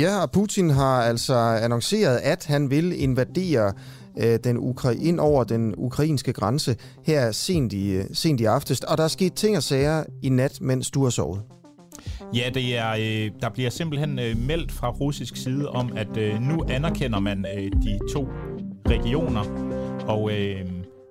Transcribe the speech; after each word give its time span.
Ja, 0.00 0.22
og 0.22 0.30
Putin 0.30 0.70
har 0.70 1.02
altså 1.02 1.34
annonceret, 1.34 2.16
at 2.16 2.46
han 2.46 2.70
vil 2.70 3.02
invadere 3.02 3.72
øh, 4.18 4.38
den 4.44 4.56
Ukra- 4.56 5.06
ind 5.06 5.20
over 5.20 5.44
den 5.44 5.74
ukrainske 5.76 6.32
grænse 6.32 6.76
her 7.04 7.32
sent 7.32 7.72
i, 7.72 8.14
sent 8.14 8.40
i 8.40 8.44
aftes. 8.44 8.80
Og 8.80 8.98
der 8.98 9.04
er 9.04 9.08
sket 9.08 9.34
ting 9.34 9.56
og 9.56 9.62
sager 9.62 10.04
i 10.22 10.28
nat, 10.28 10.60
mens 10.60 10.90
du 10.90 11.02
har 11.02 11.10
sovet. 11.10 11.42
Ja, 12.34 12.50
det 12.54 12.76
er, 12.76 12.90
øh, 12.90 13.30
der 13.40 13.50
bliver 13.50 13.70
simpelthen 13.70 14.18
øh, 14.18 14.38
meldt 14.38 14.72
fra 14.72 14.90
russisk 14.90 15.36
side 15.36 15.68
om, 15.68 15.92
at 15.96 16.16
øh, 16.16 16.40
nu 16.40 16.64
anerkender 16.68 17.20
man 17.20 17.46
øh, 17.56 17.62
de 17.62 17.98
to 18.12 18.28
regioner, 18.88 19.44
og 20.06 20.32
øh, 20.32 20.66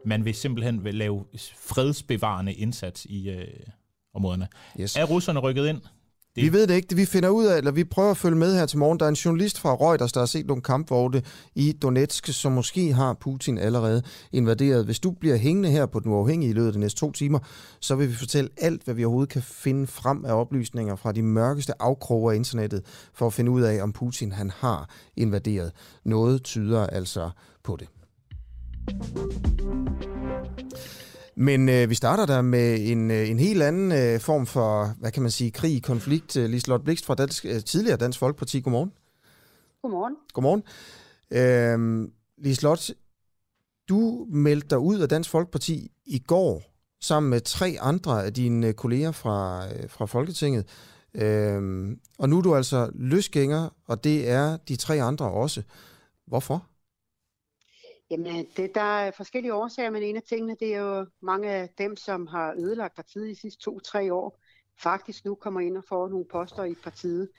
man 0.05 0.25
vil 0.25 0.33
simpelthen 0.33 0.83
vil 0.83 0.95
lave 0.95 1.23
fredsbevarende 1.57 2.53
indsats 2.53 3.05
i 3.05 3.29
øh, 3.29 3.47
områderne. 4.15 4.47
Yes. 4.79 4.95
Er 4.95 5.03
russerne 5.03 5.39
rykket 5.39 5.67
ind? 5.67 5.81
Det... 6.35 6.43
Vi 6.43 6.53
ved 6.53 6.67
det 6.67 6.73
ikke. 6.73 6.95
Vi 6.95 7.05
finder 7.05 7.29
ud 7.29 7.45
af, 7.45 7.57
eller 7.57 7.71
vi 7.71 7.83
prøver 7.83 8.11
at 8.11 8.17
følge 8.17 8.37
med 8.37 8.55
her 8.55 8.65
til 8.65 8.77
morgen. 8.77 8.99
Der 8.99 9.05
er 9.05 9.09
en 9.09 9.15
journalist 9.15 9.59
fra 9.59 9.75
Reuters, 9.75 10.11
der 10.11 10.19
har 10.21 10.25
set 10.25 10.47
nogle 10.47 10.61
kampvogne 10.61 11.21
i 11.55 11.71
Donetsk, 11.71 12.27
som 12.27 12.51
måske 12.51 12.93
har 12.93 13.13
Putin 13.13 13.57
allerede 13.57 14.01
invaderet. 14.31 14.85
Hvis 14.85 14.99
du 14.99 15.11
bliver 15.11 15.35
hængende 15.37 15.69
her 15.69 15.85
på 15.85 15.99
den 15.99 16.11
uafhængige 16.11 16.49
i 16.49 16.53
løbet 16.53 16.67
af 16.67 16.73
de 16.73 16.79
næste 16.79 16.99
to 16.99 17.11
timer, 17.11 17.39
så 17.79 17.95
vil 17.95 18.09
vi 18.09 18.13
fortælle 18.13 18.49
alt, 18.57 18.83
hvad 18.83 18.93
vi 18.93 19.05
overhovedet 19.05 19.33
kan 19.33 19.41
finde 19.41 19.87
frem 19.87 20.25
af 20.25 20.33
oplysninger 20.33 20.95
fra 20.95 21.11
de 21.11 21.23
mørkeste 21.23 21.73
afkroge 21.79 22.33
af 22.33 22.35
internettet, 22.35 22.81
for 23.13 23.27
at 23.27 23.33
finde 23.33 23.51
ud 23.51 23.61
af, 23.61 23.83
om 23.83 23.91
Putin 23.91 24.31
han 24.31 24.51
har 24.55 24.89
invaderet. 25.17 25.71
Noget 26.05 26.43
tyder 26.43 26.87
altså 26.87 27.29
på 27.63 27.77
det. 27.79 27.87
Men 31.35 31.69
øh, 31.69 31.89
vi 31.89 31.95
starter 31.95 32.25
der 32.25 32.41
med 32.41 32.91
en, 32.91 33.11
øh, 33.11 33.29
en 33.29 33.39
helt 33.39 33.63
anden 33.63 33.91
øh, 33.91 34.19
form 34.19 34.45
for, 34.45 34.95
hvad 34.99 35.11
kan 35.11 35.21
man 35.21 35.31
sige, 35.31 35.51
krig, 35.51 35.83
konflikt. 35.83 36.37
Øh, 36.37 36.49
Liselotte 36.49 36.83
Blikst 36.83 37.05
fra 37.05 37.15
Dansk, 37.15 37.45
øh, 37.45 37.63
tidligere 37.63 37.97
Dansk 37.97 38.19
Folkeparti. 38.19 38.59
Godmorgen. 38.59 38.91
Godmorgen. 39.81 40.15
Godmorgen. 40.33 40.63
Øh, 41.31 42.09
Liselotte, 42.37 42.93
du 43.89 44.27
meldte 44.29 44.67
dig 44.69 44.79
ud 44.79 44.99
af 44.99 45.09
Dansk 45.09 45.29
Folkeparti 45.29 45.91
i 46.05 46.19
går 46.19 46.63
sammen 47.01 47.29
med 47.29 47.41
tre 47.41 47.77
andre 47.81 48.25
af 48.25 48.33
dine 48.33 48.73
kolleger 48.73 49.11
fra, 49.11 49.67
øh, 49.67 49.89
fra 49.89 50.05
Folketinget. 50.05 50.67
Øh, 51.15 51.91
og 52.17 52.29
nu 52.29 52.37
er 52.37 52.41
du 52.41 52.55
altså 52.55 52.91
løsgænger, 52.95 53.69
og 53.87 54.03
det 54.03 54.29
er 54.29 54.57
de 54.57 54.75
tre 54.75 55.01
andre 55.01 55.31
også. 55.31 55.63
Hvorfor? 56.27 56.67
Jamen, 58.09 58.45
det, 58.57 58.75
der 58.75 58.81
er 58.81 59.11
forskellige 59.11 59.53
årsager, 59.53 59.89
men 59.89 60.03
en 60.03 60.15
af 60.15 60.23
tingene, 60.23 60.55
det 60.59 60.75
er 60.75 60.79
jo 60.79 61.05
mange 61.21 61.49
af 61.49 61.69
dem, 61.77 61.95
som 61.95 62.27
har 62.27 62.53
ødelagt 62.57 62.95
partiet 62.95 63.27
de 63.27 63.41
sidste 63.41 63.63
to-tre 63.63 64.13
år, 64.13 64.39
faktisk 64.83 65.25
nu 65.25 65.35
kommer 65.35 65.59
ind 65.59 65.77
og 65.77 65.83
får 65.89 66.07
nogle 66.09 66.25
poster 66.31 66.63
i 66.63 66.75
partiet. 66.83 67.29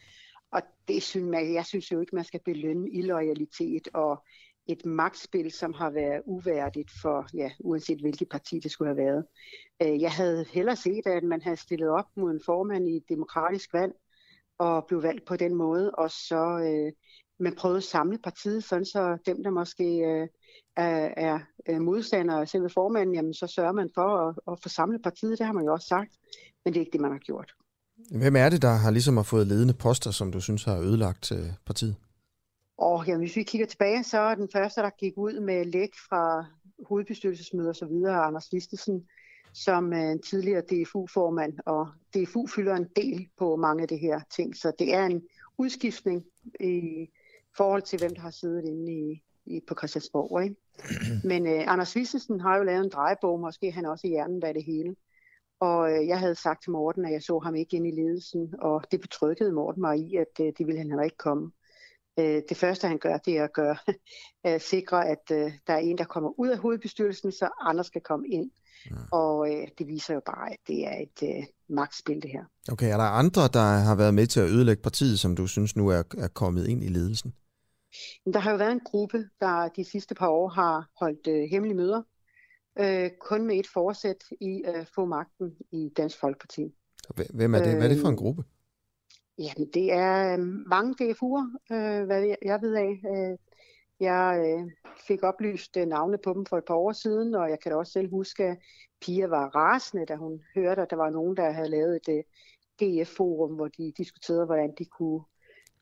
Og 0.53 0.63
det 0.89 1.03
synes 1.03 1.31
man, 1.31 1.55
jeg 1.55 1.67
synes 1.67 1.93
jo 1.93 2.01
ikke, 2.01 2.15
man 2.15 2.25
skal 2.25 2.41
belønne 2.45 2.91
illoyalitet 2.91 3.89
og 3.95 4.25
et 4.67 4.87
magtspil, 4.87 5.53
som 5.53 5.73
har 5.73 5.91
været 5.91 6.23
uværdigt 6.27 6.91
for, 7.03 7.27
ja, 7.35 7.51
uanset 7.61 8.01
hvilket 8.01 8.29
parti 8.29 8.59
det 8.59 8.71
skulle 8.71 8.89
have 8.89 9.07
været. 9.07 9.25
Øh, 9.83 10.01
jeg 10.01 10.13
havde 10.13 10.45
hellere 10.53 10.77
set, 10.77 11.07
at 11.07 11.25
man 11.25 11.43
havde 11.43 11.57
stillet 11.57 11.89
op 11.89 12.07
mod 12.17 12.31
en 12.31 12.41
formand 12.47 12.89
i 12.89 12.97
et 12.97 13.09
demokratisk 13.09 13.73
valg, 13.73 13.93
og 14.59 14.87
blev 14.87 15.03
valgt 15.03 15.25
på 15.27 15.37
den 15.37 15.55
måde, 15.55 15.91
og 15.91 16.11
så 16.11 16.61
øh, 16.65 16.93
man 17.39 17.55
prøvede 17.55 17.77
at 17.77 17.85
samle 17.85 18.19
partiet, 18.19 18.65
sådan 18.65 18.85
så 18.85 19.19
dem, 19.27 19.43
der 19.43 19.51
måske 19.51 19.85
øh, 19.85 20.29
er, 20.77 21.39
er 21.67 21.79
modstandere 21.79 22.41
af 22.41 22.49
selve 22.49 22.71
formanden, 22.71 23.15
jamen 23.15 23.35
så 23.35 23.47
sørger 23.47 23.73
man 23.73 23.91
for 23.95 24.29
at, 24.29 24.35
at 24.53 24.59
få 24.63 24.69
samlet 24.69 25.03
partiet. 25.03 25.39
Det 25.39 25.47
har 25.47 25.53
man 25.53 25.65
jo 25.65 25.73
også 25.73 25.87
sagt, 25.87 26.11
men 26.65 26.75
det 26.75 26.81
er 26.81 26.85
ikke 26.85 26.93
det, 26.93 27.01
man 27.01 27.11
har 27.13 27.19
gjort. 27.19 27.53
Hvem 28.11 28.37
er 28.37 28.49
det, 28.49 28.63
der 28.63 28.73
har 28.73 28.91
ligesom 28.91 29.17
har 29.17 29.25
fået 29.25 29.47
ledende 29.47 29.75
poster, 29.75 30.11
som 30.11 30.33
du 30.33 30.41
synes 30.41 30.65
har 30.65 30.79
ødelagt 30.79 31.33
øh, 31.33 31.47
partiet? 31.67 31.97
Og 32.79 33.07
jamen, 33.07 33.21
hvis 33.21 33.37
vi 33.37 33.43
kigger 33.43 33.67
tilbage, 33.67 34.05
så 34.05 34.19
er 34.19 34.35
den 34.35 34.49
første, 34.53 34.81
der 34.81 34.91
gik 34.91 35.13
ud 35.17 35.41
med 35.41 35.65
læg 35.65 35.91
fra 36.09 36.45
hovedbestyrelsesmøder 36.89 37.69
og 37.69 37.77
så 37.77 37.87
videre, 37.87 38.25
Anders 38.25 38.53
Vistesen, 38.53 39.07
som 39.53 39.93
en 39.93 40.23
tidligere 40.23 40.61
DFU-formand, 40.61 41.59
og 41.67 41.89
DFU 42.15 42.47
fylder 42.47 42.75
en 42.75 42.89
del 42.97 43.29
på 43.39 43.57
mange 43.57 43.83
af 43.83 43.89
det 43.89 44.01
her 44.01 44.21
ting, 44.37 44.57
så 44.57 44.73
det 44.79 44.95
er 44.95 45.07
en 45.07 45.23
udskiftning 45.59 46.25
i 46.61 47.07
forhold 47.57 47.83
til, 47.83 47.99
hvem 47.99 48.15
der 48.15 48.23
har 48.23 48.31
siddet 48.31 48.65
inde 48.65 48.93
i, 48.93 49.23
i, 49.47 49.61
på 49.69 49.75
Christiansborg. 49.79 50.43
Ikke? 50.43 50.57
Men 51.29 51.47
øh, 51.47 51.73
Anders 51.73 51.97
Vissesen 51.97 52.41
har 52.41 52.57
jo 52.57 52.63
lavet 52.63 52.85
en 52.85 52.91
drejebog, 52.91 53.41
måske 53.41 53.73
han 53.73 53.87
også 53.87 54.07
i 54.07 54.11
hjernen 54.11 54.41
bag 54.41 54.55
det 54.55 54.65
hele. 54.65 54.95
Og 55.61 55.93
øh, 55.93 56.07
jeg 56.07 56.19
havde 56.19 56.35
sagt 56.35 56.63
til 56.63 56.73
Morten, 56.73 57.05
at 57.05 57.13
jeg 57.13 57.23
så 57.23 57.39
ham 57.39 57.55
ikke 57.55 57.77
ind 57.77 57.87
i 57.87 57.91
ledelsen, 57.91 58.55
og 58.59 58.85
det 58.91 59.01
betrykkede 59.01 59.53
Morten 59.53 59.81
mig 59.81 59.99
i, 59.99 60.17
at 60.17 60.41
øh, 60.41 60.53
det 60.59 60.67
ville 60.67 60.79
han 60.79 60.89
heller 60.89 61.05
ikke 61.05 61.17
komme. 61.17 61.51
Øh, 62.19 62.43
det 62.49 62.57
første, 62.57 62.89
han 62.89 62.99
gør, 62.99 63.17
det 63.17 63.39
er 63.39 63.45
at 63.45 63.53
gøre, 63.53 63.77
at 64.45 64.63
sikre, 64.63 65.09
at 65.09 65.25
øh, 65.33 65.53
der 65.67 65.73
er 65.73 65.79
en, 65.79 65.99
der 65.99 66.05
kommer 66.05 66.41
ud 66.41 66.49
af 66.49 66.59
hovedbestyrelsen, 66.59 67.33
så 67.33 67.49
andre 67.61 67.85
skal 67.85 68.01
komme 68.01 68.29
ind. 68.29 68.51
Ja. 68.91 68.97
Og 69.13 69.53
øh, 69.53 69.69
det 69.79 69.87
viser 69.87 70.15
jo 70.15 70.21
bare, 70.27 70.53
at 70.53 70.59
det 70.69 70.87
er 70.87 70.97
et 71.03 71.29
øh, 71.29 71.45
magtspil, 71.69 72.23
det 72.23 72.31
her. 72.31 72.45
Okay, 72.73 72.93
er 72.93 72.97
der 72.97 73.05
andre, 73.05 73.43
der 73.53 73.79
har 73.89 73.95
været 73.95 74.15
med 74.15 74.27
til 74.27 74.41
at 74.41 74.49
ødelægge 74.49 74.83
partiet, 74.83 75.19
som 75.19 75.37
du 75.37 75.47
synes 75.47 75.77
nu 75.77 75.89
er, 75.89 76.03
er 76.19 76.29
kommet 76.29 76.67
ind 76.67 76.85
i 76.85 76.89
ledelsen? 76.89 77.35
Der 78.33 78.39
har 78.39 78.51
jo 78.51 78.57
været 78.57 78.73
en 78.73 78.81
gruppe, 78.81 79.29
der 79.41 79.69
de 79.69 79.85
sidste 79.85 80.15
par 80.15 80.29
år 80.29 80.49
har 80.49 80.91
holdt 81.01 81.27
øh, 81.27 81.43
hemmelige 81.51 81.77
møder, 81.77 82.03
øh, 82.79 83.11
kun 83.21 83.47
med 83.47 83.57
et 83.57 83.67
forsæt 83.75 84.25
i 84.41 84.63
at 84.65 84.81
øh, 84.81 84.87
få 84.95 85.05
magten 85.05 85.57
i 85.73 85.93
Dansk 85.97 86.21
Folkeparti. 86.21 86.75
Hvem 87.35 87.55
er 87.55 87.59
det? 87.59 87.75
Hvad 87.75 87.85
er 87.85 87.89
det 87.89 88.01
for 88.01 88.09
en 88.09 88.15
øh, 88.15 88.19
gruppe? 88.19 88.45
Jamen, 89.39 89.71
det 89.75 89.93
er 89.93 90.33
øh, 90.33 90.45
mange 90.67 90.95
DFU'er, 91.01 91.75
øh, 91.75 92.05
hvad 92.07 92.37
jeg 92.43 92.59
ved 92.63 92.75
af. 92.75 93.01
Øh, 93.13 93.39
jeg 94.01 94.45
øh, 94.47 94.71
fik 95.07 95.23
oplyst 95.23 95.77
øh, 95.77 95.87
navne 95.87 96.19
på 96.25 96.33
dem 96.33 96.47
for 96.47 96.59
et 96.59 96.65
par 96.65 96.75
år 96.75 96.93
siden, 96.93 97.35
og 97.35 97.51
jeg 97.51 97.61
kan 97.61 97.73
da 97.73 97.77
også 97.77 97.93
selv 97.93 98.11
huske, 98.11 98.45
at 98.45 98.59
Pia 99.01 99.27
var 99.27 99.49
rasende, 99.49 100.07
da 100.07 100.17
hun 100.17 100.43
hørte, 100.55 100.83
at 100.83 100.91
der 100.91 100.97
var 100.97 101.11
nogen, 101.11 101.37
der 101.37 101.51
havde 101.51 101.71
lavet 101.71 101.97
et 101.97 102.09
øh, 102.09 102.25
DF-forum, 102.81 103.55
hvor 103.55 103.69
de 103.69 103.93
diskuterede, 103.97 104.47
hvordan 104.47 104.75
de 104.79 104.85
kunne 104.85 105.21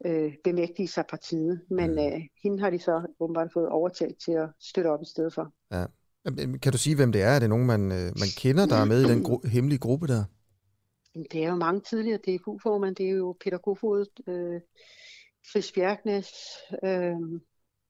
øh, 0.05 0.33
bemægtige 0.45 0.89
sig 0.89 1.05
partiet. 1.09 1.61
Men 1.71 1.91
mm. 1.91 1.99
øh, 1.99 2.21
hende 2.43 2.61
har 2.61 2.71
de 2.71 2.79
så 2.79 3.07
åbenbart 3.21 3.53
fået 3.53 3.69
overtalt 3.69 4.19
til 4.25 4.33
at 4.33 4.49
støtte 4.61 4.89
op 4.89 5.03
i 5.03 5.07
stedet 5.07 5.35
for. 5.35 5.53
Ja. 5.73 5.85
Kan 6.63 6.73
du 6.73 6.79
sige, 6.79 6.97
hvem 6.97 7.13
det 7.13 7.23
er? 7.23 7.29
Er 7.29 7.39
det 7.39 7.49
nogen, 7.49 7.67
man, 7.67 7.93
øh, 7.93 8.05
man 8.05 8.29
kender, 8.37 8.67
der 8.67 8.77
er 8.77 8.85
med 8.85 9.01
i 9.03 9.09
den 9.09 9.27
gru- 9.27 9.49
hemmelige 9.49 9.79
gruppe 9.79 10.07
der? 10.07 10.25
Det 11.33 11.45
er 11.45 11.49
jo 11.49 11.55
mange 11.55 11.81
tidligere 11.81 12.19
DFU-formand. 12.19 12.97
Det 12.97 13.07
er 13.07 13.11
jo 13.11 13.37
Peter 13.45 13.59
Kofod, 13.59 14.07
øh, 14.29 14.61
Chris 15.51 15.73
Bjergnes 15.73 16.29
øh, 16.85 17.41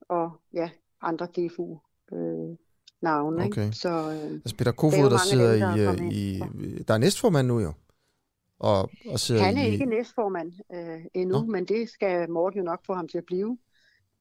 og 0.08 0.30
ja, 0.54 0.70
andre 1.02 1.26
DFU 1.26 1.78
øh, 2.12 2.56
navne. 3.02 3.44
Okay. 3.44 3.64
Ikke? 3.64 3.76
Så, 3.76 3.88
øh, 3.88 4.32
altså 4.32 4.56
Peter 4.56 4.72
Kofod, 4.72 5.10
der 5.10 5.18
sidder 5.30 5.52
dem, 5.52 5.60
der 5.60 6.10
i, 6.10 6.40
i... 6.78 6.82
Der 6.88 6.94
er 6.94 6.98
næstformand 6.98 7.48
nu 7.48 7.60
jo. 7.60 7.72
Og, 8.62 8.90
og 9.10 9.20
sidder 9.20 9.42
han 9.42 9.56
er 9.56 9.66
i... 9.66 9.72
ikke 9.72 9.84
næstformand 9.84 10.52
øh, 10.74 11.04
endnu, 11.14 11.40
Nå. 11.40 11.46
men 11.46 11.64
det 11.64 11.88
skal 11.88 12.30
Morten 12.30 12.58
jo 12.58 12.64
nok 12.64 12.80
få 12.86 12.94
ham 12.94 13.08
til 13.08 13.18
at 13.18 13.24
blive. 13.26 13.58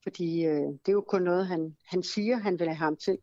Fordi 0.04 0.46
øh, 0.46 0.62
det 0.62 0.88
er 0.88 0.92
jo 0.92 1.02
kun 1.02 1.22
noget, 1.22 1.48
han, 1.48 1.76
han 1.86 2.04
siger, 2.04 2.38
han 2.38 2.60
vil 2.60 2.68
have 2.68 2.76
ham 2.76 2.96
til. 2.96 3.18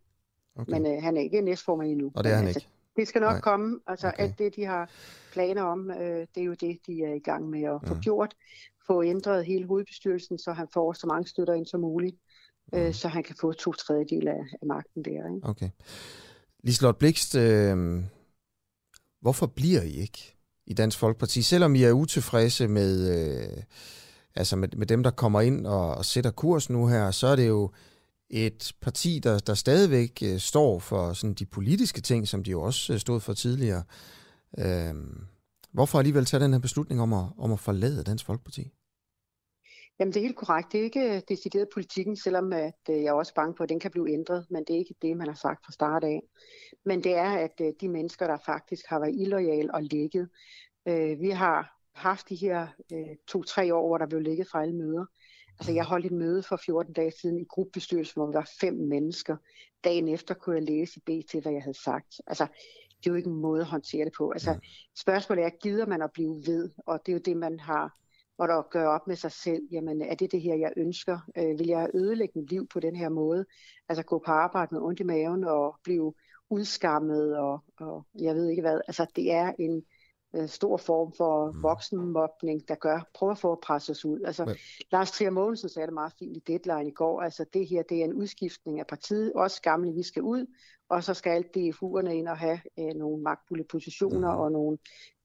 Okay. 0.57 0.73
Men 0.73 0.87
øh, 0.87 1.03
han 1.03 1.17
er 1.17 1.21
ikke 1.21 1.41
næstformand 1.41 1.91
endnu. 1.91 2.13
Og 2.15 2.25
det 2.25 2.33
er 2.33 2.37
han 2.37 2.47
altså, 2.47 2.59
ikke? 2.59 2.71
Det 2.97 3.09
skal 3.09 3.21
nok 3.21 3.33
Nej. 3.33 3.41
komme. 3.41 3.81
Altså 3.87 4.09
okay. 4.09 4.23
alt 4.23 4.39
det, 4.39 4.57
de 4.57 4.65
har 4.65 4.91
planer 5.33 5.63
om, 5.63 5.91
øh, 5.91 6.27
det 6.35 6.41
er 6.41 6.45
jo 6.45 6.55
det, 6.55 6.79
de 6.87 7.03
er 7.03 7.15
i 7.15 7.19
gang 7.19 7.51
med 7.51 7.63
at 7.63 7.81
få 7.87 7.95
mm. 7.95 8.01
gjort. 8.01 8.35
Få 8.87 9.03
ændret 9.03 9.45
hele 9.45 9.67
hovedbestyrelsen, 9.67 10.39
så 10.39 10.53
han 10.53 10.67
får 10.75 10.93
så 10.93 11.07
mange 11.07 11.29
støtter 11.29 11.55
ind 11.55 11.67
som 11.67 11.81
muligt. 11.81 12.17
Øh, 12.75 12.87
mm. 12.87 12.93
så 12.93 13.09
han 13.09 13.23
kan 13.23 13.37
få 13.41 13.53
to 13.53 13.73
tredjedel 13.73 14.29
af, 14.29 14.41
af 14.63 14.67
magten 14.67 15.05
der. 15.05 15.35
Ikke? 15.35 15.49
Okay. 15.49 15.71
Liselotte 16.65 16.99
Blikst, 16.99 17.35
øh, 17.35 18.03
hvorfor 19.21 19.47
bliver 19.47 19.83
I 19.83 19.91
ikke 19.91 20.38
i 20.69 20.75
Dansk 20.75 20.99
Folkeparti, 20.99 21.43
selvom 21.43 21.75
I 21.75 21.83
er 21.83 21.93
utilfredse 21.93 22.69
med, 22.69 23.11
øh, 23.17 23.63
altså 24.35 24.57
med, 24.57 24.69
med 24.77 24.87
dem, 24.87 25.03
der 25.03 25.11
kommer 25.11 25.41
ind 25.41 25.67
og, 25.67 25.95
og 25.95 26.05
sætter 26.05 26.31
kurs 26.31 26.71
nu 26.71 26.87
her, 26.87 27.11
så 27.11 27.27
er 27.27 27.37
det 27.37 27.49
jo 27.49 27.71
et 28.31 28.73
parti, 28.81 29.19
der, 29.19 29.39
der 29.39 29.55
stadigvæk 29.55 30.23
øh, 30.23 30.39
står 30.39 30.79
for 30.79 31.13
sådan 31.13 31.35
de 31.35 31.47
politiske 31.47 32.01
ting, 32.01 32.29
som 32.29 32.45
de 32.45 32.51
jo 32.51 32.63
også 32.63 32.93
øh, 32.93 32.99
stod 32.99 33.21
for 33.21 33.33
tidligere. 33.33 33.83
Øh, 34.59 34.95
hvorfor 35.73 35.99
alligevel 35.99 36.25
tage 36.25 36.43
den 36.43 36.53
her 36.53 36.61
beslutning 36.61 37.01
om 37.01 37.13
at, 37.13 37.25
om 37.39 37.53
at 37.53 37.61
forlade 37.61 38.05
Dansk 38.05 38.27
Folkeparti? 38.27 38.73
Jamen 40.01 40.13
det 40.13 40.21
er 40.21 40.25
helt 40.25 40.37
korrekt. 40.37 40.73
Det 40.73 40.81
er 40.81 40.85
ikke 40.85 41.15
øh, 41.15 41.23
decideret 41.29 41.69
politikken, 41.75 42.17
selvom 42.17 42.53
at 42.53 42.81
øh, 42.91 42.97
jeg 42.97 43.07
er 43.07 43.13
også 43.13 43.35
bange 43.35 43.55
på, 43.55 43.63
at 43.63 43.69
den 43.69 43.81
kan 43.81 43.91
blive 43.91 44.11
ændret, 44.11 44.47
men 44.51 44.65
det 44.65 44.75
er 44.75 44.79
ikke 44.79 44.95
det, 45.03 45.17
man 45.17 45.27
har 45.27 45.35
sagt 45.35 45.65
fra 45.65 45.73
start 45.73 46.05
af. 46.05 46.23
Men 46.85 47.05
det 47.05 47.15
er, 47.15 47.31
at 47.31 47.61
de 47.81 47.89
mennesker, 47.89 48.27
der 48.27 48.39
faktisk 48.47 48.87
har 48.87 48.99
været 48.99 49.15
illoyale 49.17 49.75
og 49.75 49.83
ligget, 49.83 50.29
øh, 50.89 51.21
vi 51.21 51.31
har 51.31 51.79
haft 51.95 52.29
de 52.29 52.35
her 52.35 52.67
øh, 52.93 53.17
to-tre 53.29 53.75
år, 53.75 53.87
hvor 53.89 53.99
der 53.99 54.07
blev 54.07 54.21
ligget 54.21 54.49
fra 54.49 54.63
alle 54.63 54.77
møder. 54.77 55.05
Altså 55.59 55.73
jeg 55.73 55.85
holdt 55.85 56.07
et 56.07 56.13
møde 56.13 56.43
for 56.43 56.61
14 56.67 56.93
dage 56.93 57.13
siden 57.21 57.39
i 57.39 57.45
gruppebestyrelsen, 57.45 58.21
hvor 58.21 58.27
der 58.27 58.39
var 58.39 58.51
fem 58.61 58.75
mennesker. 58.75 59.37
Dagen 59.85 60.09
efter 60.09 60.35
kunne 60.35 60.57
jeg 60.57 60.65
læse 60.65 61.01
i 61.01 61.03
BT, 61.07 61.43
hvad 61.43 61.53
jeg 61.53 61.63
havde 61.63 61.83
sagt. 61.85 62.21
Altså 62.27 62.47
det 62.99 63.07
er 63.07 63.11
jo 63.11 63.15
ikke 63.15 63.31
en 63.31 63.41
måde 63.41 63.61
at 63.61 63.67
håndtere 63.67 64.05
det 64.05 64.13
på. 64.19 64.31
Altså 64.31 64.59
spørgsmålet 64.99 65.45
er, 65.45 65.51
gider 65.63 65.87
man 65.87 66.03
at 66.03 66.13
blive 66.13 66.43
ved? 66.47 66.71
Og 66.87 67.01
det 67.07 67.13
er 67.13 67.17
jo 67.17 67.23
det, 67.25 67.37
man 67.37 67.61
har 67.61 67.99
og 68.39 68.49
der 68.49 68.63
gør 68.63 68.87
op 68.87 69.07
med 69.07 69.17
sig 69.17 69.33
selv, 69.33 69.63
jamen 69.71 70.03
er 70.03 70.15
det 70.15 70.33
det 70.33 70.43
her, 70.43 70.55
jeg 70.55 70.73
ønsker? 70.77 71.19
Øh, 71.39 71.59
vil 71.59 71.67
jeg 71.67 71.91
ødelægge 71.95 72.41
mit 72.41 72.51
liv 72.51 72.69
på 72.69 72.81
den 72.81 72.97
her 72.97 73.09
måde? 73.09 73.45
Altså 73.89 74.03
gå 74.03 74.23
på 74.27 74.31
arbejde 74.31 74.75
med 74.75 74.83
ondt 74.83 75.01
i 75.01 75.03
maven 75.03 75.45
og 75.45 75.77
blive 75.85 76.15
udskammet 76.51 77.39
og, 77.39 77.61
og 77.81 78.07
jeg 78.21 78.35
ved 78.35 78.49
ikke 78.49 78.63
hvad. 78.63 78.81
Altså 78.87 79.07
det 79.17 79.33
er 79.33 79.53
en 79.59 79.83
øh, 80.37 80.49
stor 80.49 80.77
form 80.77 81.13
for 81.17 81.51
mm. 81.51 81.63
voksenmobning, 81.63 82.69
der 82.69 82.75
gør, 82.75 83.09
prøver 83.15 83.35
for 83.35 83.53
at 83.53 83.61
presse 83.61 83.93
os 83.93 84.05
ud. 84.05 84.21
Altså, 84.21 84.45
Men... 84.45 84.57
Lars 84.93 85.11
Trier 85.11 85.31
Mogensen 85.31 85.69
sagde 85.69 85.87
det 85.87 85.95
meget 85.95 86.13
fint 86.19 86.37
i 86.37 86.41
Deadline 86.47 86.91
i 86.91 86.95
går, 86.95 87.23
altså 87.23 87.45
det 87.53 87.67
her, 87.67 87.83
det 87.83 88.01
er 88.01 88.05
en 88.05 88.15
udskiftning 88.15 88.81
af 88.81 88.87
partiet, 88.87 89.33
også 89.33 89.63
gamle, 89.63 89.93
vi 89.93 90.03
skal 90.03 90.23
ud, 90.23 90.47
og 90.91 91.05
så 91.05 91.15
skal 91.15 91.31
alt 91.31 91.57
DFU'erne 91.57 92.11
ind 92.11 92.29
og 92.29 92.39
have 92.39 92.61
øh, 92.79 92.95
nogle 92.95 93.23
magtfulde 93.23 93.65
positioner 93.65 94.35
mm. 94.35 94.41
og 94.41 94.53
nogle 94.53 94.79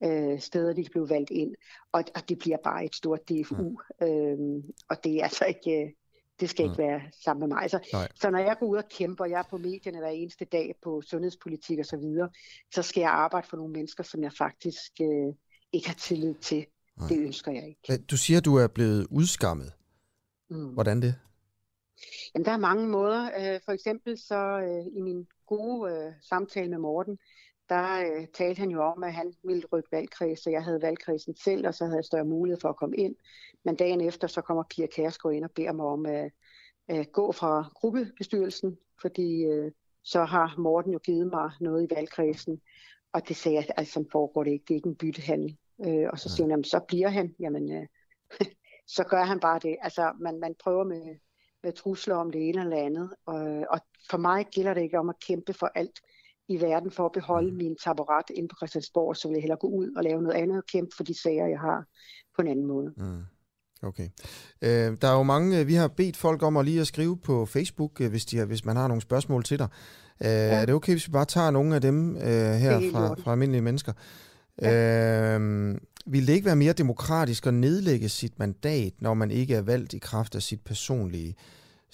øh, 0.04 0.40
steder, 0.40 0.74
de 0.74 0.84
kan 0.84 0.92
blive 0.92 1.10
valgt 1.10 1.30
ind. 1.30 1.56
Og, 1.92 2.04
og 2.16 2.30
det 2.30 2.40
bliver 2.40 2.58
bare 2.64 2.86
et 2.86 2.96
stort 2.96 3.30
DFU, 3.30 3.70
mm. 4.02 4.08
øhm, 4.08 4.64
og 4.90 5.04
det 5.04 5.16
er 5.16 5.24
altså 5.24 5.46
ikke... 5.46 5.84
Øh, 5.84 5.90
det 6.40 6.50
skal 6.50 6.66
ikke 6.66 6.78
være 6.78 7.02
sammen 7.24 7.50
med 7.50 7.56
mig. 7.56 7.70
Så, 7.70 8.08
så 8.16 8.30
når 8.30 8.40
jeg 8.40 8.56
går 8.60 8.66
ud 8.66 8.78
og 8.78 8.90
kæmper, 8.90 9.26
jeg 9.26 9.40
er 9.40 9.50
på 9.50 9.58
medierne 9.58 10.00
hver 10.00 10.10
eneste 10.10 10.46
dag 10.46 10.76
på 10.84 11.02
sundhedspolitik 11.02 11.80
og 11.80 11.86
så 11.86 11.98
videre, 11.98 12.30
så 12.74 12.82
skal 12.82 13.02
jeg 13.02 13.10
arbejde 13.10 13.48
for 13.50 13.58
nogle 13.58 13.74
mennesker, 13.74 14.04
som 14.04 14.24
jeg 14.24 14.32
faktisk 14.38 14.92
øh, 15.02 15.34
ikke 15.74 15.88
har 15.88 15.96
tillid 15.96 16.34
til. 16.34 16.66
Nej. 16.98 17.08
Det 17.08 17.20
ønsker 17.20 17.52
jeg 17.52 17.68
ikke. 17.68 18.04
Du 18.04 18.18
siger, 18.18 18.38
at 18.38 18.46
du 18.46 18.56
er 18.56 18.68
blevet 18.68 19.08
udskammet. 19.12 19.74
Mm. 20.50 20.74
Hvordan 20.74 21.02
det? 21.02 21.16
Jamen, 22.36 22.46
der 22.46 22.52
er 22.52 22.58
mange 22.58 22.88
måder. 22.88 23.24
Øh, 23.26 23.60
for 23.66 23.72
eksempel 23.72 24.18
så 24.18 24.60
øh, 24.60 24.98
i 24.98 25.02
min 25.02 25.28
gode 25.46 25.92
øh, 25.92 26.14
samtale 26.22 26.70
med 26.70 26.78
Morten, 26.78 27.18
der 27.74 28.16
øh, 28.16 28.28
talte 28.34 28.60
han 28.60 28.70
jo 28.70 28.82
om, 28.84 29.04
at 29.04 29.14
han 29.14 29.34
ville 29.44 29.66
rykke 29.74 29.92
valgkreds, 29.92 30.44
så 30.44 30.50
jeg 30.50 30.64
havde 30.64 30.82
valgkredsen 30.82 31.36
selv, 31.36 31.68
og 31.68 31.74
så 31.74 31.86
havde 31.86 31.98
jeg 31.98 32.06
større 32.06 32.26
mulighed 32.26 32.60
for 32.62 32.70
at 32.70 32.76
komme 32.76 32.96
ind. 32.96 33.16
Men 33.66 33.76
dagen 33.76 34.02
efter, 34.02 34.28
så 34.28 34.42
kommer 34.42 34.64
Pia 34.70 34.86
Kærsgaard 34.86 35.36
ind 35.36 35.44
og 35.44 35.52
beder 35.52 35.72
mig 35.72 35.86
om 35.86 36.06
at, 36.06 36.32
at 36.88 37.12
gå 37.12 37.32
fra 37.32 37.72
gruppebestyrelsen, 37.76 38.78
fordi 39.02 39.44
øh, 39.44 39.72
så 40.04 40.24
har 40.24 40.56
Morten 40.58 40.94
jo 40.94 41.00
givet 41.00 41.28
mig 41.28 41.52
noget 41.60 41.84
i 41.84 41.96
valgkredsen. 41.96 42.62
Og 43.14 43.28
det 43.28 43.36
sagde 43.36 43.56
jeg, 43.56 43.66
at 43.70 43.74
altså, 43.78 44.06
foregår 44.12 44.44
det 44.44 44.52
ikke, 44.52 44.66
det 44.68 44.74
er 44.74 44.76
ikke 44.76 44.90
en 44.90 44.96
byttehandel. 44.96 45.58
Øh, 45.86 46.08
og 46.12 46.20
så 46.20 46.30
siger 46.30 46.44
han, 46.44 46.50
jamen 46.50 46.64
så 46.64 46.80
bliver 46.88 47.10
han, 47.10 47.36
jamen 47.40 47.72
øh, 47.72 47.88
så 48.96 49.04
gør 49.04 49.24
han 49.24 49.40
bare 49.40 49.60
det. 49.60 49.78
Altså 49.82 50.14
man, 50.20 50.40
man 50.40 50.56
prøver 50.60 50.84
med, 50.84 51.16
med 51.64 51.74
trusler 51.74 52.16
om 52.16 52.32
det 52.32 52.50
ene 52.50 52.62
eller 52.62 52.78
andet. 52.78 53.16
Og, 53.26 53.66
og 53.70 53.80
for 54.10 54.18
mig 54.18 54.46
gælder 54.52 54.74
det 54.74 54.82
ikke 54.82 55.00
om 55.00 55.10
at 55.10 55.20
kæmpe 55.20 55.54
for 55.54 55.72
alt 55.76 56.00
i 56.54 56.62
verden 56.62 56.92
for 56.92 57.06
at 57.06 57.12
beholde 57.12 57.52
mm. 57.52 57.58
min 57.58 57.76
taburet 57.84 58.30
inde 58.30 58.48
på 58.48 58.56
Christiansborg, 58.56 59.18
så 59.18 59.28
vil 59.28 59.36
jeg 59.36 59.42
hellere 59.42 59.58
gå 59.58 59.68
ud 59.68 59.92
og 59.98 60.04
lave 60.04 60.22
noget 60.22 60.36
andet 60.36 60.58
og 60.58 60.64
kæmpe 60.72 60.96
for 60.98 61.04
de 61.04 61.22
sager, 61.22 61.48
jeg 61.48 61.60
har 61.60 61.86
på 62.36 62.42
en 62.42 62.48
anden 62.48 62.68
måde. 62.68 62.94
Mm. 62.98 63.24
Okay. 63.84 64.10
Øh, 64.62 64.98
der 65.02 65.08
er 65.08 65.18
jo 65.18 65.24
mange, 65.24 65.60
øh, 65.60 65.68
vi 65.68 65.74
har 65.74 65.88
bedt 65.88 66.18
folk 66.18 66.44
om 66.44 66.58
at 66.58 66.66
lige 66.66 66.82
at 66.82 66.88
skrive 66.88 67.18
på 67.18 67.46
Facebook, 67.46 68.02
øh, 68.02 68.10
hvis, 68.10 68.26
de 68.26 68.38
har, 68.38 68.46
hvis 68.46 68.66
man 68.66 68.76
har 68.76 68.88
nogle 68.88 69.02
spørgsmål 69.02 69.44
til 69.44 69.60
dig. 69.60 69.68
Øh, 70.22 70.28
ja. 70.28 70.62
Er 70.62 70.66
det 70.66 70.76
okay, 70.76 70.92
hvis 70.92 71.08
vi 71.08 71.12
bare 71.12 71.26
tager 71.26 71.52
nogle 71.52 71.76
af 71.76 71.82
dem 71.82 72.16
øh, 72.16 72.54
her 72.54 72.92
fra, 72.92 73.16
fra 73.24 73.32
almindelige 73.32 73.62
mennesker? 73.62 73.94
Ja. 74.62 75.38
Øh, 75.38 75.78
vil 76.06 76.28
det 76.28 76.34
ikke 76.34 76.46
være 76.46 76.56
mere 76.56 76.74
demokratisk 76.74 77.48
at 77.48 77.54
nedlægge 77.54 78.10
sit 78.10 78.40
mandat, 78.40 78.94
når 79.00 79.14
man 79.14 79.32
ikke 79.32 79.56
er 79.56 79.62
valgt 79.62 79.94
i 79.94 80.00
kraft 80.00 80.36
af 80.36 80.42
sit 80.42 80.62
personlige 80.62 81.36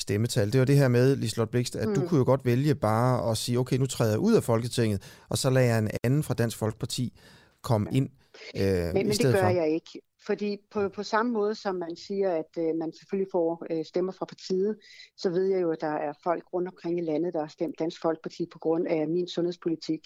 stemmetal? 0.02 0.52
Det 0.52 0.60
var 0.60 0.66
det 0.66 0.78
her 0.78 0.88
med, 0.88 1.16
Liselotte 1.16 1.52
Blikst, 1.52 1.76
at 1.76 1.88
mm. 1.88 1.96
du 1.96 2.08
kunne 2.08 2.18
jo 2.18 2.26
godt 2.26 2.46
vælge 2.46 2.76
bare 2.76 3.32
at 3.32 3.38
sige, 3.38 3.60
okay, 3.60 3.78
nu 3.78 3.86
træder 3.86 4.12
jeg 4.12 4.20
ud 4.20 4.34
af 4.34 4.44
Folketinget, 4.44 5.02
og 5.30 5.38
så 5.38 5.50
lader 5.50 5.68
jeg 5.68 5.80
en 5.80 5.90
anden 6.04 6.24
fra 6.24 6.34
Dansk 6.34 6.58
Folkeparti 6.58 7.14
komme 7.62 7.90
ind 7.92 8.10
øh, 8.56 8.94
men, 8.94 8.94
men 8.94 9.10
det 9.10 9.34
gør 9.34 9.42
for. 9.42 9.50
jeg 9.50 9.70
ikke. 9.70 10.02
Fordi 10.26 10.58
på, 10.72 10.90
på 10.90 11.04
samme 11.04 11.32
måde 11.32 11.56
som 11.56 11.76
man 11.76 11.96
siger, 11.96 12.32
at 12.32 12.52
øh, 12.58 12.76
man 12.76 12.94
selvfølgelig 12.94 13.32
får 13.32 13.66
øh, 13.72 13.86
stemmer 13.86 14.12
fra 14.12 14.26
partiet, 14.26 14.78
så 15.18 15.30
ved 15.30 15.46
jeg 15.46 15.62
jo, 15.62 15.72
at 15.72 15.82
der 15.82 15.96
er 16.08 16.14
folk 16.24 16.44
rundt 16.54 16.68
omkring 16.68 17.00
i 17.00 17.02
landet, 17.02 17.34
der 17.34 17.40
har 17.40 17.48
stemt 17.48 17.80
Dansk 17.80 18.02
Folkeparti 18.02 18.46
på 18.52 18.60
grund 18.60 18.88
af 18.88 19.08
min 19.08 19.28
sundhedspolitik. 19.28 20.00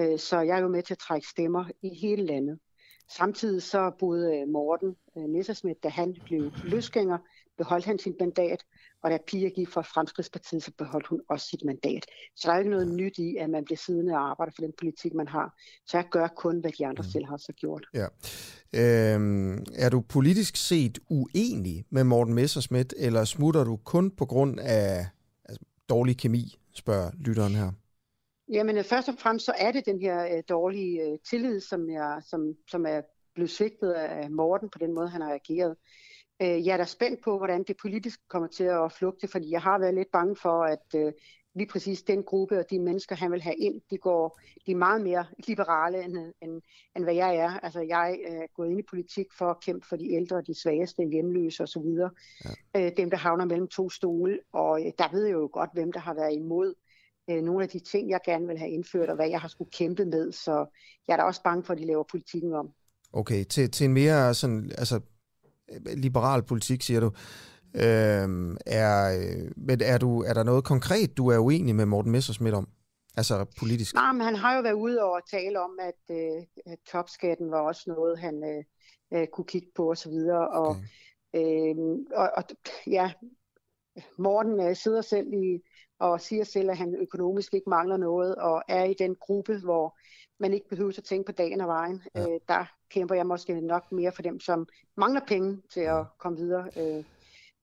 Øh, 0.00 0.18
så 0.18 0.40
jeg 0.40 0.58
er 0.58 0.62
jo 0.62 0.68
med 0.68 0.82
til 0.82 0.94
at 0.94 0.98
trække 0.98 1.28
stemmer 1.28 1.64
i 1.82 1.94
hele 1.94 2.26
landet. 2.26 2.58
Samtidig 3.16 3.62
så 3.62 3.90
både 3.98 4.36
øh, 4.36 4.48
Morten 4.48 4.96
øh, 5.16 5.28
Messersmith, 5.28 5.78
da 5.82 5.88
han 5.88 6.16
blev 6.24 6.52
løsgænger, 6.64 7.18
beholdt 7.58 7.84
han 7.84 7.98
sit 7.98 8.14
mandat, 8.20 8.64
og 9.02 9.10
da 9.10 9.18
Pia 9.26 9.48
gik 9.48 9.68
fra 9.68 9.82
Fremskridspartiet, 9.82 10.62
så 10.62 10.72
beholdt 10.78 11.06
hun 11.06 11.20
også 11.28 11.46
sit 11.46 11.64
mandat. 11.64 12.06
Så 12.36 12.48
der 12.48 12.54
er 12.54 12.58
ikke 12.58 12.70
noget 12.70 12.88
nyt 12.88 13.18
i, 13.18 13.36
at 13.36 13.50
man 13.50 13.64
bliver 13.64 13.78
siddende 13.78 14.12
og 14.12 14.30
arbejder 14.30 14.52
for 14.56 14.62
den 14.62 14.72
politik, 14.78 15.14
man 15.14 15.28
har. 15.28 15.54
Så 15.86 15.96
jeg 15.96 16.06
gør 16.10 16.28
kun, 16.28 16.60
hvad 16.60 16.70
de 16.78 16.86
andre 16.86 17.02
mm. 17.02 17.10
selv 17.10 17.24
har 17.24 17.36
så 17.36 17.52
gjort. 17.52 17.86
Ja. 17.94 18.06
Øhm, 18.74 19.64
er 19.74 19.88
du 19.88 20.00
politisk 20.00 20.56
set 20.56 20.98
uenig 21.10 21.84
med 21.90 22.04
Morten 22.04 22.34
Messersmith, 22.34 22.94
eller 22.96 23.24
smutter 23.24 23.64
du 23.64 23.76
kun 23.76 24.10
på 24.10 24.26
grund 24.26 24.60
af 24.60 25.06
altså, 25.44 25.64
dårlig 25.88 26.18
kemi, 26.18 26.58
spørger 26.74 27.10
lytteren 27.18 27.54
her? 27.54 27.72
Jamen 28.52 28.78
øh, 28.78 28.84
først 28.84 29.08
og 29.08 29.14
fremmest 29.18 29.46
så 29.46 29.52
er 29.58 29.72
det 29.72 29.86
den 29.86 30.00
her 30.00 30.36
øh, 30.36 30.42
dårlige 30.48 31.02
øh, 31.02 31.18
tillid, 31.30 31.60
som, 31.60 31.90
jeg, 31.90 32.22
som, 32.30 32.54
som 32.70 32.86
er 32.86 33.00
blevet 33.34 33.50
svigtet 33.50 33.92
af 33.92 34.30
Morten 34.30 34.70
på 34.70 34.78
den 34.78 34.94
måde, 34.94 35.08
han 35.08 35.20
har 35.20 35.34
ageret. 35.34 35.76
Øh, 36.42 36.66
jeg 36.66 36.72
er 36.72 36.76
da 36.76 36.84
spændt 36.84 37.24
på, 37.24 37.36
hvordan 37.36 37.64
det 37.68 37.76
politisk 37.76 38.20
kommer 38.28 38.48
til 38.48 38.64
at 38.64 38.92
flugte, 38.92 39.28
fordi 39.28 39.50
jeg 39.50 39.62
har 39.62 39.78
været 39.78 39.94
lidt 39.94 40.10
bange 40.12 40.36
for, 40.36 40.64
at 40.64 40.94
øh, 40.94 41.12
lige 41.54 41.68
præcis 41.68 42.02
den 42.02 42.22
gruppe 42.22 42.58
og 42.58 42.64
de 42.70 42.78
mennesker, 42.78 43.16
han 43.16 43.32
vil 43.32 43.42
have 43.42 43.56
ind, 43.56 43.80
de, 43.90 43.98
går, 43.98 44.40
de 44.66 44.72
er 44.72 44.76
meget 44.76 45.00
mere 45.02 45.26
liberale, 45.46 46.04
end, 46.04 46.16
end, 46.42 46.62
end 46.96 47.04
hvad 47.04 47.14
jeg 47.14 47.36
er. 47.36 47.50
Altså, 47.50 47.80
jeg 47.80 48.18
er 48.26 48.46
gået 48.56 48.70
ind 48.70 48.78
i 48.78 48.82
politik 48.90 49.26
for 49.38 49.50
at 49.50 49.60
kæmpe 49.60 49.86
for 49.88 49.96
de 49.96 50.12
ældre, 50.12 50.42
de 50.42 50.60
svageste, 50.62 51.02
hjemløse 51.02 51.62
osv. 51.62 51.86
Ja. 52.44 52.50
Øh, 52.76 52.92
dem, 52.96 53.10
der 53.10 53.16
havner 53.16 53.44
mellem 53.44 53.68
to 53.68 53.90
stole. 53.90 54.38
Og 54.52 54.80
øh, 54.86 54.92
der 54.98 55.12
ved 55.12 55.24
jeg 55.24 55.32
jo 55.32 55.50
godt, 55.52 55.70
hvem 55.72 55.92
der 55.92 56.00
har 56.00 56.14
været 56.14 56.34
imod 56.34 56.74
øh, 57.30 57.42
nogle 57.42 57.62
af 57.62 57.68
de 57.68 57.78
ting, 57.78 58.10
jeg 58.10 58.20
gerne 58.24 58.46
vil 58.46 58.58
have 58.58 58.70
indført, 58.70 59.08
og 59.08 59.14
hvad 59.14 59.28
jeg 59.28 59.40
har 59.40 59.48
skulle 59.48 59.70
kæmpe 59.70 60.04
med. 60.04 60.32
Så 60.32 60.66
jeg 61.08 61.12
er 61.12 61.16
da 61.16 61.22
også 61.22 61.42
bange 61.42 61.64
for, 61.64 61.72
at 61.72 61.78
de 61.78 61.86
laver 61.86 62.04
politikken 62.10 62.54
om. 62.54 62.70
Okay, 63.12 63.44
til, 63.44 63.70
til 63.70 63.84
en 63.84 63.92
mere 63.92 64.34
sådan, 64.34 64.70
altså 64.78 65.00
liberal 65.96 66.42
politik, 66.42 66.82
siger 66.82 67.00
du. 67.00 67.10
Øhm, 67.74 68.56
er, 68.66 68.92
men 69.56 69.80
er, 69.82 69.98
du, 69.98 70.22
er 70.22 70.34
der 70.34 70.42
noget 70.42 70.64
konkret, 70.64 71.16
du 71.16 71.28
er 71.28 71.38
uenig 71.38 71.74
med 71.74 71.86
Morten 71.86 72.12
Messersmith 72.12 72.56
om? 72.56 72.68
Altså 73.16 73.46
politisk? 73.58 73.94
Nej, 73.94 74.12
men 74.12 74.20
han 74.20 74.36
har 74.36 74.56
jo 74.56 74.62
været 74.62 74.72
ude 74.72 75.04
og 75.04 75.20
tale 75.30 75.60
om, 75.60 75.78
at, 75.80 76.16
øh, 76.16 76.42
at 76.66 76.78
topskatten 76.92 77.50
var 77.50 77.60
også 77.60 77.82
noget, 77.86 78.18
han 78.18 78.44
øh, 78.44 78.64
øh 79.20 79.26
kunne 79.26 79.44
kigge 79.44 79.68
på 79.74 79.90
osv. 79.90 80.12
Og, 80.52 80.66
okay. 80.66 80.80
øh, 81.34 81.76
og, 82.14 82.30
og 82.36 82.44
ja, 82.86 83.12
Morten 84.18 84.60
øh, 84.60 84.76
sidder 84.76 85.02
selv 85.02 85.32
i 85.32 85.60
og 85.98 86.20
siger 86.20 86.44
selv, 86.44 86.70
at 86.70 86.76
han 86.76 86.94
økonomisk 87.00 87.54
ikke 87.54 87.70
mangler 87.70 87.96
noget, 87.96 88.34
og 88.34 88.62
er 88.68 88.84
i 88.84 88.94
den 88.98 89.16
gruppe, 89.20 89.58
hvor 89.58 89.98
man 90.38 90.54
ikke 90.54 90.68
behøver 90.68 90.92
at 90.98 91.04
tænke 91.04 91.26
på 91.26 91.32
dagen 91.32 91.60
og 91.60 91.68
vejen. 91.68 92.02
Ja. 92.14 92.20
Øh, 92.20 92.40
der 92.48 92.79
kæmper 92.90 93.14
jeg 93.14 93.26
måske 93.26 93.60
nok 93.60 93.92
mere 93.92 94.12
for 94.12 94.22
dem, 94.22 94.40
som 94.40 94.66
mangler 94.96 95.20
penge 95.28 95.58
til 95.72 95.80
at 95.80 96.04
komme 96.18 96.38
videre 96.38 96.64
øh, 96.76 97.04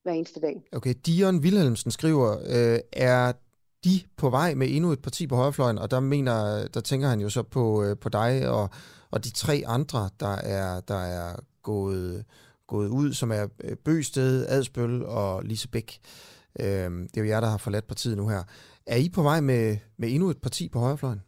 hver 0.04 0.12
eneste 0.12 0.40
dag. 0.40 0.64
Okay, 0.72 0.94
Dion 1.06 1.38
Wilhelmsen 1.38 1.92
skriver, 1.92 2.32
øh, 2.32 2.80
er 2.92 3.32
de 3.84 4.02
på 4.18 4.30
vej 4.30 4.54
med 4.54 4.68
endnu 4.70 4.92
et 4.92 5.02
parti 5.02 5.28
på 5.28 5.36
højrefløjen, 5.36 5.78
og 5.78 5.92
der 5.92 6.00
mener, 6.00 6.68
der 6.68 6.82
tænker 6.82 7.08
han 7.08 7.20
jo 7.20 7.30
så 7.30 7.44
på, 7.44 7.84
øh, 7.84 7.98
på 7.98 8.10
dig 8.10 8.50
og, 8.50 8.70
og 9.12 9.24
de 9.24 9.32
tre 9.32 9.64
andre, 9.66 10.10
der 10.20 10.36
er, 10.36 10.80
der 10.80 11.00
er 11.00 11.36
gået, 11.64 12.26
gået 12.68 12.90
ud, 12.90 13.14
som 13.14 13.32
er 13.32 13.48
øh, 13.64 13.76
Bøsted, 13.76 14.46
Adsbøl 14.50 15.06
og 15.06 15.44
Lise 15.44 15.68
Bæk. 15.70 16.00
Øh, 16.60 16.66
det 16.66 17.18
er 17.18 17.22
jo 17.22 17.28
jer, 17.28 17.40
der 17.40 17.48
har 17.48 17.58
forladt 17.58 17.88
partiet 17.88 18.18
nu 18.18 18.28
her. 18.28 18.44
Er 18.86 18.98
I 18.98 19.10
på 19.10 19.22
vej 19.22 19.42
med, 19.42 19.78
med 19.98 20.12
endnu 20.12 20.30
et 20.30 20.42
parti 20.42 20.70
på 20.70 20.80
højrefløjen? 20.80 21.22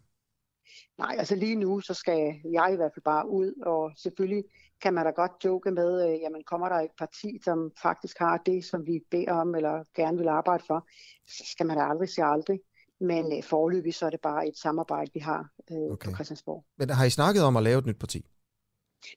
Nej, 1.00 1.16
altså 1.18 1.36
lige 1.36 1.56
nu, 1.56 1.80
så 1.80 1.94
skal 1.94 2.42
jeg 2.52 2.70
i 2.74 2.76
hvert 2.76 2.92
fald 2.96 3.04
bare 3.04 3.30
ud, 3.30 3.54
og 3.66 3.92
selvfølgelig 3.98 4.44
kan 4.82 4.94
man 4.94 5.06
da 5.06 5.12
godt 5.12 5.32
joke 5.46 5.72
med, 5.72 6.10
øh, 6.10 6.22
jamen 6.22 6.44
kommer 6.44 6.70
der 6.70 6.76
et 6.76 6.92
parti, 6.98 7.40
som 7.44 7.72
faktisk 7.82 8.20
har 8.20 8.38
det, 8.46 8.66
som 8.66 8.88
vi 8.88 9.00
beder 9.12 9.34
om, 9.34 9.56
eller 9.56 9.84
gerne 9.96 10.18
vil 10.18 10.28
arbejde 10.28 10.64
for, 10.68 10.88
så 11.28 11.44
skal 11.52 11.66
man 11.66 11.78
da 11.78 11.84
aldrig 11.84 12.10
sige 12.10 12.26
aldrig. 12.26 12.60
Men 13.00 13.38
øh, 13.38 13.44
forløbig 13.44 13.94
så 13.94 14.06
er 14.06 14.10
det 14.10 14.22
bare 14.22 14.48
et 14.48 14.58
samarbejde, 14.58 15.12
vi 15.14 15.20
har 15.20 15.50
øh, 15.72 15.78
okay. 15.78 16.10
på 16.10 16.16
Christiansborg. 16.16 16.66
Men 16.78 16.90
har 16.90 17.06
I 17.06 17.10
snakket 17.10 17.44
om 17.44 17.58
at 17.58 17.64
lave 17.64 17.80
et 17.80 17.86
nyt 17.86 18.00
parti? 18.00 18.26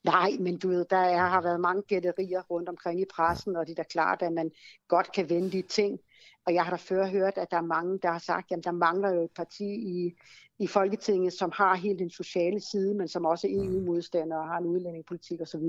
Nej, 0.04 0.30
men 0.40 0.58
du 0.58 0.68
ved, 0.68 0.84
der 0.90 0.96
er, 0.96 1.26
har 1.26 1.42
været 1.42 1.60
mange 1.60 1.82
gætterier 1.82 2.42
rundt 2.42 2.68
omkring 2.68 3.00
i 3.00 3.04
pressen, 3.14 3.56
og 3.56 3.66
det 3.66 3.72
er 3.72 3.82
da 3.82 3.88
klart, 3.90 4.22
at 4.22 4.32
man 4.32 4.50
godt 4.88 5.12
kan 5.12 5.30
vende 5.30 5.52
de 5.52 5.62
ting. 5.62 5.98
Og 6.46 6.54
jeg 6.54 6.64
har 6.64 6.70
da 6.70 6.76
før 6.76 7.06
hørt, 7.06 7.32
at 7.36 7.50
der 7.50 7.56
er 7.56 7.62
mange, 7.62 7.98
der 8.02 8.10
har 8.10 8.18
sagt, 8.18 8.52
at 8.52 8.64
der 8.64 8.72
mangler 8.72 9.10
jo 9.10 9.24
et 9.24 9.30
parti 9.36 9.64
i, 9.64 10.14
i 10.58 10.66
Folketinget, 10.66 11.32
som 11.32 11.52
har 11.54 11.74
helt 11.74 11.98
den 11.98 12.10
sociale 12.10 12.60
side, 12.60 12.94
men 12.94 13.08
som 13.08 13.24
også 13.24 13.46
er 13.46 13.62
mm. 13.62 13.74
EU-modstander 13.74 14.36
og 14.36 14.48
har 14.48 14.58
en 14.58 14.66
udlændingepolitik 14.66 15.40
osv. 15.40 15.62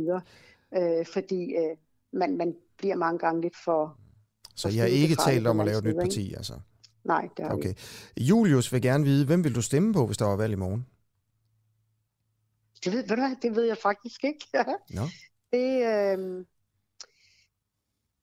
Øh, 0.77 1.05
fordi 1.13 1.55
øh, 1.55 1.77
man, 2.13 2.37
man 2.37 2.55
bliver 2.77 2.95
mange 2.95 3.19
gange 3.19 3.41
lidt 3.41 3.57
for... 3.65 3.97
Så 4.55 4.69
jeg 4.69 4.81
har 4.81 4.87
ikke 4.87 5.15
talt 5.15 5.47
om 5.47 5.59
at 5.59 5.65
lave 5.65 5.77
et 5.77 5.83
nyt 5.83 5.95
parti, 5.95 6.33
altså? 6.33 6.53
Nej, 7.03 7.29
det 7.37 7.45
har 7.45 7.53
okay. 7.53 7.73
Vi. 8.15 8.23
Julius 8.23 8.73
vil 8.73 8.81
gerne 8.81 9.03
vide, 9.03 9.25
hvem 9.25 9.43
vil 9.43 9.55
du 9.55 9.61
stemme 9.61 9.93
på, 9.93 10.05
hvis 10.05 10.17
der 10.17 10.25
var 10.25 10.35
valg 10.35 10.53
i 10.53 10.55
morgen? 10.55 10.85
Det 12.83 12.93
ved, 12.93 13.07
ved 13.07 13.17
du 13.17 13.35
det 13.41 13.55
ved 13.55 13.63
jeg 13.63 13.77
faktisk 13.77 14.23
ikke. 14.23 14.45
no. 14.89 15.05
det, 15.53 15.69
øh, 15.85 16.45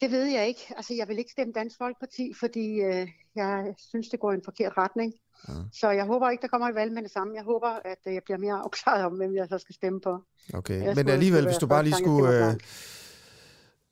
Det 0.01 0.11
ved 0.11 0.25
jeg 0.25 0.49
ikke. 0.49 0.73
Altså, 0.77 0.95
jeg 0.95 1.09
vil 1.09 1.19
ikke 1.19 1.31
stemme 1.31 1.53
Dansk 1.53 1.77
Folkeparti, 1.79 2.33
fordi 2.41 2.81
øh, 2.81 3.09
jeg 3.35 3.75
synes, 3.79 4.09
det 4.09 4.21
går 4.21 4.33
i 4.33 4.35
en 4.35 4.43
forkert 4.45 4.73
retning. 4.79 5.15
Ja. 5.49 5.53
Så 5.73 5.91
jeg 5.91 6.05
håber 6.05 6.31
ikke, 6.31 6.43
der 6.43 6.49
kommer 6.49 6.69
et 6.69 6.75
valg 6.75 6.93
med 6.93 7.03
det 7.03 7.11
samme. 7.11 7.35
Jeg 7.35 7.45
håber, 7.45 7.69
at 7.85 7.99
øh, 8.07 8.15
jeg 8.15 8.23
bliver 8.25 8.39
mere 8.39 8.55
afklaret 8.55 9.05
om, 9.05 9.13
hvem 9.13 9.37
jeg 9.37 9.49
så 9.49 9.59
skal 9.59 9.75
stemme 9.75 10.01
på. 10.01 10.23
Okay, 10.55 10.85
jeg 10.85 10.95
men 10.97 11.09
alligevel, 11.09 11.45
hvis 11.45 11.57
du 11.57 11.67
bare 11.67 11.83
lige 11.83 11.97
skulle, 11.97 12.47
øh, 12.47 12.55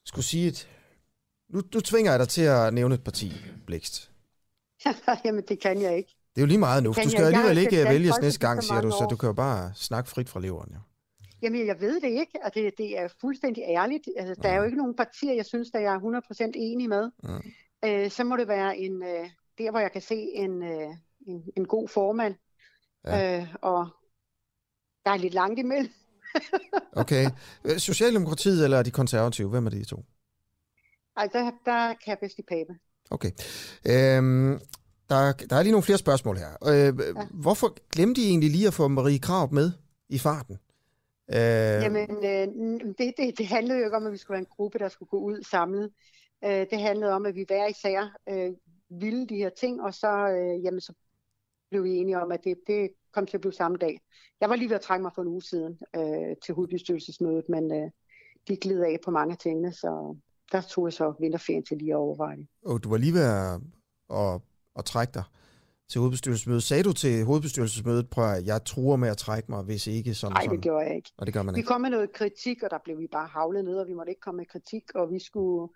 skulle 0.05 0.25
sige 0.25 0.49
et... 0.49 0.69
Nu, 1.49 1.63
nu 1.75 1.81
tvinger 1.81 2.13
jeg 2.13 2.19
dig 2.19 2.29
til 2.29 2.43
at 2.43 2.75
nævne 2.75 2.95
et 2.95 3.05
parti, 3.05 3.33
Blikst. 3.67 4.11
Jamen, 5.25 5.45
det 5.49 5.61
kan 5.61 5.83
jeg 5.83 5.97
ikke. 5.97 6.15
Det 6.35 6.41
er 6.41 6.43
jo 6.43 6.47
lige 6.47 6.59
meget 6.59 6.83
nu. 6.83 6.89
Du 6.89 7.11
skal 7.11 7.25
alligevel 7.25 7.59
ikke 7.59 7.85
vælges 7.85 8.15
næste 8.23 8.41
gang, 8.41 8.63
siger 8.63 8.81
du, 8.81 8.91
så 8.91 9.07
du 9.11 9.17
kan 9.17 9.27
jo 9.27 9.33
bare 9.33 9.73
snakke 9.75 10.11
frit 10.11 10.29
fra 10.29 10.41
leveren. 10.41 10.71
Jo. 10.75 10.79
Jamen, 11.43 11.67
jeg 11.67 11.81
ved 11.81 12.01
det 12.01 12.09
ikke, 12.09 12.39
og 12.45 12.55
det, 12.55 12.79
det 12.79 12.99
er 12.99 13.09
fuldstændig 13.21 13.65
ærligt. 13.69 14.09
Altså, 14.17 14.43
der 14.43 14.49
er 14.49 14.57
jo 14.57 14.63
ikke 14.63 14.77
nogen 14.77 14.97
partier, 14.97 15.35
jeg 15.35 15.47
synes, 15.47 15.71
der 15.71 15.79
jeg 15.79 15.95
er 15.95 16.21
100% 16.49 16.51
enig 16.55 16.89
med. 16.89 17.11
Ja. 17.83 18.05
Øh, 18.05 18.11
så 18.11 18.25
må 18.25 18.37
det 18.37 18.49
være 18.49 18.79
en, 18.79 19.03
øh, 19.03 19.31
der, 19.59 19.71
hvor 19.71 19.81
jeg 19.81 19.93
kan 19.93 20.03
se 20.03 20.15
en, 20.15 20.63
øh, 20.63 20.89
en, 21.27 21.43
en 21.57 21.67
god 21.67 21.89
formand, 21.89 22.35
ja. 23.05 23.41
øh, 23.41 23.55
og 23.63 23.89
der 25.05 25.11
er 25.11 25.17
lidt 25.17 25.35
langt 25.35 25.59
imellem. 25.59 25.93
okay. 27.03 27.27
Socialdemokratiet 27.79 28.65
eller 28.65 28.83
de 28.83 28.91
konservative, 28.91 29.49
hvem 29.49 29.67
er 29.67 29.71
de 29.71 29.85
to? 29.85 30.05
Ej, 31.17 31.29
der, 31.33 31.51
der 31.65 31.95
kan 31.95 32.07
jeg 32.07 32.19
bedst 32.21 32.39
i 32.39 32.43
pape. 32.43 32.79
Okay. 33.11 33.31
Øhm, 33.87 34.61
der, 35.09 35.33
der 35.33 35.57
er 35.57 35.63
lige 35.63 35.73
nogle 35.73 35.83
flere 35.83 35.99
spørgsmål 35.99 36.37
her. 36.37 36.51
Øh, 36.67 37.17
ja. 37.17 37.27
Hvorfor 37.31 37.91
glemte 37.93 38.21
I 38.21 38.25
egentlig 38.25 38.51
lige 38.51 38.67
at 38.67 38.75
få 38.75 38.89
Marie 38.89 39.19
Krav 39.19 39.53
med 39.53 39.73
i 40.09 40.19
farten? 40.19 40.59
Øh... 41.33 41.83
Jamen, 41.85 42.11
øh, 42.11 42.81
det, 42.99 43.15
det, 43.17 43.39
det 43.39 43.47
handlede 43.47 43.79
jo 43.79 43.85
ikke 43.85 43.97
om, 43.97 44.07
at 44.07 44.13
vi 44.13 44.17
skulle 44.17 44.35
være 44.35 44.41
en 44.41 44.55
gruppe, 44.57 44.79
der 44.79 44.89
skulle 44.89 45.09
gå 45.09 45.19
ud 45.19 45.43
samlet. 45.43 45.91
Øh, 46.45 46.67
det 46.71 46.81
handlede 46.81 47.13
om, 47.13 47.27
at 47.27 47.35
vi 47.35 47.45
hver 47.47 47.67
især 47.67 48.17
øh, 48.29 48.53
ville 48.91 49.27
de 49.27 49.37
her 49.37 49.49
ting, 49.49 49.83
og 49.83 49.95
så, 49.95 50.29
øh, 50.29 50.65
jamen, 50.65 50.81
så 50.81 50.93
blev 51.71 51.85
vi 51.85 51.97
enige 51.97 52.21
om, 52.21 52.33
at 52.33 52.45
det, 52.45 52.59
det 52.67 52.91
kom 53.13 53.27
til 53.27 53.37
at 53.37 53.41
blive 53.41 53.53
samme 53.53 53.77
dag. 53.77 54.01
Jeg 54.41 54.51
var 54.51 54.57
lige 54.57 54.69
ved 54.69 54.77
at 54.77 54.83
trække 54.83 55.03
mig 55.03 55.13
for 55.15 55.23
en 55.23 55.29
uge 55.29 55.43
siden 55.43 55.79
øh, 55.97 56.37
til 56.45 56.55
hovedbestyrelsesmødet, 56.55 57.49
men 57.49 57.73
øh, 57.73 57.91
de 58.49 58.57
gled 58.57 58.81
af 58.81 58.97
på 59.05 59.11
mange 59.11 59.33
af 59.33 59.39
tingene, 59.39 59.73
så 59.73 60.17
der 60.53 60.61
tog 60.61 60.87
jeg 60.87 60.93
så 60.93 61.15
vinterferien 61.21 61.65
til 61.65 61.77
lige 61.77 61.93
at 61.93 61.97
overveje 61.97 62.37
det. 62.37 62.47
Og 62.65 62.85
du 62.85 62.89
var 62.89 62.97
lige 62.97 63.15
ved 63.15 63.25
at, 63.25 63.61
at, 64.19 64.41
at 64.77 64.85
trække 64.85 65.13
dig 65.15 65.25
til 65.91 65.99
hovedbestyrelsesmødet. 65.99 66.63
Sagde 66.63 66.83
du 66.83 66.93
til 66.93 67.25
hovedbestyrelsesmødet, 67.25 68.11
prøv 68.11 68.25
at 68.25 68.47
jeg 68.47 68.65
truer 68.65 68.97
med 68.97 69.09
at 69.09 69.17
trække 69.17 69.51
mig, 69.51 69.63
hvis 69.63 69.87
ikke 69.87 70.15
sådan 70.15 70.33
Nej, 70.33 70.47
det 70.51 70.61
gjorde 70.61 70.87
jeg 70.87 70.97
ikke. 70.97 71.13
Og 71.17 71.27
det 71.27 71.35
gør 71.35 71.43
man 71.43 71.55
ikke. 71.55 71.67
Vi 71.67 71.69
kom 71.73 71.81
med 71.81 71.91
noget 71.91 72.13
kritik, 72.13 72.63
og 72.63 72.71
der 72.71 72.79
blev 72.85 72.99
vi 72.99 73.07
bare 73.13 73.27
havlet 73.27 73.65
ned, 73.65 73.79
og 73.79 73.87
vi 73.87 73.95
måtte 73.95 74.11
ikke 74.11 74.21
komme 74.21 74.37
med 74.37 74.47
kritik, 74.47 74.95
og 74.95 75.11
vi 75.11 75.19
skulle, 75.19 75.73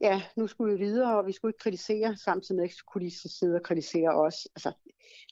ja, 0.00 0.22
nu 0.36 0.46
skulle 0.46 0.74
vi 0.74 0.84
videre, 0.84 1.18
og 1.18 1.26
vi 1.26 1.32
skulle 1.32 1.50
ikke 1.50 1.62
kritisere, 1.62 2.16
samtidig 2.16 2.56
med, 2.56 2.64
at 2.64 2.74
kunne 2.92 3.04
de 3.04 3.30
sidde 3.38 3.54
og 3.54 3.62
kritisere 3.62 4.10
os. 4.10 4.48
Altså, 4.56 4.72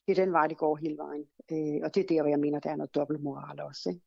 det 0.07 0.19
er 0.19 0.25
den 0.25 0.33
vej, 0.33 0.47
det 0.47 0.59
går 0.59 0.77
hele 0.77 0.97
vejen. 0.97 1.25
Øh, 1.53 1.81
og 1.85 1.95
det 1.95 2.01
er 2.03 2.07
der, 2.09 2.23
hvor 2.23 2.31
jeg 2.31 2.41
mener, 2.41 2.61
der 2.61 2.71
er 2.71 2.77
noget 2.77 2.95
dobbeltmoral 2.95 3.61
også. 3.61 3.89
Ikke? 3.89 4.01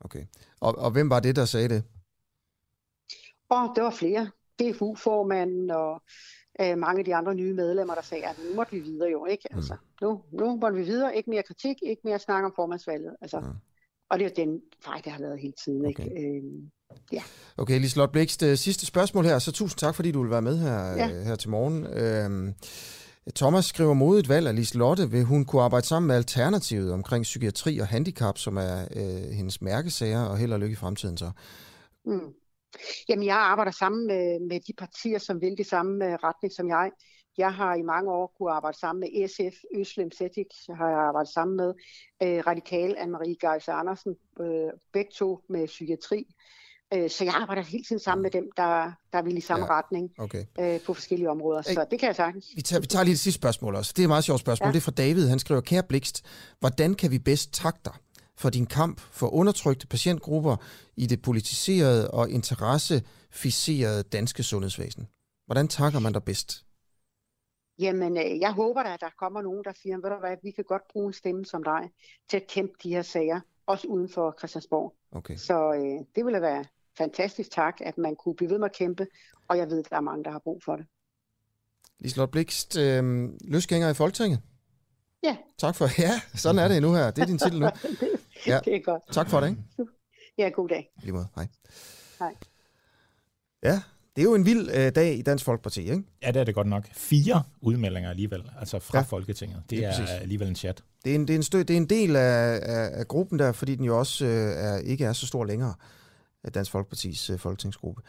Okay. 0.00 0.24
Og, 0.60 0.78
og 0.78 0.90
hvem 0.90 1.10
var 1.10 1.20
det, 1.20 1.36
der 1.36 1.44
sagde 1.44 1.68
det? 1.68 1.84
Og 3.48 3.72
det 3.76 3.84
var 3.84 3.90
flere. 3.90 4.30
DFU-formanden 4.58 5.70
og 5.70 6.02
øh, 6.60 6.78
mange 6.78 6.98
af 6.98 7.04
de 7.04 7.14
andre 7.14 7.34
nye 7.34 7.54
medlemmer, 7.54 7.94
der 7.94 8.02
sagde, 8.02 8.24
at 8.24 8.36
nu 8.50 8.56
måtte 8.56 8.72
vi 8.72 8.80
videre 8.80 9.10
jo, 9.10 9.26
ikke? 9.26 9.48
Altså, 9.54 9.74
mm. 9.74 10.06
nu, 10.06 10.20
nu 10.32 10.56
måtte 10.56 10.76
vi 10.76 10.82
videre, 10.82 11.16
ikke 11.16 11.30
mere 11.30 11.42
kritik, 11.42 11.76
ikke 11.82 12.02
mere 12.04 12.18
snak 12.18 12.44
om 12.44 12.52
formandsvalget. 12.56 13.16
Altså, 13.20 13.40
mm. 13.40 13.46
Og 14.10 14.18
det 14.18 14.26
er 14.26 14.30
den 14.30 14.60
vej, 14.86 15.00
det 15.04 15.12
har 15.12 15.20
været 15.20 15.40
hele 15.40 15.54
tiden, 15.64 15.86
okay. 15.86 16.04
ikke? 16.04 16.26
Øh, 16.26 16.42
ja. 17.12 17.22
Okay, 17.56 17.80
Liselotte 17.80 18.12
Blikst, 18.12 18.42
øh, 18.42 18.56
sidste 18.56 18.86
spørgsmål 18.86 19.24
her, 19.24 19.38
så 19.38 19.52
tusind 19.52 19.78
tak, 19.78 19.94
fordi 19.94 20.12
du 20.12 20.22
vil 20.22 20.30
være 20.30 20.42
med 20.42 20.58
her, 20.58 20.78
ja. 20.78 21.10
Øh, 21.10 21.22
her 21.22 21.36
til 21.36 21.50
morgen. 21.50 21.86
Øh, 21.86 22.54
Thomas 23.34 23.64
skriver 23.64 23.94
mod 23.94 24.18
et 24.18 24.28
valg 24.28 24.48
af 24.48 24.56
Liselotte, 24.56 25.10
vil 25.10 25.24
hun 25.24 25.44
kunne 25.44 25.62
arbejde 25.62 25.86
sammen 25.86 26.06
med 26.06 26.16
Alternativet 26.16 26.92
omkring 26.92 27.22
psykiatri 27.22 27.78
og 27.78 27.86
handicap, 27.86 28.38
som 28.38 28.56
er 28.56 28.80
øh, 28.96 29.30
hendes 29.32 29.62
mærkesager, 29.62 30.22
og 30.22 30.36
held 30.36 30.52
og 30.52 30.60
lykke 30.60 30.72
i 30.72 30.76
fremtiden 30.76 31.16
så. 31.16 31.30
Mm. 32.06 32.20
Jamen, 33.08 33.26
jeg 33.26 33.36
arbejder 33.36 33.72
sammen 33.72 34.06
med, 34.06 34.40
med 34.40 34.60
de 34.60 34.72
partier, 34.78 35.18
som 35.18 35.40
vil 35.40 35.58
det 35.58 35.66
samme 35.66 36.06
øh, 36.06 36.14
retning 36.14 36.52
som 36.52 36.68
jeg. 36.68 36.90
Jeg 37.38 37.54
har 37.54 37.74
i 37.74 37.82
mange 37.82 38.12
år 38.12 38.34
kunne 38.38 38.52
arbejde 38.52 38.78
sammen 38.78 39.00
med 39.00 39.28
SF, 39.28 39.56
Øslem 39.76 40.10
Cetic, 40.10 40.46
har 40.76 40.88
jeg 40.88 40.98
arbejdet 40.98 41.32
sammen 41.32 41.56
med, 41.56 41.74
øh, 42.22 42.46
Radikal 42.46 42.96
Anne-Marie 42.98 43.36
Geis 43.46 43.68
Andersen, 43.68 44.16
øh, 44.40 44.70
begge 44.92 45.10
to 45.14 45.40
med 45.48 45.66
psykiatri. 45.66 46.26
Øh, 46.94 47.10
så 47.10 47.24
jeg 47.24 47.34
arbejder 47.34 47.62
hele 47.62 47.84
tiden 47.84 48.00
sammen 48.00 48.22
med 48.22 48.30
dem, 48.30 48.50
der, 48.56 48.92
der 49.12 49.22
vil 49.22 49.36
i 49.36 49.40
samme 49.40 49.66
ja, 49.66 49.78
retning 49.78 50.10
okay. 50.18 50.44
øh, 50.60 50.80
på 50.80 50.94
forskellige 50.94 51.30
områder. 51.30 51.62
Så 51.62 51.86
det 51.90 51.98
kan 51.98 52.06
jeg 52.06 52.16
sagtens. 52.16 52.46
Vi 52.56 52.62
tager, 52.62 52.80
vi 52.80 52.86
tager 52.86 53.04
lige 53.04 53.12
det 53.12 53.20
sidste 53.20 53.38
spørgsmål 53.38 53.74
også. 53.74 53.92
Det 53.96 54.02
er 54.02 54.06
et 54.06 54.08
meget 54.08 54.24
sjovt 54.24 54.40
spørgsmål. 54.40 54.66
Ja. 54.66 54.72
Det 54.72 54.78
er 54.78 54.82
fra 54.82 54.90
David. 54.90 55.28
Han 55.28 55.38
skriver, 55.38 55.60
kære 55.60 55.82
Blikst, 55.82 56.24
hvordan 56.60 56.94
kan 56.94 57.10
vi 57.10 57.18
bedst 57.18 57.54
takke 57.54 57.80
dig 57.84 57.94
for 58.38 58.50
din 58.50 58.66
kamp 58.66 59.00
for 59.00 59.28
undertrykte 59.28 59.86
patientgrupper 59.86 60.56
i 60.96 61.06
det 61.06 61.22
politiserede 61.22 62.10
og 62.10 62.30
interesseficerede 62.30 64.02
danske 64.02 64.42
sundhedsvæsen. 64.42 65.08
Hvordan 65.46 65.68
takker 65.68 65.98
man 65.98 66.12
dig 66.12 66.24
bedst? 66.24 66.64
Jamen, 67.78 68.16
øh, 68.16 68.38
jeg 68.40 68.52
håber 68.52 68.82
da, 68.82 68.94
at 68.94 69.00
der 69.00 69.10
kommer 69.18 69.42
nogen, 69.42 69.64
der 69.64 69.72
siger, 69.82 69.96
ved 69.96 70.10
du 70.10 70.16
hvad, 70.20 70.36
vi 70.42 70.50
kan 70.50 70.64
godt 70.64 70.82
bruge 70.92 71.06
en 71.06 71.12
stemme 71.12 71.44
som 71.44 71.62
dig 71.64 71.90
til 72.28 72.36
at 72.36 72.46
kæmpe 72.46 72.74
de 72.82 72.88
her 72.88 73.02
sager, 73.02 73.40
også 73.66 73.86
uden 73.88 74.08
for 74.08 74.34
Christiansborg. 74.38 74.94
Okay. 75.12 75.36
Så 75.36 75.72
øh, 75.72 76.04
det 76.16 76.24
ville 76.24 76.40
være 76.40 76.64
fantastisk 76.98 77.50
tak, 77.50 77.76
at 77.80 77.98
man 77.98 78.16
kunne 78.16 78.34
blive 78.34 78.50
ved 78.50 78.58
med 78.58 78.68
at 78.68 78.76
kæmpe, 78.76 79.06
og 79.48 79.58
jeg 79.58 79.70
ved, 79.70 79.78
at 79.78 79.90
der 79.90 79.96
er 79.96 80.00
mange, 80.00 80.24
der 80.24 80.30
har 80.30 80.38
brug 80.38 80.62
for 80.64 80.76
det. 80.76 80.86
Liselotte 81.98 82.32
Blikst, 82.32 82.78
øh, 82.78 83.28
løsgænger 83.44 83.90
i 83.90 83.94
Folketinget. 83.94 84.40
Ja. 85.22 85.36
Tak 85.58 85.74
for, 85.74 85.88
ja, 86.00 86.20
sådan 86.34 86.58
er 86.58 86.68
det 86.68 86.82
nu 86.82 86.94
her. 86.94 87.10
Det 87.10 87.22
er 87.22 87.26
din 87.26 87.38
titel 87.38 87.60
nu. 87.60 87.68
Ja. 88.46 88.60
det 88.64 88.74
er 88.74 88.80
godt. 88.84 89.02
Tak 89.12 89.30
for 89.30 89.40
det, 89.40 89.48
ikke? 89.48 89.62
Ja, 90.38 90.48
god 90.48 90.68
dag. 90.68 90.90
Lige 91.02 91.12
måde. 91.12 91.26
Hej. 91.34 91.46
Hej. 92.18 92.34
Ja, 93.62 93.80
det 94.16 94.22
er 94.22 94.24
jo 94.24 94.34
en 94.34 94.46
vild 94.46 94.70
øh, 94.70 94.92
dag 94.94 95.18
i 95.18 95.22
Dansk 95.22 95.44
Folkeparti, 95.44 95.80
ikke? 95.80 96.02
Ja, 96.22 96.30
det 96.30 96.40
er 96.40 96.44
det 96.44 96.54
godt 96.54 96.66
nok. 96.66 96.84
Fire 96.92 97.42
udmeldinger 97.60 98.10
alligevel, 98.10 98.50
altså 98.60 98.78
fra 98.78 98.98
ja. 98.98 99.04
Folketinget. 99.04 99.62
Det, 99.70 99.78
det 99.78 99.84
er, 99.84 99.90
er 99.90 100.06
alligevel 100.06 100.48
en 100.48 100.54
chat. 100.54 100.82
Det 101.04 101.10
er 101.10 101.14
en, 101.14 101.28
det 101.28 101.30
er 101.30 101.36
en, 101.36 101.42
stø, 101.42 101.58
det 101.58 101.70
er 101.70 101.76
en 101.76 101.90
del 101.90 102.16
af, 102.16 102.60
af, 102.62 102.90
af 102.92 103.08
gruppen 103.08 103.38
der, 103.38 103.52
fordi 103.52 103.74
den 103.74 103.84
jo 103.84 103.98
også 103.98 104.24
øh, 104.24 104.52
er, 104.56 104.78
ikke 104.78 105.04
er 105.04 105.12
så 105.12 105.26
stor 105.26 105.44
længere 105.44 105.74
Dansk 106.50 106.70
Folkepartis 106.70 107.30
øh, 107.30 107.38
folketingsgruppe. 107.38 108.02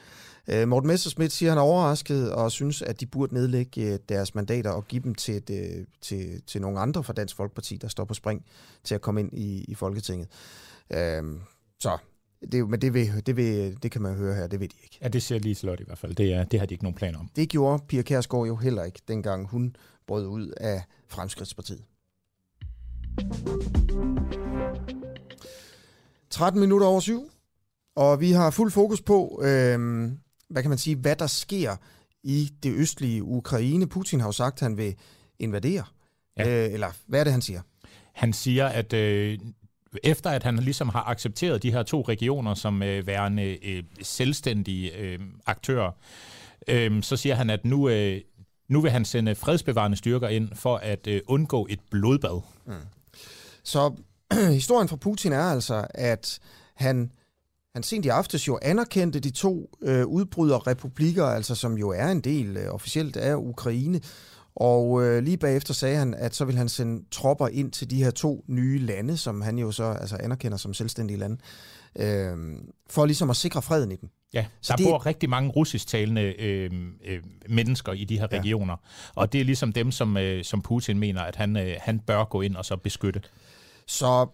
Øh, 0.48 0.68
Morten 0.68 0.88
Messerschmidt 0.88 1.32
siger, 1.32 1.50
at 1.50 1.52
han 1.52 1.58
er 1.58 1.62
overrasket 1.72 2.34
og 2.34 2.52
synes, 2.52 2.82
at 2.82 3.00
de 3.00 3.06
burde 3.06 3.34
nedlægge 3.34 3.94
øh, 3.94 4.00
deres 4.10 4.36
mandater 4.36 4.72
og 4.72 4.88
give 4.88 5.04
dem 5.04 5.16
til, 5.16 5.36
et, 5.36 5.50
øh, 5.50 5.86
til, 6.02 6.42
til 6.48 6.62
nogle 6.62 6.80
andre 6.80 7.04
fra 7.04 7.14
Dansk 7.14 7.36
Folkeparti, 7.36 7.78
der 7.78 7.88
står 7.88 8.06
på 8.06 8.14
spring 8.14 8.46
til 8.84 8.96
at 8.96 9.02
komme 9.02 9.22
ind 9.22 9.34
i, 9.34 9.64
i 9.64 9.76
Folketinget. 9.76 10.28
Øh, 10.94 11.24
så 11.80 11.98
det, 12.52 12.70
men 12.70 12.82
det, 12.82 12.94
vil, 12.94 13.26
det, 13.26 13.38
vil, 13.38 13.84
det 13.84 13.92
kan 13.92 14.02
man 14.02 14.16
høre 14.16 14.36
her, 14.36 14.48
det 14.48 14.60
ved 14.60 14.68
de 14.68 14.76
ikke. 14.84 14.98
Ja, 15.02 15.08
det 15.08 15.24
siger 15.24 15.40
lige 15.40 15.56
slot 15.56 15.80
i 15.80 15.84
hvert 15.84 15.98
fald. 15.98 16.16
Det, 16.16 16.34
er, 16.34 16.44
det 16.44 16.60
har 16.60 16.68
de 16.68 16.74
ikke 16.74 16.84
nogen 16.84 16.96
planer 16.96 17.20
om. 17.20 17.30
Det 17.36 17.50
gjorde 17.50 17.84
Pia 17.88 18.02
Kærsgaard 18.02 18.48
jo 18.48 18.56
heller 18.56 18.84
ikke, 18.84 19.00
dengang 19.08 19.48
hun 19.48 19.76
brød 20.08 20.28
ud 20.28 20.48
af 20.58 20.84
Fremskridtspartiet. 21.08 21.84
13 26.30 26.60
minutter 26.60 26.88
over 26.88 27.00
syv, 27.00 27.30
og 28.00 28.20
vi 28.20 28.32
har 28.32 28.52
fuld 28.52 28.72
fokus 28.72 29.02
på, 29.02 29.42
øh, 29.44 30.12
hvad 30.50 30.62
kan 30.64 30.70
man 30.70 30.78
sige, 30.78 30.96
hvad 30.96 31.16
der 31.16 31.28
sker 31.28 31.76
i 32.24 32.50
det 32.64 32.72
østlige 32.72 33.24
Ukraine. 33.24 33.88
Putin 33.88 34.20
har 34.20 34.28
jo 34.28 34.32
sagt, 34.32 34.56
at 34.56 34.62
han 34.62 34.78
vil 34.78 34.96
invadere. 35.40 35.84
Ja. 36.38 36.66
Øh, 36.66 36.74
eller 36.74 36.88
hvad 37.08 37.20
er 37.20 37.24
det, 37.24 37.34
han 37.34 37.42
siger? 37.42 37.62
Han 38.14 38.34
siger, 38.34 38.68
at 38.68 38.94
øh, 38.94 39.40
efter 40.04 40.30
at 40.30 40.44
han 40.44 40.56
ligesom 40.58 40.90
har 40.90 41.04
accepteret 41.04 41.64
de 41.64 41.72
her 41.72 41.84
to 41.84 42.02
regioner 42.02 42.54
som 42.54 42.84
øh, 42.84 43.08
værende 43.08 43.68
øh, 43.68 43.84
selvstændige 44.02 44.98
øh, 44.98 45.20
aktører, 45.46 45.92
øh, 46.68 47.04
så 47.04 47.18
siger 47.18 47.36
han, 47.36 47.50
at 47.50 47.66
nu, 47.66 47.90
øh, 47.90 48.22
nu 48.70 48.82
vil 48.82 48.92
han 48.92 49.06
sende 49.06 49.36
fredsbevarende 49.36 49.98
styrker 49.98 50.28
ind 50.28 50.50
for 50.56 50.78
at 50.78 51.08
øh, 51.08 51.22
undgå 51.28 51.68
et 51.70 51.80
blodbad. 51.92 52.42
Mm. 52.66 52.74
Så 53.64 53.94
historien 54.60 54.88
fra 54.88 54.96
Putin 54.96 55.34
er 55.34 55.44
altså, 55.44 55.88
at 55.94 56.40
han 56.76 57.12
han 57.74 57.84
sent 57.84 58.06
i 58.06 58.10
aftes 58.10 58.48
jo 58.48 58.60
anerkendte 58.62 59.20
de 59.20 59.30
to 59.30 59.70
øh, 59.82 60.06
udbryderrepublikker, 60.06 61.26
altså 61.26 61.56
som 61.56 61.78
jo 61.78 61.90
er 61.90 62.08
en 62.08 62.22
del 62.22 62.58
øh, 62.58 62.74
officielt 62.74 63.18
af 63.18 63.36
Ukraine. 63.36 64.02
Og 64.56 65.04
øh, 65.04 65.24
lige 65.24 65.38
bagefter 65.38 65.74
sagde 65.74 65.98
han, 65.98 66.14
at 66.14 66.36
så 66.36 66.46
vil 66.46 66.58
han 66.58 66.70
sende 66.70 67.04
tropper 67.12 67.48
ind 67.48 67.72
til 67.72 67.90
de 67.90 68.04
her 68.04 68.12
to 68.12 68.46
nye 68.48 68.80
lande, 68.80 69.18
som 69.18 69.42
han 69.42 69.58
jo 69.58 69.72
så 69.72 69.84
altså 69.84 70.18
anerkender 70.18 70.58
som 70.58 70.74
selvstændige 70.74 71.18
lande, 71.18 71.38
øh, 71.96 72.38
for 72.90 73.06
ligesom 73.06 73.30
at 73.30 73.36
sikre 73.36 73.62
freden 73.62 73.92
i 73.92 73.96
dem. 73.96 74.10
Ja, 74.34 74.46
så 74.62 74.74
der 74.74 74.78
det... 74.78 74.86
bor 74.86 75.06
rigtig 75.06 75.30
mange 75.30 75.50
russisktalende 75.50 76.22
øh, 76.22 76.72
øh, 77.06 77.24
mennesker 77.50 77.94
i 77.94 78.04
de 78.04 78.20
her 78.20 78.32
regioner, 78.32 78.74
ja. 78.74 79.22
og 79.22 79.34
det 79.34 79.42
er 79.42 79.46
ligesom 79.46 79.74
dem, 79.74 79.92
som, 79.92 80.18
øh, 80.18 80.44
som 80.44 80.62
Putin 80.62 81.00
mener, 81.00 81.22
at 81.22 81.36
han, 81.36 81.58
øh, 81.58 81.76
han 81.80 82.00
bør 82.00 82.24
gå 82.24 82.42
ind 82.42 82.56
og 82.56 82.66
så 82.66 82.78
beskytte. 82.78 83.22
Så 83.88 84.28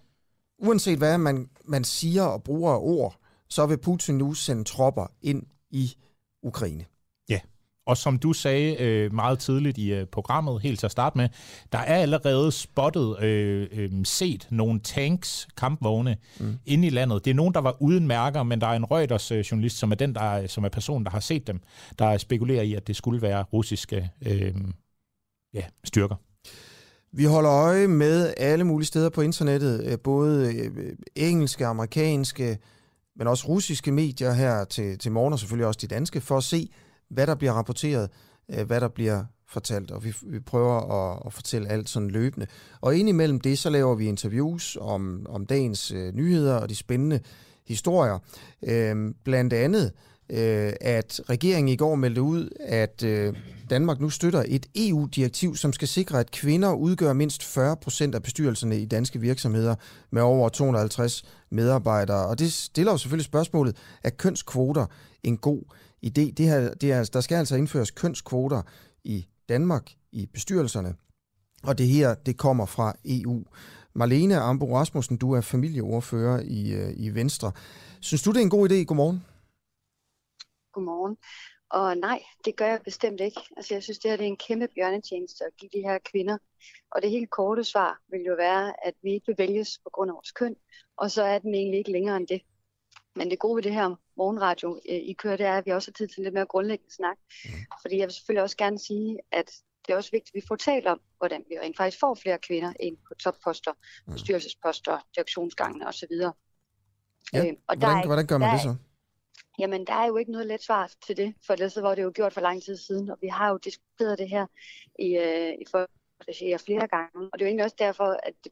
uanset 0.59 0.97
hvad 0.97 1.17
man, 1.17 1.49
man 1.65 1.83
siger 1.83 2.23
og 2.23 2.43
bruger 2.43 2.71
af 2.71 2.79
ord, 2.81 3.19
så 3.55 3.65
vil 3.65 3.77
Putin 3.77 4.17
nu 4.17 4.33
sende 4.33 4.63
tropper 4.63 5.07
ind 5.21 5.43
i 5.71 5.93
Ukraine. 6.43 6.85
Ja, 7.29 7.39
og 7.85 7.97
som 7.97 8.19
du 8.19 8.33
sagde 8.33 8.75
øh, 8.81 9.13
meget 9.13 9.39
tidligt 9.39 9.77
i 9.77 9.93
øh, 9.93 10.07
programmet, 10.07 10.61
helt 10.61 10.79
til 10.79 10.87
at 10.87 10.91
starte 10.91 11.17
med, 11.17 11.29
der 11.71 11.77
er 11.77 11.95
allerede 11.95 12.51
spottet, 12.51 13.23
øh, 13.23 13.67
øh, 13.71 13.91
set 14.03 14.47
nogle 14.51 14.79
tanks, 14.79 15.47
kampvogne, 15.57 16.17
mm. 16.39 16.57
inde 16.65 16.87
i 16.87 16.89
landet. 16.89 17.25
Det 17.25 17.31
er 17.31 17.35
nogen, 17.35 17.53
der 17.53 17.61
var 17.61 17.81
uden 17.81 18.07
mærker, 18.07 18.43
men 18.43 18.61
der 18.61 18.67
er 18.67 18.75
en 18.75 18.85
Reuters 18.85 19.31
øh, 19.31 19.39
journalist, 19.39 19.77
som 19.77 19.91
er 19.91 19.95
den, 19.95 20.15
der, 20.15 20.47
som 20.47 20.63
er 20.63 20.69
personen, 20.69 21.05
der 21.05 21.11
har 21.11 21.19
set 21.19 21.47
dem, 21.47 21.59
der 21.99 22.17
spekulerer 22.17 22.63
i, 22.63 22.73
at 22.73 22.87
det 22.87 22.95
skulle 22.95 23.21
være 23.21 23.43
russiske 23.43 24.09
øh, 24.25 24.55
ja, 25.53 25.63
styrker. 25.83 26.15
Vi 27.11 27.23
holder 27.23 27.51
øje 27.51 27.87
med 27.87 28.33
alle 28.37 28.63
mulige 28.63 28.87
steder 28.87 29.09
på 29.09 29.21
internettet, 29.21 29.83
øh, 29.85 29.99
både 29.99 30.55
øh, 30.55 30.95
engelske, 31.15 31.65
amerikanske, 31.65 32.57
men 33.15 33.27
også 33.27 33.47
russiske 33.47 33.91
medier 33.91 34.33
her 34.33 34.63
til, 34.63 34.99
til 34.99 35.11
morgen, 35.11 35.33
og 35.33 35.39
selvfølgelig 35.39 35.67
også 35.67 35.79
de 35.81 35.87
danske, 35.87 36.21
for 36.21 36.37
at 36.37 36.43
se, 36.43 36.69
hvad 37.09 37.27
der 37.27 37.35
bliver 37.35 37.53
rapporteret, 37.53 38.09
øh, 38.49 38.65
hvad 38.65 38.81
der 38.81 38.87
bliver 38.87 39.23
fortalt, 39.47 39.91
og 39.91 40.03
vi, 40.03 40.13
vi 40.23 40.39
prøver 40.39 40.77
at, 40.91 41.21
at 41.25 41.33
fortælle 41.33 41.69
alt 41.69 41.89
sådan 41.89 42.09
løbende. 42.09 42.47
Og 42.81 42.95
indimellem 42.95 43.39
det, 43.39 43.59
så 43.59 43.69
laver 43.69 43.95
vi 43.95 44.05
interviews 44.05 44.77
om, 44.81 45.25
om 45.29 45.45
dagens 45.45 45.91
øh, 45.91 46.13
nyheder 46.13 46.55
og 46.55 46.69
de 46.69 46.75
spændende 46.75 47.19
historier. 47.67 48.19
Øh, 48.63 49.13
blandt 49.23 49.53
andet, 49.53 49.91
øh, 50.29 50.73
at 50.81 51.21
regeringen 51.29 51.73
i 51.73 51.75
går 51.75 51.95
meldte 51.95 52.21
ud, 52.21 52.49
at 52.59 53.03
øh, 53.03 53.33
Danmark 53.69 53.99
nu 53.99 54.09
støtter 54.09 54.43
et 54.47 54.65
EU-direktiv, 54.75 55.55
som 55.55 55.73
skal 55.73 55.87
sikre, 55.87 56.19
at 56.19 56.31
kvinder 56.31 56.73
udgør 56.73 57.13
mindst 57.13 57.43
40 57.43 57.77
procent 57.77 58.15
af 58.15 58.23
bestyrelserne 58.23 58.79
i 58.79 58.85
danske 58.85 59.19
virksomheder 59.19 59.75
med 60.11 60.21
over 60.21 60.49
250 60.49 61.23
medarbejdere. 61.49 62.27
Og 62.27 62.39
det 62.39 62.53
stiller 62.53 62.91
jo 62.91 62.97
selvfølgelig 62.97 63.25
spørgsmålet, 63.25 63.75
er 64.03 64.09
kønskvoter 64.09 64.85
en 65.23 65.37
god 65.37 65.61
idé? 66.05 66.31
Det 66.31 66.39
her, 66.39 66.73
det 66.73 66.91
er, 66.91 67.03
der 67.03 67.21
skal 67.21 67.35
altså 67.35 67.55
indføres 67.55 67.91
kønskvoter 67.91 68.61
i 69.03 69.25
Danmark 69.49 69.91
i 70.11 70.25
bestyrelserne, 70.33 70.93
og 71.63 71.77
det 71.77 71.87
her, 71.87 72.13
det 72.13 72.37
kommer 72.37 72.65
fra 72.65 72.93
EU. 73.05 73.43
Marlene 73.95 74.37
Ambo 74.37 74.77
Rasmussen, 74.77 75.17
du 75.17 75.31
er 75.31 75.41
familieordfører 75.41 76.41
i, 76.43 76.71
øh, 76.71 76.93
i 76.95 77.09
Venstre. 77.09 77.51
Synes 77.99 78.21
du, 78.23 78.31
det 78.31 78.37
er 78.37 78.41
en 78.41 78.49
god 78.49 78.71
idé? 78.71 78.83
Godmorgen. 78.83 79.23
Godmorgen. 80.75 81.17
Og 81.69 81.97
nej, 81.97 82.23
det 82.45 82.55
gør 82.55 82.65
jeg 82.65 82.81
bestemt 82.83 83.21
ikke. 83.21 83.41
Altså 83.57 83.73
jeg 83.73 83.83
synes, 83.83 83.99
det 83.99 84.11
her 84.11 84.17
det 84.17 84.23
er 84.23 84.27
en 84.27 84.37
kæmpe 84.37 84.67
bjørnetjeneste 84.75 85.43
at 85.45 85.57
give 85.59 85.69
de 85.73 85.87
her 85.87 85.97
kvinder. 86.11 86.37
Og 86.91 87.01
det 87.01 87.09
helt 87.09 87.29
korte 87.29 87.63
svar 87.63 88.01
vil 88.07 88.21
jo 88.21 88.35
være, 88.35 88.87
at 88.87 88.93
vi 89.03 89.13
ikke 89.13 89.27
vil 89.27 89.37
vælges 89.37 89.79
på 89.83 89.89
grund 89.93 90.11
af 90.11 90.15
vores 90.15 90.31
køn, 90.31 90.55
og 90.97 91.11
så 91.11 91.23
er 91.23 91.39
den 91.39 91.55
egentlig 91.55 91.77
ikke 91.77 91.91
længere 91.91 92.17
end 92.17 92.27
det. 92.27 92.41
Men 93.15 93.31
det 93.31 93.39
gode 93.39 93.55
ved 93.55 93.63
det 93.63 93.73
her 93.73 93.95
morgenradio, 94.17 94.79
øh, 94.89 94.95
I 94.95 95.13
kører, 95.13 95.37
det 95.37 95.45
er, 95.45 95.57
at 95.57 95.65
vi 95.65 95.71
også 95.71 95.91
har 95.91 95.93
tid 95.93 96.07
til 96.07 96.23
lidt 96.23 96.33
mere 96.33 96.45
grundlæggende 96.45 96.95
snak. 96.95 97.17
Mm. 97.45 97.51
Fordi 97.81 97.97
jeg 97.97 98.07
vil 98.07 98.13
selvfølgelig 98.13 98.43
også 98.43 98.57
gerne 98.57 98.79
sige, 98.79 99.19
at 99.31 99.51
det 99.87 99.93
er 99.93 99.97
også 99.97 100.11
vigtigt, 100.11 100.35
at 100.35 100.41
vi 100.41 100.47
får 100.47 100.55
talt 100.55 100.87
om, 100.87 100.99
hvordan 101.17 101.43
vi 101.49 101.59
rent 101.59 101.77
faktisk 101.77 101.99
får 101.99 102.15
flere 102.15 102.37
kvinder 102.37 102.73
ind 102.79 102.97
på 103.07 103.13
topposter, 103.13 103.73
mm. 104.07 104.13
bestyrelsesposter, 104.13 104.99
direktionsgangene 105.15 105.87
osv. 105.87 106.11
Ja, 107.33 107.45
øh, 107.45 107.53
og 107.67 107.75
hvordan, 107.77 107.97
der 107.97 108.05
hvordan 108.05 108.27
gør 108.27 108.37
man 108.37 108.47
der, 108.47 108.53
det 108.53 108.61
så? 108.61 108.75
Jamen, 109.59 109.87
der 109.87 109.93
er 109.93 110.07
jo 110.07 110.17
ikke 110.17 110.31
noget 110.31 110.47
let 110.47 110.63
svar 110.63 110.91
til 111.05 111.17
det, 111.17 111.33
for 111.45 111.53
ellers 111.53 111.81
var 111.81 111.95
det 111.95 112.03
jo 112.03 112.11
gjort 112.15 112.33
for 112.33 112.41
lang 112.41 112.63
tid 112.63 112.77
siden, 112.77 113.09
og 113.09 113.17
vi 113.21 113.27
har 113.27 113.49
jo 113.49 113.57
diskuteret 113.57 114.19
det 114.19 114.29
her 114.29 114.45
i, 114.99 115.17
øh, 115.17 115.53
i 115.53 115.65
for 115.71 115.87
flere 116.65 116.87
gange, 116.87 117.29
og 117.33 117.39
det 117.39 117.41
er 117.41 117.45
jo 117.45 117.47
egentlig 117.47 117.63
også 117.63 117.75
derfor, 117.79 118.19
at 118.23 118.33
det 118.43 118.51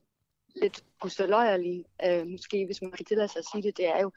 lidt 0.55 0.83
pusleløjerlige, 1.01 1.85
øh, 2.05 2.27
måske 2.27 2.65
hvis 2.65 2.81
man 2.81 2.91
kan 2.91 3.05
tillade 3.05 3.27
sig 3.27 3.39
at 3.39 3.45
sige 3.51 3.63
det, 3.63 3.77
det 3.77 3.87
er 3.87 4.01
jo, 4.01 4.11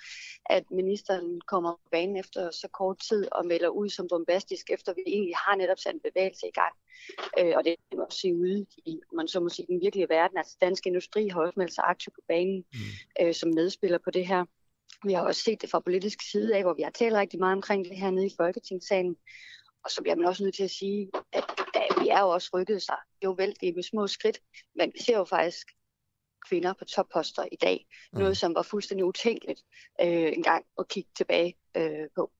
at 0.46 0.70
ministeren 0.70 1.40
kommer 1.40 1.72
på 1.72 1.88
banen 1.90 2.16
efter 2.16 2.50
så 2.50 2.68
kort 2.68 2.98
tid 2.98 3.28
og 3.32 3.46
melder 3.46 3.68
ud 3.68 3.88
som 3.88 4.08
bombastisk, 4.08 4.70
efter 4.70 4.94
vi 4.94 5.02
egentlig 5.06 5.36
har 5.36 5.56
netop 5.56 5.78
sat 5.78 5.94
en 5.94 6.00
bevægelse 6.00 6.46
i 6.46 6.50
gang. 6.50 6.74
Øh, 7.38 7.52
og 7.56 7.64
det 7.64 7.76
må 7.96 8.02
også 8.02 8.18
se 8.18 8.34
ude 8.34 8.66
i, 8.76 9.00
man 9.12 9.28
så 9.28 9.40
må 9.40 9.48
sige, 9.48 9.66
den 9.66 9.80
virkelige 9.80 10.08
verden. 10.08 10.38
Altså 10.38 10.56
dansk 10.60 10.86
industri 10.86 11.28
har 11.28 11.40
også 11.40 11.54
meldt 11.56 11.74
sig 11.74 11.84
aktivt 11.86 12.14
på 12.14 12.20
banen 12.28 12.64
mm. 12.72 12.78
øh, 13.26 13.34
som 13.34 13.50
medspiller 13.54 13.98
på 13.98 14.10
det 14.10 14.26
her. 14.26 14.44
Vi 15.04 15.12
har 15.12 15.22
også 15.22 15.42
set 15.42 15.62
det 15.62 15.70
fra 15.70 15.80
politisk 15.80 16.18
side 16.30 16.56
af, 16.56 16.62
hvor 16.62 16.74
vi 16.74 16.82
har 16.82 16.90
talt 16.90 17.14
rigtig 17.14 17.40
meget 17.40 17.56
omkring 17.56 17.84
det 17.84 17.96
her 17.96 18.10
nede 18.10 18.26
i 18.26 18.34
Folketingssalen. 18.36 19.16
Og 19.84 19.90
så 19.90 20.02
bliver 20.02 20.16
man 20.16 20.26
også 20.26 20.42
nødt 20.42 20.54
til 20.54 20.64
at 20.64 20.70
sige, 20.70 21.10
at 21.32 21.44
vi 22.00 22.08
er 22.08 22.20
jo 22.20 22.28
også 22.28 22.50
rykket 22.54 22.82
sig. 22.82 22.96
Jo 23.24 23.34
vel, 23.38 23.54
det 23.60 23.68
er 23.68 23.72
med 23.74 23.82
små 23.82 24.06
skridt, 24.06 24.38
men 24.76 24.92
vi 24.94 25.02
ser 25.02 25.16
jo 25.16 25.24
faktisk 25.24 25.66
kvinder 26.48 26.72
på 26.78 26.84
topposter 26.84 27.44
i 27.52 27.56
dag. 27.56 27.86
Mm. 28.12 28.18
Noget, 28.18 28.36
som 28.36 28.54
var 28.54 28.62
fuldstændig 28.62 29.04
utænkeligt 29.04 29.60
øh, 30.00 30.32
engang 30.36 30.64
at 30.78 30.88
kigge 30.88 31.10
tilbage 31.16 31.54
øh, 31.76 32.08
på. 32.16 32.30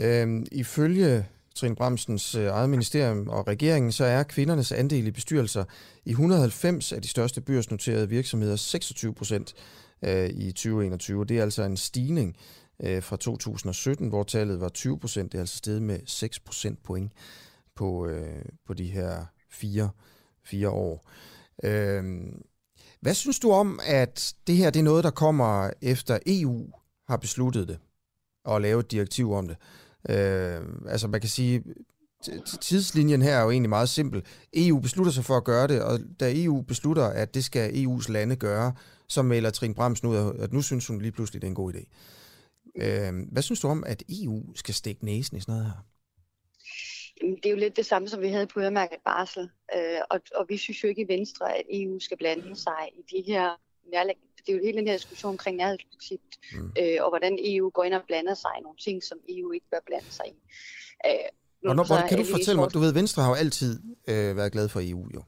Øhm, 0.00 0.46
ifølge 0.52 1.26
Trine 1.54 1.76
Bremsens 1.76 2.34
øh, 2.34 2.46
eget 2.46 2.70
ministerium 2.70 3.28
og 3.28 3.46
regeringen, 3.46 3.92
så 3.92 4.04
er 4.04 4.22
kvindernes 4.22 4.72
andel 4.72 5.06
i 5.06 5.10
bestyrelser 5.10 5.64
i 6.04 6.10
190 6.10 6.92
af 6.92 7.02
de 7.02 7.08
største 7.08 7.40
børsnoterede 7.40 8.08
virksomheder 8.08 8.56
26 8.56 9.14
procent 9.14 9.54
øh, 10.02 10.30
i 10.30 10.52
2021. 10.52 11.24
Det 11.24 11.38
er 11.38 11.42
altså 11.42 11.62
en 11.62 11.76
stigning 11.76 12.36
øh, 12.82 13.02
fra 13.02 13.16
2017, 13.16 14.08
hvor 14.08 14.22
tallet 14.22 14.60
var 14.60 14.68
20 14.68 14.98
procent. 14.98 15.32
Det 15.32 15.38
er 15.38 15.42
altså 15.42 15.56
steget 15.56 15.82
med 15.82 16.00
6 16.06 16.40
procent 16.40 16.82
point 16.82 17.12
på, 17.74 18.06
øh, 18.06 18.44
på 18.66 18.74
de 18.74 18.84
her 18.84 19.24
fire, 19.50 19.90
fire 20.44 20.70
år. 20.70 21.10
Øh, 21.64 22.04
hvad 23.00 23.14
synes 23.14 23.38
du 23.38 23.50
om, 23.50 23.80
at 23.86 24.34
det 24.46 24.56
her 24.56 24.70
det 24.70 24.80
er 24.80 24.84
noget, 24.84 25.04
der 25.04 25.10
kommer 25.10 25.70
efter 25.82 26.18
EU 26.26 26.70
har 27.08 27.16
besluttet 27.16 27.68
det, 27.68 27.78
og 28.44 28.60
lave 28.60 28.80
et 28.80 28.90
direktiv 28.90 29.32
om 29.32 29.48
det? 29.48 29.56
Øh, 30.08 30.60
altså 30.88 31.08
man 31.08 31.20
kan 31.20 31.30
sige, 31.30 31.64
tidslinjen 32.60 33.22
her 33.22 33.36
er 33.36 33.42
jo 33.42 33.50
egentlig 33.50 33.68
meget 33.68 33.88
simpel. 33.88 34.24
EU 34.54 34.80
beslutter 34.80 35.12
sig 35.12 35.24
for 35.24 35.36
at 35.36 35.44
gøre 35.44 35.68
det, 35.68 35.82
og 35.82 35.98
da 36.20 36.32
EU 36.34 36.60
beslutter, 36.60 37.04
at 37.04 37.34
det 37.34 37.44
skal 37.44 37.70
EU's 37.70 38.12
lande 38.12 38.36
gøre, 38.36 38.74
så 39.08 39.22
melder 39.22 39.50
Trine 39.50 39.74
Bremsen 39.74 40.08
ud, 40.08 40.36
at 40.38 40.52
nu 40.52 40.62
synes 40.62 40.86
hun 40.86 41.00
lige 41.00 41.12
pludselig, 41.12 41.42
det 41.42 41.46
er 41.46 41.50
en 41.50 41.54
god 41.54 41.74
idé. 41.74 41.84
Øh, 42.76 43.12
hvad 43.32 43.42
synes 43.42 43.60
du 43.60 43.68
om, 43.68 43.84
at 43.86 44.02
EU 44.08 44.54
skal 44.54 44.74
stikke 44.74 45.04
næsen 45.04 45.36
i 45.36 45.40
sådan 45.40 45.52
noget 45.54 45.66
her? 45.66 45.84
det 47.42 47.46
er 47.46 47.50
jo 47.50 47.56
lidt 47.56 47.76
det 47.76 47.86
samme, 47.86 48.08
som 48.08 48.20
vi 48.20 48.28
havde 48.28 48.46
på 48.46 48.60
øremærket 48.60 48.98
barsel. 49.04 49.50
Øh, 49.76 50.00
og, 50.10 50.20
og 50.34 50.46
vi 50.48 50.56
synes 50.56 50.82
jo 50.82 50.88
ikke 50.88 51.02
i 51.02 51.08
Venstre, 51.08 51.58
at 51.58 51.62
EU 51.70 51.98
skal 51.98 52.16
blande 52.16 52.56
sig 52.56 52.88
i 52.98 53.16
de 53.16 53.32
her 53.32 53.50
nærlæggende 53.92 54.30
det 54.46 54.52
er 54.52 54.56
jo 54.56 54.64
hele 54.64 54.78
den 54.78 54.86
her 54.86 54.96
diskussion 54.96 55.30
omkring 55.30 55.56
nærhedspolitik, 55.56 56.20
mm. 56.52 56.72
øh, 56.78 56.98
og 57.00 57.08
hvordan 57.08 57.38
EU 57.40 57.70
går 57.70 57.84
ind 57.84 57.94
og 57.94 58.02
blander 58.06 58.34
sig 58.34 58.50
i 58.58 58.62
nogle 58.62 58.78
ting, 58.78 59.02
som 59.02 59.18
EU 59.28 59.52
ikke 59.52 59.66
bør 59.70 59.82
blande 59.86 60.10
sig 60.10 60.26
i. 60.26 60.36
Øh, 61.06 61.28
og 61.64 61.76
når, 61.76 61.84
kan 62.08 62.18
du 62.18 62.24
fortælle 62.30 62.60
mig, 62.60 62.74
du 62.74 62.78
ved, 62.78 62.92
Venstre 62.92 63.22
har 63.22 63.30
jo 63.30 63.34
altid 63.34 63.80
øh, 64.08 64.36
været 64.36 64.52
glad 64.52 64.68
for 64.68 64.80
EU, 64.82 65.08
jo. 65.14 65.22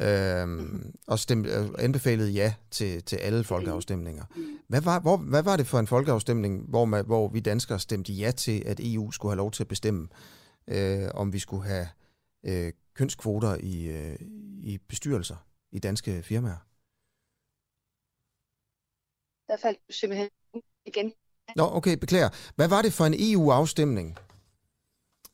Øhm, 0.00 0.94
og 1.06 1.18
stemt, 1.18 1.46
øh, 1.46 1.68
anbefalet 1.78 2.34
ja 2.34 2.54
til, 2.70 3.02
til 3.02 3.16
alle 3.16 3.44
folkeafstemninger. 3.44 4.24
Hvad, 4.68 4.80
var, 4.80 5.00
hvor, 5.00 5.16
hvad 5.16 5.42
var 5.42 5.56
det 5.56 5.66
for 5.66 5.78
en 5.78 5.86
folkeafstemning, 5.86 6.64
hvor, 6.68 6.84
man, 6.84 7.06
hvor 7.06 7.28
vi 7.28 7.40
danskere 7.40 7.80
stemte 7.80 8.12
ja 8.12 8.30
til, 8.30 8.62
at 8.66 8.80
EU 8.82 9.10
skulle 9.10 9.30
have 9.30 9.36
lov 9.36 9.50
til 9.50 9.62
at 9.62 9.68
bestemme, 9.68 10.08
øh, 10.68 11.08
om 11.14 11.32
vi 11.32 11.38
skulle 11.38 11.64
have 11.64 11.88
øh, 12.46 12.72
kønskvoter 12.94 13.56
i, 13.60 13.86
øh, 13.86 14.16
i 14.62 14.78
bestyrelser 14.88 15.36
i 15.72 15.78
danske 15.78 16.22
firmaer? 16.22 16.66
Der 19.48 19.56
faldt 19.56 19.78
du 19.88 19.92
simpelthen 19.92 20.28
igen. 20.86 21.12
Nå, 21.56 21.64
okay, 21.72 21.96
beklager. 21.96 22.28
Hvad 22.56 22.68
var 22.68 22.82
det 22.82 22.92
for 22.92 23.04
en 23.04 23.14
EU-afstemning, 23.18 24.18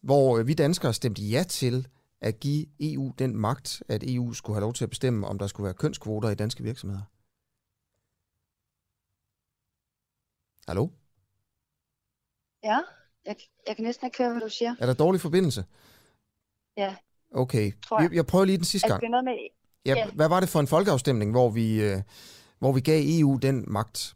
hvor 0.08 0.42
vi 0.42 0.54
danskere 0.54 0.94
stemte 0.94 1.22
ja 1.22 1.42
til 1.42 1.88
at 2.20 2.40
give 2.40 2.66
EU 2.80 3.12
den 3.18 3.36
magt, 3.36 3.82
at 3.88 4.02
EU 4.06 4.32
skulle 4.32 4.54
have 4.54 4.60
lov 4.60 4.74
til 4.74 4.84
at 4.84 4.90
bestemme, 4.90 5.26
om 5.26 5.38
der 5.38 5.46
skulle 5.46 5.64
være 5.64 5.74
kønskvoter 5.74 6.30
i 6.30 6.34
danske 6.34 6.62
virksomheder? 6.62 7.02
Hallo? 10.68 10.88
Ja, 12.64 12.80
jeg, 13.24 13.36
jeg 13.66 13.76
kan 13.76 13.84
næsten 13.84 14.06
ikke 14.06 14.18
høre, 14.18 14.30
hvad 14.30 14.40
du 14.40 14.48
siger. 14.48 14.74
Er 14.80 14.86
der 14.86 14.94
dårlig 14.94 15.20
forbindelse? 15.20 15.64
Ja. 16.76 16.96
Okay, 17.34 17.72
jeg. 17.90 18.10
jeg 18.12 18.26
prøver 18.26 18.44
lige 18.44 18.56
den 18.56 18.64
sidste 18.64 18.88
gang. 18.88 19.10
noget 19.10 19.24
med... 19.24 19.38
Ja, 19.86 19.94
ja, 19.96 20.10
hvad 20.10 20.28
var 20.28 20.40
det 20.40 20.48
for 20.48 20.60
en 20.60 20.66
folkeafstemning, 20.66 21.30
hvor 21.30 21.50
vi, 21.50 21.82
øh, 21.82 22.02
hvor 22.58 22.72
vi 22.72 22.80
gav 22.80 23.02
EU 23.06 23.38
den 23.42 23.64
magt? 23.72 24.14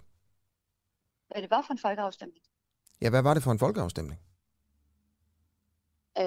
Hvad 1.28 1.42
det 1.42 1.50
var 1.50 1.62
for 1.66 1.72
en 1.72 1.78
folkeafstemning? 1.78 2.44
Ja, 3.02 3.10
hvad 3.10 3.22
var 3.22 3.34
det 3.34 3.42
for 3.42 3.52
en 3.52 3.58
folkeafstemning? 3.58 4.20
Øh, 6.18 6.24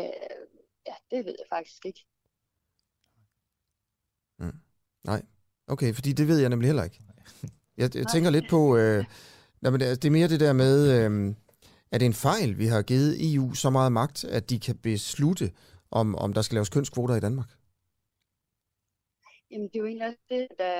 ja, 0.87 0.95
det 1.11 1.25
ved 1.25 1.35
jeg 1.39 1.45
faktisk 1.49 1.85
ikke. 1.85 2.05
Mm. 4.39 4.59
Nej, 5.03 5.21
okay, 5.67 5.93
fordi 5.93 6.13
det 6.13 6.27
ved 6.27 6.39
jeg 6.39 6.49
nemlig 6.49 6.67
heller 6.67 6.83
ikke. 6.83 6.99
Jeg, 7.77 7.95
jeg 7.95 8.07
tænker 8.07 8.29
lidt 8.29 8.49
på, 8.49 8.77
øh, 8.77 9.05
jamen, 9.63 9.79
det 9.79 10.05
er 10.05 10.09
mere 10.09 10.27
det 10.27 10.39
der 10.39 10.53
med, 10.53 10.91
øh, 10.91 11.35
er 11.91 11.97
det 11.97 12.05
en 12.05 12.13
fejl, 12.13 12.57
vi 12.57 12.65
har 12.65 12.81
givet 12.81 13.33
EU 13.33 13.53
så 13.53 13.69
meget 13.69 13.91
magt, 13.91 14.23
at 14.23 14.49
de 14.49 14.59
kan 14.59 14.77
beslutte, 14.77 15.51
om, 15.91 16.15
om 16.15 16.33
der 16.33 16.41
skal 16.41 16.55
laves 16.55 16.69
kønskvoter 16.69 17.15
i 17.15 17.19
Danmark? 17.19 17.49
Jamen, 19.51 19.67
det 19.67 19.75
er 19.75 19.79
jo 19.79 19.85
egentlig 19.85 20.07
også 20.07 20.19
det, 20.29 20.47
der, 20.59 20.73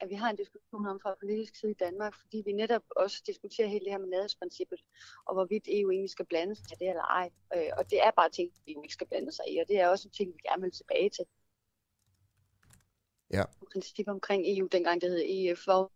at 0.00 0.08
vi 0.08 0.14
har 0.14 0.30
en 0.30 0.36
diskussion 0.36 0.86
om 0.86 1.00
fra 1.00 1.14
politisk 1.20 1.54
side 1.56 1.72
i 1.72 1.74
Danmark, 1.74 2.14
fordi 2.20 2.42
vi 2.46 2.52
netop 2.52 2.82
også 2.96 3.22
diskuterer 3.26 3.68
hele 3.68 3.84
det 3.84 3.92
her 3.92 3.98
med 3.98 4.08
nærhedsprincippet, 4.08 4.80
og 5.26 5.34
hvorvidt 5.34 5.68
EU 5.68 5.90
egentlig 5.90 6.10
skal 6.10 6.26
blande 6.26 6.56
sig 6.56 6.64
i 6.72 6.76
det 6.78 6.88
eller 6.88 7.02
ej. 7.02 7.30
Øh, 7.56 7.70
og 7.78 7.90
det 7.90 7.98
er 8.02 8.10
bare 8.10 8.30
ting, 8.30 8.52
vi 8.64 8.70
ikke 8.70 8.92
skal 8.92 9.06
blande 9.06 9.32
sig 9.32 9.44
i, 9.48 9.58
og 9.58 9.68
det 9.68 9.80
er 9.80 9.88
også 9.88 10.08
en 10.08 10.12
ting, 10.12 10.34
vi 10.34 10.40
gerne 10.48 10.62
vil 10.62 10.72
tilbage 10.72 11.10
til. 11.10 11.24
Ja. 13.32 13.44
Princip 13.72 14.08
omkring 14.08 14.44
EU, 14.46 14.66
dengang 14.72 15.00
det 15.00 15.10
hed 15.10 15.24
EF, 15.28 15.64
hvor 15.64 15.92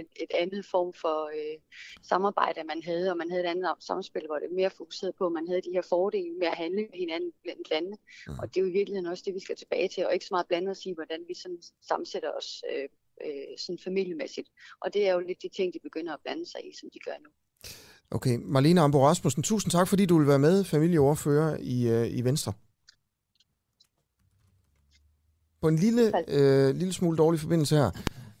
et, 0.00 0.06
et 0.24 0.32
andet 0.42 0.66
form 0.66 0.92
for 1.02 1.18
øh, 1.38 1.58
samarbejde, 2.02 2.64
man 2.64 2.82
havde, 2.82 3.10
og 3.10 3.16
man 3.16 3.30
havde 3.30 3.44
et 3.44 3.48
andet 3.48 3.68
samspil, 3.80 4.26
hvor 4.26 4.38
det 4.38 4.50
mere 4.52 4.70
fokuseret 4.70 5.14
på, 5.18 5.26
at 5.26 5.32
man 5.32 5.48
havde 5.48 5.60
de 5.60 5.74
her 5.76 5.82
fordele 5.82 6.34
med 6.38 6.46
at 6.46 6.56
handle 6.56 6.82
med 6.90 6.98
hinanden 6.98 7.32
blandt 7.42 7.70
landene. 7.70 7.96
Mm. 8.26 8.38
Og 8.40 8.44
det 8.48 8.56
er 8.56 8.64
jo 8.64 8.70
i 8.70 8.78
virkeligheden 8.78 9.10
også 9.12 9.22
det, 9.26 9.34
vi 9.34 9.40
skal 9.40 9.56
tilbage 9.56 9.88
til, 9.88 10.06
og 10.06 10.12
ikke 10.14 10.26
så 10.26 10.34
meget 10.34 10.46
blande 10.46 10.70
os 10.70 10.86
i, 10.86 10.92
hvordan 10.92 11.20
vi 11.28 11.34
sådan 11.34 11.62
sammensætter 11.88 12.30
os 12.38 12.64
øh, 12.72 12.88
øh, 13.24 13.58
sådan 13.58 13.78
familiemæssigt. 13.78 14.48
Og 14.80 14.94
det 14.94 15.08
er 15.08 15.12
jo 15.12 15.20
lidt 15.20 15.42
de 15.42 15.48
ting, 15.48 15.74
de 15.74 15.78
begynder 15.82 16.12
at 16.12 16.20
blande 16.24 16.46
sig 16.46 16.60
i, 16.68 16.70
som 16.80 16.88
de 16.94 16.98
gør 16.98 17.18
nu. 17.24 17.30
Okay, 18.10 18.38
Marlene 18.42 18.80
Ambo 18.80 19.06
Rasmussen, 19.06 19.42
tusind 19.42 19.70
tak, 19.70 19.88
fordi 19.88 20.06
du 20.06 20.18
vil 20.18 20.26
være 20.26 20.38
med, 20.38 20.64
familieordfører 20.64 21.56
i, 21.60 21.88
øh, 21.88 22.18
i 22.18 22.24
Venstre. 22.24 22.52
På 25.60 25.68
en 25.68 25.76
lille, 25.76 26.12
øh, 26.28 26.74
lille 26.74 26.92
smule 26.92 27.16
dårlig 27.16 27.40
forbindelse 27.40 27.76
her. 27.76 27.90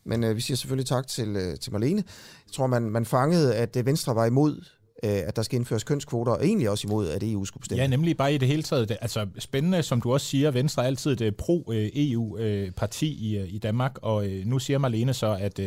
Men 0.06 0.24
øh, 0.24 0.36
vi 0.36 0.40
siger 0.40 0.56
selvfølgelig 0.56 0.86
tak 0.86 1.06
til, 1.06 1.36
øh, 1.36 1.58
til 1.58 1.72
Marlene. 1.72 2.02
Jeg 2.46 2.52
tror, 2.52 2.66
man, 2.66 2.82
man 2.82 3.04
fangede, 3.04 3.54
at 3.54 3.76
øh, 3.76 3.86
Venstre 3.86 4.14
var 4.14 4.26
imod, 4.26 4.64
øh, 5.04 5.10
at 5.10 5.36
der 5.36 5.42
skal 5.42 5.56
indføres 5.56 5.84
kønskvoter, 5.84 6.32
og 6.32 6.46
egentlig 6.46 6.70
også 6.70 6.86
imod, 6.88 7.08
at 7.08 7.22
EU 7.22 7.44
skulle 7.44 7.60
bestemme. 7.60 7.82
Ja, 7.82 7.86
nemlig 7.86 8.16
bare 8.16 8.34
i 8.34 8.38
det 8.38 8.48
hele 8.48 8.62
taget. 8.62 8.88
Det, 8.88 8.96
altså 9.00 9.26
spændende, 9.38 9.82
som 9.82 10.00
du 10.00 10.12
også 10.12 10.26
siger, 10.26 10.50
Venstre 10.50 10.82
er 10.82 10.86
altid 10.86 11.12
et 11.12 11.20
øh, 11.20 11.32
pro-EU-parti 11.32 13.06
i, 13.06 13.46
i 13.46 13.58
Danmark, 13.58 13.98
og 14.02 14.26
nu 14.44 14.58
siger 14.58 14.78
Marlene 14.78 15.14
så, 15.14 15.36
at... 15.40 15.60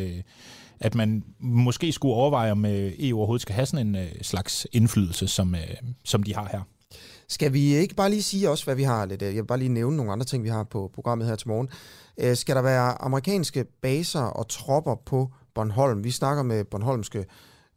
At 0.82 0.94
man 0.94 1.24
måske 1.38 1.92
skulle 1.92 2.14
overveje, 2.14 2.52
om 2.52 2.64
EU 2.66 3.16
overhovedet 3.18 3.42
skal 3.42 3.54
have 3.54 3.66
sådan 3.66 3.96
en 3.96 4.06
slags 4.22 4.66
indflydelse, 4.72 5.28
som, 5.28 5.54
som 6.04 6.22
de 6.22 6.34
har 6.34 6.48
her. 6.52 6.60
Skal 7.28 7.52
vi 7.52 7.74
ikke 7.74 7.94
bare 7.94 8.10
lige 8.10 8.22
sige 8.22 8.50
også, 8.50 8.64
hvad 8.64 8.74
vi 8.74 8.82
har 8.82 9.06
lidt? 9.06 9.22
Jeg 9.22 9.34
vil 9.34 9.46
bare 9.46 9.58
lige 9.58 9.68
nævne 9.68 9.96
nogle 9.96 10.12
andre 10.12 10.26
ting, 10.26 10.44
vi 10.44 10.48
har 10.48 10.64
på 10.64 10.90
programmet 10.94 11.28
her 11.28 11.36
til 11.36 11.48
morgen. 11.48 11.68
Øh, 12.18 12.36
skal 12.36 12.56
der 12.56 12.62
være 12.62 13.02
amerikanske 13.02 13.64
baser 13.64 14.20
og 14.20 14.48
tropper 14.48 14.94
på 15.06 15.32
Bornholm? 15.54 16.04
Vi 16.04 16.10
snakker 16.10 16.42
med 16.42 16.64
bornholmske 16.64 17.26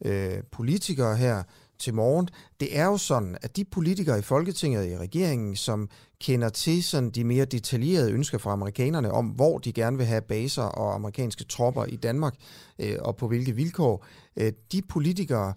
øh, 0.05 0.43
politikere 0.51 1.17
her 1.17 1.43
til 1.79 1.93
morgen. 1.93 2.29
Det 2.59 2.77
er 2.77 2.85
jo 2.85 2.97
sådan, 2.97 3.37
at 3.41 3.55
de 3.55 3.65
politikere 3.65 4.19
i 4.19 4.21
Folketinget 4.21 4.81
og 4.81 4.87
i 4.87 4.97
regeringen, 4.97 5.55
som 5.55 5.89
kender 6.21 6.49
til 6.49 6.83
sådan 6.83 7.11
de 7.11 7.23
mere 7.23 7.45
detaljerede 7.45 8.11
ønsker 8.11 8.37
fra 8.37 8.51
amerikanerne 8.51 9.11
om, 9.11 9.25
hvor 9.25 9.57
de 9.57 9.73
gerne 9.73 9.97
vil 9.97 10.05
have 10.05 10.21
baser 10.21 10.63
og 10.63 10.95
amerikanske 10.95 11.43
tropper 11.43 11.85
i 11.85 11.95
Danmark, 11.95 12.35
øh, 12.79 12.97
og 13.01 13.15
på 13.15 13.27
hvilke 13.27 13.55
vilkår, 13.55 14.05
øh, 14.35 14.53
de 14.71 14.81
politikere, 14.81 15.53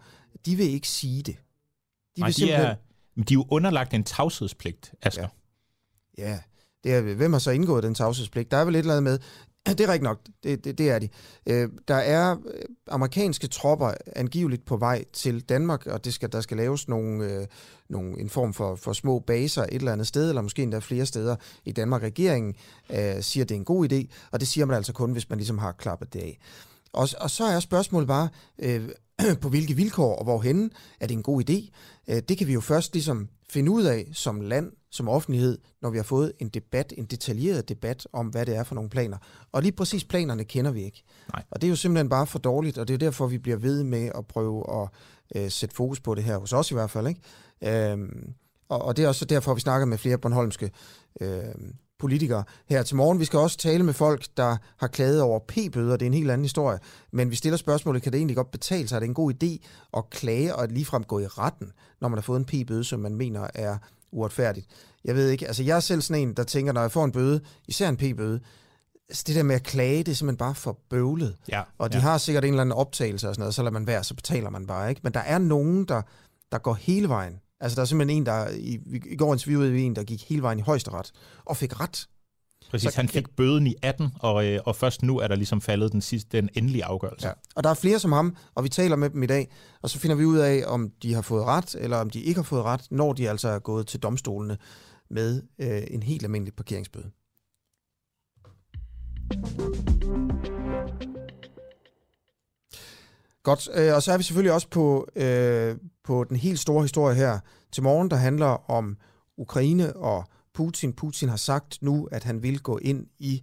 de 0.46 0.56
vil 0.56 0.70
ikke 0.70 0.88
sige 0.88 1.22
det. 1.22 1.36
De, 2.16 2.20
Nej, 2.20 2.28
vil 2.28 2.34
simpelthen... 2.34 2.66
de, 2.66 2.70
er, 2.70 3.24
de 3.24 3.34
er 3.34 3.38
jo 3.38 3.46
underlagt 3.50 3.94
en 3.94 4.04
tavshedspligt, 4.04 4.94
Asger. 5.02 5.28
Ja. 6.18 6.30
ja. 6.30 6.38
Det 6.84 6.94
er, 6.94 7.00
hvem 7.00 7.32
har 7.32 7.40
så 7.40 7.50
indgået 7.50 7.82
den 7.82 7.94
tavshedspligt? 7.94 8.50
Der 8.50 8.56
er 8.56 8.64
vel 8.64 8.74
et 8.74 8.78
eller 8.78 8.96
andet 8.96 9.02
med, 9.02 9.18
det 9.78 9.80
er 9.80 9.88
rigtigt 9.88 10.02
nok, 10.02 10.20
det, 10.42 10.64
det, 10.64 10.78
det 10.78 10.90
er 10.90 10.98
de. 10.98 11.08
Øh, 11.46 11.68
der 11.88 11.94
er 11.94 12.32
øh, 12.32 12.62
amerikanske 12.88 13.46
tropper 13.46 13.92
angiveligt 14.16 14.64
på 14.64 14.76
vej 14.76 15.04
til 15.12 15.40
Danmark, 15.40 15.86
og 15.86 16.04
det 16.04 16.14
skal, 16.14 16.32
der 16.32 16.40
skal 16.40 16.56
laves 16.56 16.88
nogle, 16.88 17.24
øh, 17.24 17.46
nogle, 17.88 18.20
en 18.20 18.28
form 18.28 18.54
for, 18.54 18.74
for 18.74 18.92
små 18.92 19.18
baser 19.18 19.62
et 19.62 19.74
eller 19.74 19.92
andet 19.92 20.06
sted, 20.06 20.28
eller 20.28 20.42
måske 20.42 20.62
endda 20.62 20.78
flere 20.78 21.06
steder 21.06 21.36
i 21.64 21.72
Danmark. 21.72 22.02
Regeringen 22.02 22.54
øh, 22.90 23.22
siger, 23.22 23.44
det 23.44 23.54
er 23.54 23.58
en 23.58 23.64
god 23.64 23.92
idé, 23.92 24.28
og 24.32 24.40
det 24.40 24.48
siger 24.48 24.64
man 24.64 24.76
altså 24.76 24.92
kun, 24.92 25.12
hvis 25.12 25.28
man 25.28 25.38
ligesom 25.38 25.58
har 25.58 25.72
klappet 25.72 26.12
det 26.12 26.20
af. 26.20 26.38
Og, 26.92 27.08
og 27.20 27.30
så 27.30 27.44
er 27.44 27.60
spørgsmålet 27.60 28.08
bare, 28.08 28.28
øh, 28.58 28.88
på 29.42 29.48
hvilke 29.48 29.74
vilkår 29.74 30.16
og 30.16 30.24
hvorhenne 30.24 30.70
er 31.00 31.06
det 31.06 31.14
en 31.14 31.22
god 31.22 31.50
idé. 31.50 31.70
Øh, 32.08 32.22
det 32.28 32.38
kan 32.38 32.46
vi 32.46 32.52
jo 32.52 32.60
først 32.60 32.92
ligesom 32.92 33.28
finde 33.50 33.70
ud 33.70 33.84
af 33.84 34.08
som 34.12 34.40
land, 34.40 34.72
som 34.90 35.08
offentlighed, 35.08 35.58
når 35.82 35.90
vi 35.90 35.96
har 35.96 36.04
fået 36.04 36.32
en 36.38 36.48
debat, 36.48 36.92
en 36.96 37.04
detaljeret 37.04 37.68
debat 37.68 38.06
om, 38.12 38.26
hvad 38.26 38.46
det 38.46 38.56
er 38.56 38.64
for 38.64 38.74
nogle 38.74 38.90
planer. 38.90 39.18
Og 39.52 39.62
lige 39.62 39.72
præcis 39.72 40.04
planerne 40.04 40.44
kender 40.44 40.70
vi 40.70 40.84
ikke. 40.84 41.02
Nej. 41.32 41.44
Og 41.50 41.60
det 41.60 41.66
er 41.66 41.70
jo 41.70 41.76
simpelthen 41.76 42.08
bare 42.08 42.26
for 42.26 42.38
dårligt, 42.38 42.78
og 42.78 42.88
det 42.88 42.94
er 42.94 42.98
derfor, 42.98 43.26
vi 43.26 43.38
bliver 43.38 43.56
ved 43.56 43.84
med 43.84 44.10
at 44.14 44.26
prøve 44.26 44.82
at 44.82 44.88
øh, 45.34 45.50
sætte 45.50 45.74
fokus 45.74 46.00
på 46.00 46.14
det 46.14 46.24
her, 46.24 46.38
hos 46.38 46.52
os 46.52 46.70
i 46.70 46.74
hvert 46.74 46.90
fald. 46.90 47.06
Ikke? 47.06 47.90
Øhm, 47.92 48.34
og, 48.68 48.82
og 48.82 48.96
det 48.96 49.04
er 49.04 49.08
også 49.08 49.24
derfor, 49.24 49.54
vi 49.54 49.60
snakker 49.60 49.86
med 49.86 49.98
flere 49.98 50.18
Bornholmske 50.18 50.70
øh, 51.20 51.44
politikere 51.98 52.44
her 52.68 52.82
til 52.82 52.96
morgen. 52.96 53.20
Vi 53.20 53.24
skal 53.24 53.38
også 53.38 53.58
tale 53.58 53.84
med 53.84 53.92
folk, 53.92 54.26
der 54.36 54.56
har 54.76 54.86
klaget 54.86 55.20
over 55.20 55.38
p-bøder. 55.48 55.96
Det 55.96 56.02
er 56.02 56.10
en 56.10 56.14
helt 56.14 56.30
anden 56.30 56.44
historie. 56.44 56.78
Men 57.12 57.30
vi 57.30 57.36
stiller 57.36 57.56
spørgsmålet, 57.56 58.02
kan 58.02 58.12
det 58.12 58.18
egentlig 58.18 58.36
godt 58.36 58.50
betale 58.50 58.88
sig? 58.88 58.96
Er 58.96 59.00
det 59.00 59.08
en 59.08 59.14
god 59.14 59.32
idé 59.42 59.66
at 59.96 60.10
klage 60.10 60.54
og 60.56 60.68
ligefrem 60.68 61.04
gå 61.04 61.18
i 61.18 61.26
retten, 61.26 61.72
når 62.00 62.08
man 62.08 62.18
har 62.18 62.22
fået 62.22 62.38
en 62.38 62.44
p-bøde, 62.44 62.84
som 62.84 63.00
man 63.00 63.14
mener 63.14 63.46
er 63.54 63.78
uretfærdigt? 64.12 64.66
Jeg 65.04 65.14
ved 65.14 65.28
ikke. 65.28 65.46
Altså, 65.46 65.62
jeg 65.62 65.76
er 65.76 65.80
selv 65.80 66.02
sådan 66.02 66.22
en, 66.22 66.34
der 66.34 66.44
tænker, 66.44 66.72
når 66.72 66.80
jeg 66.80 66.92
får 66.92 67.04
en 67.04 67.12
bøde, 67.12 67.40
især 67.68 67.88
en 67.88 67.96
p-bøde, 67.96 68.40
altså 69.08 69.24
det 69.26 69.36
der 69.36 69.42
med 69.42 69.54
at 69.54 69.62
klage, 69.62 69.98
det 69.98 70.08
er 70.08 70.14
simpelthen 70.14 70.38
bare 70.38 70.54
for 70.54 70.78
bøvlet. 70.90 71.36
Ja, 71.48 71.62
og 71.78 71.92
de 71.92 71.96
ja. 71.96 72.02
har 72.02 72.18
sikkert 72.18 72.44
en 72.44 72.50
eller 72.50 72.60
anden 72.60 72.72
optagelse 72.72 73.28
og 73.28 73.34
sådan 73.34 73.42
noget, 73.42 73.54
så 73.54 73.62
lader 73.62 73.72
man 73.72 73.86
være, 73.86 74.04
så 74.04 74.14
betaler 74.14 74.50
man 74.50 74.66
bare, 74.66 74.90
ikke? 74.90 75.00
Men 75.04 75.14
der 75.14 75.20
er 75.20 75.38
nogen, 75.38 75.84
der, 75.84 76.02
der 76.52 76.58
går 76.58 76.74
hele 76.74 77.08
vejen. 77.08 77.40
Altså, 77.60 77.76
der 77.76 77.82
er 77.82 77.86
simpelthen 77.86 78.18
en, 78.18 78.26
der... 78.26 78.48
I, 78.50 78.78
I 79.10 79.16
går 79.16 79.32
interviewede 79.32 79.72
vi 79.72 79.82
en, 79.82 79.96
der 79.96 80.04
gik 80.04 80.28
hele 80.28 80.42
vejen 80.42 80.58
i 80.58 80.62
højesteret 80.62 81.12
og 81.44 81.56
fik 81.56 81.80
ret. 81.80 82.06
Præcis, 82.70 82.92
så, 82.92 82.96
han 82.96 83.08
fik 83.08 83.36
bøden 83.36 83.66
i 83.66 83.74
18, 83.82 84.08
og, 84.20 84.46
øh, 84.46 84.60
og 84.64 84.76
først 84.76 85.02
nu 85.02 85.18
er 85.18 85.28
der 85.28 85.34
ligesom 85.34 85.60
faldet 85.60 85.92
den 85.92 86.00
sidste, 86.00 86.36
den 86.36 86.48
endelige 86.54 86.84
afgørelse. 86.84 87.26
Ja. 87.26 87.32
Og 87.56 87.64
der 87.64 87.70
er 87.70 87.74
flere 87.74 87.98
som 87.98 88.12
ham, 88.12 88.36
og 88.54 88.64
vi 88.64 88.68
taler 88.68 88.96
med 88.96 89.10
dem 89.10 89.22
i 89.22 89.26
dag, 89.26 89.50
og 89.82 89.90
så 89.90 89.98
finder 89.98 90.16
vi 90.16 90.24
ud 90.24 90.38
af, 90.38 90.62
om 90.66 90.90
de 91.02 91.14
har 91.14 91.22
fået 91.22 91.44
ret, 91.44 91.76
eller 91.78 91.96
om 91.96 92.10
de 92.10 92.20
ikke 92.20 92.38
har 92.38 92.44
fået 92.44 92.62
ret, 92.62 92.86
når 92.90 93.12
de 93.12 93.30
altså 93.30 93.48
er 93.48 93.58
gået 93.58 93.86
til 93.86 94.00
domstolene 94.00 94.58
med 95.10 95.42
øh, 95.58 95.82
en 95.90 96.02
helt 96.02 96.22
almindelig 96.22 96.54
parkeringsbøde. 96.54 97.10
Godt, 103.46 103.68
øh, 103.74 103.94
og 103.94 104.02
så 104.02 104.12
er 104.12 104.16
vi 104.16 104.22
selvfølgelig 104.22 104.52
også 104.52 104.68
på, 104.68 105.08
øh, 105.16 105.76
på 106.04 106.24
den 106.24 106.36
helt 106.36 106.58
store 106.58 106.82
historie 106.82 107.16
her 107.16 107.38
til 107.72 107.82
morgen, 107.82 108.10
der 108.10 108.16
handler 108.16 108.70
om 108.70 108.96
Ukraine 109.38 109.96
og 109.96 110.24
Putin. 110.54 110.92
Putin 110.92 111.28
har 111.28 111.36
sagt 111.36 111.78
nu, 111.82 112.08
at 112.12 112.24
han 112.24 112.42
vil 112.42 112.60
gå 112.60 112.78
ind 112.78 113.06
i 113.18 113.42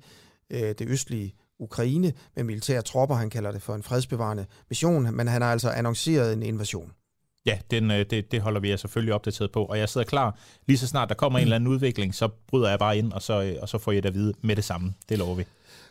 øh, 0.50 0.62
det 0.62 0.82
østlige 0.82 1.36
Ukraine 1.60 2.14
med 2.36 2.44
militære 2.44 2.82
tropper. 2.82 3.16
Han 3.16 3.30
kalder 3.30 3.52
det 3.52 3.62
for 3.62 3.76
en 3.76 3.84
fredsbevarende 3.84 4.46
mission, 4.70 5.16
men 5.16 5.28
han 5.28 5.42
har 5.42 5.52
altså 5.52 5.70
annonceret 5.70 6.34
en 6.34 6.44
invasion. 6.44 6.92
Ja, 7.46 7.58
den, 7.72 7.92
øh, 7.92 8.06
det, 8.10 8.32
det 8.32 8.42
holder 8.42 8.60
vi 8.60 8.70
jer 8.70 8.78
selvfølgelig 8.78 9.14
opdateret 9.14 9.52
på, 9.52 9.66
og 9.66 9.78
jeg 9.78 9.90
sidder 9.90 10.08
klar. 10.08 10.40
Lige 10.68 10.78
så 10.78 10.88
snart 10.88 11.10
der 11.10 11.16
kommer 11.16 11.40
en 11.40 11.44
eller 11.44 11.56
anden 11.56 11.68
udvikling, 11.68 12.16
så 12.16 12.28
bryder 12.48 12.70
jeg 12.70 12.80
bare 12.80 12.98
ind, 12.98 13.14
og 13.14 13.22
så, 13.22 13.44
øh, 13.44 13.56
og 13.62 13.70
så 13.70 13.78
får 13.78 13.92
jeg 13.92 14.04
det 14.04 14.10
at 14.10 14.16
vide 14.16 14.34
med 14.42 14.56
det 14.56 14.64
samme. 14.64 14.94
Det 15.10 15.18
lover 15.18 15.36
vi. 15.36 15.46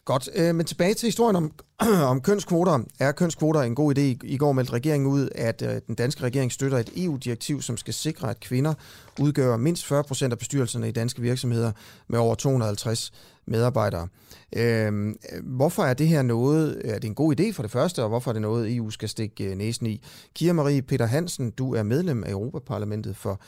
Godt, 0.04 0.28
øh, 0.34 0.54
men 0.54 0.66
tilbage 0.66 0.94
til 0.94 1.06
historien 1.06 1.36
om, 1.36 1.52
om 2.12 2.20
kønskvoter. 2.20 2.78
Er 3.00 3.12
kønskvoter 3.12 3.60
en 3.60 3.74
god 3.74 3.98
idé? 3.98 4.18
I 4.24 4.36
går 4.36 4.52
meldte 4.52 4.72
regeringen 4.72 5.10
ud, 5.10 5.28
at 5.34 5.62
øh, 5.62 5.80
den 5.86 5.94
danske 5.94 6.22
regering 6.22 6.52
støtter 6.52 6.78
et 6.78 6.90
EU-direktiv, 6.96 7.62
som 7.62 7.76
skal 7.76 7.94
sikre, 7.94 8.30
at 8.30 8.40
kvinder 8.40 8.74
udgør 9.20 9.56
mindst 9.56 9.86
40 9.86 10.04
procent 10.04 10.32
af 10.32 10.38
bestyrelserne 10.38 10.88
i 10.88 10.92
danske 10.92 11.22
virksomheder 11.22 11.72
med 12.08 12.18
over 12.18 12.34
250 12.34 13.12
medarbejdere. 13.46 14.08
Øh, 14.56 15.14
hvorfor 15.42 15.82
er 15.82 15.94
det 15.94 16.08
her 16.08 16.22
noget, 16.22 16.82
er 16.84 16.98
det 16.98 17.08
en 17.08 17.14
god 17.14 17.40
idé 17.40 17.52
for 17.52 17.62
det 17.62 17.70
første, 17.70 18.02
og 18.02 18.08
hvorfor 18.08 18.30
er 18.30 18.32
det 18.32 18.42
noget, 18.42 18.76
EU 18.76 18.90
skal 18.90 19.08
stikke 19.08 19.44
øh, 19.44 19.56
næsen 19.56 19.86
i? 19.86 20.02
Kira 20.34 20.52
Marie 20.52 20.82
Peter 20.82 21.06
Hansen, 21.06 21.50
du 21.50 21.74
er 21.74 21.82
medlem 21.82 22.24
af 22.24 22.30
Europaparlamentet 22.30 23.16
for 23.16 23.40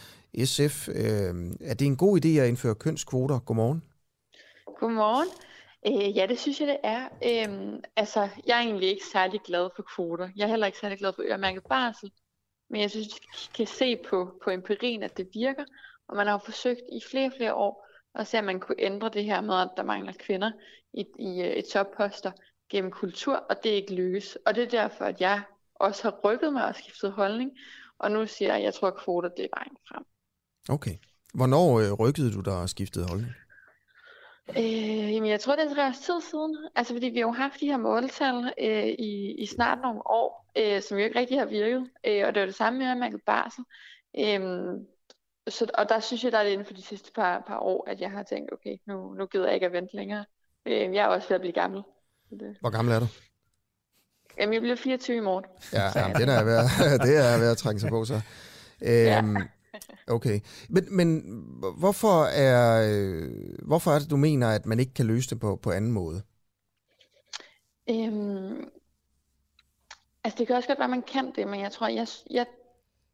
SF. 0.44 0.88
Øh, 0.88 1.34
er 1.60 1.74
det 1.74 1.86
en 1.86 1.96
god 1.96 2.24
idé 2.24 2.28
at 2.28 2.48
indføre 2.48 2.74
kønskvoter? 2.74 3.38
Godmorgen. 3.38 3.82
Godmorgen. 4.80 5.28
Øh, 5.86 6.16
ja, 6.16 6.26
det 6.26 6.38
synes 6.38 6.60
jeg, 6.60 6.68
det 6.68 6.78
er. 6.82 7.08
Øhm, 7.24 7.82
altså, 7.96 8.28
jeg 8.46 8.58
er 8.58 8.62
egentlig 8.62 8.88
ikke 8.88 9.06
særlig 9.12 9.40
glad 9.40 9.68
for 9.76 9.84
kvoter. 9.94 10.28
Jeg 10.36 10.44
er 10.44 10.48
heller 10.48 10.66
ikke 10.66 10.78
særlig 10.78 10.98
glad 10.98 11.12
for 11.12 11.22
øremærket 11.22 11.62
barsel. 11.68 12.10
Men 12.70 12.80
jeg 12.80 12.90
synes, 12.90 13.08
vi 13.14 13.20
kan 13.54 13.66
se 13.66 13.96
på, 13.96 14.40
på 14.44 14.50
empirien, 14.50 15.02
at 15.02 15.16
det 15.16 15.28
virker. 15.34 15.64
Og 16.08 16.16
man 16.16 16.26
har 16.26 16.32
jo 16.32 16.38
forsøgt 16.44 16.80
i 16.92 17.00
flere 17.10 17.26
og 17.26 17.32
flere 17.36 17.54
år 17.54 17.86
at 18.14 18.26
se, 18.26 18.38
at 18.38 18.44
man 18.44 18.60
kunne 18.60 18.80
ændre 18.80 19.08
det 19.08 19.24
her 19.24 19.40
med, 19.40 19.54
at 19.54 19.70
der 19.76 19.82
mangler 19.82 20.12
kvinder 20.18 20.50
i, 20.92 21.04
i 21.18 21.42
øh, 21.42 21.56
i 21.56 21.62
topposter 21.72 22.32
gennem 22.70 22.90
kultur, 22.90 23.36
og 23.36 23.56
det 23.62 23.72
er 23.72 23.76
ikke 23.76 23.94
lykkes. 23.94 24.38
Og 24.46 24.54
det 24.54 24.62
er 24.62 24.68
derfor, 24.68 25.04
at 25.04 25.20
jeg 25.20 25.42
også 25.74 26.02
har 26.02 26.20
rykket 26.24 26.52
mig 26.52 26.64
og 26.66 26.74
skiftet 26.74 27.12
holdning. 27.12 27.50
Og 27.98 28.10
nu 28.10 28.26
siger 28.26 28.48
jeg, 28.48 28.56
at 28.56 28.62
jeg 28.62 28.74
tror, 28.74 28.88
at 28.88 28.96
kvoter 28.96 29.28
det 29.28 29.44
er 29.44 29.48
vejen 29.56 29.76
frem. 29.88 30.04
Okay. 30.68 30.96
Hvornår 31.34 31.80
øh, 31.80 31.92
rykkede 31.92 32.32
du 32.32 32.40
dig 32.40 32.60
og 32.60 32.68
skiftede 32.68 33.08
holdning? 33.08 33.32
Øh, 34.48 35.14
jamen, 35.14 35.30
jeg 35.30 35.40
tror, 35.40 35.56
det 35.56 35.64
er 35.64 35.74
tre 35.74 35.86
års 35.86 35.98
tid 35.98 36.20
siden. 36.20 36.56
Altså, 36.74 36.94
fordi 36.94 37.06
vi 37.06 37.18
har 37.18 37.26
jo 37.26 37.32
haft 37.32 37.60
de 37.60 37.66
her 37.66 37.76
måltal 37.76 38.52
øh, 38.60 38.86
i, 38.86 39.34
i 39.38 39.46
snart 39.46 39.78
nogle 39.82 40.00
år, 40.06 40.46
øh, 40.58 40.82
som 40.82 40.98
jo 40.98 41.04
ikke 41.04 41.18
rigtig 41.18 41.38
har 41.38 41.46
virket. 41.46 41.90
Øh, 42.06 42.26
og 42.26 42.34
det 42.34 42.40
var 42.40 42.46
det 42.46 42.54
samme 42.54 42.78
med, 42.78 42.86
at 42.86 42.96
man 42.96 43.10
kan 43.10 43.20
barsel. 43.26 43.64
Øh, 44.18 44.40
så, 45.48 45.66
og 45.74 45.88
der 45.88 46.00
synes 46.00 46.24
jeg, 46.24 46.32
der 46.32 46.38
er 46.38 46.44
det 46.44 46.50
inden 46.50 46.66
for 46.66 46.74
de 46.74 46.82
sidste 46.82 47.12
par, 47.12 47.44
par 47.46 47.58
år, 47.58 47.90
at 47.90 48.00
jeg 48.00 48.10
har 48.10 48.22
tænkt, 48.22 48.52
okay, 48.52 48.76
nu, 48.86 49.14
nu 49.14 49.26
gider 49.26 49.44
jeg 49.44 49.54
ikke 49.54 49.66
at 49.66 49.72
vente 49.72 49.96
længere. 49.96 50.24
Øh, 50.66 50.94
jeg 50.94 51.04
er 51.04 51.06
også 51.06 51.28
ved 51.28 51.34
at 51.34 51.40
blive 51.40 51.52
gammel. 51.52 51.82
Det. 52.30 52.56
Hvor 52.60 52.70
gammel 52.70 52.94
er 52.94 53.00
du? 53.00 53.06
Jamen, 54.38 54.52
jeg 54.52 54.62
bliver 54.62 54.76
24 54.76 55.16
i 55.16 55.20
morgen. 55.20 55.44
Ja, 55.72 56.00
jamen, 56.00 56.16
det, 56.20 56.34
er 56.34 56.44
ved 56.44 56.56
at, 56.56 57.00
det 57.00 57.16
er 57.16 57.38
ved 57.38 57.50
at 57.50 57.56
trænge 57.56 57.80
sig 57.80 57.90
på, 57.90 58.04
så. 58.04 58.20
Øhm, 58.82 59.36
okay. 60.08 60.40
Men, 60.68 60.96
men 60.96 61.20
hvorfor, 61.78 62.24
er, 62.24 62.86
hvorfor 63.66 63.90
er 63.90 63.98
det, 63.98 64.10
du 64.10 64.16
mener, 64.16 64.48
at 64.48 64.66
man 64.66 64.80
ikke 64.80 64.94
kan 64.94 65.06
løse 65.06 65.30
det 65.30 65.40
på, 65.40 65.56
på 65.56 65.70
anden 65.70 65.92
måde? 65.92 66.22
Øhm, 67.90 68.70
altså, 70.24 70.38
det 70.38 70.46
kan 70.46 70.56
også 70.56 70.68
godt 70.68 70.78
være, 70.78 70.86
at 70.86 70.90
man 70.90 71.02
kan 71.02 71.32
det, 71.34 71.48
men 71.48 71.60
jeg 71.60 71.72
tror, 71.72 71.88
jeg, 71.88 72.06
jeg 72.30 72.46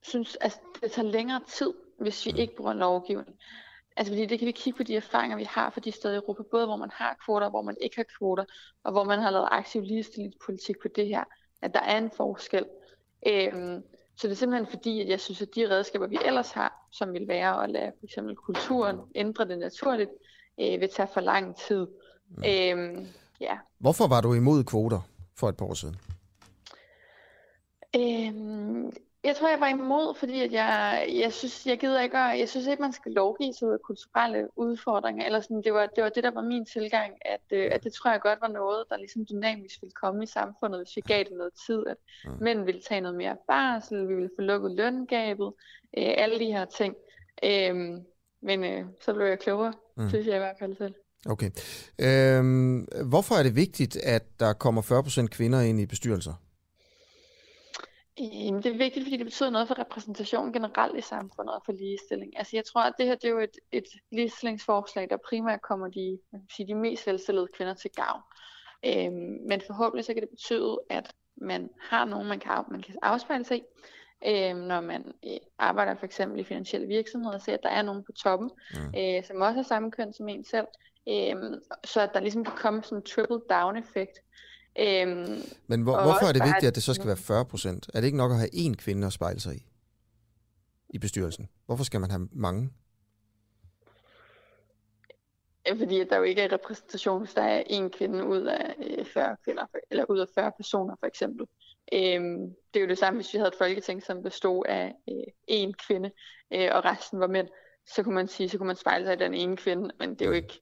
synes, 0.02 0.36
at 0.36 0.44
altså, 0.44 0.58
det 0.82 0.92
tager 0.92 1.08
længere 1.08 1.40
tid, 1.48 1.72
hvis 1.98 2.26
vi 2.26 2.32
mm. 2.32 2.38
ikke 2.38 2.56
bruger 2.56 2.72
lovgivning. 2.72 3.36
Altså 3.96 4.12
fordi 4.12 4.26
det 4.26 4.38
kan 4.38 4.46
vi 4.46 4.52
kigge 4.52 4.76
på 4.76 4.82
de 4.82 4.96
erfaringer, 4.96 5.36
vi 5.36 5.44
har 5.44 5.70
fra 5.70 5.80
de 5.80 5.92
steder 5.92 6.14
i 6.14 6.16
Europa, 6.16 6.42
både 6.50 6.66
hvor 6.66 6.76
man 6.76 6.90
har 6.92 7.16
kvoter, 7.24 7.50
hvor 7.50 7.62
man 7.62 7.76
ikke 7.80 7.96
har 7.96 8.06
kvoter, 8.18 8.44
og 8.84 8.92
hvor 8.92 9.04
man 9.04 9.18
har 9.18 9.30
lavet 9.30 9.48
aktiv 9.50 9.82
ligestillingspolitik 9.82 10.76
på 10.82 10.88
det 10.88 11.06
her, 11.06 11.24
at 11.62 11.74
der 11.74 11.80
er 11.80 11.98
en 11.98 12.10
forskel. 12.10 12.66
Øhm, 13.26 13.82
så 14.20 14.26
det 14.26 14.32
er 14.32 14.36
simpelthen 14.36 14.66
fordi, 14.70 15.00
at 15.00 15.08
jeg 15.08 15.20
synes, 15.20 15.42
at 15.42 15.48
de 15.54 15.70
redskaber, 15.70 16.06
vi 16.06 16.18
ellers 16.24 16.50
har, 16.50 16.88
som 16.92 17.12
vil 17.12 17.28
være 17.28 17.64
at 17.64 17.70
lade 17.70 17.92
for 17.98 18.04
eksempel 18.06 18.36
kulturen 18.36 18.98
ændre 19.14 19.48
det 19.48 19.58
naturligt, 19.58 20.10
øh, 20.60 20.80
vil 20.80 20.88
tage 20.96 21.08
for 21.14 21.20
lang 21.20 21.56
tid. 21.56 21.86
Mm. 22.28 22.42
Øhm, 22.48 23.06
ja. 23.40 23.58
Hvorfor 23.78 24.08
var 24.08 24.20
du 24.20 24.34
imod 24.34 24.64
kvoter 24.64 25.00
for 25.36 25.48
et 25.48 25.56
par 25.56 25.66
år 25.66 25.74
siden? 25.74 25.96
Øhm, 27.96 28.92
jeg 29.24 29.36
tror, 29.36 29.48
jeg 29.48 29.60
var 29.60 29.68
imod, 29.68 30.14
fordi 30.18 30.40
at 30.40 30.52
jeg, 30.52 31.06
jeg 31.14 31.32
synes, 31.32 31.66
jeg 31.66 31.78
gider 31.78 32.02
ikke, 32.02 32.18
jeg 32.18 32.48
synes 32.48 32.66
ikke, 32.66 32.82
man 32.82 32.92
skal 32.92 33.12
lovgive 33.12 33.52
sig 33.54 33.68
ud 33.68 33.72
af 33.72 33.80
kulturelle 33.80 34.48
udfordringer. 34.56 35.26
Eller 35.26 35.40
sådan, 35.40 35.62
det, 35.62 35.72
var, 35.72 35.86
det 35.86 36.04
var 36.04 36.10
det, 36.10 36.24
der 36.24 36.30
var 36.30 36.42
min 36.42 36.66
tilgang, 36.66 37.12
at, 37.20 37.40
øh, 37.50 37.68
at 37.72 37.84
det 37.84 37.92
tror 37.92 38.10
jeg 38.10 38.20
godt 38.20 38.40
var 38.40 38.48
noget, 38.48 38.84
der 38.90 38.96
ligesom 38.96 39.26
dynamisk 39.30 39.82
ville 39.82 39.92
komme 39.92 40.22
i 40.22 40.26
samfundet, 40.26 40.80
hvis 40.80 40.96
vi 40.96 41.00
gav 41.00 41.18
det 41.18 41.32
noget 41.32 41.52
tid. 41.66 41.86
At 41.86 41.96
mm. 42.24 42.36
mænd 42.40 42.64
ville 42.64 42.80
tage 42.88 43.00
noget 43.00 43.16
mere 43.16 43.36
barsel, 43.48 44.08
vi 44.08 44.14
ville 44.14 44.30
få 44.38 44.42
lukket 44.42 44.70
løngabet, 44.72 45.52
øh, 45.98 46.14
alle 46.16 46.38
de 46.38 46.52
her 46.52 46.64
ting. 46.64 46.94
Øh, 47.44 47.74
men 48.42 48.64
øh, 48.64 48.84
så 49.00 49.14
blev 49.14 49.26
jeg 49.26 49.38
klogere, 49.38 49.72
mm. 49.96 50.08
synes 50.08 50.26
jeg 50.26 50.34
i 50.34 50.38
hvert 50.38 50.56
fald 50.58 50.76
selv. 50.76 50.94
Okay. 51.26 51.50
Øhm, 51.98 52.88
hvorfor 53.10 53.34
er 53.34 53.42
det 53.42 53.56
vigtigt, 53.56 53.96
at 53.96 54.24
der 54.40 54.52
kommer 54.52 54.82
40% 54.82 55.26
kvinder 55.26 55.60
ind 55.60 55.80
i 55.80 55.86
bestyrelser? 55.86 56.32
Jamen, 58.20 58.62
det 58.62 58.72
er 58.72 58.76
vigtigt, 58.76 59.04
fordi 59.04 59.16
det 59.16 59.26
betyder 59.26 59.50
noget 59.50 59.68
for 59.68 59.78
repræsentation 59.78 60.52
generelt 60.52 60.98
i 60.98 61.00
samfundet 61.00 61.54
og 61.54 61.62
for 61.64 61.72
ligestilling. 61.72 62.38
Altså, 62.38 62.56
jeg 62.56 62.64
tror, 62.64 62.80
at 62.80 62.94
det 62.98 63.06
her 63.06 63.14
det 63.14 63.24
er 63.24 63.30
jo 63.30 63.38
et, 63.38 63.56
et 63.72 63.84
ligestillingsforslag, 64.12 65.10
der 65.10 65.16
primært 65.28 65.62
kommer 65.62 65.88
de, 65.88 66.18
man 66.32 66.40
kan 66.40 66.48
sige, 66.56 66.66
de 66.66 66.74
mest 66.74 67.06
velstillede 67.06 67.48
kvinder 67.54 67.74
til 67.74 67.90
gavn. 67.90 68.22
Øhm, 68.86 69.38
men 69.48 69.60
forhåbentlig 69.66 70.04
så 70.04 70.14
kan 70.14 70.22
det 70.22 70.30
betyde, 70.30 70.78
at 70.90 71.14
man 71.36 71.70
har 71.80 72.04
nogen, 72.04 72.28
man 72.28 72.40
kan, 72.40 72.64
man 72.70 72.82
kan 72.82 72.94
afspejle 73.02 73.44
sig 73.44 73.56
i, 73.56 73.62
øhm, 74.26 74.58
når 74.58 74.80
man 74.80 75.12
øh, 75.26 75.38
arbejder 75.58 75.94
for 75.94 76.04
eksempel 76.04 76.40
i 76.40 76.44
finansielle 76.44 76.86
virksomheder, 76.86 77.34
og 77.34 77.42
ser, 77.42 77.54
at 77.54 77.62
der 77.62 77.68
er 77.68 77.82
nogen 77.82 78.04
på 78.04 78.12
toppen, 78.12 78.50
mm. 78.74 79.00
øh, 79.00 79.24
som 79.24 79.40
også 79.40 79.54
har 79.54 79.62
samme 79.62 79.90
køn 79.90 80.12
som 80.12 80.28
en 80.28 80.44
selv, 80.44 80.66
øhm, 81.08 81.54
så 81.84 82.00
at 82.00 82.10
der 82.14 82.20
ligesom 82.20 82.44
kan 82.44 82.56
komme 82.56 82.82
sådan 82.82 82.98
en 82.98 83.04
triple 83.04 83.40
down 83.50 83.76
effekt, 83.76 84.18
Øhm, 84.78 85.42
Men 85.66 85.82
hvor, 85.82 86.02
hvorfor 86.02 86.26
er 86.26 86.32
det 86.32 86.42
vigtigt, 86.44 86.68
at 86.68 86.74
det 86.74 86.82
så 86.82 86.94
skal 86.94 87.06
være 87.06 87.16
40 87.16 87.44
procent? 87.44 87.90
Er 87.94 88.00
det 88.00 88.06
ikke 88.06 88.18
nok 88.18 88.30
at 88.30 88.38
have 88.38 88.54
én 88.54 88.74
kvinde 88.74 89.06
at 89.06 89.12
spejle 89.12 89.40
sig 89.40 89.54
i? 89.54 89.66
I 90.90 90.98
bestyrelsen? 90.98 91.48
Hvorfor 91.66 91.84
skal 91.84 92.00
man 92.00 92.10
have 92.10 92.28
mange? 92.32 92.70
Fordi 95.78 96.04
der 96.04 96.16
jo 96.16 96.22
ikke 96.22 96.42
er 96.42 96.52
repræsentation, 96.52 97.20
hvis 97.20 97.34
der 97.34 97.42
er 97.42 97.62
en 97.66 97.90
kvinde 97.90 98.24
ud 98.24 98.42
af 98.42 98.74
40 99.06 99.30
øh, 99.30 99.36
kvinder, 99.44 99.66
eller 99.90 100.04
ud 100.08 100.18
af 100.18 100.26
40 100.34 100.52
personer 100.56 100.96
for 101.00 101.06
eksempel. 101.06 101.46
Øhm, 101.92 102.54
det 102.74 102.80
er 102.80 102.84
jo 102.84 102.88
det 102.88 102.98
samme, 102.98 103.18
hvis 103.18 103.32
vi 103.34 103.38
havde 103.38 103.48
et 103.48 103.58
folketing, 103.58 104.02
som 104.02 104.22
bestod 104.22 104.64
af 104.68 104.94
én 105.50 105.68
øh, 105.68 105.74
kvinde, 105.86 106.10
øh, 106.52 106.68
og 106.72 106.84
resten 106.84 107.20
var 107.20 107.26
mænd. 107.26 107.48
Så 107.86 108.02
kunne 108.02 108.14
man 108.14 108.28
sige, 108.28 108.48
så 108.48 108.58
kunne 108.58 108.66
man 108.66 108.76
spejle 108.76 109.04
sig 109.04 109.14
i 109.14 109.24
den 109.24 109.34
ene 109.34 109.56
kvinde, 109.56 109.90
men 109.98 110.10
det 110.10 110.22
er 110.22 110.26
jo 110.26 110.32
ikke 110.32 110.60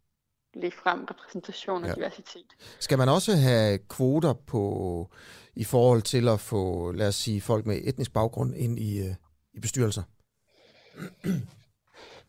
frem 0.71 1.05
repræsentation 1.05 1.83
og 1.83 1.89
ja. 1.89 1.95
diversitet. 1.95 2.47
Skal 2.79 2.99
man 2.99 3.09
også 3.09 3.37
have 3.37 3.79
kvoter 3.79 4.33
på 4.33 5.11
i 5.55 5.65
forhold 5.65 6.03
til 6.03 6.29
at 6.29 6.41
få, 6.41 6.93
lad 6.93 7.09
os 7.09 7.15
sige, 7.15 7.41
folk 7.41 7.67
med 7.67 7.81
etnisk 7.85 8.13
baggrund 8.13 8.55
ind 8.57 8.79
i, 8.79 8.99
øh, 8.99 9.15
i 9.55 9.61
bestyrelser? 9.61 10.03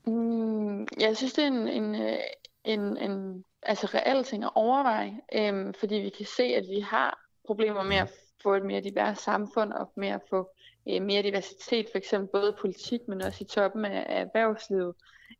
mm, 0.05 0.87
jeg 0.99 1.17
synes, 1.17 1.33
det 1.33 1.43
er 1.43 1.47
en, 1.47 1.67
en, 1.67 1.95
øh, 1.95 2.17
en, 2.63 2.97
en 2.97 3.43
altså 3.63 3.87
reel 3.93 4.23
ting 4.23 4.43
at 4.43 4.51
overveje, 4.55 5.13
øhm, 5.35 5.73
fordi 5.73 5.95
vi 5.95 6.09
kan 6.09 6.25
se, 6.37 6.43
at 6.43 6.63
vi 6.69 6.79
har 6.79 7.19
problemer 7.45 7.83
med 7.83 7.97
at 7.97 8.11
få 8.43 8.53
et 8.53 8.65
mere 8.65 8.81
divers 8.81 9.17
samfund 9.17 9.73
og 9.73 9.91
med 9.95 10.07
at 10.07 10.21
få 10.29 10.49
øh, 10.89 11.01
mere 11.01 11.23
diversitet, 11.23 11.87
for 11.91 11.97
eksempel 11.97 12.29
både 12.31 12.55
politik, 12.61 12.99
men 13.07 13.21
også 13.21 13.43
i 13.43 13.47
toppen 13.47 13.85
af, 13.85 14.05
af 14.09 14.21
erhvervslivet. 14.21 14.93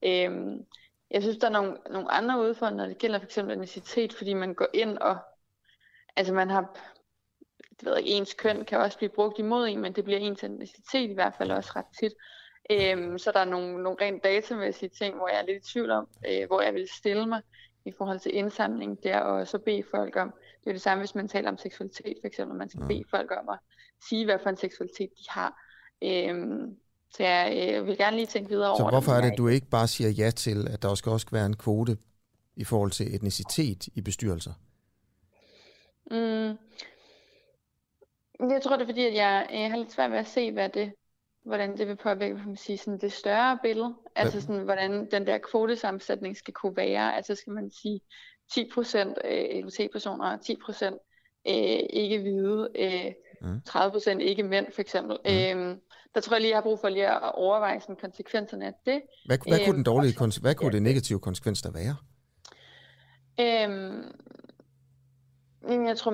Øhm, 0.04 0.66
jeg 1.12 1.22
synes, 1.22 1.38
der 1.38 1.48
er 1.48 1.52
nogle, 1.52 1.78
nogle 1.90 2.12
andre 2.12 2.40
udfordringer, 2.42 2.84
når 2.84 2.90
det 2.90 2.98
gælder 2.98 3.20
for 3.20 3.26
eksempel 3.26 3.54
etnicitet, 3.54 4.14
fordi 4.14 4.34
man 4.34 4.54
går 4.54 4.68
ind 4.74 4.98
og, 4.98 5.18
altså 6.16 6.34
man 6.34 6.50
har, 6.50 6.80
det 7.80 7.86
ved 7.86 7.98
ikke, 7.98 8.10
ens 8.10 8.34
køn 8.34 8.66
kan 8.66 8.78
også 8.78 8.98
blive 8.98 9.10
brugt 9.10 9.40
imod 9.40 9.68
en, 9.68 9.82
men 9.82 9.94
det 9.94 10.04
bliver 10.04 10.20
ens 10.20 10.44
etnicitet 10.44 11.10
i 11.10 11.14
hvert 11.14 11.34
fald 11.38 11.52
også 11.52 11.72
ret 11.76 11.86
tit. 12.00 12.14
Øhm, 12.72 13.18
så 13.18 13.32
der 13.32 13.40
er 13.40 13.46
nogle, 13.46 13.84
nogle 13.84 13.98
rent 14.02 14.24
datamæssige 14.24 14.90
ting, 14.90 15.16
hvor 15.16 15.28
jeg 15.28 15.38
er 15.38 15.46
lidt 15.46 15.66
i 15.68 15.72
tvivl 15.72 15.92
om, 15.92 16.08
øh, 16.28 16.48
hvor 16.48 16.62
jeg 16.62 16.74
vil 16.74 16.88
stille 16.98 17.26
mig 17.26 17.42
i 17.86 17.92
forhold 17.98 18.20
til 18.20 18.36
indsamling 18.36 19.04
der, 19.04 19.20
og 19.20 19.48
så 19.48 19.58
bede 19.58 19.84
folk 19.92 20.16
om, 20.16 20.34
det 20.64 20.70
er 20.70 20.72
det 20.72 20.82
samme, 20.82 21.02
hvis 21.02 21.16
man 21.16 21.28
taler 21.28 21.50
om 21.50 21.58
seksualitet, 21.58 22.18
for 22.22 22.28
eksempel, 22.28 22.58
man 22.58 22.70
skal 22.70 22.88
bede 22.88 23.04
folk 23.10 23.32
om 23.32 23.50
at 23.50 23.60
sige, 24.10 24.26
hvad 24.26 24.40
for 24.40 24.50
en 24.50 24.58
seksualitet 24.58 25.10
de 25.18 25.24
har. 25.30 25.62
Øhm, 26.04 26.78
så 27.12 27.24
jeg 27.24 27.74
øh, 27.74 27.88
vil 27.88 27.98
gerne 27.98 28.16
lige 28.18 28.28
tænke 28.28 28.50
videre 28.50 28.70
over 28.70 28.78
Så 28.78 28.90
hvorfor 28.90 29.12
er 29.12 29.22
det, 29.22 29.32
at 29.32 29.38
du 29.38 29.48
ikke 29.48 29.70
bare 29.70 29.88
siger 29.88 30.10
ja 30.10 30.32
til, 30.32 30.68
at 30.68 30.82
der 30.82 30.96
skal 30.96 31.12
også 31.12 31.28
være 31.32 31.46
en 31.46 31.56
kvote 31.56 31.98
i 32.56 32.64
forhold 32.64 32.92
til 32.92 33.16
etnicitet 33.16 33.88
i 33.88 34.02
bestyrelser? 34.02 34.54
Mm. 36.12 36.58
Jeg 38.50 38.62
tror, 38.64 38.76
det 38.76 38.82
er 38.82 38.88
fordi, 38.88 39.06
at 39.06 39.14
jeg, 39.14 39.48
jeg 39.52 39.70
har 39.70 39.78
lidt 39.78 39.92
svært 39.92 40.12
ved 40.12 40.18
at 40.18 40.28
se, 40.28 40.52
hvad 40.52 40.70
det, 40.70 40.94
hvordan 41.46 41.78
det 41.78 41.88
vil 41.88 41.96
påvirke 41.96 42.36
man 42.36 42.56
sige, 42.56 42.78
sådan 42.78 43.00
det 43.00 43.12
større 43.12 43.60
billede. 43.64 43.96
Altså 44.16 44.42
sådan, 44.42 44.64
hvordan 44.64 45.12
den 45.12 45.28
der 45.28 45.38
kvotesammensætning 45.38 46.38
skal 46.38 46.54
kunne 46.54 46.76
være. 46.76 47.16
Altså 47.16 47.36
skal 47.36 47.54
man 47.54 47.72
sige 47.82 48.02
10% 48.54 48.98
øh, 49.26 49.66
LGBT-personer 49.66 50.32
og 50.32 50.40
10% 50.46 50.86
øh, 51.48 51.80
ikke 51.90 52.20
hvide, 52.20 52.70
øh, 52.76 53.14
mm. 53.42 53.62
30% 53.70 54.18
ikke 54.18 54.44
mænd 54.44 54.66
for 54.74 54.82
eksempel. 54.82 55.18
Mm. 55.26 55.32
Øhm, 55.32 55.80
der 56.16 56.22
tror 56.22 56.36
jeg 56.36 56.42
lige, 56.42 56.50
jeg 56.50 56.58
har 56.58 56.64
brug 56.64 56.80
for 56.80 56.90
lige 56.90 57.08
at 57.08 57.32
overveje 57.36 57.82
sådan 57.82 57.96
konsekvenserne 57.96 58.66
af 58.66 58.74
det. 58.86 59.02
Hvad, 59.26 59.38
hvad 59.48 59.58
kunne 59.58 59.66
den 59.66 59.76
øhm, 59.76 59.84
dårlige 59.84 60.14
konse- 60.14 60.42
hvad 60.42 60.56
kunne 60.56 60.68
ja. 60.68 60.74
det 60.74 60.82
negative 60.82 61.20
konsekvens 61.20 61.62
der 61.62 61.72
være? 61.72 61.96
Øhm, 63.40 64.04
jeg 65.88 65.98
tror, 65.98 66.12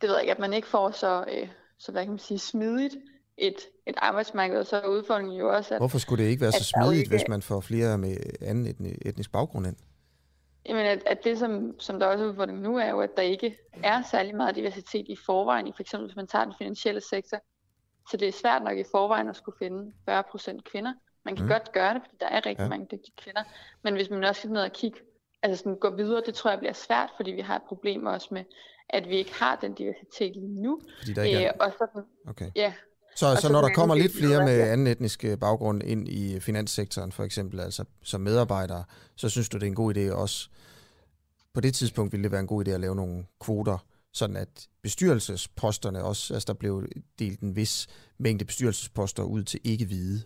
det 0.00 0.08
ved 0.08 0.12
jeg 0.12 0.20
ikke, 0.20 0.32
at 0.32 0.38
man 0.38 0.52
ikke 0.52 0.68
får 0.68 0.90
så, 0.90 1.24
øh, 1.32 1.48
så 1.78 1.92
hvad 1.92 2.02
kan 2.02 2.10
man 2.10 2.18
sige, 2.18 2.38
smidigt 2.38 2.96
et, 3.38 3.56
et 3.86 3.94
arbejdsmarked, 3.96 4.58
og 4.58 4.66
så 4.66 4.76
er 4.76 4.86
udfordringen 4.86 5.38
jo 5.38 5.56
også, 5.56 5.74
at... 5.74 5.80
Hvorfor 5.80 5.98
skulle 5.98 6.24
det 6.24 6.30
ikke 6.30 6.40
være 6.40 6.52
så 6.52 6.64
smidigt, 6.64 6.98
ikke, 6.98 7.10
hvis 7.10 7.28
man 7.28 7.42
får 7.42 7.60
flere 7.60 7.98
med 7.98 8.16
anden 8.40 8.96
etnisk 9.02 9.32
baggrund 9.32 9.66
ind? 9.66 9.76
Jamen, 10.66 10.86
at, 10.86 11.02
at 11.06 11.24
det, 11.24 11.38
som, 11.38 11.80
som 11.80 12.00
der 12.00 12.06
også 12.06 12.24
er 12.24 12.28
udfordringen 12.28 12.62
nu, 12.62 12.78
er 12.78 12.90
jo, 12.90 13.00
at 13.00 13.16
der 13.16 13.22
ikke 13.22 13.58
er 13.82 14.02
særlig 14.02 14.36
meget 14.36 14.56
diversitet 14.56 15.06
i 15.08 15.16
forvejen. 15.26 15.72
For 15.74 15.82
eksempel, 15.82 16.06
hvis 16.06 16.16
man 16.16 16.26
tager 16.26 16.44
den 16.44 16.54
finansielle 16.58 17.00
sektor, 17.00 17.38
så 18.10 18.16
det 18.16 18.28
er 18.28 18.32
svært 18.32 18.62
nok 18.62 18.78
i 18.78 18.84
forvejen 18.90 19.28
at 19.28 19.36
skulle 19.36 19.58
finde 19.58 19.92
40% 20.10 20.60
kvinder. 20.60 20.92
Man 21.24 21.36
kan 21.36 21.44
mm. 21.44 21.50
godt 21.50 21.72
gøre 21.72 21.94
det, 21.94 22.02
fordi 22.02 22.16
der 22.20 22.26
er 22.26 22.46
rigtig 22.46 22.64
ja. 22.64 22.68
mange 22.68 22.86
dygtige 22.92 23.14
kvinder. 23.16 23.42
Men 23.82 23.94
hvis 23.94 24.10
man 24.10 24.24
også 24.24 24.40
skal 24.40 24.50
ned 24.50 24.62
og 24.62 24.72
kigge, 24.72 24.98
altså 25.42 25.62
sådan 25.62 25.78
gå 25.78 25.90
videre, 25.96 26.22
det 26.26 26.34
tror 26.34 26.50
jeg 26.50 26.58
bliver 26.58 26.72
svært, 26.72 27.10
fordi 27.16 27.30
vi 27.30 27.40
har 27.40 27.56
et 27.56 27.62
problem 27.62 28.06
også 28.06 28.28
med, 28.30 28.44
at 28.88 29.08
vi 29.08 29.16
ikke 29.16 29.34
har 29.34 29.56
den 29.56 29.74
diversitet 29.74 30.36
lige 30.36 30.62
nu. 30.62 30.80
Fordi 30.98 31.12
der 31.12 31.22
ikke 31.22 31.44
er... 31.44 31.52
Øh, 31.54 31.66
og 31.66 31.72
sådan, 31.78 32.02
okay. 32.28 32.50
ja, 32.56 32.72
så, 33.18 33.34
så, 33.34 33.40
så 33.40 33.52
når 33.52 33.60
der 33.60 33.68
kommer 33.68 33.94
lidt 33.94 34.12
flere 34.12 34.44
med 34.44 34.60
anden 34.60 34.86
etnisk 34.86 35.24
øh, 35.24 35.38
baggrund 35.38 35.82
ind 35.82 36.08
i 36.08 36.40
finanssektoren 36.40 37.12
for 37.12 37.24
eksempel, 37.24 37.60
altså 37.60 37.84
som 38.02 38.20
medarbejdere, 38.20 38.84
så 39.16 39.28
synes 39.28 39.48
du, 39.48 39.56
det 39.58 39.62
er 39.62 39.66
en 39.66 39.74
god 39.74 39.96
idé 39.96 40.12
også. 40.12 40.48
På 41.54 41.60
det 41.60 41.74
tidspunkt 41.74 42.12
ville 42.12 42.22
det 42.22 42.32
være 42.32 42.40
en 42.40 42.46
god 42.46 42.68
idé 42.68 42.70
at 42.70 42.80
lave 42.80 42.96
nogle 42.96 43.24
kvoter 43.40 43.78
sådan 44.12 44.36
at 44.36 44.68
bestyrelsesposterne 44.82 46.04
også, 46.04 46.34
altså 46.34 46.46
der 46.46 46.52
blev 46.54 46.86
delt 47.18 47.40
en 47.40 47.56
vis 47.56 47.86
mængde 48.18 48.44
bestyrelsesposter 48.44 49.22
ud 49.22 49.42
til 49.42 49.60
ikke-hvide. 49.64 50.22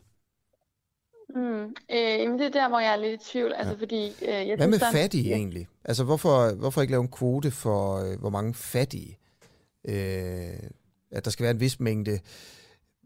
Mm, 1.35 1.63
øh, 1.91 2.39
det 2.39 2.41
er 2.41 2.51
der, 2.53 2.69
hvor 2.69 2.81
jeg 2.81 2.93
er 2.93 2.97
lidt 2.97 3.23
i 3.23 3.31
tvivl, 3.31 3.53
altså 3.53 3.75
ja. 3.75 3.81
fordi... 3.81 4.07
Øh, 4.23 4.49
jeg 4.49 4.57
Hvad 4.57 4.69
med 4.69 4.81
fattige 4.93 5.29
ja. 5.29 5.37
egentlig? 5.37 5.69
Altså 5.85 6.05
hvorfor, 6.05 6.55
hvorfor 6.55 6.81
ikke 6.81 6.91
lave 6.91 7.03
en 7.03 7.11
kvote 7.11 7.51
for, 7.51 7.97
øh, 7.97 8.21
hvor 8.21 8.31
mange 8.31 8.55
fattige? 8.55 9.19
Øh, 9.89 10.71
at 11.11 11.25
der 11.25 11.31
skal 11.31 11.43
være 11.43 11.51
en 11.51 11.61
vis 11.61 11.81
mængde, 11.81 12.21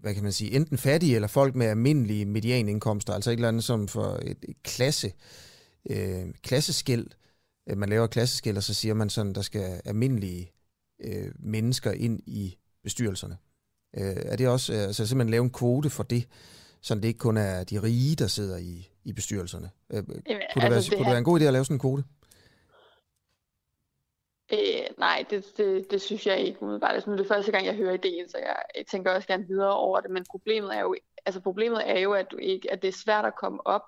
hvad 0.07 0.15
kan 0.15 0.23
man 0.23 0.33
sige, 0.33 0.53
enten 0.53 0.79
fattige 0.79 1.15
eller 1.15 1.29
folk 1.29 1.55
med 1.55 1.67
almindelige 1.67 2.25
medianindkomster, 2.25 3.13
altså 3.13 3.31
et 3.31 3.35
eller 3.35 3.49
andet 3.49 3.65
som 3.65 3.89
for 3.89 4.19
et, 4.23 4.37
et 4.43 4.63
klasse, 4.63 5.13
øh, 5.91 6.25
klasseskæld, 6.43 7.07
øh, 7.69 7.79
man 7.79 7.89
laver 7.89 8.07
klasseskæld, 8.07 8.57
og 8.57 8.63
så 8.63 8.75
siger 8.75 8.95
man 8.95 9.11
sådan, 9.11 9.33
der 9.33 9.43
skal 9.43 9.81
almindelige 9.85 10.53
øh, 11.05 11.33
mennesker 11.39 11.93
ind 11.93 12.21
i 12.27 12.57
bestyrelserne. 12.85 13.37
Øh, 13.97 14.17
er 14.17 14.37
det 14.37 14.49
også, 14.49 14.73
øh, 14.73 14.83
altså 14.83 15.07
simpelthen 15.07 15.31
lave 15.31 15.45
en 15.45 15.51
kvote 15.51 15.91
for 15.91 16.03
det, 16.03 16.29
så 16.83 16.95
det 16.95 17.05
ikke 17.05 17.19
kun 17.19 17.37
er 17.37 17.65
de 17.65 17.83
rige, 17.83 18.17
der 18.17 18.27
sidder 18.27 18.57
i, 18.57 18.89
i 19.05 19.13
bestyrelserne? 19.13 19.71
Øh, 19.93 20.03
kunne, 20.05 20.15
det, 20.17 20.39
altså, 20.55 20.69
være, 20.69 20.81
det, 20.81 20.91
kunne 20.91 20.99
det 20.99 21.07
være 21.07 21.19
en 21.19 21.25
god 21.25 21.41
idé 21.41 21.45
at 21.45 21.53
lave 21.53 21.65
sådan 21.65 21.75
en 21.75 21.81
kvote? 21.81 22.05
Nej, 24.99 25.25
det, 25.31 25.45
det, 25.57 25.91
det 25.91 26.03
synes 26.03 26.27
jeg 26.27 26.41
ikke 26.41 26.63
umiddelbart. 26.63 26.95
Altså, 26.95 27.11
nu 27.11 27.15
er 27.15 27.17
det 27.17 27.29
første 27.29 27.53
gang, 27.53 27.67
jeg 27.67 27.75
hører 27.75 27.95
ideen, 27.95 28.29
så 28.29 28.39
jeg, 28.39 28.57
jeg 28.77 28.87
tænker 28.87 29.11
også 29.11 29.29
gerne 29.29 29.47
videre 29.49 29.77
over 29.77 30.01
det. 30.01 30.11
Men 30.11 30.25
problemet 30.31 30.77
er 30.77 30.81
jo, 30.81 30.97
altså, 31.27 31.41
problemet 31.41 31.91
er 31.91 31.99
jo 31.99 32.13
at, 32.13 32.27
du 32.31 32.37
ikke, 32.37 32.73
at 32.73 32.83
det 32.83 32.89
er 32.89 32.99
svært 33.05 33.25
at 33.25 33.37
komme 33.41 33.67
op, 33.67 33.83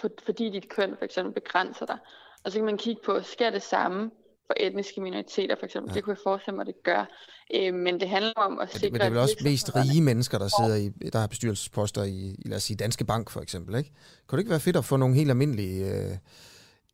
for, 0.00 0.08
fordi 0.24 0.50
dit 0.50 0.68
køn 0.68 0.94
for 0.98 1.04
eksempel 1.04 1.42
begrænser 1.42 1.86
dig. 1.86 1.98
Og 2.44 2.52
så 2.52 2.58
kan 2.58 2.64
man 2.64 2.78
kigge 2.78 3.02
på, 3.06 3.20
skal 3.22 3.52
det 3.52 3.62
samme 3.62 4.10
for 4.46 4.54
etniske 4.56 5.00
minoriteter 5.00 5.56
for 5.58 5.66
eksempel? 5.66 5.90
Ja. 5.90 5.94
Det 5.94 6.04
kunne 6.04 6.14
jeg 6.16 6.22
forestille 6.24 6.56
mig, 6.56 6.66
det 6.66 6.74
gør. 6.84 7.04
Øh, 7.54 7.74
men 7.74 8.00
det 8.00 8.08
handler 8.08 8.32
om 8.36 8.58
at 8.58 8.72
sikre... 8.72 8.90
Men 8.90 9.00
det 9.00 9.06
er 9.06 9.10
vel 9.10 9.18
også 9.18 9.36
mest 9.44 9.76
rige 9.76 10.02
mennesker, 10.02 10.38
der 10.38 10.48
sidder 10.60 10.76
i, 10.76 11.08
der 11.10 11.18
har 11.18 11.26
bestyrelsesposter 11.26 12.02
i, 12.02 12.36
lad 12.46 12.56
os 12.56 12.62
sige, 12.62 12.76
Danske 12.76 13.04
Bank 13.04 13.30
for 13.30 13.40
eksempel, 13.40 13.74
ikke? 13.74 13.92
Kunne 14.26 14.36
det 14.36 14.40
ikke 14.40 14.50
være 14.50 14.60
fedt 14.60 14.76
at 14.76 14.84
få 14.84 14.96
nogle 14.96 15.14
helt 15.14 15.30
almindelige... 15.30 15.86
Øh, 15.86 16.16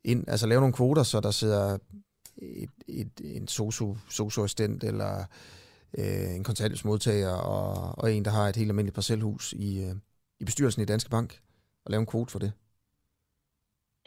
ind, 0.03 0.29
altså 0.29 0.47
lave 0.47 0.61
nogle 0.61 0.73
kvoter, 0.73 1.03
så 1.03 1.19
der 1.19 1.31
sidder 1.31 1.77
et, 2.41 2.69
et, 2.87 3.11
en 3.23 3.47
sosu, 3.47 3.95
sosu-assistent 4.09 4.83
eller 4.83 5.25
øh, 5.97 6.35
en 6.35 6.43
kontanthjælpsmodtager 6.43 7.33
og, 7.33 7.93
og 7.97 8.13
en, 8.13 8.25
der 8.25 8.31
har 8.31 8.47
et 8.47 8.55
helt 8.55 8.69
almindeligt 8.69 8.95
parcelhus 8.95 9.53
i, 9.53 9.81
øh, 9.83 9.95
i 10.39 10.45
bestyrelsen 10.45 10.81
i 10.81 10.85
Danske 10.85 11.09
Bank, 11.09 11.41
og 11.85 11.91
lave 11.91 11.99
en 11.99 12.05
kvote 12.05 12.31
for 12.31 12.39
det? 12.39 12.51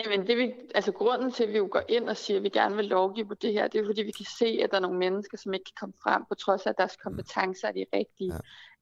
Jamen, 0.04 0.26
det 0.26 0.38
vi, 0.38 0.52
altså 0.74 0.92
grunden 0.92 1.32
til, 1.32 1.44
at 1.44 1.48
vi 1.52 1.56
jo 1.56 1.68
går 1.70 1.82
ind 1.88 2.08
og 2.08 2.16
siger, 2.16 2.36
at 2.36 2.42
vi 2.42 2.48
gerne 2.48 2.76
vil 2.76 2.84
lovgive 2.84 3.26
på 3.26 3.34
det 3.34 3.52
her, 3.52 3.68
det 3.68 3.80
er 3.80 3.86
fordi, 3.86 4.02
vi 4.02 4.10
kan 4.10 4.26
se, 4.38 4.60
at 4.62 4.70
der 4.70 4.76
er 4.76 4.80
nogle 4.80 4.98
mennesker, 4.98 5.38
som 5.38 5.54
ikke 5.54 5.64
kan 5.64 5.74
komme 5.80 5.94
frem, 6.02 6.24
på 6.28 6.34
trods 6.34 6.66
af, 6.66 6.70
at 6.70 6.78
deres 6.78 6.96
kompetencer 6.96 7.68
er 7.68 7.72
de 7.72 7.86
rigtige. 7.92 8.32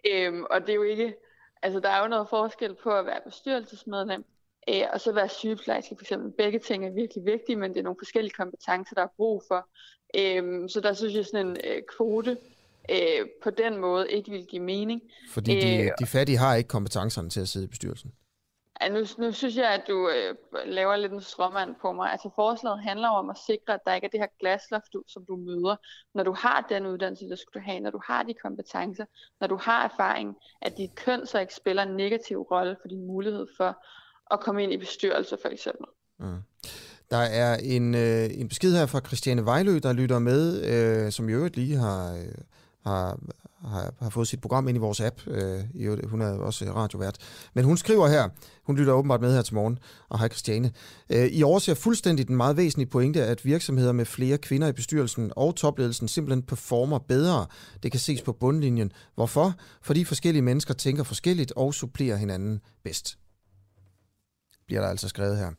Ja. 0.04 0.26
Øhm, 0.26 0.44
og 0.50 0.60
det 0.60 0.68
er 0.68 0.74
jo 0.74 0.82
ikke, 0.82 1.14
altså 1.62 1.80
der 1.80 1.88
er 1.88 2.02
jo 2.02 2.08
noget 2.08 2.28
forskel 2.28 2.76
på 2.82 2.90
at 2.90 3.06
være 3.06 3.20
bestyrelsesmedlem, 3.26 4.24
øh, 4.68 4.82
og 4.92 5.00
så 5.00 5.12
være 5.12 5.28
sygeplejerske 5.28 5.94
for 5.96 6.02
eksempel. 6.04 6.32
Begge 6.38 6.58
ting 6.58 6.86
er 6.86 6.90
virkelig 6.90 7.24
vigtige, 7.24 7.56
men 7.56 7.70
det 7.70 7.78
er 7.78 7.82
nogle 7.82 8.00
forskellige 8.00 8.34
kompetencer, 8.34 8.94
der 8.94 9.02
er 9.02 9.14
brug 9.16 9.42
for. 9.48 9.68
Øhm, 10.16 10.68
så 10.68 10.80
der 10.80 10.92
synes 10.92 11.14
jeg 11.14 11.24
sådan 11.24 11.46
en 11.46 11.56
øh, 11.64 11.82
kvote 11.96 12.36
øh, 12.90 13.26
på 13.42 13.50
den 13.50 13.76
måde 13.76 14.10
ikke 14.10 14.30
vil 14.30 14.46
give 14.46 14.62
mening. 14.62 15.02
Fordi 15.30 15.60
de, 15.60 15.84
øh, 15.84 15.90
de 15.98 16.06
fattige 16.06 16.38
har 16.38 16.54
ikke 16.54 16.68
kompetencerne 16.68 17.30
til 17.30 17.40
at 17.40 17.48
sidde 17.48 17.64
i 17.64 17.68
bestyrelsen. 17.68 18.12
Ja, 18.82 18.88
nu, 18.88 19.00
nu 19.18 19.32
synes 19.32 19.56
jeg, 19.56 19.70
at 19.70 19.82
du 19.88 20.08
øh, 20.08 20.34
laver 20.66 20.96
lidt 20.96 21.12
en 21.12 21.20
strømmand 21.20 21.74
på 21.80 21.92
mig. 21.92 22.12
Altså 22.12 22.30
forslaget 22.34 22.82
handler 22.82 23.08
om 23.08 23.30
at 23.30 23.36
sikre, 23.46 23.74
at 23.74 23.80
der 23.86 23.94
ikke 23.94 24.04
er 24.04 24.08
det 24.10 24.20
her 24.20 24.26
glasloft, 24.40 24.94
som 25.08 25.24
du 25.28 25.36
møder. 25.36 25.76
Når 26.14 26.22
du 26.22 26.32
har 26.32 26.66
den 26.68 26.86
uddannelse, 26.86 27.28
der 27.28 27.36
skal 27.36 27.60
du 27.60 27.64
have, 27.64 27.80
når 27.80 27.90
du 27.90 28.00
har 28.06 28.22
de 28.22 28.34
kompetencer, 28.34 29.04
når 29.40 29.46
du 29.46 29.56
har 29.56 29.84
erfaring, 29.84 30.36
at 30.62 30.76
dit 30.76 30.94
køn 30.94 31.26
så 31.26 31.38
ikke 31.38 31.54
spiller 31.54 31.82
en 31.82 31.96
negativ 31.96 32.40
rolle 32.40 32.76
for 32.80 32.88
din 32.88 33.06
mulighed 33.06 33.46
for 33.56 33.84
at 34.32 34.40
komme 34.40 34.62
ind 34.62 34.72
i 34.72 34.76
bestyrelser 34.76 35.36
for 35.42 35.48
eksempel. 35.48 35.86
Mm. 36.20 36.36
Der 37.10 37.16
er 37.16 37.56
en, 37.56 37.94
øh, 37.94 38.30
en 38.34 38.48
besked 38.48 38.76
her 38.76 38.86
fra 38.86 39.00
Christiane 39.06 39.44
Vejlø, 39.44 39.78
der 39.82 39.92
lytter 39.92 40.18
med, 40.18 40.64
øh, 40.64 41.12
som 41.12 41.28
i 41.28 41.32
øvrigt 41.32 41.56
lige 41.56 41.76
har, 41.76 42.14
øh, 42.14 42.34
har, 42.86 43.18
har, 43.64 43.94
har 44.00 44.10
fået 44.10 44.28
sit 44.28 44.40
program 44.40 44.68
ind 44.68 44.76
i 44.76 44.80
vores 44.80 45.00
app. 45.00 45.20
Øh, 45.26 46.08
hun 46.08 46.20
er 46.20 46.38
også 46.38 46.64
radiovært. 46.64 47.16
Men 47.54 47.64
hun 47.64 47.76
skriver 47.76 48.08
her, 48.08 48.28
hun 48.66 48.76
lytter 48.76 48.92
åbenbart 48.92 49.20
med 49.20 49.34
her 49.34 49.42
til 49.42 49.54
morgen, 49.54 49.78
og 50.08 50.18
hej 50.18 50.28
Christiane. 50.28 50.72
Øh, 51.10 51.26
I 51.26 51.42
overser 51.42 51.74
fuldstændig 51.74 52.28
den 52.28 52.36
meget 52.36 52.56
væsentlige 52.56 52.88
pointe, 52.88 53.24
at 53.24 53.44
virksomheder 53.44 53.92
med 53.92 54.04
flere 54.04 54.38
kvinder 54.38 54.68
i 54.68 54.72
bestyrelsen 54.72 55.32
og 55.36 55.56
topledelsen 55.56 56.08
simpelthen 56.08 56.42
performer 56.42 56.98
bedre. 56.98 57.46
Det 57.82 57.90
kan 57.90 58.00
ses 58.00 58.22
på 58.22 58.32
bundlinjen. 58.32 58.92
Hvorfor? 59.14 59.54
Fordi 59.82 60.04
forskellige 60.04 60.42
mennesker 60.42 60.74
tænker 60.74 61.02
forskelligt 61.02 61.52
og 61.56 61.74
supplerer 61.74 62.16
hinanden 62.16 62.60
bedst 62.84 63.18
bliver 64.70 64.82
der 64.82 64.88
altså 64.88 65.08
skrevet 65.08 65.36
her. 65.38 65.50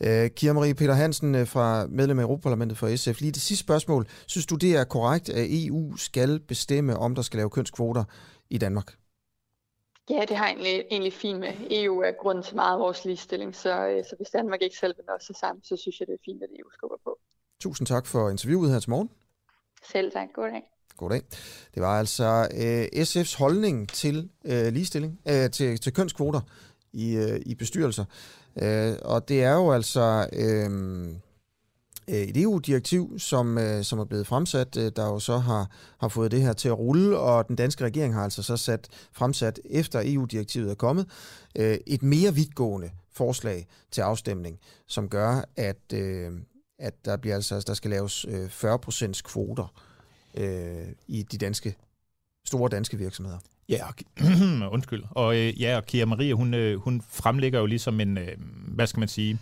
Øh, 0.00 0.30
Kira 0.30 0.52
Marie 0.52 0.74
Peter 0.74 0.94
Hansen 0.94 1.34
øh, 1.34 1.46
fra 1.46 1.86
medlem 1.86 2.18
af 2.18 2.22
Europaparlamentet 2.22 2.78
for 2.78 2.96
SF. 2.96 3.20
Lige 3.20 3.32
det 3.32 3.42
sidste 3.42 3.64
spørgsmål. 3.64 4.06
Synes 4.26 4.46
du, 4.46 4.56
det 4.56 4.76
er 4.76 4.84
korrekt, 4.84 5.28
at 5.28 5.46
EU 5.50 5.96
skal 5.96 6.40
bestemme, 6.40 6.96
om 6.96 7.14
der 7.14 7.22
skal 7.22 7.36
lave 7.36 7.50
kønskvoter 7.50 8.04
i 8.50 8.58
Danmark? 8.58 8.94
Ja, 10.10 10.24
det 10.28 10.36
har 10.36 10.46
egentlig, 10.48 10.84
egentlig 10.90 11.12
fint 11.12 11.40
med. 11.40 11.52
EU 11.70 12.00
er 12.00 12.12
grunden 12.22 12.44
til 12.44 12.56
meget 12.56 12.74
af 12.74 12.80
vores 12.80 13.04
ligestilling, 13.04 13.54
så, 13.54 13.86
øh, 13.88 14.04
så 14.04 14.14
hvis 14.16 14.30
Danmark 14.30 14.62
ikke 14.62 14.76
selv 14.76 14.94
vil 14.96 15.04
nå 15.08 15.14
sig 15.20 15.36
sammen, 15.36 15.62
så 15.64 15.76
synes 15.76 16.00
jeg, 16.00 16.06
det 16.06 16.14
er 16.14 16.24
fint, 16.24 16.42
at 16.42 16.48
EU 16.58 16.70
skubber 16.72 16.96
på. 17.04 17.18
Tusind 17.60 17.86
tak 17.86 18.06
for 18.06 18.30
interviewet 18.30 18.72
her 18.72 18.80
til 18.80 18.90
morgen. 18.90 19.10
Selv 19.92 20.12
tak. 20.12 20.28
God 20.34 20.48
dag. 20.50 20.62
God 20.96 21.10
dag. 21.10 21.22
Det 21.74 21.82
var 21.82 21.98
altså 21.98 22.48
øh, 22.62 23.02
SF's 23.02 23.38
holdning 23.38 23.88
til 23.88 24.30
øh, 24.44 24.72
ligestilling, 24.72 25.20
øh, 25.28 25.50
til, 25.50 25.80
til 25.80 25.92
kønskvoter 25.92 26.40
i, 26.92 27.16
øh, 27.16 27.40
i 27.46 27.54
bestyrelser. 27.54 28.04
Øh, 28.56 28.96
og 29.02 29.28
det 29.28 29.42
er 29.42 29.52
jo 29.52 29.72
altså 29.72 30.28
øh, 30.32 30.70
øh 32.08 32.16
et 32.16 32.36
EU-direktiv, 32.36 33.18
som, 33.18 33.58
øh, 33.58 33.84
som 33.84 33.98
er 33.98 34.04
blevet 34.04 34.26
fremsat, 34.26 34.76
øh, 34.76 34.92
der 34.96 35.06
jo 35.06 35.18
så 35.18 35.38
har, 35.38 35.70
har 35.98 36.08
fået 36.08 36.30
det 36.30 36.42
her 36.42 36.52
til 36.52 36.68
at 36.68 36.78
rulle, 36.78 37.18
og 37.18 37.48
den 37.48 37.56
danske 37.56 37.84
regering 37.84 38.14
har 38.14 38.24
altså 38.24 38.42
så 38.42 38.56
sat 38.56 38.88
fremsat, 39.12 39.60
efter 39.64 40.02
EU-direktivet 40.04 40.70
er 40.70 40.74
kommet, 40.74 41.06
øh, 41.56 41.78
et 41.86 42.02
mere 42.02 42.34
vidtgående 42.34 42.90
forslag 43.12 43.66
til 43.90 44.00
afstemning, 44.00 44.58
som 44.86 45.08
gør, 45.08 45.44
at, 45.56 45.92
øh, 45.94 46.32
at 46.78 47.04
der 47.04 47.16
bliver 47.16 47.34
altså 47.34 47.64
der 47.66 47.74
skal 47.74 47.90
laves 47.90 48.24
øh, 48.28 48.46
40% 48.46 49.22
kvoter 49.22 49.72
øh, 50.34 50.86
i 51.06 51.22
de 51.22 51.38
danske 51.38 51.76
store 52.44 52.68
danske 52.68 52.96
virksomheder. 52.96 53.38
Ja, 53.70 53.86
undskyld. 54.74 55.02
Og 55.10 55.36
øh, 55.36 55.60
ja, 55.60 55.76
og 55.76 55.86
Kira 55.86 56.06
Maria, 56.06 56.32
hun, 56.32 56.54
øh, 56.54 56.80
hun 56.80 57.02
fremlægger 57.08 57.60
jo 57.60 57.66
ligesom 57.66 58.00
en, 58.00 58.18
øh, 58.18 58.36
hvad 58.68 58.86
skal 58.86 59.00
man 59.00 59.08
sige, 59.08 59.38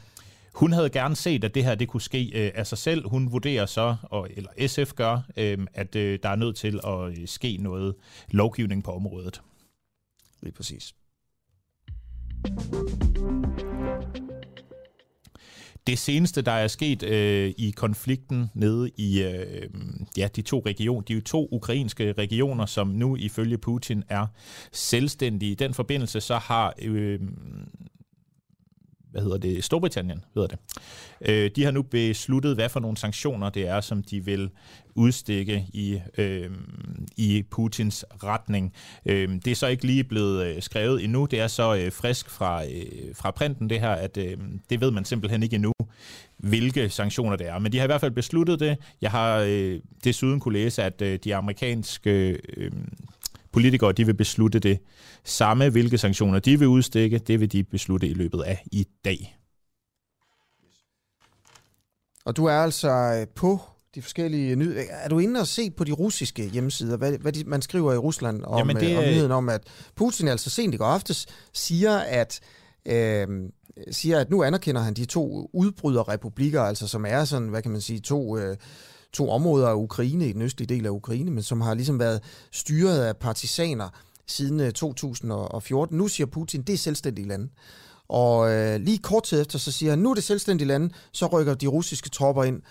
hun 0.55 0.73
havde 0.73 0.91
gerne 0.91 1.17
set, 1.17 1.45
at 1.45 1.55
det 1.55 1.65
her 1.65 1.75
det 1.75 1.89
kunne 1.89 2.01
ske 2.01 2.47
øh, 2.47 2.53
af 2.55 2.67
sig 2.67 2.79
selv. 2.79 3.09
Hun 3.09 3.33
vurderer 3.33 3.67
så, 3.67 3.97
og, 4.03 4.29
eller 4.37 4.67
SF 4.67 4.93
gør, 4.93 5.21
øh, 5.37 5.59
at 5.75 5.97
øh, 5.97 6.19
der 6.23 6.29
er 6.29 6.37
nødt 6.37 6.57
til 6.57 6.81
at 6.87 7.29
ske 7.29 7.57
noget 7.61 7.95
lovgivning 8.31 8.85
på 8.85 8.93
området. 8.93 9.43
Lige 10.43 10.53
præcis. 10.53 10.95
Det 15.89 15.99
seneste, 15.99 16.43
der 16.43 16.53
er 16.53 16.69
sket 16.69 17.03
øh, 17.03 17.55
i 17.57 17.71
konflikten 17.77 18.51
nede 18.55 18.91
i 18.97 19.23
øh, 19.23 19.71
ja, 20.17 20.29
de 20.37 20.43
to 20.43 20.63
regioner, 20.67 21.01
de 21.01 21.21
to 21.21 21.49
ukrainske 21.51 22.13
regioner, 22.13 22.67
som 22.67 22.89
nu 22.89 23.17
ifølge 23.17 23.59
Putin 23.59 24.03
er 24.09 24.27
selvstændige. 24.73 25.53
I 25.53 25.55
den 25.55 25.75
forbindelse 25.75 26.21
så 26.21 26.37
har 26.37 26.75
øh, 26.83 27.21
hvad 29.11 29.23
hedder 29.23 29.39
det, 29.39 29.65
Storbritannien, 29.65 30.25
hedder 30.35 30.49
det. 30.49 30.59
Øh, 31.21 31.51
de 31.57 31.65
har 31.65 31.71
nu 31.71 31.83
besluttet, 31.83 32.55
hvad 32.55 32.69
for 32.69 32.81
nogle 32.81 32.97
sanktioner 32.97 33.51
det 33.51 33.69
er, 33.69 33.81
som 33.81 34.03
de 34.03 34.25
vil 34.25 34.51
udstikke 34.95 35.67
i, 35.73 36.01
øh, 36.19 36.51
i 37.17 37.43
Putins 37.51 38.05
retning. 38.25 38.73
Øh, 39.07 39.29
det 39.29 39.47
er 39.47 39.55
så 39.55 39.67
ikke 39.67 39.87
lige 39.87 40.05
blevet 40.05 40.47
øh, 40.47 40.63
skrevet 40.63 41.05
endnu. 41.05 41.27
Det 41.27 41.41
er 41.41 41.47
så 41.47 41.77
øh, 41.77 41.93
frisk 41.93 42.31
fra, 42.31 42.65
øh, 42.65 43.15
fra 43.15 43.31
printen, 43.31 43.71
det 43.71 43.81
her, 43.81 43.91
at 43.91 44.17
øh, 44.17 44.37
det 44.71 44.81
ved 44.81 44.91
man 44.91 45.05
simpelthen 45.05 45.43
ikke 45.43 45.55
endnu, 45.55 45.73
hvilke 46.39 46.91
sanktioner 46.91 47.37
det 47.37 47.49
er. 47.49 47.59
Men 47.59 47.73
de 47.73 47.79
har 47.79 47.85
i 47.85 47.87
hvert 47.87 48.01
fald 48.01 48.13
besluttet 48.13 48.61
det. 48.61 48.79
Jeg 49.01 49.11
har 49.11 49.45
øh, 49.47 49.81
desuden 50.05 50.41
kunne 50.41 50.59
læse, 50.59 50.83
at 50.83 51.03
øh, 51.03 51.19
de 51.25 51.35
amerikanske 51.35 52.41
øh, 52.57 52.73
politikere 53.53 53.93
de 53.93 54.07
vil 54.07 54.15
beslutte 54.15 54.59
det 54.59 54.79
samme, 55.25 55.71
hvilke 55.71 55.99
sanktioner 55.99 56.39
de 56.39 56.59
vil 56.59 56.69
udstikke, 56.69 57.19
det 57.19 57.41
vil 57.41 57.53
de 57.53 57.65
beslutte 57.65 58.09
i 58.09 58.15
løbet 58.15 58.43
af 58.43 58.63
i 58.73 58.87
dag. 59.05 59.39
Og 62.25 62.37
du 62.37 62.45
er 62.45 62.53
altså 62.53 62.89
øh, 62.91 63.27
på 63.35 63.61
de 63.95 64.03
forskellige 64.03 64.57
nyheder. 64.57 64.83
Er 64.91 65.09
du 65.09 65.19
inde 65.19 65.41
og 65.41 65.47
se 65.47 65.71
på 65.71 65.85
de 65.85 65.93
russiske 65.93 66.49
hjemmesider, 66.49 66.97
hvad, 66.97 67.19
hvad 67.19 67.33
de, 67.33 67.45
man 67.45 67.63
skriver 67.63 67.93
i 67.93 67.97
Rusland 67.97 68.45
om, 68.45 68.59
Jamen 68.59 68.77
det, 68.77 68.93
øh, 68.93 68.99
om 68.99 69.05
nyheden 69.05 69.33
om, 69.33 69.49
at 69.49 69.63
Putin 69.95 70.29
altså 70.29 70.51
sent 70.51 70.75
i 70.75 70.77
går 70.77 70.87
aftes 70.87 71.27
siger, 71.53 71.99
at 71.99 72.41
øh, 72.89 73.29
siger, 73.91 74.21
at 74.21 74.31
nu 74.31 74.43
anerkender 74.43 74.81
han 74.81 74.95
de 74.95 75.05
to 75.05 75.51
udbryderrepublikker, 75.53 76.63
altså 76.63 76.89
som 76.89 77.05
er 77.09 77.25
sådan, 77.25 77.49
hvad 77.49 77.63
kan 77.63 77.71
man 77.71 77.81
sige, 77.81 78.01
to 78.01 78.39
øh, 78.39 78.57
to 79.13 79.31
områder 79.31 79.69
af 79.69 79.75
Ukraine, 79.75 80.29
i 80.29 80.33
den 80.33 80.43
østlige 80.43 80.75
del 80.75 80.87
af 80.87 80.91
Ukraine, 80.91 81.31
men 81.31 81.43
som 81.43 81.61
har 81.61 81.75
ligesom 81.75 81.99
været 81.99 82.23
styret 82.53 83.01
af 83.01 83.17
partisaner 83.17 83.89
siden 84.27 84.61
øh, 84.61 84.73
2014. 84.73 85.99
Nu 85.99 86.09
siger 86.09 86.27
Putin, 86.27 86.63
det 86.63 86.73
er 86.73 86.79
selvstændige 86.79 87.29
lande. 87.29 87.49
Og 88.09 88.53
øh, 88.53 88.81
lige 88.81 88.99
kort 88.99 89.23
tid 89.23 89.41
efter, 89.41 89.59
så 89.59 89.73
siger 89.73 89.93
han, 89.93 89.99
nu 89.99 90.11
er 90.11 90.15
det 90.15 90.25
selvstændige 90.25 90.69
lande, 90.69 90.91
så 91.13 91.27
rykker 91.27 91.55
de 91.55 91.67
russiske 91.67 92.09
tropper 92.11 92.45
ind 92.45 92.63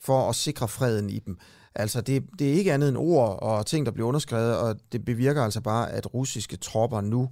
for 0.00 0.28
at 0.28 0.34
sikre 0.34 0.68
freden 0.68 1.10
i 1.10 1.18
dem. 1.18 1.36
Altså, 1.74 2.00
det, 2.00 2.22
det 2.38 2.48
er 2.48 2.54
ikke 2.54 2.72
andet 2.72 2.88
end 2.88 2.96
ord 2.96 3.38
og 3.42 3.66
ting, 3.66 3.86
der 3.86 3.92
bliver 3.92 4.08
underskrevet, 4.08 4.56
og 4.56 4.76
det 4.92 5.04
bevirker 5.04 5.42
altså 5.42 5.60
bare, 5.60 5.90
at 5.92 6.14
russiske 6.14 6.56
tropper 6.56 7.00
nu 7.00 7.28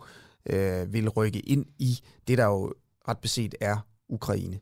øh, 0.46 0.92
vil 0.92 1.08
rykke 1.08 1.40
ind 1.40 1.66
i 1.78 1.98
det, 2.28 2.38
der 2.38 2.44
jo 2.44 2.72
ret 3.08 3.18
beset 3.18 3.54
er 3.60 3.86
Ukraine. 4.08 4.58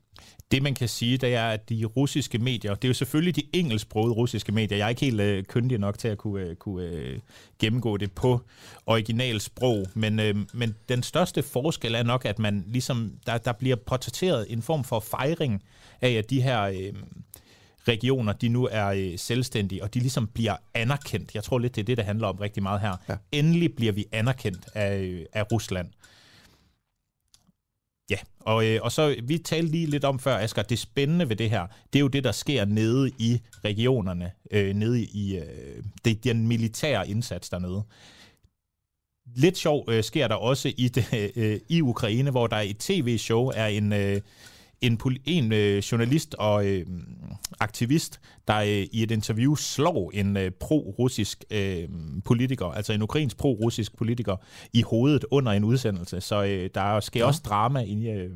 Det 0.50 0.62
man 0.62 0.74
kan 0.74 0.88
sige, 0.88 1.18
det 1.18 1.34
er, 1.34 1.48
at 1.48 1.68
de 1.68 1.84
russiske 1.84 2.38
medier, 2.38 2.74
det 2.74 2.84
er 2.84 2.88
jo 2.88 2.94
selvfølgelig 2.94 3.36
de 3.36 3.42
engelsksprogede 3.52 4.14
russiske 4.14 4.52
medier, 4.52 4.78
jeg 4.78 4.84
er 4.84 4.88
ikke 4.88 5.00
helt 5.00 5.20
øh, 5.20 5.44
kyndig 5.44 5.78
nok 5.78 5.98
til 5.98 6.08
at 6.08 6.18
kunne, 6.18 6.42
øh, 6.42 6.56
kunne 6.56 6.84
øh, 6.84 7.18
gennemgå 7.58 7.96
det 7.96 8.12
på 8.12 8.40
originalsprog, 8.86 9.86
men, 9.94 10.20
øh, 10.20 10.34
men 10.54 10.74
den 10.88 11.02
største 11.02 11.42
forskel 11.42 11.94
er 11.94 12.02
nok, 12.02 12.24
at 12.24 12.38
man 12.38 12.64
ligesom, 12.66 13.12
der, 13.26 13.38
der 13.38 13.52
bliver 13.52 13.76
portrætteret 13.76 14.46
en 14.48 14.62
form 14.62 14.84
for 14.84 15.00
fejring 15.00 15.62
af, 16.00 16.10
at 16.10 16.30
de 16.30 16.42
her... 16.42 16.62
Øh, 16.62 16.92
regioner, 17.88 18.32
de 18.32 18.48
nu 18.48 18.68
er 18.70 18.86
øh, 18.86 19.18
selvstændige, 19.18 19.82
og 19.82 19.94
de 19.94 19.98
ligesom 19.98 20.26
bliver 20.26 20.56
anerkendt. 20.74 21.34
Jeg 21.34 21.44
tror 21.44 21.58
lidt, 21.58 21.76
det 21.76 21.80
er 21.80 21.84
det, 21.84 21.96
der 21.96 22.02
handler 22.02 22.28
om 22.28 22.36
rigtig 22.36 22.62
meget 22.62 22.80
her. 22.80 22.96
Ja. 23.08 23.16
Endelig 23.32 23.74
bliver 23.74 23.92
vi 23.92 24.06
anerkendt 24.12 24.68
af, 24.74 24.98
øh, 24.98 25.24
af 25.32 25.52
Rusland. 25.52 25.88
Ja, 28.10 28.16
og, 28.40 28.66
øh, 28.66 28.80
og 28.82 28.92
så 28.92 29.16
vi 29.22 29.38
talte 29.38 29.70
lige 29.70 29.86
lidt 29.86 30.04
om 30.04 30.18
før, 30.18 30.38
Asger, 30.38 30.62
det 30.62 30.78
spændende 30.78 31.28
ved 31.28 31.36
det 31.36 31.50
her, 31.50 31.66
det 31.92 31.98
er 31.98 32.00
jo 32.00 32.08
det, 32.08 32.24
der 32.24 32.32
sker 32.32 32.64
nede 32.64 33.10
i 33.18 33.40
regionerne, 33.64 34.32
øh, 34.50 34.74
nede 34.74 35.02
i 35.02 35.36
øh, 35.36 35.82
det, 36.04 36.24
den 36.24 36.48
militære 36.48 37.08
indsats 37.08 37.48
dernede. 37.48 37.82
Lidt 39.36 39.58
sjov 39.58 39.84
øh, 39.88 40.04
sker 40.04 40.28
der 40.28 40.34
også 40.34 40.72
i, 40.76 40.88
det, 40.88 41.32
øh, 41.36 41.60
i 41.68 41.82
Ukraine, 41.82 42.30
hvor 42.30 42.46
der 42.46 42.60
i 42.60 42.72
tv-show 42.72 43.46
er 43.54 43.66
en... 43.66 43.92
Øh, 43.92 44.20
en, 44.80 45.00
en 45.24 45.52
øh, 45.52 45.78
journalist 45.78 46.34
og 46.34 46.66
øh, 46.66 46.86
aktivist, 47.60 48.20
der 48.48 48.56
øh, 48.56 48.86
i 48.92 49.02
et 49.02 49.10
interview 49.10 49.54
slår 49.54 50.10
en 50.14 50.36
øh, 50.36 50.50
pro-russisk 50.50 51.44
øh, 51.50 51.88
politiker, 52.24 52.66
altså 52.66 52.92
en 52.92 53.02
ukrainsk 53.02 53.36
pro-russisk 53.36 53.96
politiker, 53.96 54.36
i 54.72 54.82
hovedet 54.82 55.24
under 55.30 55.52
en 55.52 55.64
udsendelse. 55.64 56.20
Så 56.20 56.44
øh, 56.44 56.70
der 56.74 57.00
sker 57.00 57.20
ja. 57.20 57.26
også 57.26 57.40
drama 57.44 57.80
i, 57.80 58.08
øh, 58.08 58.30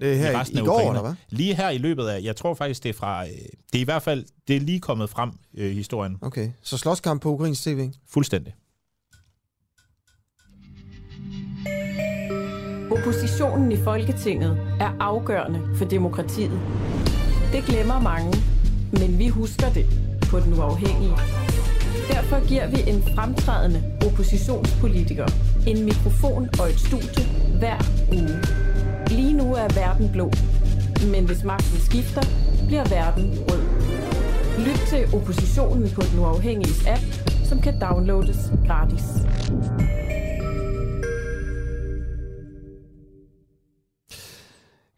det 0.00 0.12
er 0.12 0.16
her 0.16 0.30
i 0.30 0.36
resten 0.36 0.58
i, 0.58 0.60
af 0.60 0.64
i 0.64 0.66
går, 0.66 0.80
eller 0.80 1.00
hvad? 1.02 1.14
Lige 1.30 1.54
her 1.54 1.70
i 1.70 1.78
løbet 1.78 2.06
af, 2.06 2.22
jeg 2.22 2.36
tror 2.36 2.54
faktisk, 2.54 2.82
det 2.82 2.88
er 2.88 2.92
fra, 2.92 3.24
øh, 3.24 3.30
det 3.72 3.78
er 3.78 3.80
i 3.80 3.84
hvert 3.84 4.02
fald, 4.02 4.24
det 4.48 4.56
er 4.56 4.60
lige 4.60 4.80
kommet 4.80 5.10
frem, 5.10 5.32
øh, 5.54 5.70
historien. 5.70 6.16
Okay, 6.20 6.50
så 6.62 6.78
slåskamp 6.78 7.22
på 7.22 7.32
ukrainsk 7.32 7.62
tv? 7.62 7.90
Fuldstændig. 8.08 8.54
Oppositionen 13.08 13.72
i 13.72 13.76
Folketinget 13.76 14.58
er 14.80 14.90
afgørende 15.00 15.60
for 15.76 15.84
demokratiet. 15.84 16.60
Det 17.52 17.64
glemmer 17.64 18.00
mange, 18.00 18.38
men 18.92 19.18
vi 19.18 19.28
husker 19.28 19.68
det 19.74 19.86
på 20.30 20.40
den 20.40 20.58
uafhængige. 20.58 21.12
Derfor 22.12 22.48
giver 22.48 22.66
vi 22.66 22.90
en 22.90 23.02
fremtrædende 23.14 23.82
oppositionspolitiker 24.06 25.26
en 25.66 25.84
mikrofon 25.84 26.48
og 26.60 26.68
et 26.68 26.80
studie 26.80 27.24
hver 27.58 27.78
uge. 28.12 28.38
Lige 29.06 29.32
nu 29.32 29.54
er 29.54 29.68
verden 29.74 30.12
blå, 30.12 30.30
men 31.12 31.24
hvis 31.24 31.44
magten 31.44 31.78
skifter, 31.78 32.22
bliver 32.66 32.84
verden 32.88 33.38
rød. 33.50 33.62
Lyt 34.66 34.80
til 34.88 35.16
oppositionen 35.16 35.90
på 35.94 36.02
den 36.12 36.18
uafhængige 36.18 36.90
app, 36.90 37.04
som 37.44 37.60
kan 37.60 37.80
downloades 37.80 38.52
gratis. 38.66 39.04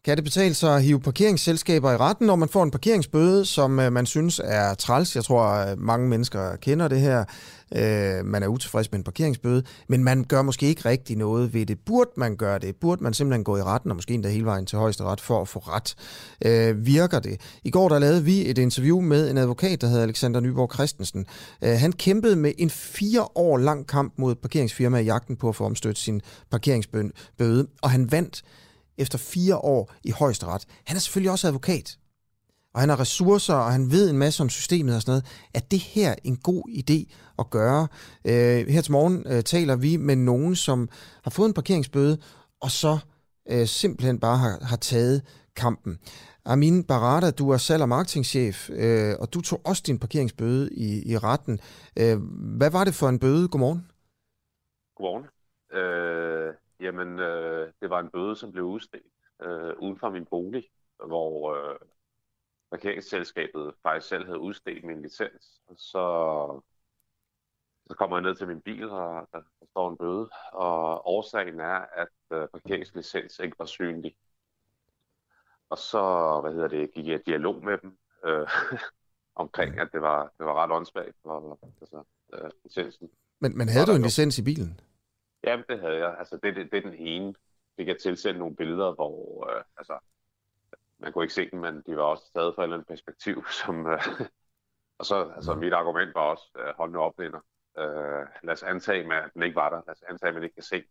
Kan 0.04 0.16
det 0.16 0.24
betale 0.24 0.54
sig 0.54 0.76
at 0.76 0.82
hive 0.82 1.00
parkeringsselskaber 1.00 1.92
i 1.92 1.96
retten, 1.96 2.26
når 2.26 2.36
man 2.36 2.48
får 2.48 2.62
en 2.62 2.70
parkeringsbøde, 2.70 3.44
som 3.44 3.80
øh, 3.80 3.92
man 3.92 4.06
synes 4.06 4.40
er 4.44 4.74
træls? 4.74 5.16
Jeg 5.16 5.24
tror, 5.24 5.42
at 5.42 5.78
mange 5.78 6.08
mennesker 6.08 6.56
kender 6.56 6.88
det 6.88 7.00
her. 7.00 7.24
Øh, 7.74 8.24
man 8.24 8.42
er 8.42 8.46
utilfreds 8.46 8.90
med 8.92 8.98
en 8.98 9.04
parkeringsbøde, 9.04 9.62
men 9.88 10.04
man 10.04 10.24
gør 10.24 10.42
måske 10.42 10.66
ikke 10.66 10.88
rigtig 10.88 11.16
noget 11.16 11.54
ved 11.54 11.66
det. 11.66 11.78
Burde 11.86 12.10
man 12.16 12.36
gøre 12.36 12.58
det? 12.58 12.76
Burde 12.76 13.02
man 13.02 13.14
simpelthen 13.14 13.44
gå 13.44 13.56
i 13.56 13.62
retten, 13.62 13.90
og 13.90 13.96
måske 13.96 14.14
endda 14.14 14.28
hele 14.28 14.44
vejen 14.44 14.66
til 14.66 14.78
højeste 14.78 15.04
ret, 15.04 15.20
for 15.20 15.40
at 15.40 15.48
få 15.48 15.58
ret? 15.58 15.94
Øh, 16.44 16.86
virker 16.86 17.18
det? 17.18 17.40
I 17.64 17.70
går 17.70 17.88
der 17.88 17.98
lavede 17.98 18.24
vi 18.24 18.50
et 18.50 18.58
interview 18.58 19.00
med 19.00 19.30
en 19.30 19.38
advokat, 19.38 19.80
der 19.80 19.86
hedder 19.86 20.02
Alexander 20.02 20.40
Nyborg 20.40 20.74
Christensen. 20.74 21.26
Øh, 21.64 21.76
han 21.78 21.92
kæmpede 21.92 22.36
med 22.36 22.52
en 22.58 22.70
fire 22.70 23.28
år 23.34 23.58
lang 23.58 23.86
kamp 23.86 24.14
mod 24.18 24.32
et 24.32 24.38
parkeringsfirma 24.38 24.98
i 24.98 25.04
jagten 25.04 25.36
på 25.36 25.48
at 25.48 25.56
få 25.56 25.64
omstødt 25.64 25.98
sin 25.98 26.20
parkeringsbøde, 26.50 27.66
og 27.82 27.90
han 27.90 28.12
vandt 28.12 28.42
efter 29.00 29.18
fire 29.18 29.56
år 29.56 29.92
i 30.04 30.10
højesteret. 30.10 30.66
Han 30.86 30.96
er 30.96 31.00
selvfølgelig 31.00 31.30
også 31.30 31.46
advokat, 31.46 31.98
og 32.74 32.80
han 32.80 32.88
har 32.88 33.00
ressourcer, 33.00 33.54
og 33.54 33.72
han 33.72 33.90
ved 33.90 34.10
en 34.10 34.18
masse 34.18 34.42
om 34.42 34.48
systemet 34.48 34.94
og 34.94 35.02
sådan 35.02 35.12
noget. 35.12 35.24
Er 35.54 35.60
det 35.60 35.78
her 35.78 36.14
en 36.24 36.36
god 36.36 36.62
idé 36.68 37.14
at 37.38 37.50
gøre? 37.50 37.88
Øh, 38.24 38.68
her 38.68 38.80
til 38.80 38.92
morgen 38.92 39.24
øh, 39.26 39.42
taler 39.42 39.76
vi 39.76 39.96
med 39.96 40.16
nogen, 40.16 40.56
som 40.56 40.88
har 41.24 41.30
fået 41.30 41.48
en 41.48 41.54
parkeringsbøde, 41.54 42.18
og 42.60 42.70
så 42.70 42.98
øh, 43.50 43.66
simpelthen 43.66 44.20
bare 44.20 44.38
har, 44.38 44.58
har 44.64 44.76
taget 44.76 45.22
kampen. 45.56 45.98
Amin 46.44 46.84
Barada, 46.84 47.30
du 47.30 47.50
er 47.50 47.56
salg- 47.56 47.82
og 47.82 47.88
marketingchef, 47.88 48.70
øh, 48.70 49.14
og 49.20 49.34
du 49.34 49.40
tog 49.40 49.60
også 49.64 49.82
din 49.86 49.98
parkeringsbøde 49.98 50.70
i, 50.72 51.12
i 51.12 51.18
retten. 51.18 51.60
Øh, 51.98 52.18
hvad 52.58 52.70
var 52.70 52.84
det 52.84 52.94
for 52.94 53.08
en 53.08 53.18
bøde? 53.18 53.48
Godmorgen. 53.48 53.86
Godmorgen. 54.96 55.24
Øh, 55.78 56.54
Jamen, 56.80 57.18
øh, 57.18 57.72
det 57.80 57.90
var 57.90 58.00
en 58.00 58.10
bøde, 58.10 58.36
som 58.36 58.52
blev 58.52 58.64
udstedt 58.64 59.12
øh, 59.42 59.78
uden 59.78 59.98
for 59.98 60.10
min 60.10 60.24
bolig, 60.24 60.70
hvor 61.06 61.54
øh, 61.54 61.78
parkeringsselskabet 62.70 63.74
faktisk 63.82 64.08
selv 64.08 64.24
havde 64.24 64.38
udstedt 64.38 64.84
min 64.84 65.02
licens. 65.02 65.60
Og 65.66 65.76
så, 65.78 66.04
så 67.88 67.96
kommer 67.96 68.16
jeg 68.16 68.22
ned 68.22 68.34
til 68.34 68.48
min 68.48 68.60
bil, 68.60 68.90
og 68.90 69.28
der, 69.32 69.40
der 69.60 69.66
står 69.70 69.90
en 69.90 69.96
bøde. 69.96 70.30
Og 70.52 71.06
årsagen 71.06 71.60
er, 71.60 71.86
at 71.96 72.08
øh, 72.32 72.48
parkeringslicens 72.48 73.38
ikke 73.38 73.58
var 73.58 73.64
synlig. 73.64 74.16
Og 75.70 75.78
så, 75.78 76.38
hvad 76.42 76.52
hedder 76.52 76.68
det, 76.68 76.92
gik 76.92 77.06
jeg 77.06 77.20
i 77.20 77.22
dialog 77.26 77.64
med 77.64 77.78
dem 77.78 77.98
øh, 78.24 78.48
omkring, 79.42 79.78
at 79.78 79.88
det 79.92 80.02
var, 80.02 80.32
det 80.38 80.46
var 80.46 80.54
ret 80.62 80.72
åndssvagt 80.72 81.16
for 81.22 81.58
altså, 81.80 82.02
øh, 82.32 82.50
licensen. 82.64 83.10
Men, 83.38 83.58
men 83.58 83.68
havde 83.68 83.86
du 83.86 83.92
en 83.92 84.02
licens 84.02 84.38
i 84.38 84.44
bilen? 84.44 84.80
Ja, 85.44 85.62
det 85.68 85.80
havde 85.80 85.96
jeg. 85.96 86.18
Altså, 86.18 86.38
det, 86.42 86.56
det, 86.56 86.72
det 86.72 86.78
er 86.78 86.90
den 86.90 86.94
ene. 86.94 87.34
Det 87.78 87.86
kan 87.86 87.98
tilsende 87.98 88.38
nogle 88.38 88.56
billeder, 88.56 88.94
hvor 88.94 89.46
øh, 89.50 89.64
altså, 89.76 89.98
man 90.98 91.12
kunne 91.12 91.24
ikke 91.24 91.34
se 91.34 91.50
dem, 91.50 91.60
men 91.60 91.82
de 91.86 91.96
var 91.96 92.02
også 92.02 92.32
taget 92.32 92.54
fra 92.54 92.62
et 92.62 92.66
eller 92.66 92.76
andet 92.76 92.88
perspektiv. 92.88 93.44
Som, 93.64 93.86
øh, 93.86 94.02
og 94.98 95.06
så, 95.06 95.32
altså, 95.36 95.54
mit 95.54 95.72
argument 95.72 96.14
var 96.14 96.20
også, 96.20 96.50
øh, 96.58 96.74
hold 96.76 96.92
nu 96.92 97.00
op, 97.00 97.18
venner. 97.18 97.40
Øh, 97.78 98.26
lad 98.42 98.52
os 98.52 98.62
antage, 98.62 99.06
med, 99.08 99.16
at 99.16 99.34
den 99.34 99.42
ikke 99.42 99.56
var 99.56 99.70
der. 99.70 99.82
Lad 99.86 99.94
os 99.94 100.02
antage, 100.02 100.28
at 100.28 100.34
man 100.34 100.42
ikke 100.44 100.54
kan 100.54 100.62
se. 100.62 100.84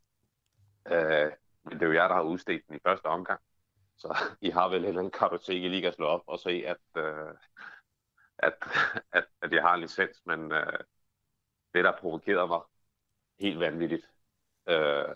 Øh, 0.88 1.32
men 1.64 1.74
det 1.74 1.82
er 1.82 1.88
jo 1.88 1.94
jer, 1.94 2.08
der 2.08 2.16
har 2.16 2.22
udstedt 2.22 2.68
den 2.68 2.76
i 2.76 2.80
første 2.86 3.06
omgang. 3.06 3.42
Så 3.98 4.18
I 4.42 4.50
har 4.50 4.70
vel 4.70 4.80
en 4.80 4.86
eller 4.86 5.00
anden 5.00 5.12
kartotek, 5.12 5.64
I 5.64 5.68
lige 5.68 5.82
kan 5.82 5.94
slå 5.94 6.06
op 6.06 6.24
og 6.28 6.40
se, 6.40 6.64
at, 6.68 7.04
øh, 7.04 7.34
at, 8.38 8.54
at, 9.12 9.26
at 9.42 9.52
jeg 9.54 9.62
har 9.62 9.74
en 9.74 9.82
licens, 9.82 10.22
men 10.26 10.52
øh, 10.52 10.80
det, 11.74 11.84
der 11.84 11.98
provokerede 12.00 12.48
mig 12.48 12.62
helt 13.40 13.60
vanvittigt, 13.60 14.10
øh, 14.70 15.16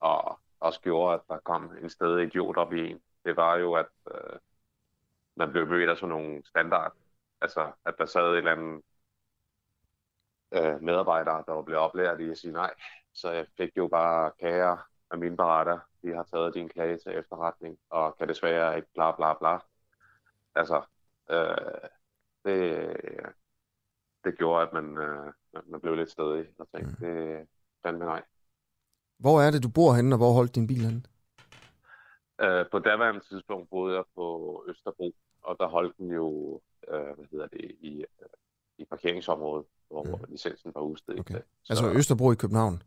og 0.00 0.40
også 0.60 0.80
gjorde, 0.80 1.14
at 1.14 1.20
der 1.28 1.38
kom 1.38 1.76
en 1.82 1.90
sted 1.90 2.18
idiot 2.18 2.56
op 2.56 2.72
i 2.72 2.90
en, 2.90 3.02
det 3.24 3.36
var 3.36 3.56
jo, 3.56 3.74
at 3.74 3.86
øh, 4.10 4.38
man 5.36 5.50
blev 5.52 5.66
mødt 5.66 5.90
af 5.90 5.96
sådan 5.96 6.08
nogle 6.08 6.42
standard. 6.46 6.92
Altså, 7.40 7.72
at 7.84 7.94
der 7.98 8.06
sad 8.06 8.30
en 8.30 8.36
eller 8.36 8.52
anden 8.52 8.82
øh, 10.52 10.82
medarbejder, 10.82 11.42
der 11.42 11.52
var 11.52 11.62
blevet 11.62 11.82
oplært 11.82 12.20
i 12.20 12.30
at 12.30 12.38
sige 12.38 12.52
nej. 12.52 12.74
Så 13.12 13.30
jeg 13.30 13.46
fik 13.56 13.76
jo 13.76 13.88
bare 13.88 14.32
kære 14.40 14.78
af 15.10 15.18
mine 15.18 15.36
beretter, 15.36 15.78
de 16.02 16.14
har 16.14 16.22
taget 16.22 16.54
din 16.54 16.68
klage 16.68 16.98
til 16.98 17.18
efterretning, 17.18 17.78
og 17.90 18.16
kan 18.18 18.28
desværre 18.28 18.76
ikke 18.76 18.88
bla 18.94 19.16
bla 19.16 19.34
bla. 19.34 19.58
Altså, 20.54 20.82
øh, 21.30 21.88
det, 22.44 22.96
det 24.24 24.38
gjorde, 24.38 24.66
at 24.66 24.72
man, 24.72 24.98
øh, 24.98 25.32
man 25.66 25.80
blev 25.80 25.94
lidt 25.94 26.10
stedig 26.10 26.48
og 26.58 26.68
tænkte, 26.70 26.94
mm. 26.94 26.96
det 27.00 27.48
fandme 27.82 28.04
nej. 28.04 28.22
Hvor 29.18 29.40
er 29.40 29.50
det, 29.50 29.62
du 29.62 29.68
bor 29.68 29.92
henne, 29.92 30.14
og 30.14 30.18
hvor 30.18 30.32
holdt 30.32 30.54
din 30.54 30.66
bil 30.66 30.84
henne? 30.84 31.02
Uh, 32.44 32.64
på 32.72 32.78
daværende 32.78 33.20
tidspunkt 33.20 33.70
boede 33.70 33.96
jeg 33.96 34.04
på 34.14 34.26
Østerbro, 34.68 35.12
og 35.42 35.56
der 35.60 35.68
holdt 35.68 35.96
den 35.98 36.10
jo, 36.10 36.26
uh, 36.92 37.16
hvad 37.16 37.26
hedder 37.30 37.46
det, 37.46 37.70
i, 37.80 38.04
uh, 38.20 38.26
i 38.78 38.84
parkeringsområdet, 38.84 39.66
hvor 39.88 40.02
mm. 40.04 40.24
licensen 40.28 40.72
var 40.74 40.80
udstedt. 40.80 41.20
Okay. 41.20 41.40
Så, 41.62 41.72
altså 41.72 41.92
Østerbro 41.92 42.32
i 42.32 42.34
København? 42.34 42.82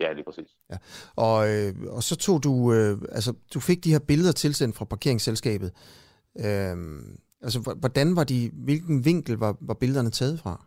Ja, 0.00 0.12
lige 0.12 0.24
præcis. 0.24 0.56
Ja. 0.70 0.76
Og, 1.16 1.48
øh, 1.48 1.74
og 1.96 2.02
så 2.02 2.16
tog 2.16 2.44
du, 2.44 2.72
øh, 2.72 2.98
altså 3.12 3.34
du 3.54 3.60
fik 3.60 3.84
de 3.84 3.92
her 3.92 3.98
billeder 4.08 4.32
tilsendt 4.32 4.76
fra 4.76 4.84
parkeringsselskabet. 4.84 5.72
Øh, 6.38 6.76
altså 7.42 7.76
hvordan 7.80 8.16
var 8.16 8.24
de, 8.24 8.50
hvilken 8.64 9.04
vinkel 9.04 9.36
var, 9.36 9.56
var 9.60 9.74
billederne 9.74 10.10
taget 10.10 10.40
fra? 10.40 10.64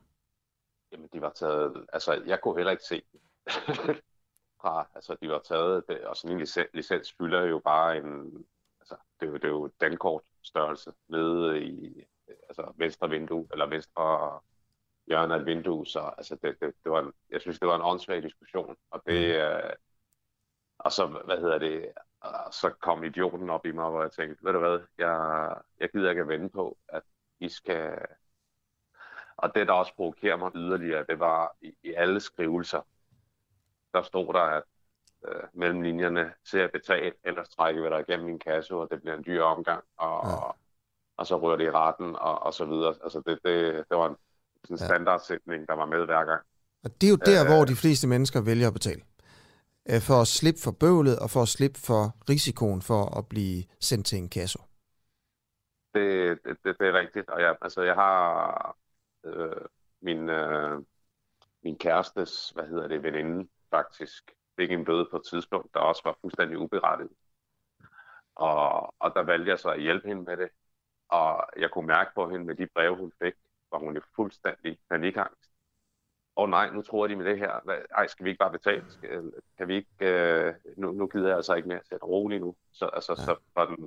Jamen 0.91 1.09
de 1.13 1.21
var 1.21 1.31
taget, 1.35 1.85
altså 1.93 2.21
jeg 2.25 2.39
kunne 2.43 2.57
heller 2.57 2.71
ikke 2.71 2.83
se 2.83 3.01
fra, 4.63 4.87
altså 4.95 5.17
de 5.21 5.29
var 5.29 5.39
taget, 5.39 5.83
det, 5.87 6.05
og 6.05 6.17
sådan 6.17 6.31
en 6.35 6.39
licens, 6.39 6.69
licens 6.73 7.13
fylder 7.17 7.43
jo 7.43 7.59
bare 7.59 7.97
en, 7.97 8.45
altså 8.79 8.95
det 9.19 9.25
er 9.25 9.31
jo, 9.31 9.35
det 9.35 9.43
er 9.43 9.49
jo 9.49 9.69
dankort 9.81 10.23
størrelse 10.41 10.93
nede 11.07 11.63
i 11.63 12.03
altså 12.27 12.73
venstre 12.77 13.09
vindue, 13.09 13.47
eller 13.51 13.65
venstre 13.65 14.39
hjørne 15.07 15.33
af 15.33 15.39
et 15.39 15.45
vindue, 15.45 15.87
så 15.87 15.99
altså 16.17 16.35
det, 16.35 16.59
det, 16.61 16.73
det 16.83 16.91
var 16.91 16.99
en, 16.99 17.13
jeg 17.29 17.41
synes, 17.41 17.59
det 17.59 17.67
var 17.67 17.75
en 17.75 17.81
åndssvag 17.81 18.23
diskussion, 18.23 18.75
og 18.91 19.01
det, 19.05 19.35
mm. 19.35 19.41
øh, 19.41 19.73
og 20.77 20.91
så, 20.91 21.07
hvad 21.25 21.37
hedder 21.37 21.57
det, 21.57 21.91
og 22.21 22.53
så 22.53 22.69
kom 22.69 23.03
idioten 23.03 23.49
op 23.49 23.65
i 23.65 23.71
mig, 23.71 23.89
hvor 23.89 24.01
jeg 24.01 24.11
tænkte, 24.11 24.45
ved 24.45 24.53
du 24.53 24.59
hvad, 24.59 24.79
jeg, 24.97 25.55
jeg 25.79 25.89
gider 25.89 26.09
ikke 26.09 26.21
at 26.21 26.27
vende 26.27 26.49
på, 26.49 26.77
at 26.87 27.03
I 27.39 27.49
skal... 27.49 27.97
Og 29.37 29.55
det, 29.55 29.67
der 29.67 29.73
også 29.73 29.95
provokerer 29.95 30.37
mig 30.37 30.51
yderligere, 30.55 31.05
det 31.09 31.19
var 31.19 31.55
i, 31.61 31.75
i 31.83 31.93
alle 31.93 32.19
skrivelser, 32.19 32.81
der 33.93 34.01
stod 34.01 34.33
der, 34.33 34.39
at 34.39 34.63
øh, 35.27 35.43
mellem 35.53 35.81
linjerne 35.81 36.33
ser 36.45 36.59
jeg 36.59 36.71
betale, 36.71 37.13
ellers 37.23 37.49
trækker 37.49 37.81
vi 37.81 37.89
dig 37.89 38.05
igennem 38.07 38.25
min 38.25 38.39
kasse, 38.39 38.75
og 38.75 38.87
det 38.91 39.01
bliver 39.01 39.17
en 39.17 39.23
dyr 39.25 39.41
omgang, 39.41 39.83
og, 39.97 40.29
ja. 40.29 40.35
og, 40.35 40.55
og 41.17 41.27
så 41.27 41.37
rører 41.37 41.57
det 41.57 41.65
i 41.65 41.71
retten, 41.71 42.15
og, 42.15 42.43
og 42.43 42.53
så 42.53 42.65
videre. 42.65 42.95
Altså 43.03 43.21
det, 43.25 43.39
det, 43.45 43.85
det 43.89 43.97
var 43.97 44.09
en, 44.09 44.15
en 44.69 44.77
standardsætning, 44.77 45.67
der 45.67 45.73
var 45.73 45.85
med 45.85 46.05
hver 46.05 46.25
gang. 46.25 46.41
Og 46.83 47.01
det 47.01 47.07
er 47.07 47.11
jo 47.11 47.15
der, 47.25 47.43
øh, 47.43 47.51
hvor 47.51 47.65
de 47.65 47.75
fleste 47.75 48.07
mennesker 48.07 48.41
vælger 48.41 48.67
at 48.67 48.73
betale. 48.73 49.01
Øh, 49.89 50.01
for 50.01 50.21
at 50.21 50.27
slippe 50.27 50.61
for 50.63 50.71
bøvlet, 50.71 51.19
og 51.19 51.29
for 51.29 51.41
at 51.41 51.47
slippe 51.47 51.79
for 51.79 52.15
risikoen 52.29 52.81
for 52.81 53.17
at 53.17 53.27
blive 53.27 53.63
sendt 53.79 54.05
til 54.05 54.17
en 54.17 54.29
kasse. 54.29 54.59
Det, 55.93 56.39
det, 56.45 56.57
det, 56.63 56.75
det 56.79 56.87
er 56.87 56.93
rigtigt, 56.93 57.29
og 57.29 57.41
jeg, 57.41 57.55
altså, 57.61 57.81
jeg 57.81 57.95
har 57.95 58.77
øh, 59.25 59.65
min, 60.01 60.29
øh, 60.29 60.81
min 61.63 61.77
kærestes, 61.77 62.49
hvad 62.49 62.67
hedder 62.67 62.87
det, 62.87 63.03
veninde, 63.03 63.47
faktisk 63.73 64.31
fik 64.55 64.71
en 64.71 64.85
bøde 64.85 65.07
på 65.11 65.17
et 65.17 65.25
tidspunkt, 65.29 65.73
der 65.73 65.79
også 65.79 66.01
var 66.05 66.17
fuldstændig 66.21 66.57
uberettiget. 66.57 67.11
Og, 68.35 68.95
og 68.99 69.13
der 69.15 69.23
valgte 69.23 69.49
jeg 69.49 69.59
så 69.59 69.69
at 69.69 69.81
hjælpe 69.81 70.07
hende 70.07 70.23
med 70.23 70.37
det. 70.37 70.49
Og 71.09 71.47
jeg 71.57 71.71
kunne 71.71 71.87
mærke 71.87 72.11
på 72.15 72.29
hende 72.29 72.45
med 72.45 72.55
de 72.55 72.67
breve, 72.67 72.95
hun 72.95 73.11
fik, 73.23 73.33
hvor 73.69 73.79
hun 73.79 73.97
er 73.97 74.01
fuldstændig 74.15 74.79
panikangst. 74.89 75.51
Åh 76.35 76.43
oh, 76.43 76.49
nej, 76.49 76.69
nu 76.69 76.81
tror 76.81 77.07
de 77.07 77.15
med 77.15 77.25
det 77.25 77.37
her. 77.37 77.59
Ej, 77.97 78.07
skal 78.07 78.23
vi 78.25 78.29
ikke 78.29 78.39
bare 78.39 78.51
betale? 78.51 78.91
Skal, 78.91 79.33
kan 79.57 79.67
vi 79.67 79.75
ikke... 79.75 79.89
Øh, 79.99 80.53
nu, 80.77 80.91
nu 80.91 81.07
gider 81.07 81.27
jeg 81.27 81.35
altså 81.35 81.53
ikke 81.53 81.67
mere 81.67 81.83
sætte 81.83 82.05
rolig 82.05 82.39
nu. 82.39 82.55
Så, 82.71 82.85
altså, 82.85 83.15
ja. 83.17 83.25
så 83.25 83.35
for 83.53 83.65
den, 83.65 83.83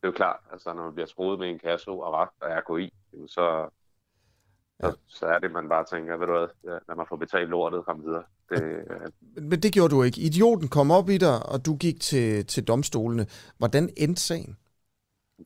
det 0.00 0.02
er 0.02 0.08
jo 0.08 0.12
klart, 0.12 0.40
altså 0.52 0.74
når 0.74 0.84
man 0.84 0.94
bliver 0.94 1.06
troet 1.06 1.38
med 1.38 1.48
en 1.50 1.58
kasse 1.58 1.90
og 1.90 2.12
ret 2.12 2.28
og 2.40 2.48
RKI, 2.50 2.94
så, 3.26 3.70
ja. 4.82 4.90
så, 4.90 4.98
så 5.06 5.26
er 5.26 5.38
det, 5.38 5.50
man 5.50 5.68
bare 5.68 5.84
tænker, 5.84 6.16
ved 6.16 6.26
du 6.26 6.32
hvad, 6.32 6.80
lad 6.88 6.96
mig 6.96 7.08
få 7.08 7.16
betalt 7.16 7.50
lortet, 7.50 7.84
kom 7.84 8.04
videre. 8.04 8.24
Øh... 8.50 9.10
Men 9.34 9.62
det 9.62 9.72
gjorde 9.72 9.94
du 9.94 10.02
ikke. 10.02 10.20
Idioten 10.20 10.68
kom 10.68 10.90
op 10.90 11.08
i 11.08 11.18
dig, 11.18 11.46
og 11.46 11.66
du 11.66 11.76
gik 11.76 12.00
til, 12.00 12.46
til 12.46 12.64
domstolene. 12.64 13.26
Hvordan 13.58 13.90
endte 13.96 14.22
sagen? 14.22 14.56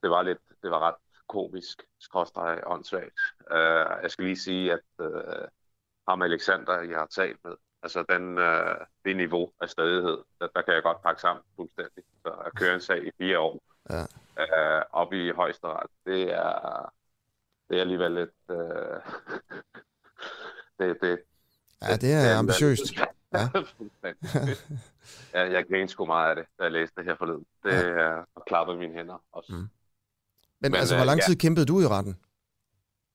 Det 0.03 0.11
var 0.11 0.23
lidt, 0.23 0.39
det 0.63 0.71
var 0.71 0.79
ret 0.89 0.95
komisk, 1.29 1.83
skråstrej 2.01 2.61
åndssvagt. 2.67 3.21
Uh, 3.51 4.03
jeg 4.03 4.11
skal 4.11 4.25
lige 4.25 4.39
sige, 4.39 4.73
at 4.73 4.89
uh, 4.99 5.49
ham 6.09 6.23
Alexander, 6.23 6.81
jeg 6.81 6.99
har 6.99 7.07
talt 7.07 7.39
med, 7.45 7.53
altså 7.83 8.05
den, 8.09 8.39
uh, 8.39 8.87
det 9.05 9.17
niveau 9.17 9.51
af 9.61 9.69
stadighed, 9.69 10.19
der, 10.41 10.49
der 10.55 10.63
kan 10.63 10.75
jeg 10.75 10.83
godt 10.83 11.03
pakke 11.03 11.21
sammen 11.21 11.45
fuldstændig. 11.57 12.05
Så 12.23 12.33
at 12.47 12.55
køre 12.55 12.75
en 12.75 12.81
sag 12.81 13.07
i 13.07 13.11
fire 13.19 13.39
år 13.39 13.63
ja. 13.91 14.03
uh, 14.81 14.85
op 14.91 15.13
i 15.13 15.31
højesteret, 15.31 15.91
det 16.07 16.33
er, 16.33 16.93
det 17.69 17.77
er 17.77 17.81
alligevel 17.81 18.13
lidt... 18.13 18.31
Uh, 18.49 18.57
det, 20.79 20.99
det, 21.03 21.21
Ja, 21.91 21.97
det 21.97 22.13
er 22.15 22.39
ambitiøst. 22.39 22.83
Ja. 23.35 23.49
ja, 25.35 25.53
jeg 25.53 25.67
grinede 25.69 25.89
sgu 25.89 26.05
meget 26.07 26.31
af 26.31 26.37
det, 26.37 26.47
da 26.59 26.63
jeg 26.63 26.73
læste 26.73 26.97
det 26.97 27.05
her 27.05 27.17
forleden. 27.17 27.47
Det 27.65 27.73
ja. 27.73 28.19
uh, 28.19 28.25
klappede 28.47 28.79
mine 28.79 28.95
hænder 28.95 29.25
også. 29.33 29.53
Mm. 29.53 29.59
Men, 29.59 29.69
Men 30.61 30.75
altså, 30.75 30.97
hvor 30.97 31.05
lang 31.05 31.23
tid 31.23 31.35
ja. 31.35 31.39
kæmpede 31.39 31.67
du 31.67 31.81
i 31.81 31.87
retten? 31.87 32.17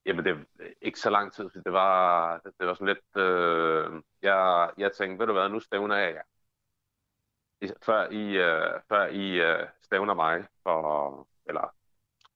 Jamen, 0.05 0.25
det 0.25 0.31
er 0.31 0.65
ikke 0.81 0.99
så 0.99 1.09
lang 1.09 1.33
tid. 1.33 1.49
Det 1.65 1.73
var, 1.73 2.37
det 2.59 2.67
var 2.67 2.73
sådan 2.73 2.87
lidt... 2.87 3.23
Øh, 3.25 4.01
jeg, 4.21 4.69
jeg 4.77 4.91
tænkte, 4.97 5.19
ved 5.19 5.27
du 5.27 5.33
hvad, 5.33 5.49
nu 5.49 5.59
stævner 5.59 5.95
jeg 5.95 6.13
jer. 6.13 6.21
Før 7.83 8.09
I, 8.09 8.23
øh, 8.37 8.81
før 8.89 9.07
I 9.07 9.31
øh, 9.31 9.67
stævner 9.81 10.13
mig, 10.13 10.45
for, 10.63 11.27
eller 11.45 11.75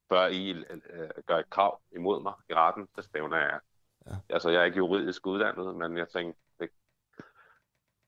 før 0.10 0.28
I 0.28 0.50
øh, 0.50 1.10
gør 1.26 1.38
et 1.38 1.50
krav 1.50 1.82
imod 1.92 2.22
mig 2.22 2.34
i 2.50 2.54
retten, 2.54 2.88
så 2.96 3.02
stævner 3.02 3.38
jeg 3.38 3.60
Ja. 4.10 4.16
Altså, 4.30 4.50
jeg 4.50 4.62
er 4.62 4.66
ikke 4.66 4.78
juridisk 4.78 5.28
uddannet, 5.28 5.76
men 5.76 5.98
jeg 5.98 6.10
tænkte, 6.10 6.42
det, 6.60 6.70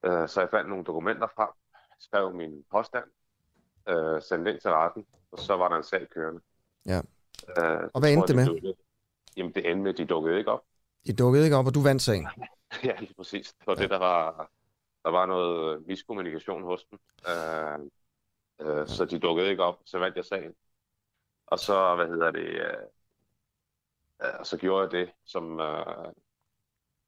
øh, 0.04 0.28
så 0.28 0.40
jeg 0.40 0.50
fandt 0.50 0.68
nogle 0.68 0.84
dokumenter 0.84 1.26
frem, 1.36 1.48
skrev 1.98 2.34
min 2.34 2.64
påstand, 2.70 3.04
øh, 3.88 4.22
sendte 4.22 4.52
ind 4.52 4.60
til 4.60 4.70
retten, 4.70 5.06
og 5.32 5.38
så 5.38 5.56
var 5.56 5.68
der 5.68 5.76
en 5.76 5.82
sag 5.82 6.08
kørende. 6.08 6.40
Ja. 6.86 7.00
Øh, 7.58 7.90
og 7.94 8.00
hvad 8.00 8.12
endte 8.12 8.28
det 8.28 8.36
med? 8.36 8.46
Dukkede, 8.46 8.74
jamen, 9.36 9.52
det 9.52 9.70
endte 9.70 9.82
med, 9.82 9.92
at 9.92 9.98
de 9.98 10.04
dukkede 10.04 10.38
ikke 10.38 10.50
op. 10.50 10.64
De 11.06 11.12
dukkede 11.12 11.44
ikke 11.44 11.56
op, 11.56 11.66
og 11.66 11.74
du 11.74 11.82
vandt 11.82 12.02
sagen? 12.02 12.28
ja, 12.84 12.96
lige 13.00 13.14
præcis. 13.14 13.52
Det 13.52 13.66
var 13.66 13.74
ja. 13.76 13.82
det, 13.82 13.90
der 13.90 13.98
var... 13.98 14.50
Der 15.04 15.10
var 15.10 15.26
noget 15.26 15.86
miskommunikation 15.86 16.62
hos 16.62 16.84
dem. 16.84 16.98
Øh, 17.28 17.80
øh, 18.60 18.76
ja. 18.76 18.86
Så 18.86 19.04
de 19.04 19.18
dukkede 19.18 19.50
ikke 19.50 19.62
op, 19.62 19.78
så 19.84 19.98
vandt 19.98 20.16
jeg 20.16 20.24
sagen. 20.24 20.54
Og 21.46 21.58
så, 21.58 21.96
hvad 21.96 22.06
hedder 22.06 22.30
det... 22.30 22.46
Øh, 22.46 22.76
og 24.38 24.46
så 24.46 24.56
gjorde 24.58 24.82
jeg 24.82 24.90
det, 24.90 25.14
som, 25.24 25.60
øh, 25.60 26.12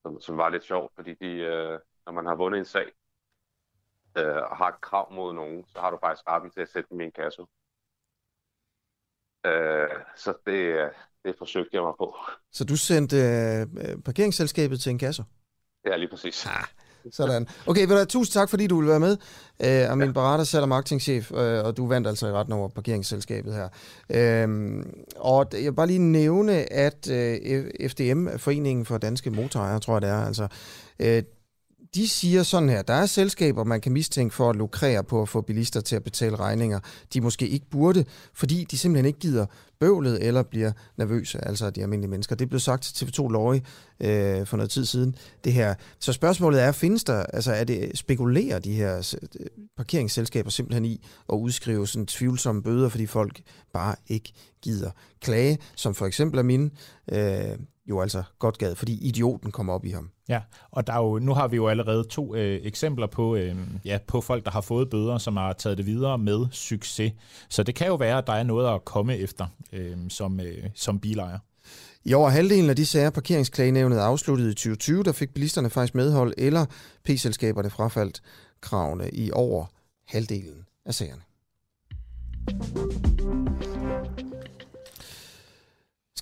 som, 0.03 0.21
som 0.21 0.37
var 0.37 0.49
lidt 0.49 0.65
sjovt, 0.65 0.93
fordi 0.95 1.15
de, 1.15 1.27
øh, 1.27 1.79
når 2.07 2.13
man 2.13 2.27
har 2.27 2.35
vundet 2.35 2.59
en 2.59 2.65
sag, 2.65 2.93
øh, 4.19 4.43
og 4.51 4.57
har 4.57 4.69
et 4.69 4.81
krav 4.81 5.13
mod 5.13 5.35
nogen, 5.35 5.65
så 5.67 5.81
har 5.81 5.91
du 5.91 5.99
faktisk 6.01 6.29
retten 6.29 6.51
til 6.51 6.61
at 6.61 6.69
sætte 6.69 6.89
dem 6.91 7.01
i 7.01 7.05
en 7.05 7.13
kasse. 7.13 7.43
Øh, 9.47 9.91
så 10.17 10.35
det, 10.47 10.91
det 11.25 11.35
forsøgte 11.39 11.77
jeg 11.77 11.83
mig 11.83 11.95
på. 11.99 12.17
Så 12.53 12.65
du 12.65 12.77
sendte 12.77 13.17
øh, 13.17 14.03
parkeringsselskabet 14.03 14.81
til 14.81 14.91
en 14.91 14.99
kasse? 14.99 15.25
Ja, 15.85 15.97
lige 15.97 16.09
præcis. 16.09 16.47
Ah, 16.47 16.65
sådan. 17.13 17.47
Okay, 17.67 17.87
vel, 17.87 18.07
tusind 18.07 18.33
tak, 18.33 18.51
fordi 18.51 18.67
du 18.67 18.81
vil 18.81 18.89
være 18.89 19.01
med. 19.01 19.17
Øh, 19.65 19.91
Amin 19.91 20.07
ja. 20.07 20.13
Barata, 20.13 20.45
salg- 20.45 20.63
og 20.63 20.69
marketingchef, 20.69 21.33
øh, 21.33 21.65
og 21.65 21.77
du 21.77 21.89
vandt 21.89 22.07
altså 22.07 22.27
i 22.27 22.33
retten 22.33 22.53
over 22.53 22.69
parkeringsselskabet 22.69 23.55
her. 23.55 23.69
Øh, 24.11 24.85
og 25.17 25.47
jeg 25.53 25.65
vil 25.65 25.73
bare 25.73 25.87
lige 25.87 25.99
nævne, 25.99 26.73
at 26.73 27.11
øh, 27.11 27.65
FDM, 27.89 28.29
Foreningen 28.37 28.85
for 28.85 28.99
Danske 28.99 29.31
Motorejere, 29.31 29.81
tror 29.81 29.95
jeg 29.95 30.03
det 30.03 30.11
er, 30.11 30.27
altså, 30.27 30.49
øh, 30.99 31.23
de 31.95 32.09
siger 32.09 32.43
sådan 32.43 32.69
her, 32.69 32.83
der 32.83 32.95
er 32.95 33.07
selskaber, 33.07 33.65
man 33.65 33.81
kan 33.81 33.93
mistænke 33.93 34.35
for 34.35 34.51
at 34.51 34.57
lukrere 34.57 35.05
på 35.05 35.23
at 35.23 35.29
få 35.29 35.41
bilister 35.41 35.81
til 35.81 35.97
at 35.97 36.05
betale 36.05 36.37
regninger, 36.37 36.81
de 37.15 37.21
måske 37.21 37.49
ikke 37.49 37.67
burde, 37.71 38.05
fordi 38.35 38.67
de 38.71 38.79
simpelthen 38.79 39.07
ikke 39.07 39.19
gider 39.19 39.47
bøvlet 39.81 40.27
eller 40.27 40.43
bliver 40.43 40.73
nervøse, 40.97 41.45
altså 41.45 41.71
de 41.71 41.83
almindelige 41.83 42.11
mennesker. 42.11 42.37
Det 42.37 42.49
blev 42.49 42.61
sagt 42.61 42.83
til 42.83 43.05
TV2 43.05 43.29
Løje 43.29 43.63
øh, 44.01 44.47
for 44.47 44.57
noget 44.57 44.71
tid 44.71 44.85
siden, 44.85 45.15
det 45.45 45.53
her. 45.53 45.75
Så 45.99 46.13
spørgsmålet 46.13 46.63
er, 46.63 46.73
findes 46.73 47.05
der, 47.05 47.23
altså 47.23 47.53
er 47.53 47.65
det, 47.65 47.99
spekulerer 47.99 48.59
de 48.59 48.73
her 48.73 49.17
øh, 49.41 49.47
parkeringsselskaber 49.77 50.51
simpelthen 50.51 50.85
i 50.85 51.07
at 51.33 51.37
udskrive 51.37 51.87
sådan 51.87 52.07
tvivlsomme 52.07 52.63
bøder, 52.63 52.89
fordi 52.89 53.07
folk 53.07 53.41
bare 53.73 53.97
ikke 54.09 54.33
gider 54.63 54.91
klage, 55.21 55.59
som 55.77 55.95
for 55.95 56.07
eksempel 56.07 56.39
er 56.39 56.43
mine, 56.43 56.71
øh, 57.13 57.59
jo 57.87 58.01
altså 58.01 58.23
godt 58.39 58.59
gad, 58.59 58.75
fordi 58.75 59.07
idioten 59.07 59.51
kommer 59.51 59.73
op 59.73 59.85
i 59.85 59.91
ham. 59.91 60.11
Ja, 60.29 60.41
og 60.71 60.87
der 60.87 60.93
er 60.93 60.99
jo, 60.99 61.19
nu 61.19 61.35
har 61.35 61.49
vi 61.49 61.57
jo 61.57 61.69
allerede 61.69 62.05
to 62.05 62.35
øh, 62.35 62.61
eksempler 62.63 63.07
på, 63.07 63.37
øh, 63.37 63.57
ja, 63.85 63.99
på 64.07 64.21
folk, 64.21 64.45
der 64.45 64.51
har 64.51 64.61
fået 64.61 64.91
bøder, 64.91 65.19
som 65.19 65.37
har 65.37 65.53
taget 65.53 65.79
det 65.79 65.87
videre 65.87 66.19
med 66.19 66.47
succes. 66.53 67.13
Så 67.49 67.63
det 67.63 67.75
kan 67.75 67.87
jo 67.87 67.95
være, 67.95 68.19
at 68.19 68.27
der 68.27 68.33
er 68.33 68.43
noget 68.43 68.75
at 68.75 68.85
komme 68.85 69.17
efter 69.17 69.47
øh, 69.73 69.97
som, 70.09 70.41
øh, 70.41 70.65
som 70.75 70.99
bilejer. 70.99 71.39
I 72.05 72.15
over 72.15 72.29
halvdelen 72.29 72.71
af 72.71 72.77
de 72.77 72.87
sager, 72.87 73.11
parkeringsklagenævnet 73.11 73.99
afsluttede 73.99 74.51
i 74.51 74.55
2020, 74.55 75.03
der 75.03 75.13
fik 75.13 75.35
bilisterne 75.35 75.71
faktisk 75.71 75.95
medhold, 75.95 76.35
eller 76.39 76.67
P-selskaberne 77.05 77.71
frafaldt 77.71 78.23
kravene 78.61 79.11
i 79.11 79.31
over 79.33 79.67
halvdelen 80.07 80.67
af 80.87 80.95
sagerne. 80.95 81.23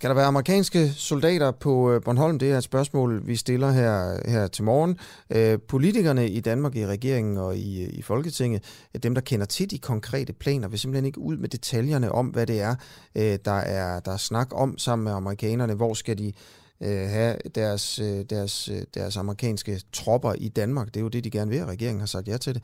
Skal 0.03 0.11
der 0.11 0.14
være 0.14 0.26
amerikanske 0.26 0.88
soldater 0.88 1.50
på 1.50 1.92
øh, 1.92 2.03
Bornholm? 2.03 2.38
Det 2.38 2.50
er 2.50 2.59
et 2.59 2.64
spørgsmål, 2.64 3.26
vi 3.26 3.36
stiller 3.36 3.70
her, 3.70 4.30
her 4.30 4.46
til 4.46 4.64
morgen. 4.64 4.98
Øh, 5.30 5.59
politikerne 5.68 6.28
i 6.28 6.40
Danmark, 6.40 6.76
i 6.76 6.86
regeringen 6.86 7.36
og 7.36 7.57
i, 7.57 7.82
øh, 7.84 7.88
i 7.92 8.03
Folketinget, 8.03 8.62
dem 9.03 9.14
der 9.14 9.20
kender 9.20 9.46
til 9.46 9.70
de 9.70 9.78
konkrete 9.78 10.32
planer, 10.32 10.68
vil 10.68 10.78
simpelthen 10.78 11.05
ikke 11.05 11.18
ud 11.18 11.36
med 11.36 11.48
detaljerne 11.48 12.12
om, 12.12 12.26
hvad 12.26 12.46
det 12.46 12.61
er, 12.61 12.74
øh, 13.14 13.38
der 13.44 13.53
er, 13.53 14.00
der 14.00 14.12
er 14.12 14.16
snak 14.16 14.48
om 14.53 14.78
sammen 14.78 15.05
med 15.05 15.12
amerikanerne. 15.12 15.74
Hvor 15.74 15.94
skal 15.94 16.18
de 16.18 16.32
øh, 16.80 17.09
have 17.09 17.36
deres, 17.55 18.00
deres, 18.30 18.70
deres 18.94 19.16
amerikanske 19.16 19.80
tropper 19.92 20.32
i 20.38 20.48
Danmark? 20.48 20.86
Det 20.86 20.96
er 20.96 21.00
jo 21.00 21.09
det, 21.09 21.24
de 21.24 21.30
gerne 21.30 21.50
vil, 21.50 21.64
regeringen 21.64 22.00
har 22.00 22.07
sagt 22.07 22.28
ja 22.28 22.36
til 22.36 22.55
det. 22.55 22.62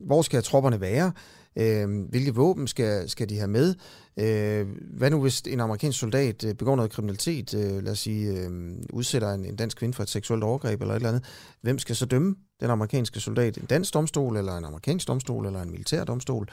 Hvor 0.00 0.22
skal 0.22 0.42
tropperne 0.42 0.80
være? 0.80 1.12
Øh, 1.56 2.08
hvilke 2.10 2.34
våben 2.34 2.66
skal, 2.66 3.08
skal 3.10 3.28
de 3.28 3.36
have 3.36 3.48
med? 3.48 3.74
Øh, 4.16 4.66
hvad 4.90 5.10
nu 5.10 5.20
hvis 5.20 5.40
en 5.40 5.60
amerikansk 5.60 5.98
soldat 5.98 6.44
øh, 6.44 6.54
begår 6.54 6.76
noget 6.76 6.90
kriminalitet, 6.90 7.54
øh, 7.54 7.82
lad 7.82 7.92
os 7.92 7.98
sige, 7.98 8.40
øh, 8.40 8.72
udsætter 8.92 9.32
en, 9.32 9.44
en 9.44 9.56
dansk 9.56 9.76
kvinde 9.76 9.94
for 9.94 10.02
et 10.02 10.08
seksuelt 10.08 10.44
overgreb 10.44 10.80
eller 10.80 10.94
et 10.94 10.96
eller 10.96 11.08
andet, 11.08 11.24
hvem 11.60 11.78
skal 11.78 11.96
så 11.96 12.06
dømme 12.06 12.36
den 12.60 12.70
amerikanske 12.70 13.20
soldat? 13.20 13.58
En 13.58 13.66
dansk 13.66 13.94
domstol, 13.94 14.36
eller 14.36 14.56
en 14.56 14.64
amerikansk 14.64 15.08
domstol, 15.08 15.46
eller 15.46 15.62
en 15.62 15.70
militær 15.70 16.04
domstol? 16.04 16.48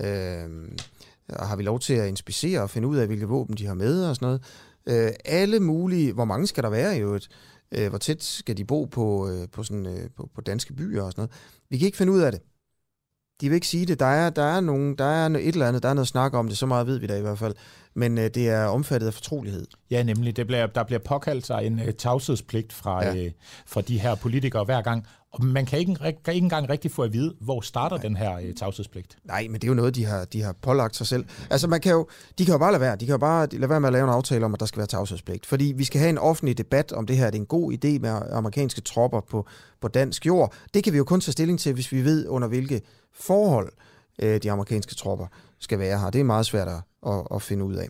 Øh, 0.00 0.68
har 1.38 1.56
vi 1.56 1.62
lov 1.62 1.80
til 1.80 1.94
at 1.94 2.08
inspicere 2.08 2.62
og 2.62 2.70
finde 2.70 2.88
ud 2.88 2.96
af, 2.96 3.06
hvilke 3.06 3.26
våben 3.26 3.56
de 3.56 3.66
har 3.66 3.74
med 3.74 4.04
og 4.04 4.16
sådan 4.16 4.26
noget? 4.26 4.42
Øh, 5.08 5.12
alle 5.24 5.60
mulige, 5.60 6.12
hvor 6.12 6.24
mange 6.24 6.46
skal 6.46 6.62
der 6.62 6.70
være 6.70 6.96
i 6.96 7.00
øvrigt? 7.00 7.28
Øh, 7.72 7.88
hvor 7.88 7.98
tæt 7.98 8.22
skal 8.22 8.56
de 8.56 8.64
bo 8.64 8.84
på, 8.84 9.28
øh, 9.28 9.48
på, 9.48 9.62
sådan, 9.62 9.86
øh, 9.86 10.10
på, 10.16 10.30
på 10.34 10.40
danske 10.40 10.72
byer 10.72 11.02
og 11.02 11.12
sådan 11.12 11.22
noget? 11.22 11.30
Vi 11.70 11.78
kan 11.78 11.86
ikke 11.86 11.98
finde 11.98 12.12
ud 12.12 12.20
af 12.20 12.32
det 12.32 12.40
de 13.40 13.48
vil 13.48 13.54
ikke 13.54 13.66
sige 13.66 13.86
det. 13.86 14.00
Der 14.00 14.06
er, 14.06 14.30
der 14.30 14.42
er, 14.42 14.60
nogen, 14.60 14.94
der 14.94 15.04
er 15.04 15.26
et 15.26 15.48
eller 15.48 15.68
andet, 15.68 15.82
der 15.82 15.88
er 15.88 15.94
noget 15.94 16.08
snak 16.08 16.34
om 16.34 16.48
det, 16.48 16.58
så 16.58 16.66
meget 16.66 16.86
ved 16.86 16.98
vi 16.98 17.06
da 17.06 17.18
i 17.18 17.20
hvert 17.20 17.38
fald. 17.38 17.54
Men 17.94 18.18
øh, 18.18 18.24
det 18.24 18.48
er 18.48 18.64
omfattet 18.64 19.06
af 19.06 19.14
fortrolighed. 19.14 19.66
Ja, 19.90 20.02
nemlig. 20.02 20.36
Det 20.36 20.46
bliver, 20.46 20.66
der 20.66 20.84
bliver 20.84 20.98
påkaldt 20.98 21.46
sig 21.46 21.66
en 21.66 21.80
øh, 21.80 21.94
tavshedspligt 21.94 22.72
fra, 22.72 23.04
ja. 23.04 23.16
øh, 23.16 23.30
fra 23.66 23.80
de 23.80 23.98
her 23.98 24.14
politikere 24.14 24.64
hver 24.64 24.82
gang. 24.82 25.06
Og 25.32 25.44
man 25.44 25.66
kan 25.66 25.78
ikke, 25.78 25.94
kan 25.94 26.34
ikke 26.34 26.44
engang 26.44 26.70
rigtig 26.70 26.90
få 26.90 27.02
at 27.02 27.12
vide, 27.12 27.34
hvor 27.40 27.60
starter 27.60 27.96
Nej. 27.96 28.02
den 28.02 28.16
her 28.16 28.38
øh, 28.38 28.54
tavshedspligt. 28.54 29.18
Nej, 29.24 29.46
men 29.50 29.54
det 29.54 29.64
er 29.64 29.68
jo 29.68 29.74
noget, 29.74 29.94
de 29.94 30.04
har, 30.04 30.24
de 30.24 30.42
har 30.42 30.52
pålagt 30.62 30.96
sig 30.96 31.06
selv. 31.06 31.24
Altså, 31.50 31.68
man 31.68 31.80
kan 31.80 31.92
jo, 31.92 32.06
de 32.38 32.44
kan 32.44 32.52
jo 32.52 32.58
bare 32.58 32.72
lade 32.72 32.80
være. 32.80 32.96
De 32.96 33.06
kan 33.06 33.12
jo 33.12 33.18
bare 33.18 33.48
lade 33.52 33.70
være 33.70 33.80
med 33.80 33.88
at 33.88 33.92
lave 33.92 34.04
en 34.04 34.10
aftale 34.10 34.44
om, 34.44 34.54
at 34.54 34.60
der 34.60 34.66
skal 34.66 34.78
være 34.78 34.86
tavshedspligt. 34.86 35.46
Fordi 35.46 35.72
vi 35.76 35.84
skal 35.84 35.98
have 36.00 36.10
en 36.10 36.18
offentlig 36.18 36.58
debat 36.58 36.92
om 36.92 37.06
det 37.06 37.16
her. 37.16 37.26
Det 37.26 37.38
er 37.38 37.40
en 37.40 37.46
god 37.46 37.72
idé 37.72 37.98
med 37.98 38.22
amerikanske 38.32 38.80
tropper 38.80 39.20
på, 39.20 39.46
på 39.80 39.88
dansk 39.88 40.26
jord. 40.26 40.54
Det 40.74 40.84
kan 40.84 40.92
vi 40.92 40.98
jo 40.98 41.04
kun 41.04 41.20
tage 41.20 41.32
stilling 41.32 41.60
til, 41.60 41.72
hvis 41.72 41.92
vi 41.92 42.04
ved, 42.04 42.28
under 42.28 42.48
hvilke 42.48 42.80
forhold 43.14 43.72
øh, 44.18 44.42
de 44.42 44.50
amerikanske 44.50 44.94
tropper 44.94 45.26
skal 45.58 45.78
være 45.78 45.98
her. 45.98 46.10
Det 46.10 46.20
er 46.20 46.24
meget 46.24 46.46
svært 46.46 46.68
at, 46.68 46.80
at, 47.06 47.26
at 47.34 47.42
finde 47.42 47.64
ud 47.64 47.74
af. 47.74 47.88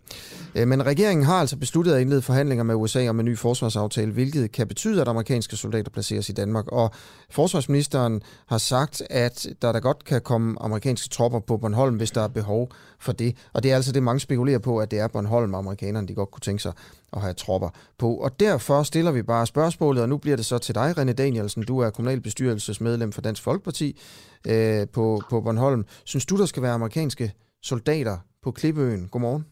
Øh, 0.55 0.69
men 0.69 0.87
regeringen 0.87 1.27
har 1.27 1.35
altså 1.35 1.57
besluttet 1.57 1.93
at 1.93 2.01
indlede 2.01 2.23
forhandlinger 2.23 2.65
med 2.65 2.75
USA 2.75 3.09
om 3.09 3.21
en 3.21 3.27
ny 3.27 3.39
forsvarsaftale, 3.39 4.13
hvilket 4.13 4.53
kan 4.53 4.69
betyde, 4.69 5.01
at 5.01 5.09
amerikanske 5.09 5.57
soldater 5.57 5.91
placeres 5.91 6.29
i 6.29 6.33
Danmark. 6.33 6.65
Og 6.69 6.91
forsvarsministeren 7.31 8.23
har 8.47 8.59
sagt, 8.59 9.03
at 9.11 9.49
der 9.63 9.73
da 9.73 9.79
godt 9.79 10.05
kan 10.05 10.21
komme 10.21 10.63
amerikanske 10.63 11.09
tropper 11.09 11.41
på 11.41 11.57
Bornholm, 11.57 11.97
hvis 11.97 12.11
der 12.11 12.21
er 12.21 12.29
behov 12.29 12.71
for 13.01 13.13
det. 13.13 13.37
Og 13.53 13.63
det 13.63 13.71
er 13.71 13.77
altså 13.77 13.93
det, 13.93 14.03
mange 14.03 14.21
spekulerer 14.21 14.59
på, 14.59 14.79
at 14.79 14.91
det 14.91 14.99
er 14.99 15.09
Bornholm, 15.09 15.55
amerikanerne 15.55 16.09
de 16.09 16.15
godt 16.15 16.31
kunne 16.31 16.41
tænke 16.41 16.63
sig 16.63 16.73
at 17.13 17.21
have 17.21 17.35
tropper 17.35 17.69
på. 17.99 18.15
Og 18.15 18.41
derfor 18.41 18.83
stiller 18.83 19.11
vi 19.11 19.23
bare 19.23 19.47
spørgsmålet, 19.47 20.03
og 20.03 20.09
nu 20.09 20.17
bliver 20.17 20.37
det 20.37 20.47
så 20.47 20.59
til 20.59 20.75
dig, 20.75 20.99
René 20.99 21.13
Danielsen. 21.13 21.63
Du 21.63 21.79
er 21.79 21.91
kommunalbestyrelsesmedlem 21.91 23.13
for 23.13 23.21
Dansk 23.21 23.43
Folkeparti 23.43 24.01
øh, 24.47 24.89
på, 24.93 25.23
på 25.31 25.41
Bornholm. 25.41 25.85
Synes 26.05 26.27
du, 26.27 26.37
der 26.37 26.47
skal 26.47 26.63
være 26.63 26.73
amerikanske 26.73 27.33
soldater 27.63 28.17
på 28.43 28.53
Klippeøen. 28.53 29.09
Godmorgen. 29.09 29.45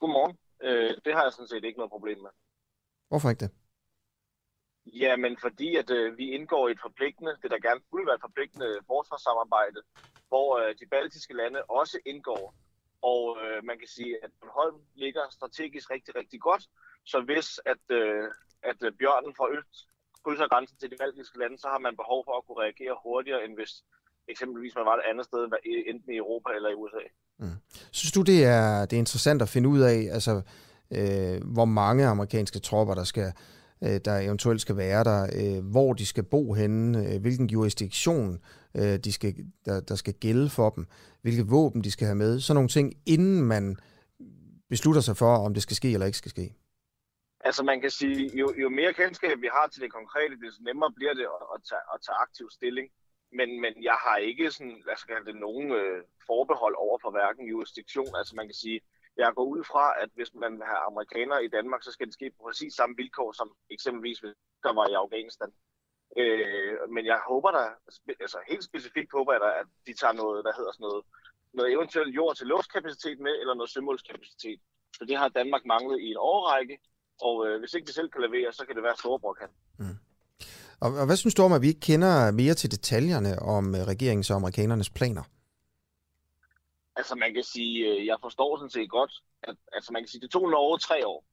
Godmorgen. 0.00 0.38
Øh, 0.62 0.94
det 1.04 1.12
har 1.14 1.22
jeg 1.22 1.32
sådan 1.32 1.48
set 1.48 1.64
ikke 1.64 1.78
noget 1.78 1.90
problem 1.90 2.18
med. 2.18 2.30
Hvorfor 3.08 3.30
ikke 3.30 3.44
det? 3.44 3.52
Ja, 4.86 5.16
men 5.16 5.38
fordi 5.38 5.76
at 5.76 5.90
øh, 5.90 6.18
vi 6.18 6.30
indgår 6.30 6.68
i 6.68 6.72
et 6.72 6.80
forpligtende, 6.80 7.36
det 7.42 7.50
der 7.50 7.60
gerne 7.60 7.80
skulle 7.86 8.06
være 8.06 8.14
et 8.14 8.26
forpligtende 8.28 8.70
forsvarssamarbejde, 8.86 9.80
hvor 10.28 10.58
øh, 10.58 10.74
de 10.80 10.86
baltiske 10.86 11.34
lande 11.34 11.62
også 11.64 11.98
indgår. 12.06 12.54
Og 13.02 13.22
øh, 13.44 13.64
man 13.64 13.78
kan 13.78 13.88
sige, 13.88 14.24
at 14.24 14.30
Bornholm 14.40 14.80
ligger 14.94 15.24
strategisk 15.30 15.90
rigtig, 15.90 16.16
rigtig 16.16 16.40
godt. 16.40 16.64
Så 17.04 17.20
hvis 17.20 17.60
at, 17.72 17.84
øh, 17.98 18.24
at 18.62 18.82
øh, 18.82 18.92
bjørnen 18.92 19.34
fra 19.34 19.46
øst 19.56 19.74
krydser 20.24 20.48
grænsen 20.48 20.78
til 20.78 20.90
de 20.90 20.96
baltiske 20.96 21.38
lande, 21.38 21.58
så 21.58 21.68
har 21.68 21.78
man 21.78 21.96
behov 21.96 22.24
for 22.24 22.34
at 22.36 22.44
kunne 22.46 22.62
reagere 22.64 22.96
hurtigere, 23.02 23.44
end 23.44 23.54
hvis 23.54 23.72
eksempelvis 24.30 24.74
man 24.74 24.84
var 24.84 24.96
et 24.96 25.02
andet 25.10 25.24
sted, 25.24 25.40
enten 25.86 26.12
i 26.12 26.16
Europa 26.16 26.50
eller 26.56 26.70
i 26.70 26.74
USA. 26.74 27.04
Mm. 27.38 27.56
Synes 27.90 28.12
du, 28.12 28.22
det 28.22 28.44
er, 28.44 28.80
det 28.86 28.96
er 28.96 29.04
interessant 29.06 29.42
at 29.42 29.48
finde 29.48 29.68
ud 29.68 29.80
af, 29.80 30.08
altså, 30.12 30.42
øh, 30.90 31.52
hvor 31.54 31.64
mange 31.64 32.06
amerikanske 32.06 32.58
tropper, 32.58 32.94
der 32.94 33.04
skal 33.04 33.32
øh, 33.84 34.00
der 34.04 34.18
eventuelt 34.18 34.60
skal 34.60 34.76
være 34.76 35.04
der, 35.04 35.20
øh, 35.40 35.70
hvor 35.70 35.92
de 35.92 36.06
skal 36.06 36.24
bo 36.24 36.52
henne, 36.52 36.98
øh, 37.08 37.20
hvilken 37.20 37.46
jurisdiktion 37.46 38.40
øh, 38.74 38.96
de 39.04 39.12
skal, 39.12 39.34
der, 39.64 39.80
der 39.80 39.94
skal 39.94 40.14
gælde 40.14 40.50
for 40.50 40.70
dem, 40.70 40.86
hvilke 41.22 41.46
våben 41.46 41.84
de 41.84 41.90
skal 41.90 42.06
have 42.06 42.16
med, 42.16 42.40
sådan 42.40 42.54
nogle 42.54 42.68
ting, 42.68 42.94
inden 43.06 43.42
man 43.42 43.76
beslutter 44.68 45.00
sig 45.00 45.16
for, 45.16 45.36
om 45.46 45.54
det 45.54 45.62
skal 45.62 45.76
ske 45.76 45.92
eller 45.92 46.06
ikke 46.06 46.18
skal 46.18 46.30
ske? 46.30 46.54
Altså 47.44 47.62
man 47.62 47.80
kan 47.80 47.90
sige, 47.90 48.36
jo, 48.40 48.54
jo 48.62 48.68
mere 48.68 48.92
kendskab 48.92 49.36
vi 49.40 49.48
har 49.52 49.66
til 49.68 49.82
det 49.82 49.92
konkrete, 49.92 50.34
desto 50.44 50.62
nemmere 50.62 50.92
bliver 50.96 51.14
det 51.14 51.26
at, 51.36 51.42
at, 51.54 51.60
tage, 51.68 51.84
at 51.94 51.98
tage 52.06 52.16
aktiv 52.26 52.50
stilling. 52.50 52.88
Men, 53.32 53.60
men 53.60 53.84
jeg 53.84 53.94
har 54.04 54.16
ikke 54.16 54.50
sådan, 54.50 54.80
hvad 54.84 54.96
skal 54.96 55.24
det, 55.26 55.36
nogen 55.36 55.70
øh, 55.72 56.04
forbehold 56.26 56.74
over 56.78 56.98
for 57.02 57.10
hverken 57.10 57.48
jurisdiktion. 57.48 58.16
Altså 58.16 58.36
man 58.36 58.46
kan 58.46 58.54
sige, 58.54 58.80
jeg 59.16 59.32
går 59.34 59.44
ud 59.44 59.64
fra, 59.64 60.02
at 60.02 60.10
hvis 60.14 60.34
man 60.34 60.52
vil 60.52 60.66
have 60.66 60.82
amerikanere 60.90 61.44
i 61.44 61.48
Danmark, 61.48 61.82
så 61.82 61.92
skal 61.92 62.06
det 62.06 62.14
ske 62.14 62.30
på 62.30 62.42
præcis 62.42 62.74
samme 62.74 62.96
vilkår, 62.96 63.32
som 63.32 63.48
eksempelvis 63.70 64.18
hvis 64.18 64.34
der 64.62 64.72
var 64.72 64.88
i 64.88 65.00
Afghanistan. 65.02 65.52
Øh, 66.16 66.90
men 66.94 67.06
jeg 67.06 67.20
håber 67.28 67.50
da, 67.50 67.62
altså 68.20 68.38
helt 68.48 68.64
specifikt 68.64 69.12
håber 69.12 69.32
jeg 69.32 69.40
da, 69.40 69.50
at 69.60 69.66
de 69.86 69.94
tager 69.94 70.12
noget, 70.12 70.44
der 70.44 70.52
hedder 70.56 70.72
sådan 70.72 70.84
noget, 70.88 71.04
noget 71.52 71.72
eventuelt 71.72 72.14
jord 72.14 72.36
til 72.36 72.46
luftkapacitet 72.46 73.18
med, 73.20 73.34
eller 73.40 73.54
noget 73.54 73.70
sømålskapacitet. 73.70 74.60
Så 74.96 75.04
det 75.04 75.16
har 75.16 75.28
Danmark 75.28 75.64
manglet 75.64 76.00
i 76.00 76.08
en 76.10 76.16
årrække, 76.16 76.78
og 77.20 77.46
øh, 77.46 77.58
hvis 77.58 77.74
ikke 77.74 77.86
de 77.86 77.92
selv 77.92 78.10
kan 78.10 78.20
levere, 78.20 78.52
så 78.52 78.66
kan 78.66 78.76
det 78.76 78.82
være 78.82 78.96
Storebror 78.96 79.32
kan. 79.32 79.48
Mm. 79.78 79.98
Og, 80.80 80.90
og 81.00 81.06
hvad 81.06 81.16
synes 81.16 81.34
du 81.34 81.42
om, 81.42 81.52
at 81.52 81.62
vi 81.62 81.68
ikke 81.68 81.80
kender 81.80 82.30
mere 82.30 82.54
til 82.54 82.70
detaljerne 82.70 83.32
om 83.56 83.74
øh, 83.74 83.80
regeringens 83.92 84.30
og 84.30 84.36
amerikanernes 84.36 84.90
planer? 84.90 85.24
Altså 86.96 87.14
man 87.14 87.34
kan 87.34 87.42
sige, 87.54 87.74
øh, 87.88 88.06
jeg 88.06 88.16
forstår 88.20 88.56
sådan 88.56 88.70
set 88.70 88.90
godt, 88.90 89.12
at 89.42 89.56
altså, 89.72 89.92
man 89.92 90.02
kan 90.02 90.08
sige, 90.08 90.20
det 90.20 90.30
tog 90.30 90.50
Norge 90.50 90.78
tre 90.78 91.06
år 91.06 91.24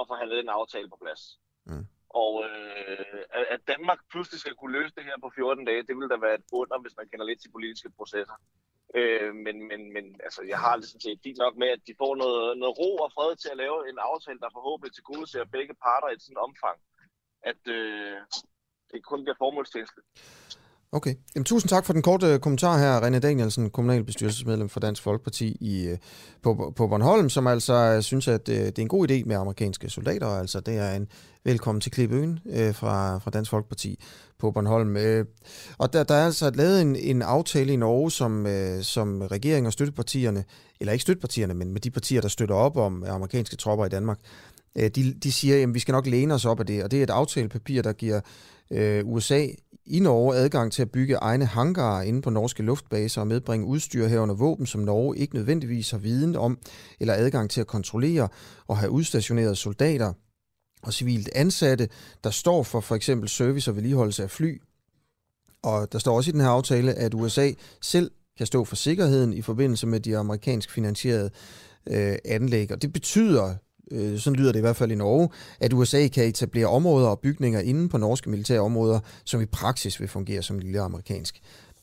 at 0.00 0.04
forhandle 0.10 0.36
den 0.36 0.48
aftale 0.48 0.88
på 0.88 0.98
plads. 1.02 1.22
Mm. 1.64 1.86
Og 2.22 2.32
øh, 2.46 3.22
at 3.54 3.60
Danmark 3.72 4.00
pludselig 4.10 4.40
skal 4.40 4.54
kunne 4.54 4.76
løse 4.78 4.94
det 4.96 5.04
her 5.04 5.16
på 5.22 5.30
14 5.34 5.64
dage, 5.64 5.86
det 5.86 5.96
ville 5.96 6.12
da 6.14 6.18
være 6.26 6.38
et 6.38 6.46
under, 6.52 6.78
hvis 6.82 6.96
man 6.98 7.08
kender 7.08 7.26
lidt 7.26 7.40
til 7.40 7.50
politiske 7.56 7.90
processer. 7.98 8.36
Øh, 8.98 9.34
men, 9.44 9.56
men, 9.70 9.80
men 9.94 10.04
altså, 10.26 10.40
jeg 10.52 10.58
har 10.64 10.74
sådan 10.80 11.06
set 11.06 11.20
fint 11.26 11.38
nok 11.44 11.54
med, 11.62 11.68
at 11.76 11.82
de 11.88 11.94
får 12.02 12.12
noget, 12.22 12.58
noget 12.58 12.78
ro 12.80 12.90
og 13.04 13.12
fred 13.16 13.36
til 13.36 13.50
at 13.52 13.60
lave 13.64 13.78
en 13.90 13.98
aftale, 14.10 14.42
der 14.44 14.56
forhåbentlig 14.56 14.92
til 14.94 15.08
gode 15.10 15.26
ser 15.30 15.54
begge 15.56 15.74
parter 15.84 16.08
i 16.08 16.14
et 16.16 16.22
sådan 16.22 16.44
omfang, 16.48 16.78
at, 17.50 17.62
øh, 17.78 18.16
det 18.92 19.04
kun 19.10 19.24
bliver 19.24 19.38
formålstjenestligt. 19.38 20.06
Okay. 20.92 21.14
Jamen, 21.34 21.44
tusind 21.44 21.68
tak 21.68 21.86
for 21.86 21.92
den 21.92 22.02
korte 22.02 22.26
øh, 22.26 22.38
kommentar 22.38 22.78
her, 22.78 23.00
René 23.00 23.18
Danielsen, 23.18 23.70
kommunalbestyrelsesmedlem 23.70 24.68
for 24.68 24.80
Dansk 24.80 25.02
Folkeparti 25.02 25.56
i, 25.60 25.86
øh, 25.86 25.98
på, 26.42 26.72
på 26.76 26.86
Bornholm, 26.86 27.28
som 27.28 27.46
altså 27.46 27.74
øh, 27.74 28.02
synes, 28.02 28.28
at 28.28 28.46
det 28.46 28.78
er 28.78 28.82
en 28.82 28.88
god 28.88 29.10
idé 29.10 29.24
med 29.26 29.36
amerikanske 29.36 29.90
soldater. 29.90 30.26
Altså, 30.26 30.60
det 30.60 30.76
er 30.76 30.92
en 30.92 31.08
velkommen 31.44 31.80
til 31.80 31.92
Klipøen 31.92 32.40
øh, 32.46 32.74
fra, 32.74 33.18
fra 33.18 33.30
Dansk 33.30 33.50
Folkeparti 33.50 34.02
på 34.38 34.50
Bornholm. 34.50 34.96
Øh, 34.96 35.24
og 35.78 35.92
der, 35.92 36.02
der 36.02 36.14
er 36.14 36.26
altså 36.26 36.50
lavet 36.50 36.82
en, 36.82 36.96
en 36.96 37.22
aftale 37.22 37.72
i 37.72 37.76
Norge, 37.76 38.10
som, 38.10 38.46
øh, 38.46 38.82
som 38.82 39.20
regeringen 39.20 39.66
og 39.66 39.72
støttepartierne, 39.72 40.44
eller 40.80 40.92
ikke 40.92 41.02
støttepartierne, 41.02 41.54
men 41.54 41.72
med 41.72 41.80
de 41.80 41.90
partier, 41.90 42.20
der 42.20 42.28
støtter 42.28 42.54
op 42.54 42.76
om 42.76 43.04
amerikanske 43.08 43.56
tropper 43.56 43.86
i 43.86 43.88
Danmark, 43.88 44.18
øh, 44.76 44.90
de, 44.90 45.14
de 45.14 45.32
siger, 45.32 45.62
at 45.62 45.74
vi 45.74 45.78
skal 45.78 45.92
nok 45.92 46.06
læne 46.06 46.34
os 46.34 46.44
op 46.44 46.60
af 46.60 46.66
det, 46.66 46.84
og 46.84 46.90
det 46.90 46.98
er 46.98 47.02
et 47.02 47.10
aftalepapir, 47.10 47.82
der 47.82 47.92
giver 47.92 48.20
øh, 48.70 49.06
USA 49.06 49.46
i 49.86 50.00
Norge 50.00 50.36
adgang 50.36 50.72
til 50.72 50.82
at 50.82 50.90
bygge 50.90 51.14
egne 51.14 51.44
hangarer 51.44 52.02
inde 52.02 52.22
på 52.22 52.30
norske 52.30 52.62
luftbaser 52.62 53.20
og 53.20 53.26
medbringe 53.26 53.66
udstyr 53.66 54.06
herunder 54.06 54.34
våben, 54.34 54.66
som 54.66 54.80
Norge 54.80 55.18
ikke 55.18 55.34
nødvendigvis 55.34 55.90
har 55.90 55.98
viden 55.98 56.36
om 56.36 56.58
eller 57.00 57.14
adgang 57.14 57.50
til 57.50 57.60
at 57.60 57.66
kontrollere 57.66 58.28
og 58.66 58.78
have 58.78 58.90
udstationerede 58.90 59.56
soldater 59.56 60.12
og 60.82 60.92
civilt 60.92 61.28
ansatte, 61.34 61.88
der 62.24 62.30
står 62.30 62.62
for 62.62 62.80
for 62.80 62.94
eksempel 62.94 63.28
service 63.28 63.70
og 63.70 63.76
vedligeholdelse 63.76 64.22
af 64.22 64.30
fly. 64.30 64.60
Og 65.62 65.92
der 65.92 65.98
står 65.98 66.16
også 66.16 66.30
i 66.30 66.32
den 66.32 66.40
her 66.40 66.48
aftale, 66.48 66.94
at 66.94 67.14
USA 67.14 67.52
selv 67.80 68.10
kan 68.36 68.46
stå 68.46 68.64
for 68.64 68.76
sikkerheden 68.76 69.32
i 69.32 69.42
forbindelse 69.42 69.86
med 69.86 70.00
de 70.00 70.16
amerikansk 70.16 70.70
finansierede 70.70 71.30
øh, 71.86 72.16
anlæg. 72.24 72.72
Og 72.72 72.82
det 72.82 72.92
betyder 72.92 73.54
øh, 73.90 74.18
sådan 74.18 74.36
lyder 74.36 74.52
det 74.52 74.58
i 74.58 74.60
hvert 74.60 74.76
fald 74.76 74.92
i 74.92 74.94
Norge, 74.94 75.28
at 75.60 75.72
USA 75.72 76.08
kan 76.08 76.24
etablere 76.24 76.66
områder 76.66 77.08
og 77.08 77.20
bygninger 77.20 77.60
inden 77.60 77.88
på 77.88 77.98
norske 77.98 78.30
militære 78.30 78.60
områder, 78.60 79.00
som 79.24 79.40
i 79.40 79.46
praksis 79.46 80.00
vil 80.00 80.08
fungere 80.08 80.42
som 80.42 80.56
en 80.56 80.62
lille 80.62 80.80
amerikansk 80.80 81.40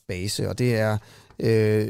base. 0.08 0.48
Og 0.48 0.58
det 0.58 0.76
er, 0.76 0.98
øh, 1.38 1.88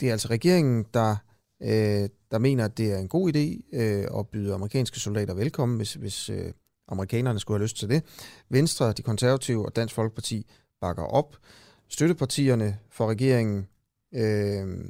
det 0.00 0.02
er 0.02 0.12
altså 0.12 0.28
regeringen, 0.28 0.86
der, 0.94 1.16
øh, 1.62 2.08
der 2.30 2.38
mener, 2.38 2.64
at 2.64 2.78
det 2.78 2.92
er 2.92 2.98
en 2.98 3.08
god 3.08 3.32
idé 3.34 3.76
øh, 3.78 4.06
at 4.18 4.28
byde 4.28 4.54
amerikanske 4.54 5.00
soldater 5.00 5.34
velkommen, 5.34 5.76
hvis, 5.76 5.94
hvis 5.94 6.30
øh, 6.30 6.52
amerikanerne 6.88 7.40
skulle 7.40 7.58
have 7.58 7.64
lyst 7.64 7.76
til 7.76 7.88
det. 7.88 8.02
Venstre, 8.48 8.92
de 8.92 9.02
konservative 9.02 9.66
og 9.66 9.76
Dansk 9.76 9.94
Folkeparti 9.94 10.46
bakker 10.80 11.02
op. 11.02 11.36
Støttepartierne 11.88 12.78
for 12.90 13.10
regeringen 13.10 13.66
øh, 14.14 14.84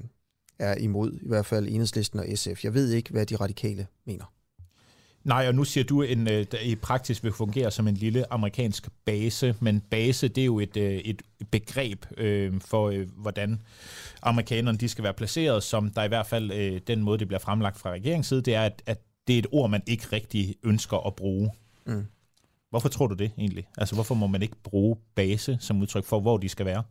er 0.58 0.74
imod, 0.74 1.12
i 1.12 1.28
hvert 1.28 1.46
fald 1.46 1.68
enhedslisten 1.68 2.20
og 2.20 2.26
SF. 2.34 2.64
Jeg 2.64 2.74
ved 2.74 2.90
ikke, 2.90 3.11
hvad 3.11 3.26
de 3.26 3.36
radikale 3.36 3.86
mener. 4.06 4.24
Nej, 5.24 5.48
og 5.48 5.54
nu 5.54 5.64
siger 5.64 5.84
du, 5.84 6.02
at 6.02 6.18
øh, 6.30 6.46
i 6.62 6.74
praktisk 6.74 7.24
vil 7.24 7.32
fungere 7.32 7.70
som 7.70 7.88
en 7.88 7.94
lille 7.94 8.32
amerikansk 8.32 8.88
base, 9.04 9.54
men 9.60 9.80
base 9.80 10.28
det 10.28 10.40
er 10.40 10.44
jo 10.44 10.60
et, 10.60 10.76
øh, 10.76 10.92
et 10.92 11.22
begreb 11.50 12.06
øh, 12.16 12.60
for, 12.60 12.88
øh, 12.88 13.08
hvordan 13.16 13.60
amerikanerne 14.22 14.78
de 14.78 14.88
skal 14.88 15.04
være 15.04 15.14
placeret, 15.14 15.62
som 15.62 15.90
der 15.90 16.02
i 16.02 16.08
hvert 16.08 16.26
fald 16.26 16.52
øh, 16.52 16.80
den 16.86 17.02
måde, 17.02 17.18
det 17.18 17.28
bliver 17.28 17.40
fremlagt 17.40 17.78
fra 17.78 17.90
regeringens 17.90 18.26
side, 18.26 18.42
det 18.42 18.54
er, 18.54 18.62
at, 18.62 18.82
at 18.86 19.00
det 19.26 19.34
er 19.34 19.38
et 19.38 19.46
ord, 19.52 19.70
man 19.70 19.82
ikke 19.86 20.06
rigtig 20.12 20.54
ønsker 20.62 21.06
at 21.06 21.14
bruge. 21.14 21.50
Mm. 21.86 22.04
Hvorfor 22.70 22.88
tror 22.88 23.06
du 23.06 23.14
det 23.14 23.30
egentlig? 23.38 23.68
Altså, 23.78 23.94
hvorfor 23.94 24.14
må 24.14 24.26
man 24.26 24.42
ikke 24.42 24.56
bruge 24.62 24.96
base 25.14 25.56
som 25.60 25.82
udtryk 25.82 26.04
for, 26.04 26.20
hvor 26.20 26.36
de 26.36 26.48
skal 26.48 26.66
være? 26.66 26.82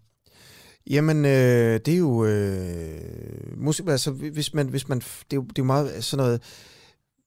Jamen, 0.90 1.26
øh, 1.26 1.80
det 1.86 1.88
er 1.88 1.98
jo... 1.98 2.26
Øh, 2.26 3.76
altså, 3.88 4.12
hvis 4.12 4.54
man, 4.54 4.68
hvis 4.68 4.90
man, 4.90 5.00
det, 5.00 5.06
er 5.32 5.36
jo, 5.36 5.42
det 5.42 5.50
er 5.50 5.64
jo 5.64 5.64
meget 5.64 6.04
sådan 6.04 6.26
noget 6.26 6.42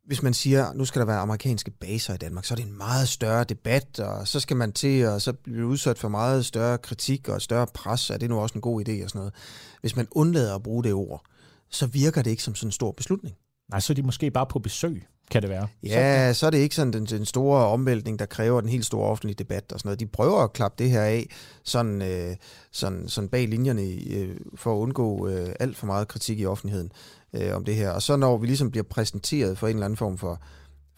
hvis 0.06 0.22
man 0.22 0.34
siger, 0.34 0.72
nu 0.72 0.84
skal 0.84 1.00
der 1.00 1.06
være 1.06 1.18
amerikanske 1.18 1.70
baser 1.70 2.14
i 2.14 2.16
Danmark, 2.16 2.44
så 2.44 2.54
er 2.54 2.56
det 2.56 2.66
en 2.66 2.76
meget 2.76 3.08
større 3.08 3.44
debat, 3.44 4.00
og 4.00 4.28
så 4.28 4.40
skal 4.40 4.56
man 4.56 4.72
til, 4.72 5.06
og 5.06 5.22
så 5.22 5.32
bliver 5.32 5.68
udsat 5.68 5.98
for 5.98 6.08
meget 6.08 6.46
større 6.46 6.78
kritik 6.78 7.28
og 7.28 7.42
større 7.42 7.66
pres, 7.74 8.10
er 8.10 8.16
det 8.16 8.30
nu 8.30 8.40
også 8.40 8.54
en 8.54 8.60
god 8.60 8.88
idé 8.88 9.04
og 9.04 9.10
sådan 9.10 9.18
noget. 9.18 9.34
Hvis 9.80 9.96
man 9.96 10.08
undlader 10.10 10.54
at 10.54 10.62
bruge 10.62 10.84
det 10.84 10.92
ord, 10.92 11.22
så 11.70 11.86
virker 11.86 12.22
det 12.22 12.30
ikke 12.30 12.42
som 12.42 12.54
sådan 12.54 12.68
en 12.68 12.72
stor 12.72 12.92
beslutning. 12.92 13.36
Nej, 13.70 13.80
så 13.80 13.92
er 13.92 13.94
de 13.94 14.02
måske 14.02 14.30
bare 14.30 14.46
på 14.46 14.58
besøg, 14.58 15.06
kan 15.30 15.42
det 15.42 15.50
være. 15.50 15.68
Ja, 15.82 16.32
så 16.32 16.46
er 16.46 16.50
det 16.50 16.58
ikke 16.58 16.74
sådan 16.74 16.92
den, 16.92 17.06
den 17.06 17.24
store 17.24 17.66
omvæltning, 17.66 18.18
der 18.18 18.26
kræver 18.26 18.60
den 18.60 18.70
helt 18.70 18.86
store 18.86 19.08
offentlige 19.08 19.34
debat 19.34 19.72
og 19.72 19.80
sådan 19.80 19.88
noget. 19.88 20.00
De 20.00 20.06
prøver 20.06 20.38
at 20.38 20.52
klappe 20.52 20.84
det 20.84 20.90
her 20.90 21.02
af 21.02 21.26
sådan, 21.64 22.02
øh, 22.02 22.36
sådan, 22.72 23.08
sådan 23.08 23.28
bag 23.28 23.48
linjerne 23.48 23.82
øh, 23.82 24.36
for 24.54 24.74
at 24.74 24.78
undgå 24.78 25.28
øh, 25.28 25.48
alt 25.60 25.76
for 25.76 25.86
meget 25.86 26.08
kritik 26.08 26.40
i 26.40 26.46
offentligheden 26.46 26.92
øh, 27.34 27.56
om 27.56 27.64
det 27.64 27.74
her. 27.74 27.90
Og 27.90 28.02
så 28.02 28.16
når 28.16 28.36
vi 28.36 28.46
ligesom 28.46 28.70
bliver 28.70 28.84
præsenteret 28.84 29.58
for 29.58 29.68
en 29.68 29.76
eller 29.76 29.84
anden 29.84 29.96
form 29.96 30.18
for, 30.18 30.40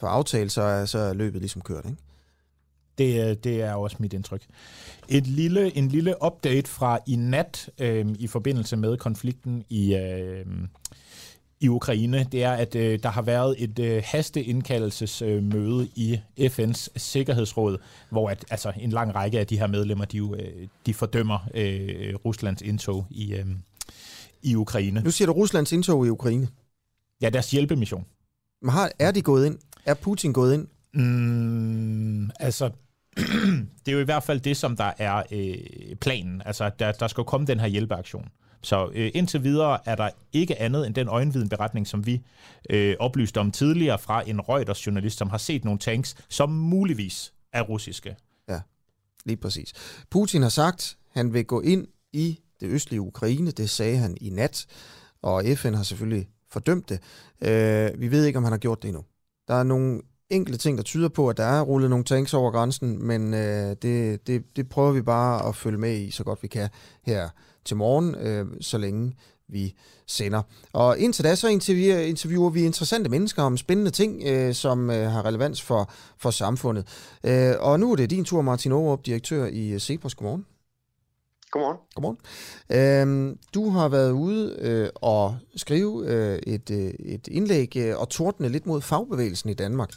for 0.01 0.07
aftale, 0.07 0.51
så 0.51 0.63
er, 0.63 0.85
så 0.85 0.99
er 0.99 1.13
løbet 1.13 1.41
ligesom 1.41 1.63
kørt, 1.63 1.85
ikke? 1.85 1.97
Det, 2.99 3.31
øh, 3.31 3.37
det 3.45 3.63
er 3.63 3.75
også 3.75 3.97
mit 4.01 4.13
indtryk. 4.13 4.43
Et 5.09 5.27
lille, 5.27 5.77
en 5.77 5.89
lille 5.89 6.15
update 6.25 6.71
fra 6.71 6.99
i 7.07 7.17
nat 7.17 7.71
øh, 7.79 8.07
i 8.19 8.27
forbindelse 8.27 8.77
med 8.77 8.97
konflikten 8.97 9.65
i, 9.69 9.95
øh, 9.95 10.47
i 11.61 11.69
Ukraine, 11.69 12.27
det 12.33 12.45
er, 12.45 12.53
at 12.53 12.75
øh, 12.75 12.99
der 13.03 13.09
har 13.09 13.23
været 13.23 13.55
et 13.59 13.79
øh, 13.79 14.03
hasteindkaldelsesmøde 14.07 15.83
øh, 15.83 15.89
i 15.95 16.21
FN's 16.41 16.89
Sikkerhedsråd, 16.97 17.79
hvor 18.11 18.31
at, 18.31 18.45
altså, 18.51 18.73
en 18.81 18.91
lang 18.91 19.15
række 19.15 19.41
af 19.41 19.47
de 19.47 19.59
her 19.59 19.67
medlemmer, 19.67 20.05
de, 20.05 20.17
jo, 20.17 20.35
øh, 20.35 20.69
de 20.87 20.95
fordømmer 20.95 21.39
øh, 21.55 22.15
Ruslands 22.25 22.63
indtog 22.63 23.07
i, 23.11 23.35
øh, 23.35 23.47
i 24.45 24.55
Ukraine. 24.55 25.01
Nu 25.01 25.11
siger 25.11 25.27
du 25.27 25.33
Ruslands 25.33 25.73
indtog 25.73 26.07
i 26.07 26.09
Ukraine. 26.09 26.49
Ja, 27.23 27.31
deres 27.31 27.51
hjælpemission. 27.51 28.07
Men 28.63 28.71
har, 28.71 28.91
er 28.99 29.11
de 29.11 29.23
gået 29.23 29.47
ind? 29.47 29.59
Er 29.85 29.95
Putin 29.95 30.33
gået 30.33 30.55
ind? 30.55 30.67
Mm, 30.95 32.31
altså, 32.41 32.71
det 33.87 33.89
er 33.89 33.93
jo 33.93 34.01
i 34.01 34.05
hvert 34.05 34.23
fald 34.23 34.41
det, 34.41 34.57
som 34.57 34.77
der 34.77 34.93
er 34.99 35.23
øh, 35.33 35.97
planen. 35.97 36.43
Altså, 36.45 36.71
der, 36.79 36.93
der 36.93 37.09
skal 37.09 37.25
komme 37.25 37.47
den 37.47 37.61
her 37.61 37.67
hjælpeaktion. 37.67 38.29
Så 38.63 38.91
øh, 38.95 39.11
indtil 39.15 39.45
videre 39.45 39.79
er 39.85 39.95
der 39.95 40.11
ikke 40.33 40.61
andet 40.61 40.87
end 40.87 40.95
den 40.95 41.09
øjenvidenberetning, 41.09 41.87
som 41.87 42.07
vi 42.07 42.23
øh, 42.71 42.97
oplyste 42.99 43.39
om 43.39 43.51
tidligere 43.51 43.99
fra 43.99 44.29
en 44.29 44.41
Reuters 44.41 44.87
journalist, 44.87 45.19
som 45.19 45.31
har 45.31 45.39
set 45.39 45.65
nogle 45.65 45.79
tanks, 45.79 46.17
som 46.29 46.51
muligvis 46.51 47.33
er 47.53 47.63
russiske. 47.63 48.17
Ja, 48.49 48.61
lige 49.25 49.37
præcis. 49.37 49.73
Putin 50.11 50.43
har 50.43 50.49
sagt, 50.49 50.97
han 51.13 51.33
vil 51.33 51.45
gå 51.45 51.61
ind 51.61 51.87
i 52.13 52.39
det 52.61 52.69
østlige 52.69 53.01
Ukraine. 53.01 53.51
Det 53.51 53.71
sagde 53.71 53.97
han 53.97 54.17
i 54.21 54.31
nat, 54.31 54.67
og 55.23 55.45
FN 55.57 55.75
har 55.75 55.83
selvfølgelig 55.83 56.29
fordømt 56.51 56.89
det. 56.89 57.01
Øh, 57.41 58.01
vi 58.01 58.11
ved 58.11 58.25
ikke, 58.25 58.37
om 58.37 58.45
han 58.45 58.53
har 58.53 58.59
gjort 58.59 58.83
det 58.83 58.89
endnu. 58.89 59.05
Der 59.49 59.55
er 59.55 59.63
nogle 59.63 60.01
enkelte 60.31 60.59
ting, 60.59 60.79
der 60.79 60.85
tyder 60.85 61.09
på, 61.09 61.29
at 61.29 61.37
der 61.37 61.45
er 61.45 61.63
rullet 61.63 61.91
nogle 61.91 62.05
tanks 62.05 62.35
over 62.35 62.51
grænsen, 62.51 63.07
men 63.07 63.35
øh, 63.35 63.77
det, 63.83 64.27
det, 64.27 64.57
det 64.57 64.69
prøver 64.69 64.93
vi 64.93 65.03
bare 65.03 65.49
at 65.49 65.57
følge 65.57 65.79
med 65.79 65.97
i, 65.97 66.11
så 66.11 66.25
godt 66.25 66.43
vi 66.43 66.49
kan 66.49 66.69
her 67.03 67.29
til 67.65 67.77
morgen, 67.77 68.15
øh, 68.15 68.47
så 68.61 68.79
længe 68.79 69.17
vi 69.49 69.75
sender. 70.07 70.43
Og 70.73 70.99
indtil 70.99 71.25
da, 71.25 71.35
så 71.35 71.49
interviewer, 71.49 71.99
interviewer 71.99 72.51
vi 72.51 72.65
interessante 72.65 73.11
mennesker 73.11 73.43
om 73.43 73.57
spændende 73.57 73.91
ting, 73.91 74.23
øh, 74.27 74.55
som 74.55 74.91
øh, 74.91 75.11
har 75.11 75.25
relevans 75.25 75.63
for, 75.63 75.91
for 76.19 76.31
samfundet. 76.31 76.87
Øh, 77.25 77.55
og 77.61 77.81
nu 77.81 77.93
er 77.93 77.97
det 77.97 78.11
din 78.11 78.25
tur, 78.25 78.43
Martin 78.43 78.73
Aarup, 78.73 79.07
direktør 79.07 79.47
i 79.47 79.79
Cepos. 79.79 80.15
Godmorgen. 80.15 80.54
Godmorgen. 81.55 81.79
Godmorgen. 81.95 82.19
Øhm, 82.79 83.39
du 83.55 83.69
har 83.69 83.89
været 83.89 84.13
ude 84.13 84.57
øh, 84.61 84.89
og 84.95 85.37
skrive 85.57 86.07
øh, 86.07 86.39
et, 86.47 86.71
øh, 86.71 86.91
et 87.15 87.29
indlæg 87.29 87.77
øh, 87.77 87.99
og 87.99 88.09
tordne 88.09 88.49
lidt 88.49 88.67
mod 88.67 88.81
fagbevægelsen 88.81 89.51
i 89.51 89.55
Danmark, 89.55 89.91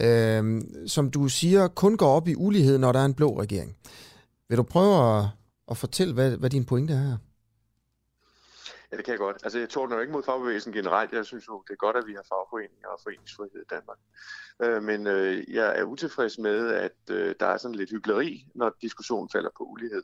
øh, 0.00 0.62
som 0.86 1.10
du 1.10 1.28
siger 1.28 1.68
kun 1.68 1.96
går 1.96 2.08
op 2.08 2.28
i 2.28 2.34
ulighed, 2.34 2.78
når 2.78 2.92
der 2.92 3.00
er 3.00 3.04
en 3.04 3.14
blå 3.14 3.40
regering. 3.40 3.76
Vil 4.48 4.58
du 4.58 4.62
prøve 4.62 5.18
at, 5.18 5.24
at 5.70 5.76
fortælle, 5.76 6.14
hvad, 6.14 6.36
hvad 6.36 6.50
din 6.50 6.64
pointe 6.64 6.94
er 6.94 6.98
her? 6.98 7.16
Ja, 8.92 8.96
det 8.96 9.04
kan 9.04 9.12
jeg 9.12 9.18
godt. 9.18 9.36
Altså, 9.42 9.58
jeg 9.58 9.68
tordner 9.68 9.96
jo 9.96 10.00
ikke 10.00 10.12
mod 10.12 10.22
fagbevægelsen 10.22 10.72
generelt. 10.72 11.12
Jeg 11.12 11.26
synes 11.26 11.48
jo, 11.48 11.62
det 11.68 11.72
er 11.72 11.76
godt, 11.86 11.96
at 11.96 12.06
vi 12.06 12.12
har 12.12 12.24
fagforeninger 12.28 12.88
og 12.88 13.00
foreningsfrihed 13.02 13.60
i 13.60 13.70
Danmark. 13.70 13.98
Øh, 14.62 14.82
men 14.82 15.06
øh, 15.06 15.54
jeg 15.54 15.78
er 15.78 15.84
utilfreds 15.84 16.38
med, 16.38 16.68
at 16.68 16.98
øh, 17.10 17.34
der 17.40 17.46
er 17.46 17.56
sådan 17.56 17.74
lidt 17.74 17.90
hyggeleri, 17.90 18.46
når 18.54 18.76
diskussionen 18.82 19.28
falder 19.32 19.50
på 19.58 19.64
ulighed. 19.64 20.02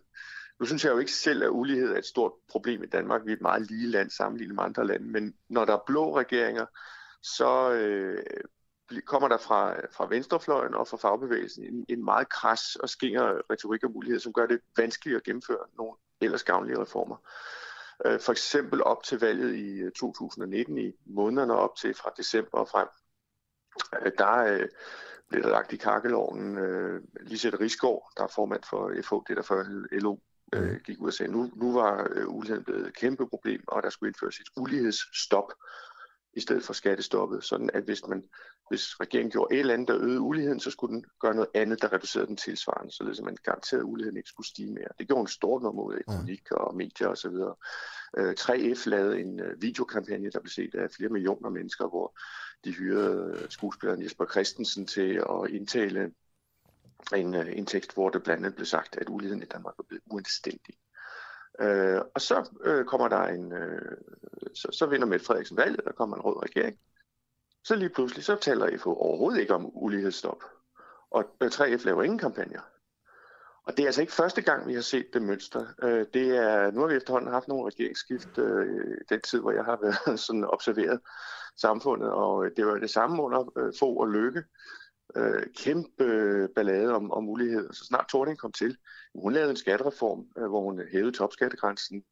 Nu 0.60 0.66
synes 0.66 0.84
jeg 0.84 0.92
jo 0.92 0.98
ikke 0.98 1.12
selv, 1.12 1.42
at 1.42 1.50
ulighed 1.50 1.92
er 1.92 1.98
et 1.98 2.06
stort 2.06 2.32
problem 2.48 2.82
i 2.82 2.86
Danmark. 2.86 3.20
Vi 3.24 3.32
er 3.32 3.36
et 3.36 3.42
meget 3.42 3.70
lige 3.70 3.86
land 3.86 4.10
sammenlignet 4.10 4.54
med 4.54 4.64
andre 4.64 4.86
lande. 4.86 5.06
Men 5.06 5.34
når 5.48 5.64
der 5.64 5.72
er 5.72 5.82
blå 5.86 6.18
regeringer, 6.18 6.66
så 7.22 7.72
øh, 7.72 8.24
kommer 9.04 9.28
der 9.28 9.36
fra, 9.36 9.74
fra 9.92 10.06
venstrefløjen 10.08 10.74
og 10.74 10.88
fra 10.88 10.96
fagbevægelsen 10.96 11.64
en, 11.64 11.86
en 11.88 12.04
meget 12.04 12.28
kras 12.28 12.76
og 12.76 12.88
skinger 12.88 13.40
retorik 13.50 13.84
og 13.84 13.90
mulighed, 13.90 14.20
som 14.20 14.32
gør 14.32 14.46
det 14.46 14.60
vanskeligt 14.76 15.16
at 15.16 15.22
gennemføre 15.22 15.66
nogle 15.78 15.96
ellers 16.20 16.44
gavnlige 16.44 16.80
reformer. 16.80 17.16
Øh, 18.04 18.20
for 18.20 18.32
eksempel 18.32 18.82
op 18.82 19.02
til 19.02 19.20
valget 19.20 19.54
i 19.54 19.78
øh, 19.78 19.92
2019, 19.92 20.78
i 20.78 20.92
månederne 21.06 21.54
op 21.54 21.76
til 21.76 21.94
fra 21.94 22.10
december 22.16 22.58
og 22.58 22.68
frem, 22.68 22.88
øh, 24.02 24.12
der 24.18 24.36
øh, 24.36 24.68
blev 25.28 25.42
der 25.42 25.48
lagt 25.48 25.72
i 25.72 25.76
kakkeloven 25.76 26.58
øh, 26.58 27.02
Lisette 27.20 27.60
Rigsgaard, 27.60 28.12
der 28.16 28.22
er 28.22 28.32
formand 28.34 28.62
for 28.70 28.92
FH, 29.02 29.14
det 29.28 29.36
der 29.36 29.42
før 29.42 29.64
hed 29.64 29.88
LO, 29.90 30.16
øh, 30.54 30.70
mm. 30.70 30.78
gik 30.84 31.00
ud 31.00 31.06
og 31.06 31.12
sagde, 31.12 31.32
nu, 31.32 31.50
nu 31.56 31.72
var 31.72 32.08
øh, 32.10 32.28
uligheden 32.28 32.64
blevet 32.64 32.86
et 32.86 32.96
kæmpe 32.96 33.28
problem, 33.28 33.64
og 33.68 33.82
der 33.82 33.90
skulle 33.90 34.08
indføres 34.08 34.40
et 34.40 34.48
ulighedsstop 34.56 35.52
i 36.36 36.40
stedet 36.40 36.62
for 36.64 36.72
skattestoppet, 36.72 37.44
sådan 37.44 37.70
at 37.74 37.84
hvis, 37.84 38.02
man, 38.08 38.24
hvis 38.68 39.00
regeringen 39.00 39.30
gjorde 39.30 39.54
et 39.54 39.60
eller 39.60 39.74
andet, 39.74 39.88
der 39.88 39.98
øgede 40.00 40.20
uligheden, 40.20 40.60
så 40.60 40.70
skulle 40.70 40.94
den 40.94 41.04
gøre 41.20 41.34
noget 41.34 41.48
andet, 41.54 41.82
der 41.82 41.92
reducerede 41.92 42.26
den 42.26 42.36
tilsvarende, 42.36 42.92
således 42.92 43.18
at 43.18 43.24
man 43.24 43.36
garanterede, 43.44 43.82
at 43.82 43.90
uligheden 43.90 44.16
ikke 44.16 44.28
skulle 44.28 44.46
stige 44.46 44.72
mere. 44.72 44.88
Det 44.98 45.06
gjorde 45.06 45.20
en 45.20 45.26
stor 45.26 45.60
nummer 45.60 45.82
ud 45.82 45.94
af 45.94 46.04
kronik 46.04 46.50
og 46.50 46.76
medier 46.76 47.08
osv. 47.08 47.36
Øh, 48.18 48.34
3F 48.40 48.88
lavede 48.90 49.20
en 49.20 49.40
øh, 49.40 49.62
videokampagne, 49.62 50.30
der 50.30 50.40
blev 50.40 50.50
set 50.50 50.74
af 50.74 50.90
flere 50.90 51.10
millioner 51.10 51.50
mennesker, 51.50 51.88
hvor 51.88 52.18
de 52.64 52.72
hyrede 52.72 53.46
skuespilleren 53.48 54.02
Jesper 54.02 54.26
Christensen 54.26 54.86
til 54.86 55.22
at 55.30 55.50
indtale 55.50 56.12
en, 57.16 57.34
øh, 57.34 57.58
en 57.58 57.66
tekst, 57.66 57.94
hvor 57.94 58.10
det 58.10 58.22
blandt 58.22 58.44
andet 58.44 58.56
blev 58.56 58.66
sagt, 58.66 58.96
at 58.96 59.08
uligheden 59.08 59.42
i 59.42 59.46
Danmark 59.46 59.74
var 59.78 59.84
blevet 59.88 60.02
uanstændig. 60.10 60.74
Øh, 61.60 62.00
og 62.14 62.20
så 62.20 62.50
øh, 62.64 62.84
kommer 62.84 63.08
der 63.08 63.22
en, 63.22 63.52
øh, 63.52 63.96
så, 64.54 64.68
så 64.72 64.86
vinder 64.86 65.06
Mette 65.06 65.26
Frederiksen 65.26 65.56
valget, 65.56 65.80
der 65.84 65.92
kommer 65.92 66.16
en 66.16 66.22
rød 66.22 66.42
regering. 66.42 66.78
Så 67.64 67.76
lige 67.76 67.88
pludselig, 67.88 68.24
så 68.24 68.36
taler 68.36 68.78
FH 68.78 68.88
overhovedet 68.88 69.40
ikke 69.40 69.54
om 69.54 69.70
ulighedsstop. 69.72 70.44
Og 71.10 71.24
øh, 71.40 71.50
3F 71.54 71.84
laver 71.84 72.02
ingen 72.02 72.18
kampagner. 72.18 72.60
Og 73.66 73.76
det 73.76 73.82
er 73.82 73.86
altså 73.86 74.00
ikke 74.00 74.12
første 74.12 74.42
gang, 74.42 74.68
vi 74.68 74.74
har 74.74 74.80
set 74.80 75.06
det 75.12 75.22
mønster. 75.22 75.66
Øh, 75.82 76.06
det 76.14 76.36
er, 76.36 76.70
nu 76.70 76.80
har 76.80 76.88
vi 76.88 76.94
efterhånden 76.94 77.30
haft 77.30 77.48
nogle 77.48 77.66
regeringsskift 77.66 78.38
øh, 78.38 78.98
den 79.08 79.20
tid, 79.20 79.40
hvor 79.40 79.50
jeg 79.50 79.64
har 79.64 79.78
været 79.82 80.20
sådan 80.26 80.44
observeret 80.44 81.00
samfundet, 81.56 82.10
og 82.10 82.44
øh, 82.44 82.50
det 82.56 82.66
var 82.66 82.74
det 82.74 82.90
samme 82.90 83.22
under 83.22 83.52
øh, 83.58 83.72
få 83.78 83.86
og 83.86 84.08
lykke 84.08 84.44
øh, 85.16 85.46
kæmpe 85.56 86.04
øh, 86.04 86.48
ballade 86.54 86.94
om, 86.94 87.10
om 87.10 87.24
muligheder. 87.24 87.72
Så 87.72 87.84
snart 87.84 88.06
Thorning 88.08 88.38
kom 88.38 88.52
til, 88.52 88.76
hun 89.14 89.32
lavede 89.32 89.50
en 89.50 89.56
skattereform, 89.56 90.26
øh, 90.38 90.46
hvor 90.46 90.60
hun 90.60 90.80
hævede 90.92 91.12
topskattegrænsen, 91.12 92.04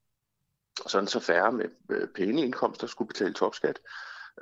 sådan 0.86 1.08
så 1.08 1.20
færre 1.20 1.52
med 1.52 1.64
øh, 1.90 2.08
pæne 2.08 2.42
indkomster 2.42 2.86
skulle 2.86 3.08
betale 3.08 3.34
topskat, 3.34 3.80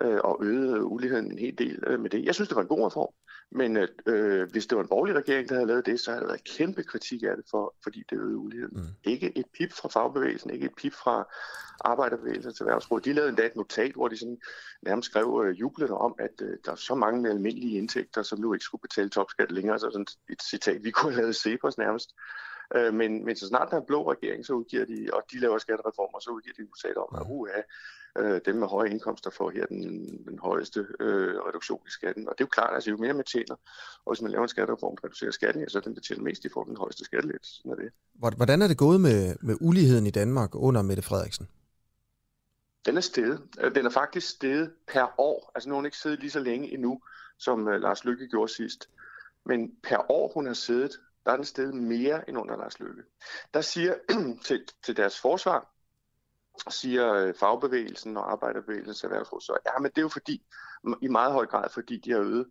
øh, 0.01 0.19
og 0.25 0.39
øgede 0.43 0.85
uligheden 0.85 1.33
en 1.33 1.39
hel 1.39 1.59
del 1.59 1.85
øh, 1.87 2.01
med 2.01 2.11
det. 2.11 2.25
Jeg 2.25 2.35
synes, 2.35 2.49
det 2.49 2.57
var 2.57 2.63
en 2.63 2.69
god 2.69 2.87
reform. 2.87 3.15
Men 3.55 3.89
øh, 4.07 4.51
hvis 4.51 4.67
det 4.67 4.77
var 4.77 4.83
en 4.83 4.89
borgerlig 4.89 5.17
regering, 5.17 5.49
der 5.49 5.55
havde 5.55 5.67
lavet 5.67 5.87
det, 5.87 6.01
så 6.01 6.11
havde 6.11 6.21
der 6.21 6.27
været 6.27 6.45
kæmpe 6.45 6.83
kritik 6.83 7.23
af 7.23 7.37
det, 7.37 7.45
for, 7.51 7.75
fordi 7.83 8.03
det 8.11 8.17
øgede 8.17 8.37
uligheden. 8.37 8.77
Mm. 8.77 9.11
Ikke 9.11 9.39
et 9.39 9.47
pip 9.59 9.73
fra 9.73 9.89
fagbevægelsen, 9.89 10.51
ikke 10.51 10.67
et 10.67 10.75
pip 10.77 10.93
fra 10.93 11.29
arbejderbevægelsen 11.81 12.55
til 12.55 12.63
erhvervsråd. 12.63 13.01
De 13.01 13.13
lavede 13.13 13.29
endda 13.29 13.47
et 13.47 13.57
notat, 13.57 13.93
hvor 13.93 14.09
de 14.09 14.17
sådan 14.17 14.39
nærmest 14.83 15.11
skrev 15.11 15.45
øh, 15.47 15.61
jublende 15.61 15.95
om, 15.95 16.15
at 16.19 16.43
øh, 16.43 16.57
der 16.65 16.73
er 16.73 16.77
så 16.77 16.95
mange 16.95 17.23
med 17.23 17.31
almindelige 17.31 17.79
indtægter, 17.79 18.23
som 18.23 18.41
nu 18.41 18.53
ikke 18.53 18.65
skulle 18.65 18.83
betale 18.83 19.11
topskat 19.11 19.53
længere. 19.53 19.79
Så 19.79 19.91
sådan 19.93 20.07
et 20.31 20.43
citat, 20.43 20.85
vi 20.85 20.91
kunne 20.91 21.13
have 21.13 21.23
lavet 21.23 21.37
Cepos 21.37 21.79
nærmest. 21.79 22.11
Øh, 22.75 22.95
men, 22.95 23.25
men 23.25 23.37
så 23.37 23.47
snart 23.47 23.69
der 23.71 23.77
er 23.77 23.81
en 23.81 23.87
blå 23.87 24.11
regering, 24.13 24.47
så 24.47 24.53
udgiver 24.53 24.85
de, 24.85 25.09
og 25.13 25.23
de 25.33 25.41
laver 25.41 25.59
skattereformer, 25.59 26.19
så 26.19 26.31
udgiver 26.31 26.55
de 26.59 26.63
notat 26.63 26.97
om, 26.97 27.09
at 27.21 27.23
uha, 27.29 27.61
øh, 28.19 28.41
dem 28.45 28.57
med 28.57 28.69
høje 28.69 28.91
indkomster 28.91 29.31
får 29.31 29.51
her 29.51 29.67
den, 29.67 30.07
den 30.29 30.39
højeste 30.39 30.87
øh, 31.01 31.35
reduktion 31.49 31.81
i 31.87 31.91
skatten. 31.91 32.29
Og 32.29 32.35
det 32.39 32.41
er 32.41 32.47
jo 32.47 32.55
klart, 32.59 32.75
altså 32.75 32.91
jo 32.91 32.97
mere 32.97 33.15
man 33.15 33.25
tjener, 33.25 33.57
og 34.05 34.13
hvis 34.13 34.23
man 34.23 34.31
laver 34.31 34.43
en 34.43 34.49
skattereform, 34.49 34.97
der 34.97 35.05
reducerer 35.05 35.31
skatten, 35.31 35.69
så 35.69 35.81
den, 35.81 35.95
der 35.95 36.01
tjener 36.01 36.23
mest, 36.23 36.43
de 36.43 36.51
får 36.55 36.65
den 36.65 36.77
højeste 36.77 37.05
skattelet. 37.05 37.47
Sådan 37.47 37.73
er 37.73 37.77
det. 37.77 37.93
Hvordan 38.37 38.63
er 38.63 38.69
det 38.69 38.79
gået 38.79 39.01
med, 39.01 39.37
med 39.41 39.57
uligheden 39.61 40.07
i 40.07 40.11
Danmark 40.11 40.51
under 40.55 40.83
Mette 40.83 41.03
Frederiksen? 41.03 41.49
Den 42.87 42.97
er 42.97 43.01
steget. 43.01 43.43
Øh, 43.61 43.75
den 43.75 43.87
er 43.87 43.91
faktisk 43.91 44.29
steget 44.29 44.73
per 44.89 45.15
år. 45.19 45.53
Altså 45.55 45.69
nu 45.69 45.75
har 45.75 45.79
hun 45.79 45.85
ikke 45.85 45.99
siddet 45.99 46.21
lige 46.21 46.31
så 46.31 46.41
længe 46.41 46.75
endnu, 46.75 47.01
som 47.39 47.67
uh, 47.67 47.73
Lars 47.73 48.05
Lykke 48.05 48.29
gjorde 48.29 48.53
sidst. 48.53 48.89
Men 49.47 49.73
per 49.83 50.11
år, 50.11 50.33
hun 50.35 50.47
har 50.47 50.55
siddet, 50.55 51.01
der 51.25 51.33
er 51.33 51.37
den 51.37 51.45
steget 51.45 51.75
mere 51.75 52.29
end 52.29 52.39
under 52.39 52.57
Lars 52.57 52.81
Løkke. 52.81 53.03
Der 53.55 53.61
siger 53.61 53.95
til, 54.47 54.69
til 54.85 54.97
deres 54.97 55.21
forsvar, 55.21 55.73
siger 56.71 57.15
øh, 57.15 57.35
fagbevægelsen 57.35 58.17
og 58.17 58.33
arbejderbevægelsens 58.33 59.05
erhvervsråd 59.05 59.41
så, 59.41 59.59
ja, 59.67 59.79
men 59.79 59.91
det 59.91 59.99
er 59.99 60.03
jo 60.03 60.09
fordi, 60.09 60.47
i 61.03 61.09
meget 61.09 61.33
høj 61.33 61.47
grad, 61.47 61.71
fordi 61.71 61.97
de 61.97 62.11
har 62.11 62.21
øget 62.21 62.47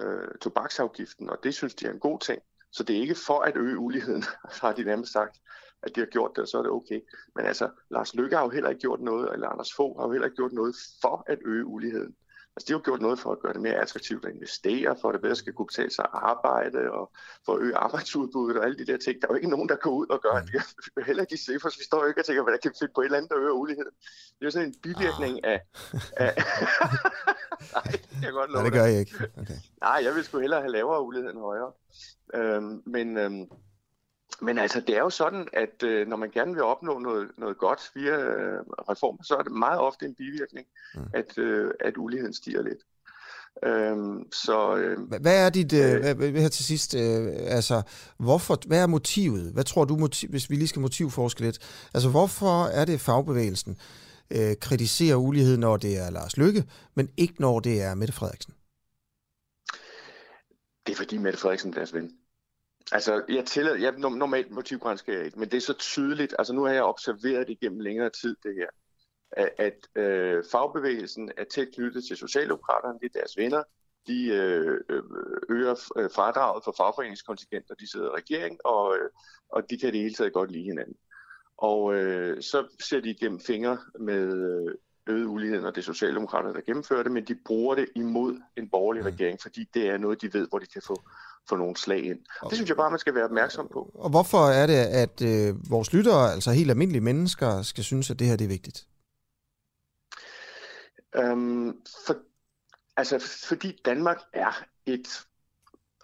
øh, 0.00 0.28
tobaksafgiften, 0.40 1.30
og 1.30 1.38
det 1.42 1.54
synes 1.54 1.74
de 1.74 1.86
er 1.86 1.90
en 1.90 2.00
god 2.00 2.20
ting. 2.20 2.42
Så 2.72 2.82
det 2.82 2.96
er 2.96 3.00
ikke 3.00 3.14
for 3.26 3.40
at 3.40 3.56
øge 3.56 3.78
uligheden, 3.78 4.24
har 4.62 4.72
de 4.72 4.84
nærmest 4.84 5.12
sagt, 5.12 5.38
at 5.82 5.94
de 5.94 6.00
har 6.00 6.06
gjort 6.06 6.30
det, 6.36 6.42
og 6.42 6.48
så 6.48 6.58
er 6.58 6.62
det 6.62 6.70
okay. 6.70 7.00
Men 7.34 7.44
altså, 7.44 7.70
Lars 7.90 8.14
Løkke 8.14 8.36
har 8.36 8.44
jo 8.44 8.50
heller 8.50 8.70
ikke 8.70 8.80
gjort 8.80 9.00
noget, 9.00 9.32
eller 9.32 9.48
Anders 9.48 9.74
Fogh 9.76 9.98
har 9.98 10.06
jo 10.06 10.12
heller 10.12 10.26
ikke 10.26 10.36
gjort 10.36 10.52
noget 10.52 10.76
for 11.00 11.24
at 11.26 11.38
øge 11.44 11.66
uligheden. 11.66 12.16
Altså, 12.56 12.66
de 12.68 12.72
har 12.72 12.80
gjort 12.80 13.00
noget 13.00 13.18
for 13.18 13.32
at 13.32 13.40
gøre 13.40 13.52
det 13.52 13.60
mere 13.60 13.74
attraktivt 13.74 14.24
at 14.24 14.34
investere, 14.34 14.96
for 15.00 15.08
at 15.08 15.12
det 15.14 15.22
bedre 15.22 15.36
skal 15.36 15.52
kunne 15.52 15.66
betale 15.66 15.90
sig 15.90 16.04
at 16.04 16.10
arbejde, 16.12 16.90
og 16.90 17.12
for 17.44 17.54
at 17.54 17.62
øge 17.62 17.76
arbejdsudbuddet 17.76 18.58
og 18.58 18.64
alle 18.64 18.78
de 18.78 18.86
der 18.86 18.96
ting. 18.96 19.22
Der 19.22 19.28
er 19.28 19.32
jo 19.32 19.36
ikke 19.36 19.50
nogen, 19.50 19.68
der 19.68 19.76
går 19.76 19.90
ud 19.90 20.06
og 20.06 20.20
gør 20.22 20.40
det. 20.40 20.62
Heller 21.08 21.22
ikke 21.22 21.34
i 21.34 21.58
for 21.62 21.68
vi 21.78 21.84
står 21.84 22.02
jo 22.02 22.08
ikke 22.08 22.20
og 22.20 22.24
tænker, 22.24 22.42
hvordan 22.42 22.60
kan 22.62 22.70
vi 22.70 22.76
finde 22.80 22.92
på 22.94 23.00
et 23.00 23.04
eller 23.04 23.18
andet, 23.18 23.30
der 23.30 23.38
øger 23.38 23.52
uligheden. 23.52 23.92
Det 24.36 24.40
er 24.40 24.46
jo 24.46 24.50
sådan 24.50 24.68
en 24.68 24.74
bivirkning 24.82 25.44
af... 25.44 25.60
af 26.16 26.32
Nej, 27.76 27.82
det 27.92 28.08
kan 28.12 28.22
jeg 28.22 28.32
godt 28.32 28.50
love 28.50 28.62
Nej, 28.62 28.64
det 28.64 28.72
gør 28.72 28.84
jeg 28.84 29.00
ikke. 29.00 29.14
Okay. 29.42 29.58
Nej, 29.80 29.98
jeg 30.04 30.14
vil 30.14 30.24
sgu 30.24 30.38
hellere 30.38 30.60
have 30.60 30.72
lavere 30.72 31.02
ulighed 31.02 31.30
end 31.30 31.38
højere. 31.38 31.72
Øhm, 32.34 32.82
men, 32.86 33.16
øhm, 33.16 33.44
men 34.40 34.58
altså, 34.58 34.80
det 34.80 34.96
er 34.96 35.00
jo 35.00 35.10
sådan, 35.10 35.48
at 35.52 35.82
øh, 35.82 36.08
når 36.08 36.16
man 36.16 36.30
gerne 36.30 36.54
vil 36.54 36.62
opnå 36.62 36.98
noget, 36.98 37.28
noget 37.38 37.58
godt 37.58 37.90
via 37.94 38.16
øh, 38.16 38.60
reformer, 38.88 39.22
så 39.22 39.34
er 39.34 39.42
det 39.42 39.52
meget 39.52 39.80
ofte 39.80 40.06
en 40.06 40.14
bivirkning, 40.14 40.66
mm. 40.94 41.00
at, 41.14 41.38
øh, 41.38 41.70
at 41.80 41.96
uligheden 41.96 42.34
stiger 42.34 42.62
lidt. 42.62 42.82
Øhm, 43.64 44.32
så, 44.32 44.76
øh, 44.76 44.98
hvad 45.20 45.46
er 45.46 45.50
dit, 45.50 45.72
øh, 45.72 46.16
hvad, 46.16 46.40
her 46.40 46.48
til 46.48 46.64
sidst, 46.64 46.94
øh, 46.94 47.26
altså, 47.46 47.82
hvorfor, 48.18 48.58
hvad 48.66 48.82
er 48.82 48.86
motivet? 48.86 49.52
Hvad 49.52 49.64
tror 49.64 49.84
du, 49.84 49.96
motiv, 49.96 50.30
hvis 50.30 50.50
vi 50.50 50.56
lige 50.56 50.68
skal 50.68 50.80
motivforske 50.80 51.40
lidt, 51.40 51.58
altså 51.94 52.08
hvorfor 52.10 52.64
er 52.64 52.84
det 52.84 53.00
fagbevægelsen 53.00 53.78
øh, 54.30 54.56
kritiserer 54.60 55.16
ulighed, 55.16 55.56
når 55.56 55.76
det 55.76 55.98
er 55.98 56.10
Lars 56.10 56.36
Lykke, 56.36 56.64
men 56.94 57.08
ikke 57.16 57.34
når 57.38 57.60
det 57.60 57.82
er 57.82 57.94
Mette 57.94 58.14
Frederiksen? 58.14 58.54
Det 60.86 60.92
er 60.92 60.96
fordi 60.96 61.18
Mette 61.18 61.38
Frederiksen 61.38 61.70
er 61.70 61.74
deres 61.74 61.94
ven. 61.94 62.10
Altså, 62.92 63.24
jeg 63.28 63.44
tillader, 63.44 63.76
jeg, 63.76 63.92
normalt 63.98 64.50
motivgrænsker 64.50 65.12
jeg 65.12 65.24
ikke, 65.24 65.38
men 65.38 65.50
det 65.50 65.56
er 65.56 65.60
så 65.60 65.72
tydeligt, 65.72 66.34
altså 66.38 66.52
nu 66.52 66.64
har 66.64 66.72
jeg 66.72 66.82
observeret 66.82 67.46
det 67.46 67.58
igennem 67.60 67.80
længere 67.80 68.10
tid, 68.10 68.36
det 68.42 68.54
her, 68.54 68.68
at, 69.32 69.50
at 69.58 70.02
øh, 70.02 70.44
fagbevægelsen 70.52 71.30
er 71.36 71.44
tæt 71.44 71.68
knyttet 71.74 72.04
til 72.04 72.16
Socialdemokraterne, 72.16 72.98
det 72.98 73.06
er 73.14 73.18
deres 73.18 73.36
venner, 73.36 73.62
de 74.06 74.26
øh, 74.26 74.80
øh 74.88 75.02
øger 75.48 75.90
øh, 75.96 76.10
fradraget 76.10 76.64
for 76.64 76.74
fagforeningskontingenter, 76.76 77.74
de 77.74 77.90
sidder 77.90 78.06
i 78.06 78.20
regering, 78.20 78.66
og, 78.66 78.96
øh, 78.96 79.10
og 79.48 79.70
de 79.70 79.78
kan 79.78 79.92
det 79.92 80.00
hele 80.00 80.14
taget 80.14 80.32
godt 80.32 80.50
lide 80.50 80.64
hinanden. 80.64 80.96
Og 81.58 81.94
øh, 81.94 82.42
så 82.42 82.66
ser 82.80 83.00
de 83.00 83.10
igennem 83.10 83.40
fingre 83.40 83.78
med 84.00 84.32
øget 85.06 85.26
ulighed, 85.26 85.64
og 85.64 85.74
det 85.74 85.80
er 85.80 85.84
Socialdemokraterne, 85.84 86.54
der 86.54 86.60
gennemfører 86.60 87.02
det, 87.02 87.12
men 87.12 87.24
de 87.24 87.38
bruger 87.46 87.74
det 87.74 87.88
imod 87.94 88.40
en 88.56 88.68
borgerlig 88.68 89.02
mm. 89.02 89.06
regering, 89.06 89.38
fordi 89.42 89.64
det 89.74 89.88
er 89.88 89.98
noget, 89.98 90.22
de 90.22 90.34
ved, 90.34 90.48
hvor 90.48 90.58
de 90.58 90.66
kan 90.66 90.82
få, 90.86 91.02
få 91.48 91.56
nogle 91.56 91.76
slag 91.76 92.04
ind. 92.04 92.18
Det 92.42 92.52
synes 92.52 92.68
jeg 92.68 92.76
bare, 92.76 92.90
man 92.90 92.98
skal 92.98 93.14
være 93.14 93.24
opmærksom 93.24 93.68
på. 93.72 93.90
Og 93.94 94.10
hvorfor 94.10 94.48
er 94.48 94.66
det, 94.66 94.74
at 94.74 95.22
øh, 95.22 95.70
vores 95.70 95.92
lyttere, 95.92 96.32
altså 96.32 96.50
helt 96.50 96.70
almindelige 96.70 97.00
mennesker, 97.00 97.62
skal 97.62 97.84
synes, 97.84 98.10
at 98.10 98.18
det 98.18 98.26
her 98.26 98.36
det 98.36 98.44
er 98.44 98.48
vigtigt? 98.48 98.86
Øhm, 101.14 101.80
for, 102.06 102.16
altså, 102.96 103.18
fordi 103.48 103.80
Danmark 103.84 104.18
er 104.32 104.64
et 104.86 105.08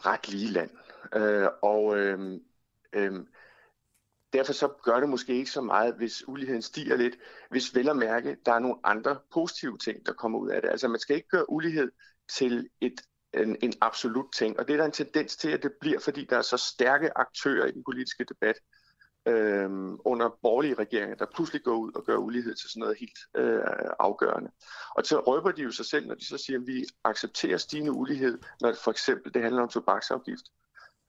ret 0.07 0.29
lige 0.29 0.49
land. 0.49 0.71
Øh, 1.15 1.49
og 1.63 1.99
øh, 1.99 2.41
øh, 2.93 3.13
derfor 4.33 4.53
så 4.53 4.69
gør 4.83 5.01
det 5.01 5.09
måske 5.09 5.35
ikke 5.35 5.51
så 5.51 5.61
meget, 5.61 5.95
hvis 5.95 6.29
uligheden 6.29 6.63
stiger 6.63 6.97
lidt, 6.97 7.17
hvis 7.51 7.75
vel 7.75 7.89
at 7.89 7.97
mærke, 7.97 8.37
der 8.47 8.53
er 8.53 8.59
nogle 8.59 8.77
andre 8.85 9.19
positive 9.33 9.79
ting, 9.79 10.07
der 10.07 10.13
kommer 10.13 10.39
ud 10.39 10.51
af 10.51 10.63
det. 10.63 10.69
Altså 10.69 10.89
man 10.89 11.01
skal 11.01 11.17
ikke 11.17 11.29
gøre 11.29 11.51
ulighed 11.51 11.91
til 12.29 12.69
et, 12.81 13.01
en, 13.35 13.57
en 13.63 13.73
absolut 13.81 14.27
ting, 14.33 14.59
og 14.59 14.69
det 14.69 14.75
er 14.75 14.79
der 14.79 14.85
en 14.85 14.93
tendens 14.93 15.37
til, 15.37 15.51
at 15.51 15.63
det 15.63 15.73
bliver, 15.81 16.01
fordi 16.01 16.25
der 16.25 16.37
er 16.37 16.43
så 16.43 16.57
stærke 16.57 17.19
aktører 17.19 17.67
i 17.67 17.73
den 17.73 17.85
politiske 17.85 18.25
debat 18.25 18.57
øh, 19.29 19.71
under 20.05 20.39
borgerlige 20.43 20.75
regeringer, 20.75 21.17
der 21.17 21.27
pludselig 21.35 21.63
går 21.63 21.77
ud 21.77 21.93
og 21.95 22.05
gør 22.05 22.17
ulighed 22.17 22.55
til 22.55 22.71
sådan 22.71 22.81
noget 22.81 22.97
helt 23.01 23.19
øh, 23.37 23.61
afgørende. 23.99 24.51
Og 24.97 25.07
så 25.07 25.21
røber 25.21 25.53
de 25.53 25.63
jo 25.63 25.71
sig 25.71 25.87
selv, 25.87 26.07
når 26.07 26.15
de 26.15 26.27
så 26.27 26.39
siger, 26.39 26.59
at 26.59 26.67
vi 26.67 26.85
accepterer 27.05 27.57
stigende 27.57 27.93
ulighed, 27.93 28.39
når 28.61 28.69
det 28.69 28.79
for 28.79 28.91
eksempel 28.91 29.35
det 29.35 29.43
handler 29.43 29.63
om 29.63 29.69
tobaksafgift. 29.69 30.45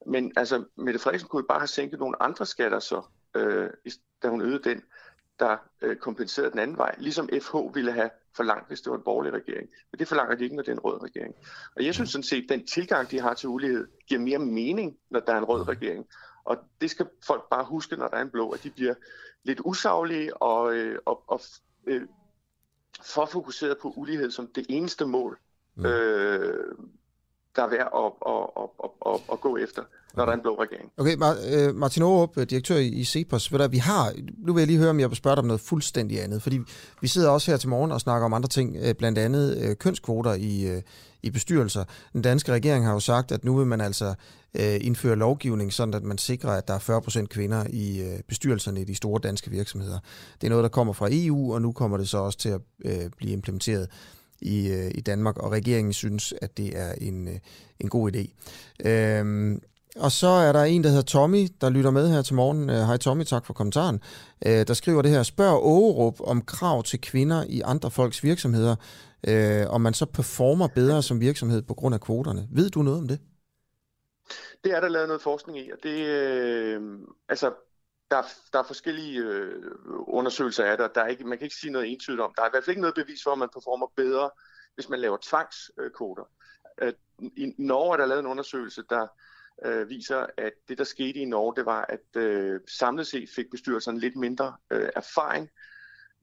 Men 0.06 0.32
altså, 0.36 0.64
Mette 0.76 1.00
Frederiksen 1.00 1.28
kunne 1.28 1.42
jo 1.42 1.46
bare 1.48 1.60
have 1.60 1.68
sænket 1.68 1.98
nogle 1.98 2.22
andre 2.22 2.46
skatter 2.46 2.78
så, 2.78 3.02
øh, 3.36 3.70
da 4.22 4.28
hun 4.28 4.42
øgede 4.42 4.64
den, 4.64 4.82
der 5.38 5.56
øh, 5.82 5.96
kompenserede 5.96 6.50
den 6.50 6.58
anden 6.58 6.76
vej. 6.76 6.94
Ligesom 6.98 7.28
FH 7.42 7.56
ville 7.74 7.92
have 7.92 8.10
forlangt, 8.36 8.68
hvis 8.68 8.80
det 8.80 8.90
var 8.90 8.96
en 8.96 9.04
borgerlig 9.04 9.32
regering. 9.32 9.68
Men 9.92 9.98
det 9.98 10.08
forlanger 10.08 10.36
de 10.36 10.44
ikke, 10.44 10.56
når 10.56 10.62
det 10.62 10.68
er 10.68 10.76
en 10.76 10.80
rød 10.80 11.02
regering. 11.02 11.34
Og 11.76 11.84
jeg 11.84 11.94
synes 11.94 12.10
sådan 12.10 12.22
set, 12.22 12.42
at 12.42 12.48
den 12.48 12.66
tilgang, 12.66 13.10
de 13.10 13.20
har 13.20 13.34
til 13.34 13.48
ulighed, 13.48 13.88
giver 14.08 14.20
mere 14.20 14.38
mening, 14.38 14.96
når 15.10 15.20
der 15.20 15.32
er 15.32 15.38
en 15.38 15.44
rød 15.44 15.68
regering. 15.68 16.06
Og 16.44 16.56
det 16.80 16.90
skal 16.90 17.06
folk 17.26 17.48
bare 17.50 17.64
huske, 17.64 17.96
når 17.96 18.08
der 18.08 18.16
er 18.16 18.22
en 18.22 18.30
blå, 18.30 18.50
at 18.50 18.62
de 18.62 18.70
bliver 18.70 18.94
lidt 19.44 19.60
usaglige 19.64 20.42
og, 20.42 20.74
øh, 20.74 20.98
og, 21.04 21.24
og 21.26 21.40
øh, 21.86 22.02
for 23.02 23.26
fokuseret 23.26 23.78
på 23.78 23.92
ulighed 23.96 24.30
som 24.30 24.46
det 24.46 24.66
eneste 24.68 25.06
mål. 25.06 25.38
Mm. 25.74 25.86
Øh, 25.86 26.74
der 27.56 27.62
er 27.62 27.68
værd 27.68 27.88
at, 28.02 28.12
at, 28.32 28.44
at, 28.62 28.68
at, 28.84 29.14
at, 29.14 29.20
at 29.32 29.40
gå 29.40 29.56
efter, 29.56 29.82
når 30.16 30.24
der 30.24 30.32
er 30.32 30.36
en 30.36 30.42
blå 30.42 30.62
regering. 30.62 30.90
Okay, 30.96 31.16
øh, 31.68 31.74
Martin 31.74 32.02
Aarup, 32.02 32.38
øh, 32.38 32.46
direktør 32.46 32.76
i 32.76 33.04
Cepos, 33.04 33.52
ved 33.52 33.58
du, 33.58 33.68
vi 33.68 33.78
har, 33.78 34.12
nu 34.38 34.52
vil 34.52 34.60
jeg 34.60 34.66
lige 34.66 34.78
høre, 34.78 34.90
om 34.90 35.00
jeg 35.00 35.10
vil 35.10 35.16
spørge 35.16 35.36
dig 35.36 35.42
om 35.42 35.46
noget 35.46 35.60
fuldstændig 35.60 36.22
andet, 36.22 36.42
fordi 36.42 36.60
vi 37.00 37.08
sidder 37.08 37.30
også 37.30 37.50
her 37.50 37.58
til 37.58 37.68
morgen 37.68 37.92
og 37.92 38.00
snakker 38.00 38.24
om 38.24 38.32
andre 38.32 38.48
ting, 38.48 38.76
øh, 38.82 38.94
blandt 38.94 39.18
andet 39.18 39.78
kønskvoter 39.78 40.34
i, 40.34 40.82
i 41.22 41.30
bestyrelser. 41.30 41.84
Den 42.12 42.22
danske 42.22 42.52
regering 42.52 42.84
har 42.84 42.92
jo 42.92 43.00
sagt, 43.00 43.32
at 43.32 43.44
nu 43.44 43.56
vil 43.56 43.66
man 43.66 43.80
altså 43.80 44.14
indføre 44.56 45.16
lovgivning, 45.16 45.72
sådan 45.72 45.94
at 45.94 46.02
man 46.02 46.18
sikrer, 46.18 46.50
at 46.50 46.68
der 46.68 46.74
er 46.74 47.22
40% 47.22 47.26
kvinder 47.26 47.64
i 47.70 48.02
bestyrelserne 48.28 48.80
i 48.80 48.84
de 48.84 48.94
store 48.94 49.20
danske 49.22 49.50
virksomheder. 49.50 49.98
Det 50.40 50.46
er 50.46 50.50
noget, 50.50 50.62
der 50.62 50.68
kommer 50.68 50.92
fra 50.92 51.08
EU, 51.10 51.54
og 51.54 51.62
nu 51.62 51.72
kommer 51.72 51.96
det 51.96 52.08
så 52.08 52.18
også 52.18 52.38
til 52.38 52.48
at 52.48 52.60
blive 53.16 53.32
implementeret 53.32 53.88
i, 54.44 54.68
øh, 54.68 54.90
i 54.94 55.00
Danmark, 55.00 55.38
og 55.38 55.52
regeringen 55.52 55.92
synes, 55.92 56.34
at 56.42 56.56
det 56.56 56.78
er 56.78 56.92
en, 56.92 57.28
øh, 57.28 57.34
en 57.80 57.88
god 57.88 58.12
idé. 58.12 58.32
Øhm, 58.88 59.60
og 59.96 60.12
så 60.12 60.26
er 60.26 60.52
der 60.52 60.62
en, 60.62 60.84
der 60.84 60.90
hedder 60.90 61.02
Tommy, 61.02 61.48
der 61.60 61.70
lytter 61.70 61.90
med 61.90 62.08
her 62.08 62.22
til 62.22 62.34
morgen. 62.34 62.70
Øh, 62.70 62.76
hej 62.76 62.96
Tommy, 62.96 63.24
tak 63.24 63.46
for 63.46 63.54
kommentaren. 63.54 64.00
Øh, 64.46 64.66
der 64.66 64.74
skriver 64.74 65.02
det 65.02 65.10
her, 65.10 65.22
spørg 65.22 65.62
Ågerup 65.62 66.20
om 66.20 66.42
krav 66.42 66.82
til 66.82 67.00
kvinder 67.00 67.44
i 67.48 67.60
andre 67.60 67.90
folks 67.90 68.24
virksomheder, 68.24 68.76
øh, 69.28 69.66
om 69.68 69.80
man 69.80 69.94
så 69.94 70.06
performer 70.06 70.68
bedre 70.68 71.02
som 71.02 71.20
virksomhed 71.20 71.62
på 71.62 71.74
grund 71.74 71.94
af 71.94 72.00
kvoterne. 72.00 72.48
Ved 72.52 72.70
du 72.70 72.82
noget 72.82 72.98
om 72.98 73.08
det? 73.08 73.18
Det 74.64 74.72
er 74.72 74.80
der 74.80 74.88
lavet 74.88 75.08
noget 75.08 75.22
forskning 75.22 75.58
i, 75.58 75.70
og 75.70 75.78
det, 75.82 76.06
øh, 76.06 76.82
altså, 77.28 77.50
der, 78.10 78.22
der 78.52 78.58
er 78.58 78.62
forskellige 78.62 79.20
øh, 79.20 79.62
undersøgelser 79.88 80.64
af 80.64 80.78
det, 80.78 80.94
der 80.94 81.00
er 81.00 81.06
ikke, 81.06 81.24
man 81.24 81.38
kan 81.38 81.44
ikke 81.44 81.56
sige 81.56 81.72
noget 81.72 81.92
entydigt 81.92 82.20
om. 82.20 82.32
Der 82.36 82.42
er 82.42 82.46
i 82.46 82.50
hvert 82.50 82.64
fald 82.64 82.72
ikke 82.72 82.80
noget 82.80 82.94
bevis 82.94 83.22
for, 83.22 83.32
at 83.32 83.38
man 83.38 83.48
performer 83.52 83.86
bedre, 83.96 84.30
hvis 84.74 84.88
man 84.88 85.00
laver 85.00 85.18
tvangskoder. 85.22 86.24
Øh, 86.82 86.92
I 87.36 87.54
Norge 87.58 87.92
er 87.92 87.96
der 87.96 88.06
lavet 88.06 88.20
en 88.20 88.26
undersøgelse, 88.26 88.82
der 88.90 89.06
øh, 89.64 89.88
viser, 89.88 90.26
at 90.36 90.52
det, 90.68 90.78
der 90.78 90.84
skete 90.84 91.18
i 91.18 91.24
Norge, 91.24 91.56
det 91.56 91.66
var, 91.66 91.86
at 91.88 92.16
øh, 92.16 92.60
samlet 92.78 93.06
set 93.06 93.28
fik 93.36 93.50
bestyrelserne 93.50 94.00
lidt 94.00 94.16
mindre 94.16 94.56
øh, 94.70 94.88
erfaring, 94.96 95.50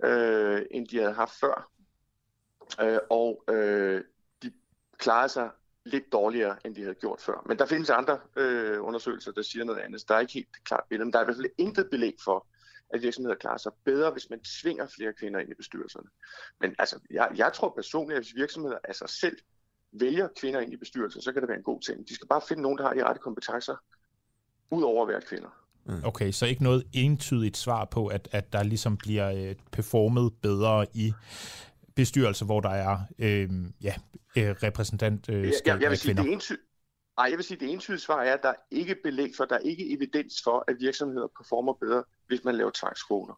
øh, 0.04 0.62
end 0.72 0.88
de 0.88 0.98
havde 0.98 1.14
haft 1.14 1.40
før. 1.40 1.72
Øh, 2.82 3.00
og 3.10 3.44
øh, 3.50 4.04
de 4.44 4.52
klarede 4.98 5.30
sig 5.30 5.50
lidt 5.86 6.12
dårligere, 6.12 6.58
end 6.66 6.76
de 6.76 6.82
havde 6.82 6.96
gjort 6.96 7.22
før. 7.22 7.44
Men 7.48 7.58
der 7.58 7.66
findes 7.66 7.90
andre 7.90 8.20
øh, 8.36 8.84
undersøgelser, 8.84 9.32
der 9.32 9.42
siger 9.42 9.66
noget 9.66 9.80
andet. 9.80 10.04
Der 10.08 10.16
er 10.16 10.20
ikke 10.20 10.34
helt 10.34 10.64
klart 10.64 10.84
billede, 10.90 11.06
men 11.06 11.14
der 11.14 11.20
er 11.20 11.24
i 11.24 11.26
hvert 11.26 11.38
fald 11.38 11.52
intet 11.58 11.88
belæg 11.92 12.16
for, 12.24 12.48
at 12.94 13.02
virksomheder 13.02 13.36
klarer 13.36 13.58
sig 13.58 13.72
bedre, 13.86 14.12
hvis 14.12 14.30
man 14.30 14.40
tvinger 14.40 14.88
flere 14.96 15.14
kvinder 15.14 15.40
ind 15.40 15.50
i 15.50 15.54
bestyrelserne. 15.54 16.10
Men 16.62 16.76
altså, 16.80 17.00
jeg, 17.12 17.32
jeg 17.36 17.54
tror 17.54 17.74
personligt, 17.76 18.18
at 18.18 18.24
hvis 18.24 18.36
virksomheder 18.36 18.78
af 18.84 18.96
sig 18.96 19.10
selv 19.10 19.38
vælger 19.92 20.28
kvinder 20.40 20.60
ind 20.60 20.74
i 20.74 20.78
bestyrelser, 20.78 21.22
så 21.22 21.34
kan 21.34 21.42
det 21.42 21.50
være 21.50 21.58
en 21.58 21.64
god 21.64 21.82
ting. 21.82 22.10
De 22.10 22.16
skal 22.16 22.28
bare 22.28 22.42
finde 22.48 22.64
nogen, 22.64 22.78
der 22.78 22.88
har 22.88 22.94
de 22.94 23.04
rette 23.04 23.22
kompetencer, 23.22 23.76
ud 24.72 24.84
over 24.84 25.02
at 25.02 25.08
være 25.08 25.22
kvinder. 25.22 25.50
Mm. 25.86 26.02
Okay, 26.04 26.32
så 26.32 26.46
ikke 26.46 26.64
noget 26.64 26.84
entydigt 26.94 27.58
svar 27.58 27.86
på, 27.86 28.08
at, 28.08 28.30
at 28.32 28.54
der 28.54 28.64
ligesom 28.64 28.98
bliver 28.98 29.32
øh, 29.32 29.56
performet 29.72 30.34
bedre 30.42 30.86
i 30.94 31.14
bestyrelser, 32.02 32.46
hvor 32.46 32.60
der 32.60 32.70
er 32.70 32.98
øh, 33.20 33.50
ja, 33.82 33.94
repræsentant 34.38 35.30
øh, 35.30 35.44
jeg, 35.44 35.54
jeg, 35.66 35.82
jeg 35.82 35.90
vil 35.90 35.98
sige, 35.98 36.14
det 36.14 36.36
enty- 36.36 36.68
Nej, 37.18 37.28
jeg 37.30 37.38
vil 37.38 37.46
sige, 37.46 37.60
det 37.60 37.70
entydige 37.74 38.02
svar 38.02 38.22
er, 38.24 38.34
at 38.34 38.40
der 38.44 38.50
er 38.50 38.62
ikke 38.72 38.96
belæg 39.04 39.32
for, 39.38 39.46
der 39.46 39.56
er 39.56 39.60
ikke 39.60 39.94
evidens 39.96 40.34
for, 40.44 40.64
at 40.68 40.76
virksomheder 40.80 41.28
performer 41.38 41.74
bedre, 41.74 42.04
hvis 42.28 42.44
man 42.44 42.56
laver 42.56 42.72
tvangskvoter. 42.74 43.34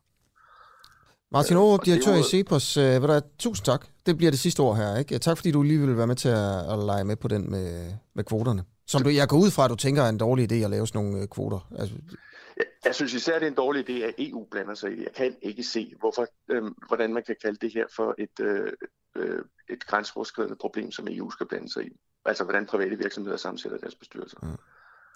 Martin 1.31 1.57
Aarhus, 1.57 1.79
øh, 1.79 1.85
direktør 1.85 2.13
i 2.13 2.23
Cepos, 2.31 2.77
øh, 2.77 3.21
tusind 3.39 3.65
tak. 3.65 3.85
Det 4.05 4.17
bliver 4.17 4.31
det 4.31 4.39
sidste 4.39 4.59
ord 4.59 4.77
her. 4.77 4.97
Ikke? 4.97 5.19
Tak 5.19 5.37
fordi 5.37 5.51
du 5.51 5.61
lige 5.61 5.79
vil 5.79 5.97
være 5.97 6.07
med 6.07 6.15
til 6.15 6.29
at, 6.29 6.71
at 6.73 6.79
lege 6.85 7.03
med 7.03 7.15
på 7.15 7.27
den 7.27 7.51
med, 7.51 7.91
med 8.13 8.23
kvoterne. 8.23 8.63
Som 8.87 9.03
du, 9.03 9.09
jeg 9.09 9.27
går 9.27 9.37
ud 9.37 9.51
fra, 9.51 9.63
at 9.65 9.69
du 9.69 9.75
tænker 9.75 10.01
er 10.03 10.09
en 10.09 10.17
dårlig 10.17 10.51
idé 10.51 10.55
at 10.55 10.69
lave 10.69 10.87
sådan 10.87 11.01
nogle 11.03 11.21
øh, 11.21 11.27
kvoter. 11.27 11.69
Altså, 11.79 11.95
jeg, 12.85 12.95
synes 12.95 13.13
især, 13.13 13.39
det 13.39 13.45
er 13.45 13.49
en 13.51 13.57
dårlig 13.57 13.89
idé, 13.89 13.93
at 13.93 14.13
EU 14.17 14.47
blander 14.51 14.73
sig 14.73 14.91
i 14.91 14.95
det. 14.95 15.03
Jeg 15.03 15.13
kan 15.13 15.35
ikke 15.41 15.63
se, 15.63 15.93
hvorfor, 15.99 16.27
øh, 16.49 16.63
hvordan 16.87 17.13
man 17.13 17.23
kan 17.23 17.35
kalde 17.41 17.57
det 17.61 17.73
her 17.73 17.85
for 17.95 18.15
et, 18.17 18.39
øh, 18.39 18.71
øh 19.15 19.39
et 19.69 19.85
grænseoverskridende 19.85 20.55
problem, 20.61 20.91
som 20.91 21.07
EU 21.09 21.29
skal 21.29 21.47
blande 21.47 21.73
sig 21.73 21.85
i. 21.85 21.89
Altså, 22.25 22.43
hvordan 22.43 22.65
private 22.65 22.97
virksomheder 22.97 23.37
sammensætter 23.37 23.77
deres 23.77 23.95
bestyrelser. 23.95 24.37
Mm. 24.41 24.57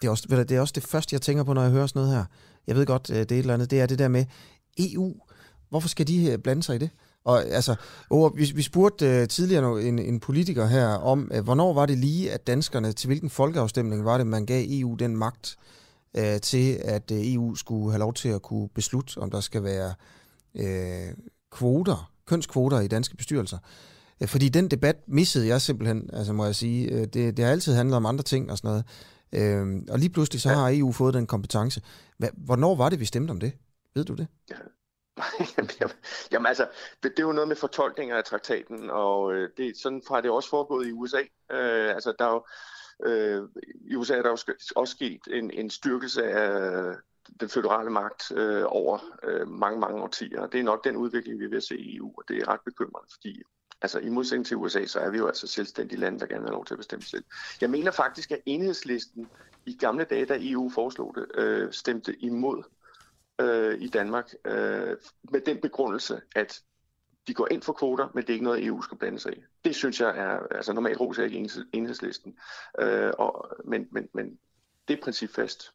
Det 0.01 0.07
er, 0.07 0.11
også, 0.11 0.27
det 0.29 0.51
er 0.51 0.61
også 0.61 0.73
det 0.75 0.83
første, 0.83 1.13
jeg 1.13 1.21
tænker 1.21 1.43
på, 1.43 1.53
når 1.53 1.61
jeg 1.61 1.71
hører 1.71 1.88
sådan 1.88 1.99
noget 1.99 2.15
her. 2.15 2.25
Jeg 2.67 2.75
ved 2.75 2.85
godt, 2.85 3.09
øh, 3.09 3.15
det 3.15 3.31
er 3.31 3.35
et 3.35 3.39
eller 3.39 3.53
andet. 3.53 3.71
Det 3.71 3.81
er 3.81 3.85
det 3.85 3.99
der 3.99 4.07
med 4.07 4.25
EU. 4.79 5.13
Hvorfor 5.69 5.88
skal 5.88 6.07
de 6.07 6.31
øh, 6.31 6.38
blande 6.38 6.63
sig 6.63 6.75
i 6.75 6.79
det? 6.79 6.89
Og 7.23 7.43
altså, 7.43 7.75
oh, 8.09 8.38
vi, 8.38 8.51
vi 8.55 8.61
spurgte 8.61 9.21
uh, 9.21 9.27
tidligere 9.27 9.81
en, 9.81 9.99
en 9.99 10.19
politiker 10.19 10.65
her 10.65 10.88
om, 10.88 11.31
uh, 11.35 11.43
hvornår 11.43 11.73
var 11.73 11.85
det 11.85 11.97
lige, 11.97 12.31
at 12.31 12.47
danskerne, 12.47 12.91
til 12.93 13.07
hvilken 13.07 13.29
folkeafstemning 13.29 14.05
var 14.05 14.17
det, 14.17 14.27
man 14.27 14.45
gav 14.45 14.65
EU 14.69 14.95
den 14.95 15.17
magt 15.17 15.57
uh, 16.18 16.41
til, 16.41 16.80
at 16.84 17.11
uh, 17.11 17.34
EU 17.34 17.55
skulle 17.55 17.91
have 17.91 17.99
lov 17.99 18.13
til 18.13 18.30
at 18.30 18.41
kunne 18.41 18.70
beslutte, 18.70 19.18
om 19.18 19.32
der 19.32 19.39
skal 19.39 19.63
være 19.63 19.93
uh, 20.53 21.18
kvoter, 21.51 22.11
kønskvoter 22.26 22.80
i 22.80 22.88
danske 22.88 23.15
bestyrelser. 23.18 23.57
Uh, 24.22 24.28
fordi 24.28 24.49
den 24.49 24.68
debat 24.72 24.95
missede 25.07 25.47
jeg 25.47 25.61
simpelthen, 25.61 26.09
altså 26.13 26.34
må 26.34 26.45
jeg 26.45 26.55
sige. 26.55 26.93
Uh, 26.93 26.99
det, 26.99 27.38
det 27.38 27.39
har 27.39 27.51
altid 27.51 27.74
handlet 27.74 27.97
om 27.97 28.05
andre 28.05 28.24
ting 28.24 28.51
og 28.51 28.57
sådan 28.57 28.68
noget. 28.70 28.86
Uh, 29.32 29.84
og 29.89 29.99
lige 29.99 30.09
pludselig 30.09 30.41
så 30.41 30.49
har 30.49 30.72
EU 30.74 30.91
fået 30.91 31.13
den 31.13 31.28
kompetence. 31.28 31.82
Hvornår 32.34 32.76
var 32.76 32.89
det, 32.89 32.99
vi 32.99 33.05
stemte 33.05 33.32
om 33.32 33.39
det? 33.39 33.51
Ved 33.95 34.05
du 34.05 34.13
det? 34.13 34.28
Ja. 34.49 34.55
Jamen 36.32 36.45
altså, 36.45 36.68
det, 37.03 37.11
det 37.11 37.20
er 37.20 37.28
jo 37.28 37.32
noget 37.32 37.47
med 37.47 37.55
fortolkninger 37.55 38.18
af 38.18 38.24
traktaten, 38.24 38.89
og 38.89 39.34
øh, 39.34 39.49
det, 39.57 39.78
sådan 39.78 40.01
har 40.09 40.22
det 40.22 40.32
også 40.32 40.49
foregået 40.49 40.88
i 40.88 40.91
USA. 40.91 41.22
Øh, 41.51 41.89
altså, 41.95 42.13
der 42.20 42.26
er 42.26 42.30
jo, 42.30 42.45
øh, 43.05 43.43
I 43.85 43.95
USA 43.95 44.17
er 44.17 44.21
der 44.21 44.29
også, 44.29 44.71
også 44.75 44.91
sket 44.91 45.21
en, 45.31 45.51
en 45.51 45.69
styrkelse 45.69 46.23
af 46.23 46.95
den 47.39 47.49
føderale 47.49 47.89
magt 47.89 48.31
øh, 48.31 48.63
over 48.65 48.99
øh, 49.23 49.47
mange, 49.47 49.79
mange 49.79 50.01
årtier. 50.01 50.47
Det 50.47 50.59
er 50.59 50.63
nok 50.63 50.83
den 50.83 50.97
udvikling, 50.97 51.39
vi 51.39 51.47
vil 51.47 51.61
se 51.61 51.77
i 51.77 51.97
EU, 51.97 52.13
og 52.17 52.23
det 52.27 52.37
er 52.37 52.47
ret 52.47 52.61
bekymrende, 52.65 53.07
fordi 53.11 53.43
altså, 53.81 53.99
i 53.99 54.09
modsætning 54.09 54.45
til 54.45 54.57
USA, 54.57 54.85
så 54.85 54.99
er 54.99 55.09
vi 55.09 55.17
jo 55.17 55.27
altså 55.27 55.47
selvstændige 55.47 55.99
lande, 55.99 56.19
der 56.19 56.25
gerne 56.25 56.41
vil 56.41 56.49
have 56.49 56.55
lov 56.55 56.65
til 56.65 56.73
at 56.73 56.77
bestemme 56.77 57.03
selv. 57.03 57.23
Jeg 57.61 57.69
mener 57.69 57.91
faktisk, 57.91 58.31
at 58.31 58.39
enhedslisten 58.45 59.27
i 59.65 59.77
gamle 59.77 60.03
dage, 60.03 60.25
da 60.25 60.37
EU 60.41 60.69
foreslog 60.69 61.15
det, 61.15 61.41
øh, 61.41 61.73
stemte 61.73 62.23
imod 62.23 62.63
øh, 63.41 63.81
i 63.81 63.87
Danmark 63.87 64.33
øh, 64.45 64.95
med 65.31 65.41
den 65.41 65.61
begrundelse, 65.61 66.21
at 66.35 66.61
de 67.28 67.34
går 67.34 67.47
ind 67.51 67.61
for 67.61 67.73
kvoter, 67.73 68.07
men 68.13 68.23
det 68.23 68.30
er 68.30 68.34
ikke 68.34 68.45
noget, 68.45 68.65
EU 68.65 68.82
skal 68.82 68.97
blande 68.97 69.19
sig 69.19 69.38
i. 69.38 69.41
Det 69.65 69.75
synes 69.75 70.01
jeg 70.01 70.09
er, 70.09 70.55
altså 70.55 70.73
normalt 70.73 70.99
roser 70.99 71.23
jeg 71.23 71.34
ikke 71.34 71.49
enhedslisten, 71.73 72.36
øh, 72.80 73.11
og, 73.17 73.49
men, 73.65 73.88
men, 73.91 74.07
men 74.13 74.25
det 74.88 74.97
er 74.97 75.03
principfast. 75.03 75.71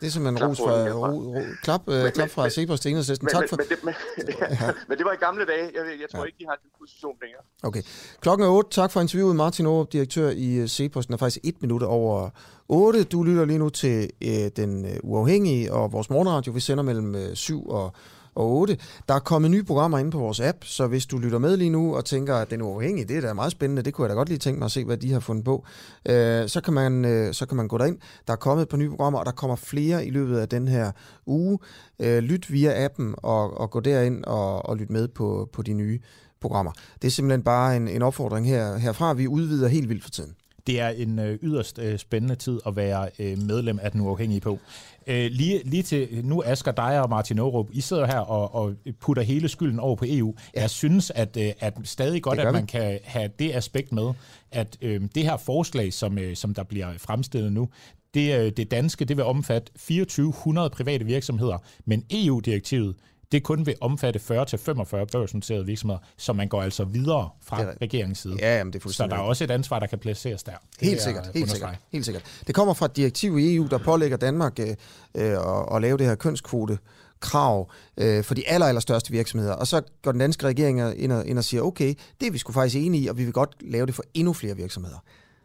Det 0.00 0.06
er 0.06 0.10
simpelthen 0.10 0.48
ros 0.48 0.58
fra, 0.58 0.92
ro, 0.92 1.36
ro, 1.36 1.42
klap, 1.62 1.88
øh, 1.88 2.02
men, 2.02 2.12
klap 2.12 2.30
fra 2.30 2.50
Cepos 2.50 2.80
til 2.80 2.88
enhedslisten. 2.88 3.28
Tak 3.28 3.48
for... 3.48 3.56
Men, 3.56 3.66
men, 3.84 3.94
men, 4.16 4.34
ja, 4.40 4.72
men 4.88 4.98
det 4.98 5.04
var 5.04 5.12
i 5.12 5.16
gamle 5.16 5.46
dage. 5.46 5.64
Jeg, 5.74 6.00
jeg 6.00 6.08
tror 6.10 6.18
ja. 6.18 6.24
ikke, 6.24 6.38
de 6.38 6.46
har 6.48 6.58
den 6.62 6.70
position 6.78 7.16
længere. 7.22 7.42
Okay. 7.62 7.82
Klokken 8.20 8.46
er 8.46 8.50
8. 8.50 8.70
Tak 8.70 8.90
for 8.90 9.00
interviewet. 9.00 9.36
Martin 9.36 9.66
Aarup, 9.66 9.92
direktør 9.92 10.30
i 10.30 10.68
Cepos. 10.68 11.06
Den 11.06 11.12
er 11.12 11.18
faktisk 11.18 11.44
et 11.44 11.62
minut 11.62 11.82
over 11.82 12.30
8. 12.68 13.04
Du 13.04 13.22
lytter 13.22 13.44
lige 13.44 13.58
nu 13.58 13.68
til 13.68 14.10
øh, 14.22 14.50
Den 14.56 14.84
øh, 14.84 14.96
Uafhængige 15.02 15.72
og 15.72 15.92
vores 15.92 16.10
morgenradio. 16.10 16.52
Vi 16.52 16.60
sender 16.60 16.84
mellem 16.84 17.14
øh, 17.14 17.34
7 17.34 17.68
og 17.68 17.92
og 18.38 18.50
8. 18.50 18.78
Der 19.08 19.14
er 19.14 19.18
kommet 19.18 19.50
nye 19.50 19.62
programmer 19.62 19.98
ind 19.98 20.12
på 20.12 20.18
vores 20.18 20.40
app, 20.40 20.64
så 20.64 20.86
hvis 20.86 21.06
du 21.06 21.18
lytter 21.18 21.38
med 21.38 21.56
lige 21.56 21.70
nu 21.70 21.96
og 21.96 22.04
tænker, 22.04 22.34
at 22.34 22.50
den 22.50 22.60
er 22.60 22.64
uafhængig, 22.64 23.08
det 23.08 23.16
er 23.16 23.20
da 23.20 23.32
meget 23.32 23.52
spændende, 23.52 23.82
det 23.82 23.94
kunne 23.94 24.04
jeg 24.04 24.10
da 24.10 24.14
godt 24.14 24.28
lige 24.28 24.38
tænke 24.38 24.58
mig 24.58 24.64
at 24.64 24.72
se, 24.72 24.84
hvad 24.84 24.96
de 24.96 25.12
har 25.12 25.20
fundet 25.20 25.44
på, 25.44 25.64
øh, 26.08 26.48
så, 26.48 26.60
kan 26.64 26.74
man, 26.74 27.04
øh, 27.04 27.34
så 27.34 27.46
kan 27.46 27.56
man 27.56 27.68
gå 27.68 27.78
derind. 27.78 27.98
Der 28.26 28.32
er 28.32 28.36
kommet 28.36 28.62
et 28.62 28.68
par 28.68 28.76
nye 28.76 28.90
programmer, 28.90 29.18
og 29.18 29.26
der 29.26 29.32
kommer 29.32 29.56
flere 29.56 30.06
i 30.06 30.10
løbet 30.10 30.38
af 30.38 30.48
den 30.48 30.68
her 30.68 30.90
uge. 31.26 31.58
Øh, 32.00 32.18
lyt 32.18 32.52
via 32.52 32.84
appen 32.84 33.14
og, 33.18 33.60
og 33.60 33.70
gå 33.70 33.80
derind 33.80 34.24
og, 34.24 34.66
og 34.66 34.76
lyt 34.76 34.90
med 34.90 35.08
på, 35.08 35.48
på 35.52 35.62
de 35.62 35.72
nye 35.72 36.00
programmer. 36.40 36.72
Det 37.02 37.08
er 37.08 37.12
simpelthen 37.12 37.42
bare 37.42 37.76
en, 37.76 37.88
en 37.88 38.02
opfordring 38.02 38.46
her, 38.46 38.76
herfra. 38.76 39.12
Vi 39.12 39.28
udvider 39.28 39.68
helt 39.68 39.88
vildt 39.88 40.02
for 40.02 40.10
tiden. 40.10 40.37
Det 40.68 40.80
er 40.80 40.88
en 40.88 41.18
øh, 41.18 41.38
yderst 41.42 41.78
øh, 41.78 41.98
spændende 41.98 42.34
tid 42.34 42.60
at 42.66 42.76
være 42.76 43.08
øh, 43.18 43.38
medlem 43.38 43.78
af 43.82 43.90
den 43.92 44.00
uafhængige 44.00 44.40
på. 44.40 44.58
Øh, 45.06 45.30
lige, 45.30 45.62
lige 45.64 45.82
til 45.82 46.08
nu, 46.24 46.42
Asger, 46.46 46.72
dig 46.72 47.00
og 47.02 47.08
Martin 47.10 47.38
Aarup, 47.38 47.68
I 47.72 47.80
sidder 47.80 48.06
her 48.06 48.18
og, 48.18 48.54
og 48.54 48.74
putter 49.00 49.22
hele 49.22 49.48
skylden 49.48 49.80
over 49.80 49.96
på 49.96 50.04
EU. 50.08 50.34
Ja. 50.56 50.60
Jeg 50.60 50.70
synes, 50.70 51.10
at, 51.10 51.36
øh, 51.36 51.52
at 51.60 51.74
stadig 51.84 52.22
godt, 52.22 52.38
at 52.38 52.52
man 52.52 52.66
kan 52.66 52.98
have 53.04 53.30
det 53.38 53.54
aspekt 53.54 53.92
med, 53.92 54.12
at 54.50 54.76
øh, 54.80 55.00
det 55.14 55.22
her 55.22 55.36
forslag, 55.36 55.92
som, 55.92 56.18
øh, 56.18 56.36
som 56.36 56.54
der 56.54 56.62
bliver 56.62 56.88
fremstillet 56.98 57.52
nu, 57.52 57.68
det, 58.14 58.38
øh, 58.38 58.52
det 58.56 58.70
danske, 58.70 59.04
det 59.04 59.16
vil 59.16 59.24
omfatte 59.24 59.72
2400 59.72 60.70
private 60.70 61.04
virksomheder, 61.04 61.58
men 61.84 62.04
EU-direktivet, 62.10 62.94
det 63.32 63.42
kun 63.42 63.66
vil 63.66 63.74
omfatte 63.80 64.20
40-45 64.20 65.04
børsnoterede 65.04 65.66
virksomheder, 65.66 66.00
så 66.16 66.32
man 66.32 66.48
går 66.48 66.62
altså 66.62 66.84
videre 66.84 67.28
fra 67.42 67.64
det 67.64 67.74
regeringens 67.82 68.18
side. 68.18 68.36
Ja, 68.38 68.58
jamen, 68.58 68.72
det 68.72 68.84
er 68.84 68.88
så 68.88 69.06
der 69.06 69.16
er 69.16 69.20
også 69.20 69.44
et 69.44 69.50
ansvar, 69.50 69.78
der 69.78 69.86
kan 69.86 69.98
placeres 69.98 70.42
der. 70.42 70.52
Helt 70.80 71.02
sikkert, 71.02 71.30
helt 71.34 71.50
sikkert, 71.50 71.78
helt 71.92 72.04
sikkert. 72.04 72.42
Det 72.46 72.54
kommer 72.54 72.74
fra 72.74 72.86
et 72.86 72.96
direktiv 72.96 73.38
i 73.38 73.54
EU, 73.54 73.66
der 73.70 73.78
pålægger 73.78 74.16
Danmark 74.16 74.58
øh, 74.58 74.68
øh, 75.14 75.32
at, 75.32 75.76
at 75.76 75.82
lave 75.82 75.98
det 75.98 76.06
her 76.06 76.14
kønskvote 76.14 76.78
krav 77.20 77.70
øh, 77.96 78.24
for 78.24 78.34
de 78.34 78.48
aller, 78.48 78.66
aller 78.66 78.80
største 78.80 79.10
virksomheder. 79.10 79.52
Og 79.52 79.66
så 79.66 79.82
går 80.02 80.12
den 80.12 80.20
danske 80.20 80.46
regering 80.46 81.00
ind 81.02 81.12
og, 81.12 81.26
ind 81.26 81.38
og 81.38 81.44
siger, 81.44 81.62
okay, 81.62 81.94
det 82.20 82.26
er 82.26 82.30
vi 82.30 82.38
sgu 82.38 82.52
faktisk 82.52 82.76
enige 82.76 83.02
i, 83.02 83.06
og 83.06 83.18
vi 83.18 83.24
vil 83.24 83.32
godt 83.32 83.56
lave 83.60 83.86
det 83.86 83.94
for 83.94 84.04
endnu 84.14 84.32
flere 84.32 84.56
virksomheder. 84.56 84.98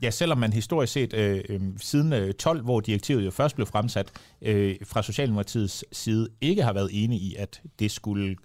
Ja, 0.04 0.12
selvom 0.12 0.38
man 0.38 0.54
historisk 0.54 0.94
set 0.94 1.14
øh, 1.14 1.44
øh, 1.50 1.62
siden 1.78 2.14
øh, 2.14 2.34
12, 2.34 2.64
hvor 2.64 2.80
direktivet 2.80 3.26
jo 3.26 3.32
først 3.32 3.56
blev 3.56 3.68
fremsat, 3.68 4.12
øh, 4.42 4.76
fra 4.84 5.04
Socialdemokratiets 5.04 5.86
side 5.92 6.30
ikke 6.42 6.64
har 6.64 6.74
været 6.74 6.90
enige 6.92 7.22
i, 7.22 7.36
at 7.36 7.62
det 7.80 7.92
skulle 7.92 8.36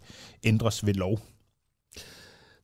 ændres 0.45 0.87
ved 0.87 0.95
lov. 0.95 1.21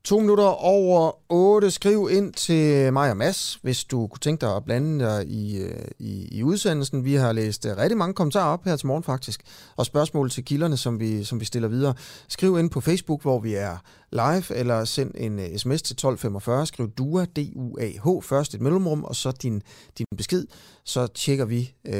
To 0.04 0.18
minutter 0.18 0.44
over 0.44 1.12
otte. 1.28 1.70
Skriv 1.70 2.08
ind 2.12 2.32
til 2.32 2.92
mig 2.92 3.10
og 3.10 3.16
Mads, 3.16 3.58
hvis 3.62 3.84
du 3.84 4.06
kunne 4.06 4.18
tænke 4.18 4.40
dig 4.40 4.56
at 4.56 4.64
blande 4.64 5.04
dig 5.04 5.26
i, 5.26 5.58
øh, 5.58 5.88
i, 5.98 6.28
i 6.38 6.42
udsendelsen. 6.42 7.04
Vi 7.04 7.14
har 7.14 7.32
læst 7.32 7.66
øh, 7.66 7.76
rigtig 7.76 7.98
mange 7.98 8.14
kommentarer 8.14 8.52
op 8.52 8.64
her 8.64 8.76
til 8.76 8.86
morgen 8.86 9.02
faktisk, 9.02 9.42
og 9.76 9.86
spørgsmål 9.86 10.30
til 10.30 10.44
kilderne, 10.44 10.76
som 10.76 11.00
vi, 11.00 11.24
som 11.24 11.40
vi 11.40 11.44
stiller 11.44 11.68
videre. 11.68 11.94
Skriv 12.28 12.58
ind 12.58 12.70
på 12.70 12.80
Facebook, 12.80 13.22
hvor 13.22 13.40
vi 13.40 13.54
er 13.54 13.76
live, 14.12 14.56
eller 14.56 14.84
send 14.84 15.10
en 15.14 15.38
øh, 15.38 15.56
sms 15.56 15.82
til 15.82 15.94
1245. 15.94 16.66
Skriv 16.66 16.90
DUA, 16.90 17.24
D-U-A-H, 17.24 18.22
først 18.22 18.54
et 18.54 18.60
mellemrum, 18.60 19.04
og 19.04 19.16
så 19.16 19.32
din, 19.32 19.62
din 19.98 20.06
besked. 20.16 20.46
Så 20.84 21.06
tjekker 21.06 21.44
vi, 21.44 21.74
øh, 21.86 21.92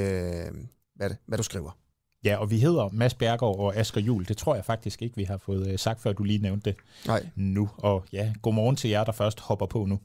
hvad, 0.96 1.08
det, 1.08 1.16
hvad 1.26 1.38
du 1.38 1.42
skriver. 1.42 1.83
Ja, 2.24 2.36
og 2.36 2.50
vi 2.50 2.58
hedder 2.58 2.88
Mads 2.92 3.14
Bergaard 3.14 3.58
og 3.58 3.76
Asger 3.76 4.00
Jul. 4.00 4.24
Det 4.28 4.36
tror 4.36 4.54
jeg 4.54 4.64
faktisk 4.64 5.02
ikke, 5.02 5.16
vi 5.16 5.24
har 5.24 5.36
fået 5.36 5.68
øh, 5.68 5.78
sagt, 5.78 6.00
før 6.00 6.12
du 6.12 6.22
lige 6.22 6.38
nævnte 6.38 6.70
det 6.70 6.78
Nej. 7.06 7.26
nu. 7.36 7.70
Og 7.76 8.04
ja, 8.12 8.32
godmorgen 8.42 8.76
til 8.76 8.90
jer, 8.90 9.04
der 9.04 9.12
først 9.12 9.40
hopper 9.40 9.66
på 9.66 9.84
nu. 9.84 9.98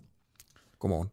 Godmorgen. 0.80 1.10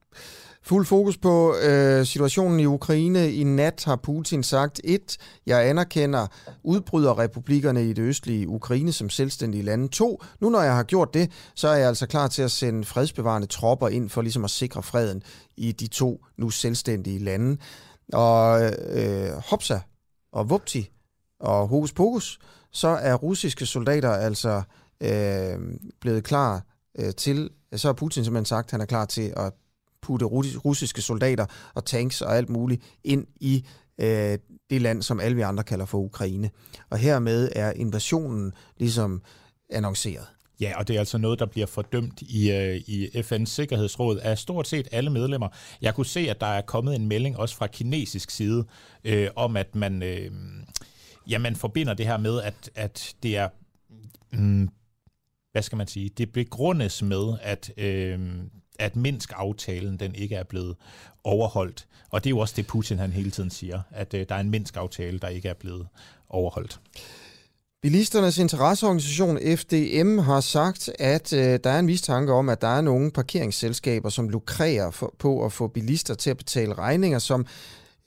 Fuld 0.62 0.86
fokus 0.86 1.16
på 1.16 1.54
øh, 1.62 2.06
situationen 2.06 2.60
i 2.60 2.64
Ukraine. 2.64 3.32
I 3.32 3.44
nat 3.44 3.84
har 3.84 3.96
Putin 3.96 4.42
sagt, 4.42 4.80
et, 4.84 5.16
jeg 5.46 5.68
anerkender 5.68 6.26
udbryderrepublikkerne 6.62 7.84
i 7.84 7.92
det 7.92 8.02
østlige 8.02 8.48
Ukraine 8.48 8.92
som 8.92 9.10
selvstændige 9.10 9.62
lande. 9.62 9.88
To, 9.88 10.22
nu 10.40 10.50
når 10.50 10.62
jeg 10.62 10.74
har 10.74 10.82
gjort 10.82 11.14
det, 11.14 11.30
så 11.54 11.68
er 11.68 11.76
jeg 11.76 11.88
altså 11.88 12.06
klar 12.06 12.28
til 12.28 12.42
at 12.42 12.50
sende 12.50 12.84
fredsbevarende 12.84 13.46
tropper 13.46 13.88
ind 13.88 14.08
for 14.08 14.22
ligesom 14.22 14.44
at 14.44 14.50
sikre 14.50 14.82
freden 14.82 15.22
i 15.56 15.72
de 15.72 15.86
to 15.86 16.24
nu 16.36 16.50
selvstændige 16.50 17.18
lande. 17.18 17.56
Og 18.12 18.62
øh, 18.88 19.30
hopsa 19.50 19.78
og 20.32 20.50
vupti, 20.50 20.90
og 21.40 21.68
hokus 21.68 21.92
pokus, 21.92 22.38
så 22.72 22.88
er 22.88 23.14
russiske 23.14 23.66
soldater 23.66 24.10
altså 24.10 24.62
øh, 25.00 25.58
blevet 26.00 26.24
klar 26.24 26.62
øh, 26.98 27.14
til, 27.14 27.50
så 27.76 27.88
har 27.88 27.92
Putin 27.92 28.24
simpelthen 28.24 28.44
sagt, 28.44 28.66
at 28.66 28.70
han 28.70 28.80
er 28.80 28.86
klar 28.86 29.04
til 29.04 29.32
at 29.36 29.52
putte 30.02 30.26
russiske 30.64 31.02
soldater 31.02 31.46
og 31.74 31.84
tanks 31.84 32.22
og 32.22 32.36
alt 32.36 32.48
muligt 32.48 32.82
ind 33.04 33.26
i 33.40 33.66
øh, 34.00 34.38
det 34.70 34.82
land, 34.82 35.02
som 35.02 35.20
alle 35.20 35.36
vi 35.36 35.42
andre 35.42 35.64
kalder 35.64 35.84
for 35.84 35.98
Ukraine. 35.98 36.50
Og 36.90 36.98
hermed 36.98 37.48
er 37.56 37.72
invasionen 37.72 38.52
ligesom 38.78 39.22
annonceret. 39.70 40.26
Ja, 40.60 40.78
og 40.78 40.88
det 40.88 40.96
er 40.96 41.00
altså 41.00 41.18
noget, 41.18 41.38
der 41.38 41.46
bliver 41.46 41.66
fordømt 41.66 42.22
i, 42.22 42.50
øh, 42.50 42.76
i 42.76 43.06
FN's 43.06 43.44
Sikkerhedsråd 43.44 44.18
af 44.18 44.38
stort 44.38 44.68
set 44.68 44.88
alle 44.92 45.10
medlemmer. 45.10 45.48
Jeg 45.82 45.94
kunne 45.94 46.06
se, 46.06 46.20
at 46.20 46.40
der 46.40 46.46
er 46.46 46.60
kommet 46.60 46.94
en 46.94 47.08
melding 47.08 47.38
også 47.38 47.56
fra 47.56 47.66
kinesisk 47.66 48.30
side 48.30 48.64
øh, 49.04 49.28
om, 49.36 49.56
at 49.56 49.74
man... 49.74 50.02
Øh, 50.02 50.30
ja, 51.26 51.38
man 51.38 51.56
forbinder 51.56 51.94
det 51.94 52.06
her 52.06 52.16
med, 52.16 52.42
at, 52.42 52.70
at 52.74 53.14
det 53.22 53.36
er, 53.36 53.48
mm, 54.32 54.68
hvad 55.52 55.62
skal 55.62 55.78
man 55.78 55.86
sige, 55.86 56.08
det 56.08 56.32
begrundes 56.32 57.02
med, 57.02 57.38
at, 57.42 57.72
øh, 57.76 58.20
at 58.78 58.96
Minsk-aftalen 58.96 59.96
den 59.96 60.14
ikke 60.14 60.34
er 60.34 60.44
blevet 60.44 60.76
overholdt. 61.24 61.86
Og 62.10 62.24
det 62.24 62.30
er 62.30 62.32
jo 62.32 62.38
også 62.38 62.54
det, 62.56 62.66
Putin 62.66 62.98
han 62.98 63.12
hele 63.12 63.30
tiden 63.30 63.50
siger, 63.50 63.82
at 63.90 64.14
øh, 64.14 64.26
der 64.28 64.34
er 64.34 64.40
en 64.40 64.50
Minsk-aftale, 64.50 65.18
der 65.18 65.28
ikke 65.28 65.48
er 65.48 65.54
blevet 65.54 65.86
overholdt. 66.28 66.80
Bilisternes 67.82 68.38
interesseorganisation 68.38 69.38
FDM 69.56 70.18
har 70.18 70.40
sagt, 70.40 70.90
at 70.98 71.32
øh, 71.32 71.58
der 71.64 71.70
er 71.70 71.78
en 71.78 71.86
mistanke 71.86 72.32
om, 72.32 72.48
at 72.48 72.60
der 72.60 72.68
er 72.68 72.80
nogle 72.80 73.10
parkeringsselskaber, 73.10 74.08
som 74.08 74.28
lukrerer 74.28 74.90
for, 74.90 75.14
på 75.18 75.44
at 75.44 75.52
få 75.52 75.66
bilister 75.68 76.14
til 76.14 76.30
at 76.30 76.36
betale 76.36 76.74
regninger, 76.74 77.18
som 77.18 77.46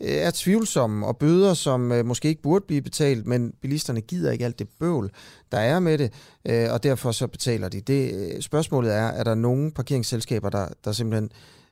Øh, 0.04 0.10
er 0.10 0.32
tvivlsomme, 0.34 1.08
og 1.08 1.18
bøder, 1.18 1.54
som 1.54 1.91
øh, 1.91 2.06
måske 2.06 2.28
ikke 2.28 2.41
burde 2.41 2.66
blive 2.68 2.82
betalt, 2.82 3.28
men 3.28 3.54
bilisterne 3.62 4.02
gider 4.02 4.32
ikke 4.32 4.45
alt 4.45 4.60
det 4.60 4.70
bøvl, 4.80 5.12
der 5.52 5.58
er 5.58 5.80
med 5.80 5.97
det, 5.97 6.14
øh, 6.45 6.74
og 6.74 6.84
derfor 6.84 7.12
så 7.12 7.28
betaler 7.28 7.70
de. 7.70 7.82
Det, 7.82 8.14
øh, 8.14 8.41
spørgsmålet 8.41 8.93
er, 8.93 9.08
er 9.08 9.24
der 9.24 9.36
nogle 9.36 9.72
parkeringsselskaber, 9.72 10.50
der, 10.50 10.68
der 10.84 10.91
simpelthen 10.91 11.32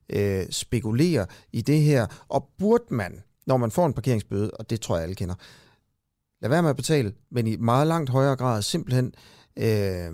øh, 0.10 0.46
spekulerer 0.50 1.26
i 1.54 1.62
det 1.62 1.82
her, 1.82 2.08
og 2.30 2.50
burde 2.58 2.86
man, 2.90 3.24
når 3.48 3.58
man 3.58 3.72
får 3.72 3.86
en 3.86 3.94
parkeringsbøde, 3.94 4.52
og 4.52 4.70
det 4.70 4.82
tror 4.82 4.96
jeg 4.96 5.04
alle 5.04 5.16
kender, 5.16 5.36
lad 6.42 6.50
være 6.50 6.62
med 6.62 6.70
at 6.70 6.76
betale, 6.76 7.14
men 7.32 7.48
i 7.48 7.56
meget 7.56 7.88
langt 7.88 8.10
højere 8.10 8.36
grad 8.36 8.62
simpelthen 8.62 9.14
øh, 9.58 10.12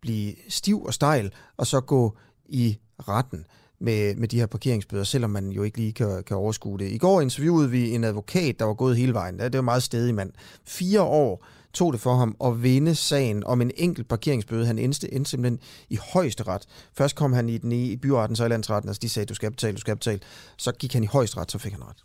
blive 0.00 0.34
stiv 0.48 0.84
og 0.84 0.94
stejl, 0.94 1.32
og 1.56 1.66
så 1.66 1.80
gå 1.80 2.16
i 2.44 2.78
retten 3.08 3.46
med, 3.78 4.14
med 4.14 4.28
de 4.28 4.38
her 4.38 4.46
parkeringsbøder, 4.46 5.04
selvom 5.04 5.30
man 5.30 5.48
jo 5.48 5.62
ikke 5.62 5.78
lige 5.78 5.92
kan, 5.92 6.22
kan 6.24 6.36
overskue 6.36 6.78
det. 6.78 6.92
I 6.92 6.98
går 6.98 7.20
interviewede 7.20 7.70
vi 7.70 7.90
en 7.94 8.04
advokat, 8.04 8.58
der 8.58 8.64
var 8.64 8.74
gået 8.74 8.96
hele 8.96 9.14
vejen. 9.14 9.38
Det 9.38 9.54
var 9.54 9.60
meget 9.60 9.82
stedig 9.82 10.14
mand. 10.14 10.32
Fire 10.64 11.02
år 11.02 11.44
tog 11.72 11.92
det 11.92 12.00
for 12.00 12.14
ham 12.14 12.36
at 12.44 12.62
vinde 12.62 12.94
sagen 12.94 13.44
om 13.44 13.60
en 13.60 13.70
enkelt 13.76 14.08
parkeringsbøde. 14.08 14.66
Han 14.66 14.78
endte, 14.78 15.14
endte 15.14 15.30
simpelthen 15.30 15.60
i 15.88 15.98
højesteret. 16.12 16.66
Først 16.92 17.16
kom 17.16 17.32
han 17.32 17.48
i 17.48 17.58
den 17.58 17.72
i 17.72 17.96
byretten, 17.96 18.36
så 18.36 18.44
i 18.44 18.48
landsretten, 18.48 18.88
altså 18.88 19.00
de 19.00 19.08
sagde, 19.08 19.26
du 19.26 19.34
skal 19.34 19.50
betale, 19.50 19.74
du 19.74 19.80
skal 19.80 19.96
betale. 19.96 20.20
Så 20.56 20.72
gik 20.72 20.92
han 20.92 21.04
i 21.04 21.06
højesteret, 21.06 21.50
så 21.50 21.58
fik 21.58 21.72
han 21.72 21.82
ret. 21.84 22.04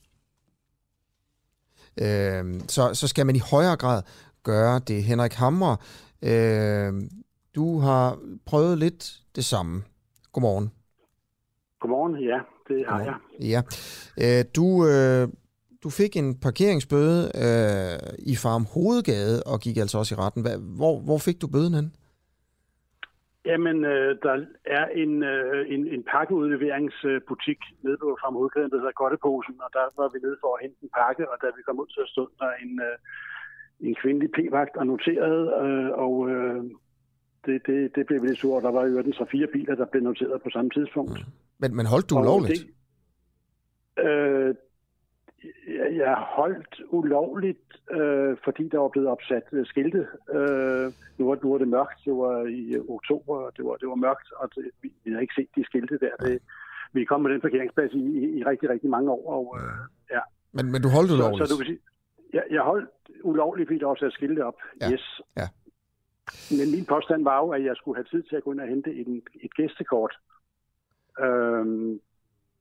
Øh, 1.97 2.61
så, 2.67 2.93
så 2.93 3.07
skal 3.07 3.25
man 3.25 3.35
i 3.35 3.39
højere 3.39 3.75
grad 3.75 4.01
gøre 4.43 4.79
det. 4.79 5.03
Henrik 5.03 5.33
Hammer, 5.33 5.75
øh, 6.21 6.93
du 7.55 7.79
har 7.79 8.19
prøvet 8.45 8.77
lidt 8.77 9.19
det 9.35 9.45
samme. 9.45 9.83
Godmorgen. 10.31 10.71
Godmorgen, 11.81 12.15
ja, 12.31 12.39
det 12.67 12.79
har 12.87 12.99
jeg. 13.09 13.15
Ja. 13.53 13.61
Øh, 14.23 14.43
du, 14.57 14.65
øh, 14.91 15.23
du 15.83 15.89
fik 15.99 16.11
en 16.21 16.29
parkeringsbøde 16.45 17.19
øh, 17.43 17.97
i 18.33 18.35
Farm 18.43 18.63
Hovedgade 18.73 19.35
og 19.51 19.57
gik 19.65 19.77
altså 19.83 19.95
også 20.01 20.11
i 20.15 20.19
retten. 20.23 20.41
Hvor, 20.79 20.93
hvor 21.07 21.19
fik 21.27 21.37
du 21.41 21.47
bøden 21.55 21.73
hen? 21.79 21.87
Jamen, 23.49 23.77
øh, 23.93 24.11
der 24.25 24.35
er 24.79 24.85
en, 25.03 25.13
øh, 25.33 25.61
en, 25.73 25.81
en 25.95 26.03
pakkeudleveringsbutik 26.13 27.59
nede 27.85 27.97
på 28.03 28.07
Farm 28.21 28.35
Hovedgade, 28.39 28.69
der 28.71 28.81
hedder 28.81 28.99
Godteposen, 29.01 29.55
og 29.65 29.69
der 29.77 29.85
var 29.99 30.09
vi 30.13 30.19
nede 30.25 30.37
for 30.43 30.51
at 30.55 30.61
hente 30.63 30.79
en 30.83 30.91
pakke, 30.99 31.23
og 31.31 31.35
da 31.41 31.47
vi 31.57 31.61
kom 31.67 31.79
ud, 31.83 31.89
så 31.97 32.03
stod 32.13 32.29
der 32.41 32.51
en, 32.63 32.73
øh, 32.87 32.95
en 33.87 33.95
kvindelig 34.01 34.29
p-vagt 34.37 34.75
og 34.79 34.85
noterede, 34.91 35.43
øh, 35.63 35.89
og 36.05 36.15
øh, 36.33 36.61
det, 37.45 37.61
det, 37.67 37.95
det 37.95 38.05
blev 38.05 38.23
lidt 38.23 38.39
surt. 38.39 38.63
Der 38.63 38.71
var 38.71 38.85
jo 38.85 39.01
den 39.01 39.13
så 39.13 39.25
fire 39.31 39.47
biler, 39.47 39.75
der 39.75 39.85
blev 39.85 40.03
noteret 40.03 40.41
på 40.41 40.49
samme 40.49 40.69
tidspunkt. 40.69 41.11
Mm. 41.11 41.31
Men, 41.59 41.75
men 41.75 41.85
holdt 41.85 42.09
du 42.09 42.19
ulovligt? 42.19 42.65
Det, 43.97 44.03
øh, 44.03 44.55
jeg 45.95 46.15
holdt 46.37 46.81
ulovligt, 46.89 47.67
øh, 47.91 48.37
fordi 48.43 48.69
der 48.69 48.79
var 48.79 48.87
blevet 48.87 49.09
opsat 49.09 49.43
øh, 49.51 49.65
skilte. 49.65 50.07
Øh, 50.33 50.85
nu, 51.17 51.27
var, 51.27 51.37
nu 51.43 51.51
var 51.51 51.57
det 51.57 51.67
mørkt, 51.67 51.99
det 52.05 52.13
var 52.13 52.45
i 52.45 52.79
oktober, 52.89 53.49
det 53.49 53.65
var, 53.65 53.75
det 53.75 53.87
var 53.89 53.95
mørkt, 53.95 54.31
og 54.31 54.49
det, 54.55 54.63
vi, 54.81 54.93
vi 55.03 55.11
havde 55.11 55.21
ikke 55.21 55.33
set 55.37 55.49
de 55.55 55.63
skilte 55.63 55.99
der. 55.99 56.15
Det, 56.25 56.41
vi 56.93 57.05
kom 57.05 57.21
med 57.21 57.31
den 57.31 57.41
parkeringsplads 57.41 57.93
i, 57.93 58.03
i, 58.19 58.37
i 58.37 58.43
rigtig, 58.43 58.69
rigtig 58.69 58.89
mange 58.89 59.11
år. 59.11 59.33
Og, 59.37 59.57
øh, 59.59 59.77
ja. 60.11 60.19
men, 60.51 60.71
men 60.71 60.81
du 60.81 60.89
holdt 60.89 61.11
ulovligt? 61.11 61.39
Så, 61.39 61.45
så 61.45 61.53
du 61.53 61.57
kan 61.57 61.65
sige, 61.65 61.79
jeg, 62.33 62.43
jeg 62.51 62.61
holdt 62.61 62.89
ulovligt, 63.23 63.67
fordi 63.67 63.79
der 63.79 63.85
også 63.85 64.05
er 64.05 64.09
skilte 64.09 64.45
op. 64.45 64.57
Ja. 64.81 64.91
Yes. 64.91 65.21
Ja. 65.37 65.47
Men 66.57 66.71
min 66.71 66.85
påstand 66.85 67.23
var 67.23 67.37
jo, 67.37 67.49
at 67.49 67.63
jeg 67.63 67.75
skulle 67.75 67.97
have 67.97 68.11
tid 68.11 68.23
til 68.23 68.35
at 68.35 68.43
gå 68.43 68.51
ind 68.51 68.59
og 68.59 68.67
hente 68.67 68.89
et, 68.93 69.23
et 69.43 69.55
gæstekort. 69.55 70.13
Øhm, 71.19 71.99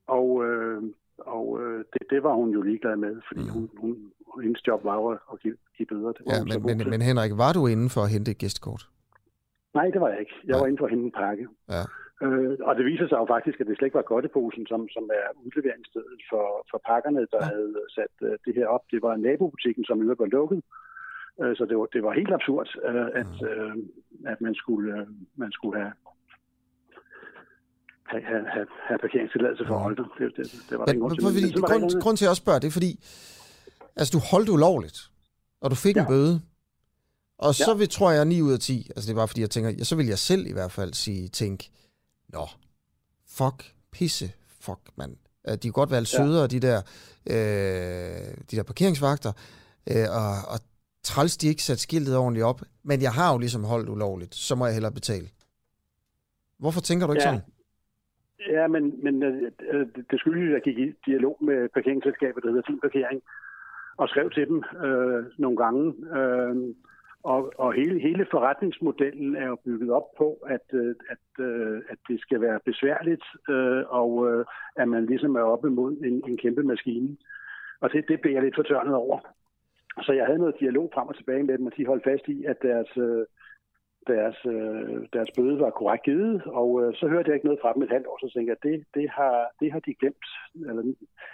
og 0.07 0.45
øh, 0.45 0.83
og 1.27 1.61
øh, 1.63 1.85
det, 1.93 2.03
det 2.11 2.23
var 2.23 2.35
hun 2.35 2.51
jo 2.51 2.63
ligeglad 2.63 2.97
med, 2.97 3.17
fordi 3.29 3.41
mm. 3.41 3.51
hun, 3.51 3.71
hun, 3.77 4.13
hendes 4.43 4.67
job 4.67 4.85
var 4.85 4.95
jo 4.95 5.09
at 5.33 5.41
give, 5.43 5.57
give 5.77 5.87
bøder. 5.87 6.13
Det 6.13 6.23
ja, 6.27 6.45
men, 6.45 6.79
men, 6.79 6.91
men 6.91 7.03
Henrik, 7.03 7.33
var 7.37 7.53
du 7.53 7.67
inde 7.67 7.91
for 7.95 8.01
at 8.01 8.11
hente 8.11 8.31
et 8.31 8.39
gæstekort? 8.39 8.83
Nej, 9.75 9.87
det 9.95 10.01
var 10.01 10.09
jeg 10.09 10.21
ikke. 10.21 10.35
Jeg 10.45 10.55
ja. 10.55 10.61
var 10.61 10.67
inde 10.67 10.79
for 10.79 10.85
at 10.85 10.91
hente 10.91 11.05
en 11.05 11.17
pakke. 11.23 11.49
Ja. 11.77 11.85
Øh, 12.25 12.57
og 12.69 12.73
det 12.77 12.85
viser 12.85 13.09
sig 13.09 13.19
jo 13.23 13.27
faktisk, 13.35 13.61
at 13.61 13.67
det 13.67 13.77
slet 13.77 13.87
ikke 13.87 14.01
var 14.03 14.11
Godteposen, 14.13 14.67
som, 14.67 14.89
som 14.89 15.05
er 15.21 15.27
udleveringsstedet 15.45 16.21
for, 16.31 16.47
for 16.71 16.79
pakkerne, 16.91 17.21
der 17.35 17.43
ja. 17.43 17.51
havde 17.53 17.75
sat 17.97 18.15
uh, 18.23 18.35
det 18.45 18.55
her 18.59 18.67
op. 18.67 18.85
Det 18.91 19.03
var 19.03 19.17
nabobutikken, 19.17 19.85
som 19.85 19.99
jo 20.03 20.15
var 20.19 20.27
lukket. 20.37 20.63
Uh, 21.41 21.53
så 21.59 21.63
det 21.69 21.77
var, 21.79 21.87
det 21.95 22.03
var 22.03 22.13
helt 22.21 22.33
absurd, 22.39 22.69
uh, 22.89 23.09
at, 23.23 23.35
uh, 23.51 23.75
at 24.33 24.39
man, 24.41 24.55
skulle, 24.55 25.07
man 25.37 25.53
skulle 25.53 25.77
have 25.83 25.93
have, 28.11 28.23
have, 28.55 28.67
have 28.89 28.99
parkeringstilladelse 28.99 29.65
for 29.67 29.75
at 29.75 29.81
holde 29.81 29.97
Det, 30.19 30.37
det, 30.37 30.47
det 30.71 30.79
var 30.79 30.87
men, 30.87 31.01
grund 31.01 31.13
til. 31.15 31.23
Fordi, 31.23 31.55
men, 31.55 31.63
grund, 31.63 32.03
grund 32.03 32.17
til, 32.17 32.25
at 32.25 32.29
jeg 32.29 32.37
spørger, 32.37 32.59
det 32.59 32.69
er 32.69 32.77
fordi, 32.81 32.93
altså 33.97 34.11
du 34.17 34.21
holdt 34.31 34.49
ulovligt, 34.49 34.99
og 35.61 35.71
du 35.71 35.77
fik 35.77 35.97
ja. 35.97 36.01
en 36.01 36.07
bøde, 36.07 36.41
og 37.39 37.55
så 37.55 37.71
ja. 37.71 37.77
vil, 37.77 37.89
tror 37.89 38.11
jeg, 38.11 38.25
9 38.25 38.43
ud 38.43 38.53
af 38.53 38.59
10, 38.59 38.91
altså 38.97 39.07
det 39.07 39.15
er 39.15 39.21
bare 39.21 39.29
fordi, 39.29 39.41
jeg 39.41 39.51
tænker, 39.51 39.71
ja, 39.71 39.85
så 39.85 39.97
vil 39.97 40.07
jeg 40.07 40.19
selv 40.19 40.47
i 40.47 40.53
hvert 40.53 40.73
fald 40.73 40.93
sige, 40.95 41.29
tænk, 41.29 41.61
nå, 42.29 42.47
fuck, 43.29 43.75
pisse, 43.93 44.33
fuck, 44.61 44.81
mand. 44.97 45.17
De 45.47 45.59
kan 45.63 45.73
godt 45.73 45.91
være 45.91 46.01
lidt 46.01 46.13
ja. 46.13 46.19
sødere, 46.19 46.47
de 46.47 46.61
der, 46.61 46.79
øh, 47.31 48.35
de 48.51 48.57
der 48.57 48.63
parkeringsvagter, 48.63 49.33
øh, 49.91 50.07
og, 50.11 50.53
og 50.53 50.59
træls, 51.03 51.37
de 51.37 51.49
ikke 51.49 51.63
sat 51.63 51.79
skiltet 51.79 52.17
ordentligt 52.17 52.47
op, 52.47 52.61
men 52.83 53.03
jeg 53.03 53.13
har 53.13 53.33
jo 53.33 53.39
ligesom 53.39 53.65
holdt 53.65 53.89
ulovligt, 53.89 54.35
så 54.35 54.55
må 54.55 54.67
jeg 54.67 54.75
hellere 54.75 54.93
betale. 54.93 55.29
Hvorfor 56.59 56.81
tænker 56.81 57.07
du 57.07 57.13
ikke 57.13 57.23
ja. 57.23 57.31
sådan? 57.31 57.45
Ja, 58.57 58.67
men, 58.67 59.05
men 59.05 59.23
øh, 59.23 59.53
øh, 59.73 59.87
det 60.11 60.21
skyldes, 60.21 60.49
at 60.49 60.55
jeg 60.55 60.63
gik 60.63 60.79
i 60.79 60.93
dialog 61.07 61.37
med 61.41 61.69
parkeringsselskabet, 61.69 62.43
der 62.43 62.49
hedder 62.51 62.67
Fin 62.67 62.81
Parkering, 62.81 63.23
og 63.97 64.09
skrev 64.09 64.31
til 64.31 64.49
dem 64.49 64.63
øh, 64.85 65.25
nogle 65.39 65.57
gange. 65.57 65.95
Øh, 66.19 66.75
og 67.23 67.53
og 67.59 67.73
hele, 67.73 68.01
hele 68.01 68.27
forretningsmodellen 68.31 69.37
er 69.37 69.47
jo 69.47 69.57
bygget 69.65 69.91
op 69.91 70.15
på, 70.19 70.39
at, 70.47 70.67
øh, 70.73 70.95
at, 71.09 71.45
øh, 71.45 71.83
at 71.89 71.99
det 72.09 72.21
skal 72.21 72.41
være 72.41 72.61
besværligt, 72.65 73.25
øh, 73.49 73.83
og 73.89 74.11
øh, 74.31 74.45
at 74.77 74.89
man 74.89 75.07
ligesom 75.07 75.35
er 75.37 75.41
oppe 75.41 75.71
mod 75.71 75.93
en, 75.93 76.23
en 76.29 76.37
kæmpe 76.37 76.63
maskine. 76.63 77.17
Og 77.81 77.93
det, 77.93 78.05
det 78.09 78.21
blev 78.21 78.33
jeg 78.33 78.43
lidt 78.43 78.55
fortørnet 78.57 78.95
over. 78.95 79.19
Så 80.03 80.13
jeg 80.13 80.27
havde 80.27 80.39
noget 80.39 80.61
dialog 80.61 80.91
frem 80.95 81.09
og 81.09 81.17
tilbage 81.17 81.43
med 81.43 81.59
dem, 81.59 81.67
og 81.67 81.73
de 81.77 81.87
holdt 81.87 82.05
fast 82.05 82.29
i, 82.29 82.45
at 82.45 82.57
deres... 82.63 82.97
Øh, 82.97 83.27
deres, 84.07 84.37
øh, 84.47 85.07
deres 85.13 85.31
bøde 85.37 85.59
var 85.61 85.71
korrekt 85.71 86.05
givet, 86.05 86.43
og 86.47 86.83
øh, 86.83 86.95
så 86.95 87.09
hørte 87.09 87.29
jeg 87.29 87.35
ikke 87.35 87.47
noget 87.47 87.61
fra 87.63 87.73
dem 87.73 87.83
et 87.83 87.91
halvt 87.91 88.07
år, 88.07 88.19
så 88.21 88.33
tænkte 88.33 88.51
jeg, 88.51 88.59
at 88.59 88.67
det, 88.69 88.85
det, 88.95 89.11
har, 89.11 89.37
det 89.61 89.73
har 89.73 89.81
de 89.81 89.95
glemt. 89.95 90.27
Eller, 90.55 90.83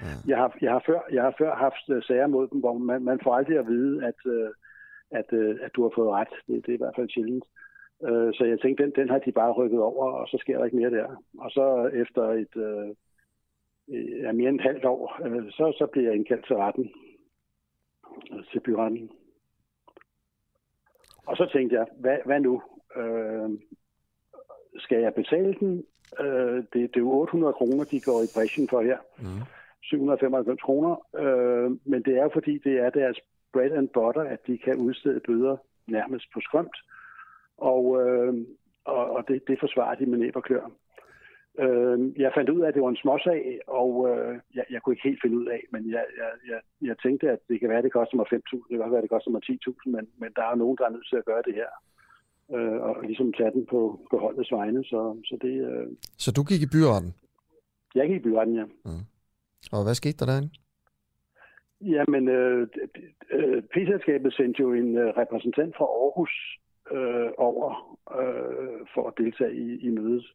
ja. 0.00 0.06
jeg, 0.26 0.36
har, 0.36 0.58
jeg, 0.60 0.72
har 0.72 0.82
før, 0.86 1.00
jeg 1.12 1.22
har 1.22 1.34
før 1.38 1.54
haft 1.54 2.06
sager 2.06 2.26
mod 2.26 2.48
dem, 2.48 2.60
hvor 2.60 2.78
man, 2.78 3.02
man 3.02 3.20
får 3.24 3.34
aldrig 3.34 3.58
at 3.58 3.66
vide, 3.66 4.06
at, 4.06 4.20
at, 5.10 5.32
at 5.64 5.70
du 5.76 5.82
har 5.82 5.92
fået 5.94 6.10
ret. 6.10 6.32
Det, 6.46 6.66
det 6.66 6.68
er 6.72 6.78
i 6.78 6.84
hvert 6.84 6.96
fald 6.96 7.08
sjældent. 7.08 7.44
Så 8.36 8.44
jeg 8.48 8.60
tænkte, 8.60 8.82
den, 8.82 8.92
den 8.96 9.08
har 9.08 9.18
de 9.18 9.32
bare 9.32 9.52
rykket 9.52 9.80
over, 9.80 10.12
og 10.12 10.28
så 10.28 10.36
sker 10.40 10.58
der 10.58 10.64
ikke 10.64 10.76
mere 10.76 10.90
der. 10.90 11.06
Og 11.38 11.50
så 11.50 11.90
efter 12.02 12.22
et 12.22 12.56
øh, 12.56 14.34
mere 14.34 14.48
end 14.48 14.60
et 14.60 14.66
halvt 14.66 14.84
år, 14.84 15.20
øh, 15.24 15.50
så, 15.50 15.74
så 15.78 15.86
bliver 15.92 16.06
jeg 16.06 16.16
indkaldt 16.16 16.46
til 16.46 16.56
retten, 16.56 16.90
til 18.52 18.60
byretten. 18.60 19.10
Og 21.26 21.36
så 21.36 21.48
tænkte 21.52 21.76
jeg, 21.76 21.86
hvad, 22.00 22.18
hvad 22.24 22.40
nu? 22.40 22.62
Øh, 22.96 23.50
skal 24.78 25.00
jeg 25.00 25.14
betale 25.14 25.54
den? 25.54 25.84
Øh, 26.20 26.56
det, 26.56 26.72
det 26.72 26.96
er 26.96 27.00
jo 27.00 27.10
800 27.10 27.52
kroner, 27.52 27.84
de 27.84 28.00
går 28.00 28.22
i 28.22 28.32
bræschen 28.34 28.68
for 28.68 28.80
her. 28.82 28.98
Mm. 29.18 29.42
795 29.82 30.62
kroner. 30.62 31.06
Øh, 31.16 31.70
men 31.84 32.02
det 32.02 32.16
er 32.18 32.22
jo 32.22 32.30
fordi, 32.32 32.58
det 32.58 32.78
er 32.78 32.90
deres 32.90 33.18
bread 33.52 33.72
and 33.72 33.88
butter, 33.88 34.22
at 34.22 34.46
de 34.46 34.58
kan 34.58 34.76
udstede 34.76 35.20
bøder 35.20 35.56
nærmest 35.86 36.26
på 36.34 36.40
skrømt. 36.40 36.76
Og, 37.58 38.02
øh, 38.02 38.34
og, 38.84 39.10
og 39.10 39.28
det, 39.28 39.42
det 39.48 39.60
forsvarer 39.60 39.94
de 39.94 40.06
med 40.06 40.18
næb 40.18 40.36
og 40.36 40.42
klør. 40.42 40.70
Øh, 41.64 42.20
jeg 42.20 42.32
fandt 42.34 42.50
ud 42.50 42.60
af, 42.60 42.68
at 42.68 42.74
det 42.74 42.82
var 42.82 42.88
en 42.88 43.02
småsag, 43.04 43.60
og 43.66 43.90
øh, 44.10 44.38
jeg, 44.54 44.64
jeg 44.70 44.82
kunne 44.82 44.94
ikke 44.94 45.08
helt 45.08 45.22
finde 45.22 45.36
ud 45.36 45.46
af, 45.46 45.60
men 45.72 45.90
jeg, 45.90 46.04
jeg, 46.20 46.30
jeg, 46.50 46.60
jeg 46.88 46.96
tænkte, 46.98 47.30
at 47.30 47.38
det 47.48 47.60
kan 47.60 47.68
være, 47.68 47.78
at 47.78 47.84
det 47.84 47.92
koster 47.92 48.16
mig 48.16 48.26
5.000, 48.32 48.70
det 48.70 48.78
kan 48.78 48.90
være, 48.90 49.02
at 49.02 49.02
det 49.02 49.16
koster 49.16 49.30
mig 49.30 49.42
10.000, 49.50 49.90
men, 49.94 50.04
men 50.22 50.30
der 50.36 50.42
er 50.42 50.54
nogen, 50.54 50.76
der 50.78 50.84
er 50.86 50.94
nødt 50.96 51.08
til 51.08 51.16
at 51.16 51.28
gøre 51.30 51.42
det 51.46 51.54
her, 51.60 51.70
øh, 52.54 52.80
og 52.86 53.02
ligesom 53.02 53.32
tage 53.32 53.50
den 53.50 53.66
på, 53.66 53.80
på 54.10 54.18
holdets 54.18 54.52
vegne. 54.52 54.84
Så, 54.84 55.00
så, 55.28 55.38
det, 55.42 55.54
øh... 55.70 55.86
så 56.24 56.32
du 56.32 56.42
gik 56.42 56.62
i 56.62 56.72
byretten? 56.74 57.14
Jeg 57.94 58.08
gik 58.08 58.20
i 58.20 58.28
byretten, 58.28 58.54
ja. 58.56 58.64
Mm. 58.64 59.04
Og 59.72 59.84
hvad 59.84 59.94
skete 59.94 60.18
der 60.18 60.26
derinde? 60.32 60.50
Jamen, 61.80 62.28
øh, 62.28 62.68
øh, 63.30 63.62
P-selskabet 63.62 64.32
sendte 64.32 64.62
jo 64.62 64.72
en 64.72 64.96
øh, 64.96 65.08
repræsentant 65.16 65.76
fra 65.76 65.84
Aarhus 65.84 66.32
øh, 66.90 67.30
over 67.38 67.98
øh, 68.20 68.86
for 68.94 69.08
at 69.08 69.14
deltage 69.18 69.54
i, 69.54 69.86
i 69.86 69.90
mødet. 69.90 70.26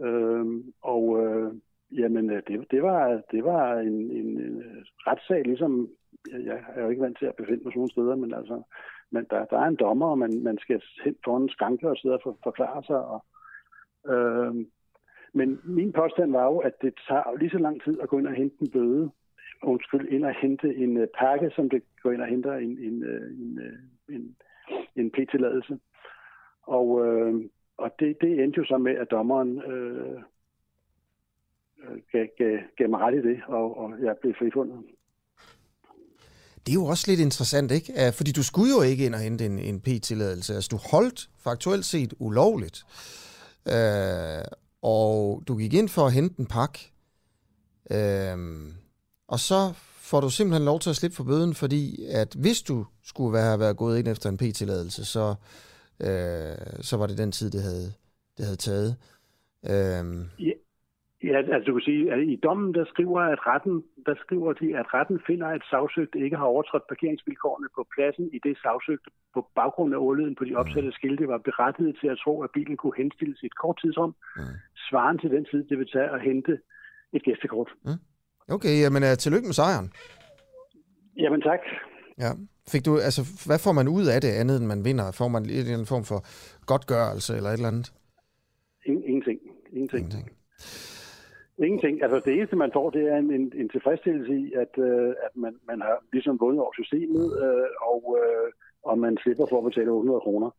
Øh, 0.00 0.46
og 0.82 1.24
øh, 1.24 1.52
jamen, 1.92 2.30
øh, 2.30 2.42
det, 2.46 2.70
det, 2.70 2.82
var, 2.82 3.22
det 3.30 3.44
var 3.44 3.78
en, 3.78 4.10
en, 4.10 4.40
en 4.40 4.62
retssag, 5.06 5.44
ligesom 5.44 5.88
jeg 6.28 6.64
er 6.74 6.82
jo 6.82 6.88
ikke 6.88 7.02
vant 7.02 7.18
til 7.18 7.26
at 7.26 7.36
befinde 7.36 7.64
mig 7.64 7.72
sådan 7.72 7.78
nogle 7.78 7.90
steder, 7.90 8.16
men 8.16 8.34
altså, 8.34 8.62
men 9.10 9.26
der, 9.30 9.44
der 9.44 9.58
er 9.58 9.68
en 9.68 9.76
dommer, 9.76 10.06
og 10.06 10.18
man, 10.18 10.42
man 10.42 10.58
skal 10.58 10.82
hen 11.04 11.16
foran 11.24 11.42
en 11.42 11.48
skranke 11.48 11.88
og 11.88 11.96
sidde 11.96 12.14
og 12.14 12.20
for, 12.22 12.38
forklare 12.42 12.82
sig. 12.86 13.00
Og, 13.04 13.24
øh, 14.12 14.54
men 15.32 15.60
min 15.64 15.92
påstand 15.92 16.32
var 16.32 16.44
jo, 16.44 16.58
at 16.58 16.82
det 16.82 16.94
tager 17.08 17.38
lige 17.38 17.50
så 17.50 17.58
lang 17.58 17.82
tid 17.82 18.00
at 18.00 18.08
gå 18.08 18.18
ind 18.18 18.26
og 18.26 18.34
hente 18.34 18.56
en 18.60 18.70
bøde, 18.70 19.10
undskyld, 19.62 20.08
ind 20.08 20.24
og 20.24 20.34
hente 20.34 20.74
en 20.76 20.96
uh, 20.96 21.06
pakke, 21.18 21.50
som 21.56 21.70
det 21.70 21.82
går 22.02 22.12
ind 22.12 22.22
og 22.22 22.28
henter 22.28 22.54
en, 22.54 22.78
en, 22.78 23.02
øh, 23.02 23.30
en, 23.30 23.60
en, 24.08 24.36
en 24.96 25.10
P-tilladelse. 25.10 25.78
Og, 26.62 27.06
øh, 27.06 27.34
og 27.80 27.90
det, 27.98 28.16
det 28.20 28.30
endte 28.44 28.58
jo 28.58 28.64
så 28.64 28.78
med, 28.78 28.92
at 28.92 29.08
dommeren 29.10 29.58
øh, 29.58 30.16
øh, 31.82 31.96
gav, 32.12 32.26
gav, 32.38 32.58
gav 32.78 32.88
mig 32.90 33.00
ret 33.00 33.14
i 33.14 33.22
det, 33.28 33.38
og, 33.46 33.78
og 33.78 33.90
jeg 34.02 34.14
blev 34.20 34.34
frifundet. 34.38 34.78
Det 36.66 36.72
er 36.72 36.80
jo 36.82 36.86
også 36.86 37.04
lidt 37.10 37.20
interessant, 37.20 37.70
ikke? 37.72 37.92
Fordi 38.12 38.32
du 38.32 38.42
skulle 38.42 38.70
jo 38.76 38.82
ikke 38.82 39.06
ind 39.06 39.14
og 39.14 39.20
hente 39.20 39.46
en, 39.46 39.58
en 39.58 39.80
P-tilladelse. 39.80 40.54
Altså, 40.54 40.68
du 40.70 40.78
holdt 40.90 41.30
faktuelt 41.38 41.84
set 41.84 42.14
ulovligt. 42.18 42.84
Øh, 43.68 44.44
og 44.82 45.42
du 45.48 45.56
gik 45.56 45.74
ind 45.74 45.88
for 45.88 46.06
at 46.06 46.12
hente 46.12 46.40
en 46.40 46.46
pakke. 46.46 46.92
Øh, 47.90 48.36
og 49.28 49.40
så 49.40 49.72
får 50.00 50.20
du 50.20 50.30
simpelthen 50.30 50.64
lov 50.64 50.80
til 50.80 50.90
at 50.90 50.96
slippe 50.96 51.16
for 51.16 51.24
bøden, 51.24 51.54
fordi 51.54 52.04
at 52.04 52.34
hvis 52.38 52.62
du 52.62 52.86
skulle 53.04 53.40
have 53.40 53.60
været 53.60 53.76
gået 53.76 53.98
ind 53.98 54.08
efter 54.08 54.28
en 54.28 54.36
P-tilladelse, 54.36 55.04
så, 55.04 55.28
øh, 55.28 55.34
så 56.88 56.96
var 56.96 57.06
det 57.06 57.18
den 57.18 57.32
tid, 57.32 57.50
det 57.50 57.62
havde, 57.62 57.88
det 58.36 58.44
havde 58.44 58.56
taget. 58.56 58.90
Øh, 59.72 60.04
ja, 60.46 60.52
Ja, 61.24 61.36
altså 61.54 61.66
du 61.66 61.72
kan 61.72 61.88
sige, 61.90 62.12
at 62.12 62.20
i 62.34 62.36
dommen, 62.46 62.74
der 62.74 62.84
skriver, 62.92 63.20
at 63.20 63.38
retten, 63.46 63.84
der 64.06 64.14
skriver 64.24 64.52
de, 64.52 64.66
at 64.80 64.86
retten 64.94 65.20
finder, 65.26 65.46
at 65.46 65.62
sagsøgte 65.70 66.18
ikke 66.24 66.36
har 66.36 66.44
overtrådt 66.44 66.88
parkeringsvilkårene 66.88 67.68
på 67.76 67.82
pladsen, 67.94 68.26
i 68.36 68.38
det 68.46 68.54
sagsøgte 68.62 69.10
på 69.34 69.40
baggrund 69.54 69.94
af 69.94 69.98
ordlyden 69.98 70.34
på 70.34 70.44
de 70.44 70.54
opsatte 70.54 70.92
skilte 70.92 71.28
var 71.28 71.38
berettiget 71.38 71.96
til 72.00 72.08
at 72.08 72.18
tro, 72.24 72.42
at 72.42 72.50
bilen 72.54 72.76
kunne 72.76 72.96
henstilles 72.96 73.42
i 73.42 73.46
et 73.46 73.56
kort 73.62 73.78
tidsrum, 73.82 74.14
mm. 74.36 74.42
svaren 74.88 75.18
til 75.18 75.30
den 75.30 75.44
tid, 75.50 75.64
det 75.64 75.78
vil 75.78 75.88
tage 75.94 76.10
at 76.14 76.20
hente 76.28 76.52
et 77.12 77.22
gæstekort. 77.22 77.70
Mm. 77.84 78.00
Okay, 78.54 78.74
jamen 78.82 79.02
uh, 79.02 79.14
tillykke 79.22 79.48
med 79.48 79.58
sejren. 79.60 79.92
Jamen 81.16 81.40
tak. 81.40 81.62
Ja. 82.18 82.30
Fik 82.68 82.84
du, 82.84 82.98
altså, 82.98 83.22
hvad 83.46 83.58
får 83.58 83.72
man 83.72 83.88
ud 83.88 84.06
af 84.06 84.20
det 84.20 84.28
andet, 84.28 84.56
end 84.56 84.66
man 84.66 84.84
vinder? 84.84 85.12
Får 85.12 85.28
man 85.28 85.42
en 85.44 85.66
en 85.66 85.86
form 85.86 86.04
for 86.04 86.24
godtgørelse 86.66 87.36
eller 87.36 87.50
et 87.50 87.54
eller 87.54 87.68
andet? 87.68 87.92
Ingenting. 88.86 89.40
Ingenting. 89.72 90.04
Ingenting. 90.04 90.30
Ingenting. 91.58 92.02
Altså 92.02 92.20
det 92.24 92.32
eneste, 92.34 92.56
man 92.56 92.70
får, 92.72 92.90
det 92.90 93.02
er 93.12 93.16
en, 93.16 93.30
en, 93.32 93.52
en 93.56 93.68
tilfredsstillelse 93.68 94.32
i, 94.34 94.52
at, 94.62 94.72
øh, 94.78 95.08
at 95.26 95.32
man, 95.34 95.54
man 95.70 95.80
har 95.80 95.96
ligesom 96.12 96.40
vundet 96.40 96.60
over 96.60 96.72
systemet, 96.72 97.26
øh, 97.44 97.68
og, 97.92 98.02
øh, 98.20 98.52
og 98.82 98.98
man 98.98 99.18
slipper 99.22 99.46
for 99.50 99.58
at 99.58 99.64
betale 99.64 99.90
800 99.90 100.20
kroner. 100.20 100.50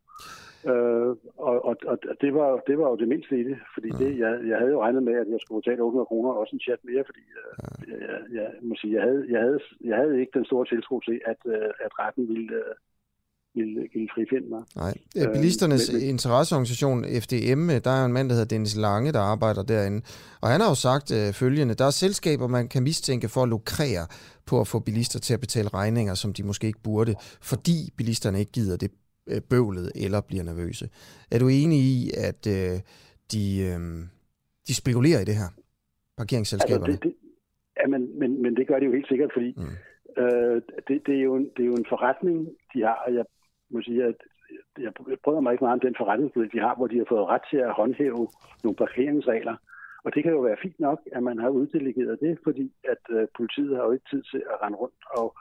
Øh, 0.69 1.15
og 1.37 1.65
og, 1.69 1.75
og 1.91 1.97
det, 2.21 2.33
var, 2.33 2.49
det 2.67 2.77
var 2.77 2.87
jo 2.89 2.95
det 2.95 3.07
mindste 3.07 3.39
i 3.39 3.43
det, 3.43 3.57
fordi 3.73 3.89
det, 4.01 4.19
jeg, 4.23 4.31
jeg 4.49 4.57
havde 4.57 4.71
jo 4.71 4.81
regnet 4.81 5.03
med, 5.03 5.13
at 5.13 5.27
jeg 5.33 5.39
skulle 5.41 5.61
betale 5.61 5.83
800 5.83 6.05
kroner 6.05 6.29
og 6.29 6.39
også 6.39 6.55
en 6.55 6.65
chat 6.67 6.81
mere, 6.83 7.03
fordi 7.09 7.23
øh, 7.39 7.53
jeg, 7.91 7.99
jeg, 8.09 8.19
jeg, 8.37 8.47
må 8.69 8.75
sige, 8.81 8.93
jeg, 8.93 9.03
havde, 9.07 9.25
jeg, 9.29 9.39
havde, 9.45 9.59
jeg 9.89 9.95
havde 9.97 10.19
ikke 10.21 10.33
den 10.39 10.45
store 10.45 10.65
tiltro 10.65 10.99
til, 10.99 11.17
at, 11.31 11.39
øh, 11.45 11.85
at 11.85 11.91
retten 11.99 12.23
ville, 12.31 12.53
øh, 12.61 12.73
ville, 13.55 13.79
ville 13.93 14.09
frifinde 14.15 14.47
mig. 14.49 14.63
Nej. 14.75 14.93
Øh, 15.17 15.33
Bilisternes 15.35 15.89
øh, 15.89 15.95
men, 15.95 16.09
interesseorganisation 16.13 16.97
FDM, 17.23 17.63
der 17.85 17.93
er 17.99 18.05
en 18.05 18.13
mand, 18.13 18.29
der 18.29 18.35
hedder 18.35 18.53
Dennis 18.55 18.75
Lange, 18.75 19.11
der 19.11 19.19
arbejder 19.33 19.63
derinde. 19.63 20.01
Og 20.41 20.47
han 20.49 20.61
har 20.61 20.69
jo 20.69 20.75
sagt 20.75 21.07
øh, 21.17 21.33
følgende, 21.33 21.73
der 21.73 21.85
er 21.85 21.95
selskaber, 22.05 22.47
man 22.47 22.67
kan 22.67 22.83
mistænke 22.83 23.27
for 23.29 23.43
at 23.43 23.49
lukrere 23.49 24.05
på 24.45 24.61
at 24.61 24.67
få 24.67 24.79
bilister 24.79 25.19
til 25.19 25.33
at 25.33 25.39
betale 25.39 25.69
regninger, 25.69 26.13
som 26.13 26.33
de 26.33 26.43
måske 26.43 26.67
ikke 26.67 26.83
burde, 26.83 27.15
fordi 27.41 27.77
bilisterne 27.97 28.39
ikke 28.39 28.51
gider 28.51 28.77
det 28.77 28.91
øh, 29.29 29.41
bøvlet 29.49 29.91
eller 30.05 30.21
bliver 30.21 30.43
nervøse. 30.43 30.89
Er 31.31 31.39
du 31.39 31.47
enig 31.47 31.79
i, 31.79 32.11
at 32.27 32.47
øh, 32.57 32.75
de, 33.33 33.43
øh, 33.69 33.79
de 34.67 34.73
spekulerer 34.81 35.21
i 35.21 35.25
det 35.25 35.35
her, 35.35 35.49
parkeringsselskaberne? 36.17 36.93
Altså 36.93 37.03
det, 37.03 37.13
det, 37.13 37.15
ja, 37.79 37.87
men, 37.87 38.19
men, 38.19 38.41
men 38.41 38.55
det 38.55 38.67
gør 38.67 38.79
de 38.79 38.85
jo 38.85 38.91
helt 38.91 39.07
sikkert, 39.07 39.31
fordi 39.33 39.53
mm. 39.57 39.77
Øh, 40.17 40.61
det, 40.87 41.07
det, 41.07 41.15
er 41.19 41.23
jo 41.29 41.35
en, 41.35 41.49
det 41.57 41.63
er 41.63 41.71
jo 41.73 41.75
en 41.75 41.85
forretning, 41.89 42.37
de 42.73 42.81
har, 42.81 42.97
og 43.05 43.13
jeg 43.13 43.25
må 43.69 43.81
sige, 43.81 44.03
at 44.03 44.15
jeg 44.79 44.91
prøver 45.23 45.41
mig 45.41 45.51
ikke 45.51 45.63
meget 45.63 45.73
om 45.73 45.85
den 45.87 45.95
forretningsmodel, 45.97 46.51
de 46.53 46.59
har, 46.59 46.75
hvor 46.75 46.87
de 46.87 46.97
har 46.97 47.05
fået 47.09 47.27
ret 47.27 47.41
til 47.51 47.57
at 47.57 47.73
håndhæve 47.73 48.27
nogle 48.63 48.75
parkeringsregler. 48.75 49.55
Og 50.03 50.15
det 50.15 50.23
kan 50.23 50.31
jo 50.31 50.39
være 50.39 50.61
fint 50.61 50.79
nok, 50.79 50.99
at 51.11 51.23
man 51.23 51.37
har 51.39 51.49
uddelegeret 51.49 52.19
det, 52.19 52.39
fordi 52.43 52.73
at 52.83 53.03
uh, 53.15 53.23
politiet 53.37 53.75
har 53.75 53.83
jo 53.83 53.91
ikke 53.91 54.09
tid 54.11 54.23
til 54.31 54.43
at 54.51 54.57
rende 54.61 54.77
rundt 54.77 55.03
og, 55.17 55.37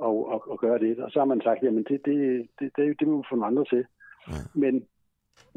og, 0.00 0.16
og, 0.32 0.50
og 0.50 0.58
gøre 0.58 0.78
det. 0.78 0.98
Og 0.98 1.10
så 1.10 1.18
har 1.18 1.26
man 1.26 1.40
sagt, 1.40 1.62
jamen 1.62 1.84
det, 1.84 2.04
det, 2.04 2.48
det, 2.58 2.70
det, 2.76 3.00
det 3.00 3.08
må 3.08 3.16
vi 3.16 3.28
få 3.30 3.36
nogle 3.36 3.46
andre 3.46 3.64
til. 3.64 3.84
Ja. 4.28 4.34
Men 4.54 4.86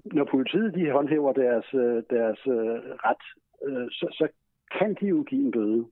når 0.05 0.25
politiet 0.31 0.73
de 0.75 0.91
håndhæver 0.91 1.33
deres, 1.33 1.73
øh, 1.73 2.03
deres 2.09 2.47
uh, 2.47 2.77
ret, 3.07 3.23
uh, 3.67 3.87
så, 3.89 4.07
så 4.11 4.27
kan 4.77 4.97
de 5.01 5.05
jo 5.05 5.23
give 5.23 5.45
en 5.45 5.51
bøde. 5.51 5.85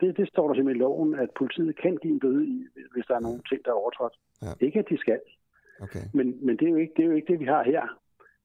Det, 0.00 0.16
det 0.16 0.28
står 0.28 0.46
der 0.48 0.54
simpelthen 0.54 0.80
i 0.80 0.84
loven, 0.84 1.14
at 1.14 1.30
politiet 1.38 1.76
kan 1.76 1.96
give 2.02 2.12
en 2.12 2.20
bøde, 2.20 2.68
hvis 2.92 3.06
der 3.08 3.14
er 3.16 3.20
nogle 3.20 3.42
ting, 3.48 3.64
der 3.64 3.70
er 3.70 3.74
overtrådt. 3.82 4.16
Ja. 4.42 4.66
Ikke 4.66 4.78
at 4.78 4.88
de 4.88 4.98
skal. 4.98 5.20
Okay. 5.80 6.04
Men, 6.14 6.46
men 6.46 6.56
det, 6.56 6.66
er 6.66 6.70
jo 6.70 6.76
ikke, 6.76 6.94
det 6.96 7.02
er 7.02 7.06
jo 7.06 7.14
ikke 7.14 7.32
det, 7.32 7.40
vi 7.40 7.44
har 7.44 7.62
her. 7.62 7.82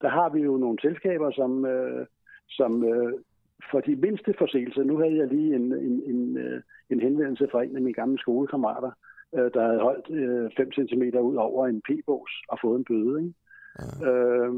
Der 0.01 0.09
har 0.09 0.29
vi 0.29 0.39
jo 0.39 0.57
nogle 0.57 0.77
selskaber, 0.81 1.31
som, 1.31 1.65
øh, 1.65 2.05
som 2.49 2.83
øh, 2.83 3.13
for 3.71 3.79
de 3.79 3.95
mindste 3.95 4.33
forseelser, 4.39 4.83
nu 4.83 4.97
havde 4.97 5.17
jeg 5.17 5.27
lige 5.27 5.55
en, 5.55 5.73
en, 5.87 5.95
en, 6.11 6.37
øh, 6.37 6.61
en 6.89 6.99
henvendelse 6.99 7.47
fra 7.51 7.63
en 7.63 7.75
af 7.75 7.81
mine 7.81 7.93
gamle 7.93 8.19
skolekammerater, 8.19 8.91
øh, 9.35 9.51
der 9.53 9.61
havde 9.67 9.79
holdt 9.79 10.07
øh, 10.09 10.51
5 10.57 10.71
cm 10.71 11.03
ud 11.29 11.35
over 11.35 11.67
en 11.67 11.81
p-bås 11.87 12.31
og 12.51 12.57
fået 12.63 12.77
en 12.79 12.85
bøde. 12.89 13.15
Ikke? 13.21 13.33
Ja. 13.79 14.09
Øh, 14.09 14.53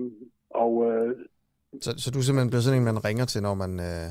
og, 0.49 0.73
øh, 0.91 1.15
så, 1.81 1.89
så 1.97 2.11
du 2.11 2.19
er 2.19 2.23
simpelthen 2.23 2.49
blevet 2.49 2.63
sådan 2.63 2.79
en, 2.79 2.85
man 2.85 3.05
ringer 3.05 3.25
til, 3.25 3.41
når 3.41 3.55
man, 3.63 3.71
øh, 3.89 4.07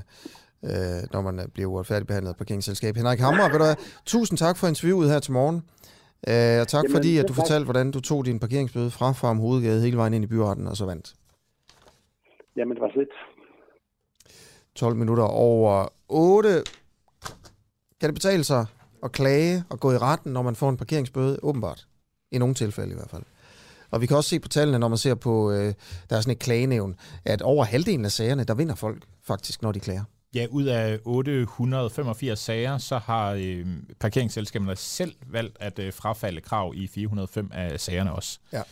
øh, 0.69 1.01
når 1.13 1.21
man 1.29 1.37
bliver 1.55 1.69
uretfærdigt 1.71 2.09
behandlet 2.09 2.35
på 2.35 2.39
parkeringsselskab. 2.39 2.97
Henrik 2.97 3.21
Hammer, 3.27 3.47
ved 3.51 3.59
du 3.59 3.65
hvad, 3.69 3.79
tusind 4.07 4.39
tak 4.39 4.57
for 4.59 4.67
interviewet 4.67 5.11
her 5.13 5.21
til 5.27 5.33
morgen. 5.33 5.59
Øh, 6.31 6.59
og 6.63 6.69
tak 6.75 6.85
Jamen, 6.85 6.97
fordi, 6.97 7.13
at 7.19 7.29
du 7.29 7.35
tak. 7.35 7.41
fortalte, 7.41 7.65
hvordan 7.65 7.91
du 7.91 8.01
tog 8.01 8.21
din 8.27 8.39
parkeringsbøde 8.45 8.91
fra 8.91 9.09
Farm 9.13 9.39
Hovedgade 9.45 9.85
hele 9.87 9.97
vejen 9.97 10.15
ind 10.15 10.25
i 10.25 10.33
byretten 10.33 10.67
og 10.67 10.77
så 10.77 10.87
vandt. 10.87 11.07
Jamen, 12.57 12.75
det 12.77 12.83
var 12.83 12.93
lidt. 12.97 13.15
12 14.81 14.97
minutter 14.97 15.25
over 15.25 15.89
8. 16.09 16.63
Kan 18.01 18.09
det 18.09 18.15
betale 18.15 18.45
sig 18.45 18.67
at 19.03 19.13
klage 19.13 19.65
og 19.69 19.81
gå 19.81 19.93
i 19.93 19.99
retten, 19.99 20.33
når 20.33 20.43
man 20.43 20.57
får 20.57 20.71
en 20.71 20.77
parkeringsbøde? 20.77 21.39
Åbenbart. 21.43 21.87
I 22.33 22.39
nogle 22.39 22.55
tilfælde 22.55 22.91
i 22.91 22.95
hvert 22.95 23.11
fald. 23.11 23.23
Og 23.91 24.01
vi 24.01 24.07
kan 24.07 24.17
også 24.17 24.31
se 24.31 24.41
på 24.41 24.49
tallene, 24.49 24.79
når 24.79 24.89
man 24.89 24.99
ser 24.99 25.15
på, 25.15 25.51
øh, 25.51 25.75
der 26.11 26.17
er 26.17 26.21
sådan 26.21 26.33
et 26.33 26.39
klagenævn, 26.39 26.97
at 27.25 27.43
over 27.43 27.65
halvdelen 27.65 28.05
af 28.05 28.13
sagerne, 28.13 28.45
der 28.45 28.55
vinder 28.55 28.75
folk 28.75 29.03
faktisk, 29.27 29.63
når 29.63 29.73
de 29.73 29.81
klager. 29.81 30.05
Ja, 30.35 30.47
ud 30.51 30.65
af 30.65 30.99
885 31.05 32.39
sager, 32.39 32.79
så 32.79 32.99
har 32.99 33.33
øh, 33.33 33.67
parkeringsselskaberne 34.01 34.77
selv 34.77 35.15
valgt 35.27 35.57
at 35.61 35.79
øh, 35.79 35.93
frafalde 35.93 36.41
krav 36.41 36.73
i 36.77 36.87
405 36.87 37.51
af 37.55 37.81
sagerne 37.81 38.13
også. 38.13 38.39
Ja. 38.53 38.63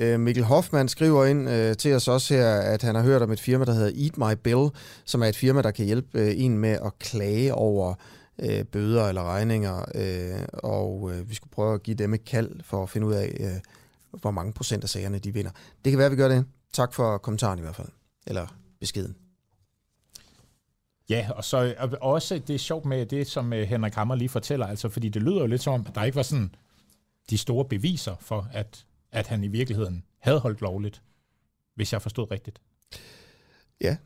Øh, 0.00 0.20
Mikkel 0.20 0.44
Hoffmann 0.44 0.88
skriver 0.88 1.24
ind 1.24 1.48
øh, 1.50 1.76
til 1.76 1.94
os 1.94 2.08
også 2.08 2.34
her, 2.34 2.54
at 2.54 2.82
han 2.82 2.94
har 2.94 3.02
hørt 3.02 3.22
om 3.22 3.30
et 3.30 3.40
firma, 3.40 3.64
der 3.64 3.72
hedder 3.72 4.04
Eat 4.04 4.18
My 4.18 4.40
Bill, 4.42 4.68
som 5.04 5.22
er 5.22 5.26
et 5.26 5.36
firma, 5.36 5.62
der 5.62 5.70
kan 5.70 5.86
hjælpe 5.86 6.18
øh, 6.18 6.34
en 6.36 6.58
med 6.58 6.78
at 6.84 6.98
klage 6.98 7.54
over 7.54 7.94
øh, 8.38 8.64
bøder 8.64 9.08
eller 9.08 9.22
regninger, 9.22 9.84
øh, 9.94 10.44
og 10.52 11.10
øh, 11.12 11.30
vi 11.30 11.34
skulle 11.34 11.50
prøve 11.50 11.74
at 11.74 11.82
give 11.82 11.96
dem 11.96 12.14
et 12.14 12.24
kald 12.24 12.50
for 12.62 12.82
at 12.82 12.90
finde 12.90 13.06
ud 13.06 13.12
af, 13.12 13.36
øh, 13.40 14.20
hvor 14.20 14.30
mange 14.30 14.52
procent 14.52 14.84
af 14.84 14.90
sagerne 14.90 15.18
de 15.18 15.34
vinder. 15.34 15.50
Det 15.84 15.92
kan 15.92 15.98
være, 15.98 16.06
at 16.06 16.12
vi 16.12 16.16
gør 16.16 16.28
det. 16.28 16.44
Tak 16.72 16.94
for 16.94 17.18
kommentaren 17.18 17.58
i 17.58 17.62
hvert 17.62 17.76
fald, 17.76 17.88
eller 18.26 18.46
beskeden. 18.80 19.16
Ja, 21.10 21.28
og 21.34 21.44
så 21.44 21.74
og 21.78 22.12
også 22.12 22.38
det 22.46 22.54
er 22.54 22.58
sjovt 22.58 22.84
med 22.84 23.06
det, 23.06 23.26
som 23.26 23.52
øh, 23.52 23.68
Henrik 23.68 23.94
Hammer 23.94 24.14
lige 24.14 24.28
fortæller, 24.28 24.66
altså 24.66 24.88
fordi 24.88 25.08
det 25.08 25.22
lyder 25.22 25.40
jo 25.40 25.46
lidt 25.46 25.62
som 25.62 25.72
om, 25.72 25.86
at 25.88 25.94
der 25.94 26.04
ikke 26.04 26.16
var 26.16 26.22
sådan 26.22 26.54
de 27.30 27.38
store 27.38 27.64
beviser 27.64 28.16
for, 28.20 28.48
at, 28.52 28.84
at 29.12 29.26
han 29.26 29.44
i 29.44 29.48
virkeligheden 29.48 30.04
havde 30.18 30.38
holdt 30.38 30.60
lovligt, 30.60 31.02
hvis 31.74 31.92
jeg 31.92 32.02
forstod 32.02 32.30
rigtigt. 32.30 32.60
Ja. 33.80 33.96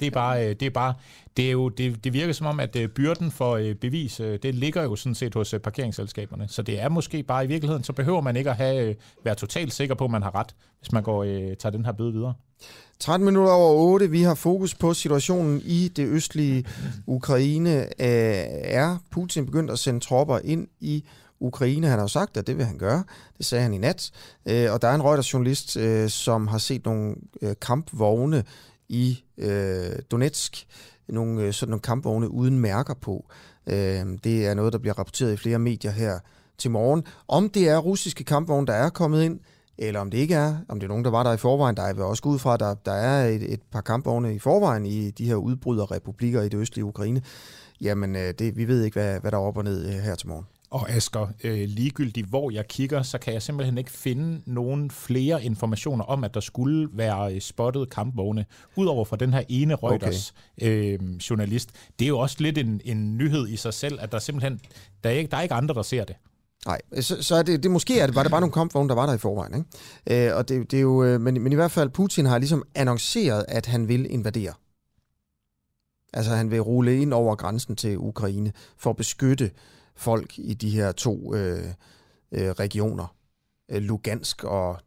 Det 0.00 0.06
er 0.06 0.10
bare, 0.10 0.48
øh, 0.48 0.56
det 0.60 0.66
er 0.66 0.70
bare, 0.70 0.94
det 1.36 1.46
er 1.46 1.50
jo, 1.50 1.68
det, 1.68 2.04
det 2.04 2.12
virker 2.12 2.32
som 2.32 2.46
om, 2.46 2.60
at 2.60 2.76
øh, 2.76 2.88
byrden 2.88 3.30
for 3.30 3.74
bevis, 3.80 4.16
det 4.16 4.54
ligger 4.54 4.82
jo 4.82 4.96
sådan 4.96 5.14
set 5.14 5.34
hos 5.34 5.54
parkeringsselskaberne. 5.62 6.48
Så 6.48 6.62
det 6.62 6.80
er 6.80 6.88
måske 6.88 7.22
bare 7.22 7.44
i 7.44 7.48
virkeligheden, 7.48 7.84
så 7.84 7.92
behøver 7.92 8.20
man 8.20 8.36
ikke 8.36 8.50
at 8.50 8.56
have, 8.56 8.96
være 9.24 9.34
totalt 9.34 9.72
sikker 9.72 9.94
på, 9.94 10.04
at 10.04 10.10
man 10.10 10.22
har 10.22 10.34
ret, 10.34 10.54
hvis 10.78 10.92
man 10.92 11.02
går, 11.02 11.24
tager 11.24 11.70
den 11.70 11.84
her 11.84 11.92
bøde 11.92 12.12
videre. 12.12 12.34
13 13.02 13.24
minutter 13.24 13.52
over 13.52 13.92
8. 13.92 14.10
Vi 14.10 14.22
har 14.22 14.34
fokus 14.34 14.74
på 14.74 14.94
situationen 14.94 15.62
i 15.64 15.88
det 15.88 16.06
østlige 16.06 16.64
Ukraine. 17.06 17.82
Øh, 17.82 18.36
er 18.64 18.98
Putin 19.10 19.46
begyndt 19.46 19.70
at 19.70 19.78
sende 19.78 20.00
tropper 20.00 20.38
ind 20.44 20.68
i 20.80 21.04
Ukraine? 21.42 21.86
Han 21.86 21.98
har 21.98 22.04
jo 22.04 22.08
sagt, 22.08 22.36
at 22.36 22.46
det 22.46 22.58
vil 22.58 22.64
han 22.64 22.78
gøre. 22.78 23.04
Det 23.38 23.46
sagde 23.46 23.62
han 23.62 23.74
i 23.74 23.78
nat. 23.78 24.10
Øh, 24.46 24.72
og 24.72 24.82
der 24.82 24.88
er 24.88 24.94
en 24.94 25.02
Reuters-journalist, 25.02 25.76
øh, 25.76 26.08
som 26.08 26.46
har 26.46 26.58
set 26.58 26.84
nogle 26.84 27.14
øh, 27.42 27.54
kampvogne 27.62 28.44
i 28.88 29.24
øh, 29.38 29.92
Donetsk. 30.10 30.66
Nogle, 31.08 31.42
øh, 31.42 31.52
sådan 31.52 31.70
nogle 31.70 31.82
kampvogne 31.82 32.30
uden 32.30 32.58
mærker 32.58 32.94
på. 32.94 33.24
Det 34.24 34.46
er 34.46 34.54
noget, 34.54 34.72
der 34.72 34.78
bliver 34.78 34.98
rapporteret 34.98 35.32
i 35.32 35.36
flere 35.36 35.58
medier 35.58 35.90
her 35.90 36.18
til 36.58 36.70
morgen. 36.70 37.04
Om 37.28 37.48
det 37.48 37.68
er 37.68 37.78
russiske 37.78 38.24
kampvogne, 38.24 38.66
der 38.66 38.72
er 38.72 38.88
kommet 38.88 39.22
ind, 39.22 39.40
eller 39.78 40.00
om 40.00 40.10
det 40.10 40.18
ikke 40.18 40.34
er, 40.34 40.56
om 40.68 40.80
det 40.80 40.86
er 40.86 40.88
nogen, 40.88 41.04
der 41.04 41.10
var 41.10 41.22
der 41.22 41.32
i 41.32 41.36
forvejen. 41.36 41.76
Der 41.76 41.82
er 41.82 42.02
også 42.02 42.22
ud 42.26 42.38
fra, 42.38 42.54
at 42.54 42.60
der, 42.60 42.74
der 42.74 42.92
er 42.92 43.28
et, 43.28 43.52
et 43.52 43.60
par 43.72 43.80
kampvogne 43.80 44.34
i 44.34 44.38
forvejen 44.38 44.86
i 44.86 45.10
de 45.10 45.26
her 45.26 45.34
udbryderrepublikker 45.34 46.42
i 46.42 46.48
det 46.48 46.58
østlige 46.58 46.84
Ukraine. 46.84 47.22
jamen 47.80 48.14
det, 48.14 48.56
vi 48.56 48.68
ved 48.68 48.84
ikke, 48.84 49.00
hvad, 49.00 49.20
hvad 49.20 49.30
der 49.30 49.36
er 49.36 49.42
op 49.42 49.56
og 49.56 49.64
ned 49.64 50.00
her 50.00 50.14
til 50.14 50.28
morgen. 50.28 50.46
Og 50.72 50.90
Asger, 50.90 51.26
øh, 51.44 51.68
ligegyldigt 51.68 52.26
hvor 52.26 52.50
jeg 52.50 52.68
kigger, 52.68 53.02
så 53.02 53.18
kan 53.18 53.32
jeg 53.32 53.42
simpelthen 53.42 53.78
ikke 53.78 53.90
finde 53.90 54.42
nogen 54.46 54.90
flere 54.90 55.44
informationer 55.44 56.04
om, 56.04 56.24
at 56.24 56.34
der 56.34 56.40
skulle 56.40 56.88
være 56.92 57.34
øh, 57.34 57.40
spottet 57.40 57.90
kampvogne, 57.90 58.46
udover 58.76 59.04
fra 59.04 59.16
den 59.16 59.32
her 59.32 59.42
ene 59.48 59.74
Reuters 59.74 60.34
okay. 60.58 60.98
øh, 61.02 61.16
journalist. 61.30 61.70
Det 61.98 62.04
er 62.04 62.08
jo 62.08 62.18
også 62.18 62.36
lidt 62.38 62.58
en, 62.58 62.80
en 62.84 63.16
nyhed 63.18 63.48
i 63.48 63.56
sig 63.56 63.74
selv, 63.74 63.98
at 64.00 64.12
der 64.12 64.18
simpelthen, 64.18 64.60
der 65.04 65.10
er 65.10 65.14
ikke, 65.14 65.30
der 65.30 65.36
er 65.36 65.42
ikke 65.42 65.54
andre, 65.54 65.74
der 65.74 65.82
ser 65.82 66.04
det. 66.04 66.16
Nej, 66.66 66.80
så, 67.00 67.22
så 67.22 67.34
er 67.34 67.42
det, 67.42 67.62
det 67.62 67.70
måske 67.70 68.00
er 68.00 68.06
det, 68.06 68.14
var 68.14 68.22
det 68.22 68.30
bare 68.30 68.40
nogle 68.40 68.52
kampvogne, 68.52 68.88
der 68.88 68.94
var 68.94 69.06
der 69.06 69.14
i 69.14 69.18
forvejen. 69.18 69.64
Ikke? 70.06 70.28
Øh, 70.28 70.36
og 70.36 70.48
det, 70.48 70.70
det 70.70 70.76
er 70.76 70.82
jo, 70.82 71.04
øh, 71.04 71.20
men, 71.20 71.42
men 71.42 71.52
i 71.52 71.54
hvert 71.54 71.70
fald, 71.70 71.90
Putin 71.90 72.26
har 72.26 72.38
ligesom 72.38 72.62
annonceret, 72.74 73.44
at 73.48 73.66
han 73.66 73.88
vil 73.88 74.06
invadere. 74.10 74.52
Altså 76.12 76.34
han 76.34 76.50
vil 76.50 76.60
rulle 76.60 77.00
ind 77.00 77.12
over 77.12 77.34
grænsen 77.34 77.76
til 77.76 77.98
Ukraine 77.98 78.52
for 78.76 78.90
at 78.90 78.96
beskytte 78.96 79.50
folk 80.02 80.38
i 80.38 80.54
de 80.54 80.70
her 80.70 80.92
to 80.92 81.34
øh, 81.34 81.64
øh, 82.32 82.50
regioner, 82.50 83.14
øh, 83.70 83.82
Lugansk 83.82 84.44
og 84.44 84.80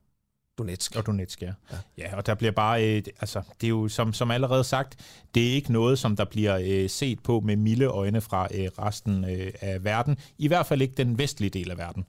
Donetsk. 0.58 0.96
Og 0.96 1.06
Donetsk, 1.06 1.42
ja. 1.42 1.54
ja. 1.72 1.78
Ja, 1.98 2.16
og 2.16 2.26
der 2.26 2.36
bliver 2.36 2.52
bare, 2.52 2.98
øh, 2.98 3.04
altså, 3.20 3.42
det 3.62 3.68
er 3.68 3.70
jo 3.70 3.88
som, 3.88 4.14
som 4.14 4.32
allerede 4.32 4.64
sagt, 4.64 5.00
det 5.36 5.50
er 5.50 5.54
ikke 5.54 5.72
noget, 5.72 6.00
som 6.00 6.16
der 6.16 6.26
bliver 6.26 6.60
øh, 6.64 6.90
set 6.90 7.20
på 7.24 7.40
med 7.40 7.56
milde 7.56 7.86
øjne 7.86 8.22
fra 8.22 8.48
øh, 8.54 8.70
resten 8.80 9.26
øh, 9.26 9.52
af 9.62 9.84
verden. 9.84 10.18
I 10.38 10.48
hvert 10.48 10.66
fald 10.66 10.82
ikke 10.82 10.94
den 10.98 11.18
vestlige 11.18 11.50
del 11.50 11.72
af 11.72 11.78
verden. 11.78 12.06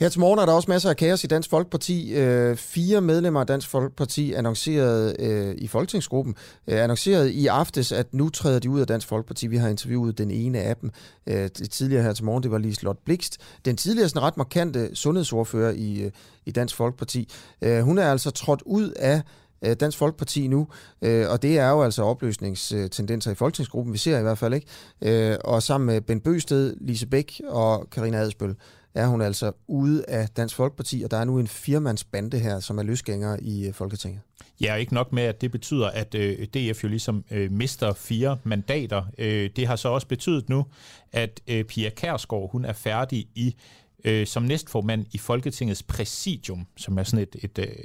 Her 0.00 0.08
til 0.08 0.20
morgen 0.20 0.38
er 0.38 0.46
der 0.46 0.52
også 0.52 0.70
masser 0.70 0.90
af 0.90 0.96
kaos 0.96 1.24
i 1.24 1.26
Dansk 1.26 1.50
Folkeparti. 1.50 2.14
Øh, 2.14 2.56
fire 2.56 3.00
medlemmer 3.00 3.40
af 3.40 3.46
Dansk 3.46 3.68
Folkeparti 3.68 4.32
annoncerede 4.32 5.16
øh, 5.18 5.54
i 5.58 5.66
Folketingsgruppen, 5.66 6.34
øh, 6.68 6.82
annoncerede 6.82 7.32
i 7.32 7.46
aftes, 7.46 7.92
at 7.92 8.14
nu 8.14 8.28
træder 8.28 8.58
de 8.58 8.70
ud 8.70 8.80
af 8.80 8.86
Dansk 8.86 9.08
Folkeparti. 9.08 9.46
Vi 9.46 9.56
har 9.56 9.68
interviewet 9.68 10.18
den 10.18 10.30
ene 10.30 10.58
af 10.58 10.76
dem 10.76 10.90
øh, 11.26 11.34
det 11.58 11.70
tidligere 11.70 12.02
her 12.02 12.12
til 12.12 12.24
morgen, 12.24 12.42
det 12.42 12.50
var 12.50 12.58
Liselotte 12.58 13.02
Blikst. 13.04 13.38
Den 13.64 13.76
tidligere 13.76 14.08
sådan 14.08 14.22
ret 14.22 14.36
markante 14.36 14.96
sundhedsordfører 14.96 15.72
i, 15.76 16.00
øh, 16.00 16.10
i 16.46 16.50
Dansk 16.50 16.76
Folkeparti. 16.76 17.28
Øh, 17.62 17.80
hun 17.80 17.98
er 17.98 18.10
altså 18.10 18.30
trådt 18.30 18.62
ud 18.66 18.90
af 18.90 19.22
øh, 19.64 19.76
Dansk 19.80 19.98
Folkeparti 19.98 20.46
nu, 20.46 20.66
øh, 21.02 21.30
og 21.30 21.42
det 21.42 21.58
er 21.58 21.70
jo 21.70 21.82
altså 21.82 22.02
opløsningstendenser 22.02 23.30
i 23.30 23.34
Folketingsgruppen, 23.34 23.92
vi 23.92 23.98
ser 23.98 24.18
i 24.18 24.22
hvert 24.22 24.38
fald 24.38 24.54
ikke. 24.54 24.66
Øh, 25.02 25.36
og 25.44 25.62
sammen 25.62 25.86
med 25.86 26.00
Ben 26.00 26.20
Bøsted, 26.20 26.74
Lise 26.80 27.06
Bæk 27.06 27.40
og 27.48 27.90
Karina 27.90 28.18
Adspøl, 28.18 28.54
er 28.96 29.06
hun 29.06 29.20
altså 29.20 29.52
ude 29.66 30.04
af 30.08 30.28
Dansk 30.28 30.56
Folkeparti, 30.56 31.02
og 31.02 31.10
der 31.10 31.16
er 31.16 31.24
nu 31.24 31.38
en 31.38 31.46
firmandsbande 31.46 32.38
her, 32.38 32.60
som 32.60 32.78
er 32.78 32.82
løsgængere 32.82 33.42
i 33.42 33.66
øh, 33.66 33.74
Folketinget. 33.74 34.20
Ja, 34.60 34.74
ikke 34.74 34.94
nok 34.94 35.12
med, 35.12 35.22
at 35.22 35.40
det 35.40 35.52
betyder, 35.52 35.86
at 35.86 36.14
øh, 36.14 36.46
DF 36.46 36.84
jo 36.84 36.88
ligesom 36.88 37.24
øh, 37.30 37.52
mister 37.52 37.92
fire 37.92 38.38
mandater. 38.44 39.02
Øh, 39.18 39.50
det 39.56 39.66
har 39.66 39.76
så 39.76 39.88
også 39.88 40.06
betydet 40.06 40.48
nu, 40.48 40.66
at 41.12 41.40
øh, 41.48 41.64
Pia 41.64 41.90
Kærsgaard, 41.90 42.52
hun 42.52 42.64
er 42.64 42.72
færdig 42.72 43.28
i 43.34 43.56
øh, 44.04 44.26
som 44.26 44.42
næstformand 44.42 45.06
i 45.12 45.18
Folketingets 45.18 45.82
præsidium, 45.82 46.66
som 46.76 46.98
er 46.98 47.02
sådan 47.02 47.22
et, 47.22 47.36
et 47.42 47.58
øh, 47.58 47.84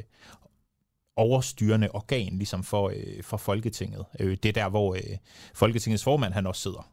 overstyrende 1.16 1.90
organ 1.94 2.38
ligesom 2.38 2.64
for, 2.64 2.90
øh, 2.90 3.24
for 3.24 3.38
Folketinget. 3.38 4.06
Øh, 4.20 4.38
det 4.44 4.50
er 4.50 4.54
der, 4.64 4.70
hvor 4.70 4.96
øh, 4.96 5.18
Folketingets 5.54 6.04
formand 6.04 6.34
han 6.34 6.48
også 6.48 6.62
sidder. 6.62 6.92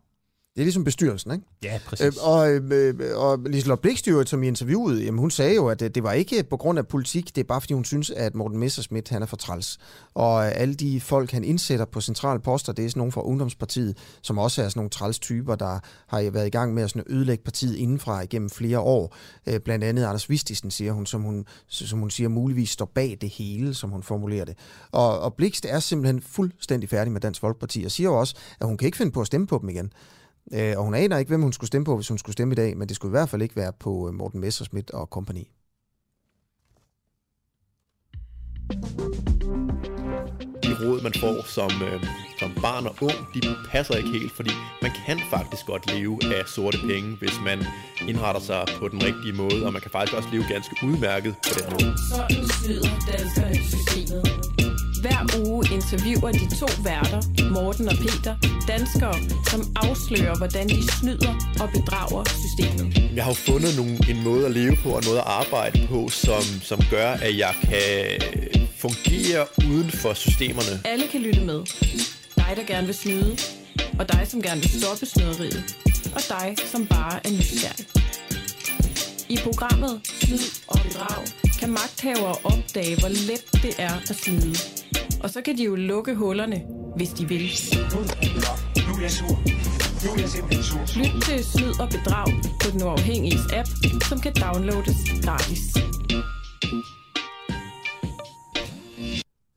Det 0.59 0.62
er 0.62 0.66
ligesom 0.66 0.85
bestyrelsen, 0.85 1.32
ikke? 1.32 1.44
Ja, 1.62 1.80
præcis. 1.86 2.06
Øh, 2.06 2.12
og, 2.22 2.51
øh, 2.51 2.94
og 3.16 3.39
Liselotte 3.47 3.82
Blikstyret, 3.82 4.28
som 4.28 4.43
i 4.43 4.47
interviewet, 4.47 5.05
jamen, 5.05 5.18
hun 5.18 5.30
sagde 5.30 5.55
jo, 5.55 5.68
at 5.68 5.80
det, 5.80 5.94
det 5.94 6.02
var 6.02 6.12
ikke 6.12 6.43
på 6.43 6.56
grund 6.56 6.78
af 6.78 6.86
politik, 6.86 7.36
det 7.36 7.40
er 7.40 7.44
bare 7.44 7.60
fordi 7.60 7.74
hun 7.74 7.85
synes, 7.85 8.10
at 8.10 8.35
Morten 8.35 8.59
Messerschmidt 8.59 9.09
han 9.09 9.22
er 9.22 9.26
for 9.26 9.36
træls. 9.36 9.78
Og 10.14 10.52
alle 10.52 10.74
de 10.74 11.01
folk, 11.01 11.30
han 11.30 11.44
indsætter 11.44 11.85
på 11.85 12.01
centrale 12.01 12.40
poster, 12.40 12.72
det 12.72 12.85
er 12.85 12.89
sådan 12.89 13.01
nogle 13.01 13.12
fra 13.12 13.26
Ungdomspartiet, 13.26 13.97
som 14.22 14.39
også 14.39 14.62
er 14.62 14.68
sådan 14.68 14.78
nogle 14.78 14.90
træls 14.90 15.18
typer, 15.18 15.55
der 15.55 15.78
har 16.06 16.30
været 16.30 16.47
i 16.47 16.51
gang 16.51 16.74
med 16.74 16.82
at 16.82 16.90
sådan 16.90 17.05
ødelægge 17.06 17.44
partiet 17.44 17.76
indenfra 17.76 18.20
igennem 18.20 18.51
flere 18.51 18.80
år. 18.80 19.16
Øh, 19.47 19.60
blandt 19.60 19.85
andet 19.85 20.05
Anders 20.05 20.30
Vistisen, 20.30 20.70
siger 20.70 20.93
hun, 20.93 21.06
som 21.06 21.22
hun, 21.22 21.44
som 21.68 21.98
hun 21.98 22.10
siger, 22.10 22.28
muligvis 22.28 22.70
står 22.70 22.90
bag 22.94 23.18
det 23.20 23.28
hele, 23.28 23.74
som 23.74 23.90
hun 23.90 24.02
formulerer 24.02 24.44
det. 24.44 24.56
Og, 24.93 25.20
og 25.20 25.35
Blikst 25.35 25.66
er 25.68 25.80
simpelthen 25.80 26.22
fuldstændig 26.22 26.89
færdig 26.89 27.12
med 27.12 27.20
Dansk 27.20 27.40
Folkeparti, 27.40 27.85
og 27.85 27.90
siger 27.90 28.09
jo 28.10 28.20
også, 28.20 28.35
at 28.60 28.66
hun 28.66 28.76
kan 28.76 28.86
ikke 28.86 28.98
finde 28.98 29.12
på 29.12 29.20
at 29.20 29.26
stemme 29.26 29.47
på 29.47 29.59
dem 29.62 29.68
igen. 29.68 29.93
Øh, 30.53 30.75
og 30.77 30.85
hun 30.85 30.95
aner 30.95 31.19
ikke, 31.19 31.29
hvem 31.29 31.43
hun 31.43 31.53
skulle 31.53 31.69
stemme 31.69 31.85
på, 31.85 31.97
hvis 31.97 32.09
hun 32.09 32.19
skulle 32.19 32.33
stemme 32.33 32.53
i 32.53 32.55
dag, 32.55 32.77
men 32.77 32.89
det 32.89 32.97
skulle 32.97 33.11
i 33.11 33.16
hvert 33.19 33.29
fald 33.29 33.43
ikke 33.43 33.57
være 33.57 33.73
på 33.81 34.09
øh, 34.09 34.15
Morten 34.15 34.41
Messerschmidt 34.41 34.91
og 34.91 35.11
kompagni. 35.11 35.51
De 40.65 40.70
råd, 40.81 41.03
man 41.03 41.12
får 41.20 41.47
som, 41.47 41.70
øh, 41.83 42.05
som 42.39 42.51
barn 42.62 42.87
og 42.87 42.95
ung, 43.01 43.19
de 43.35 43.41
passer 43.70 43.95
ikke 43.95 44.11
helt, 44.11 44.33
fordi 44.33 44.51
man 44.83 44.91
kan 45.07 45.19
faktisk 45.31 45.66
godt 45.66 45.95
leve 45.95 46.19
af 46.35 46.47
sorte 46.47 46.79
penge, 46.79 47.16
hvis 47.16 47.37
man 47.45 47.59
indretter 48.09 48.41
sig 48.41 48.65
på 48.79 48.89
den 48.89 49.03
rigtige 49.03 49.33
måde, 49.33 49.66
og 49.66 49.73
man 49.73 49.83
kan 49.83 49.91
faktisk 49.91 50.16
også 50.16 50.29
leve 50.33 50.45
ganske 50.49 50.77
udmærket 50.87 51.35
på 51.49 51.53
den 51.59 51.66
måde. 51.73 51.95
Sådan 52.15 52.49
snyder 52.49 52.91
danskerne 53.12 53.55
systemet. 53.55 54.88
Hver 55.03 55.20
uge 55.47 55.65
interviewer 55.77 56.33
de 56.33 56.47
to 56.61 56.69
værter, 56.85 57.20
Morten 57.51 57.89
og 57.89 57.97
Peter, 58.05 58.35
danskere, 58.69 59.19
som 59.51 59.61
afslører, 59.77 60.37
hvordan 60.37 60.69
de 60.69 60.93
snyder 60.99 61.35
og 61.61 61.69
bedrager 61.77 62.25
systemet. 62.45 63.11
Jeg 63.16 63.25
har 63.25 63.31
jo 63.31 63.35
fundet 63.35 63.77
nogle, 63.77 63.99
en 64.11 64.25
måde 64.25 64.47
at 64.47 64.53
leve 64.53 64.77
på 64.83 64.89
og 64.91 65.03
noget 65.05 65.19
at 65.19 65.25
arbejde 65.27 65.87
på, 65.91 66.09
som, 66.09 66.43
som 66.62 66.81
gør, 66.91 67.11
at 67.11 67.39
jeg 67.39 67.55
kan 67.62 67.83
fungere 68.77 69.47
uden 69.69 69.91
for 69.91 70.15
systemerne. 70.15 70.81
Alle 70.85 71.07
kan 71.12 71.20
lytte 71.20 71.41
med. 71.41 71.61
Dig, 72.37 72.53
der 72.57 72.65
gerne 72.66 72.87
vil 72.87 72.95
snyde, 72.95 73.37
og 73.99 74.12
dig, 74.12 74.23
som 74.29 74.43
gerne 74.43 74.61
vil 74.61 74.70
stoppe 74.81 75.07
snyderiet, 75.07 75.65
og 76.15 76.23
dig, 76.29 76.57
som 76.73 76.87
bare 76.87 77.27
er 77.27 77.31
nysgerrig. 77.31 77.87
I 79.29 79.39
programmet 79.43 80.01
Snyd 80.05 80.39
og 80.66 80.79
Bedrag 80.85 81.25
kan 81.61 81.70
magthavere 81.70 82.37
opdage, 82.45 82.97
hvor 83.01 83.09
let 83.09 83.62
det 83.62 83.75
er 83.79 83.95
at 84.11 84.16
snyde. 84.16 84.57
Og 85.22 85.30
så 85.30 85.40
kan 85.40 85.56
de 85.56 85.64
jo 85.64 85.74
lukke 85.74 86.14
hullerne, 86.14 86.62
hvis 86.97 87.09
de 87.09 87.28
vil. 87.28 87.51
Lyt 90.97 91.22
til 91.22 91.44
Snyd 91.44 91.80
og 91.80 91.89
Bedrag 91.89 92.26
på 92.62 92.70
den 92.72 92.82
uafhængige 92.82 93.39
app, 93.52 93.68
som 94.09 94.20
kan 94.20 94.32
downloades 94.32 94.97
gratis. 95.24 95.89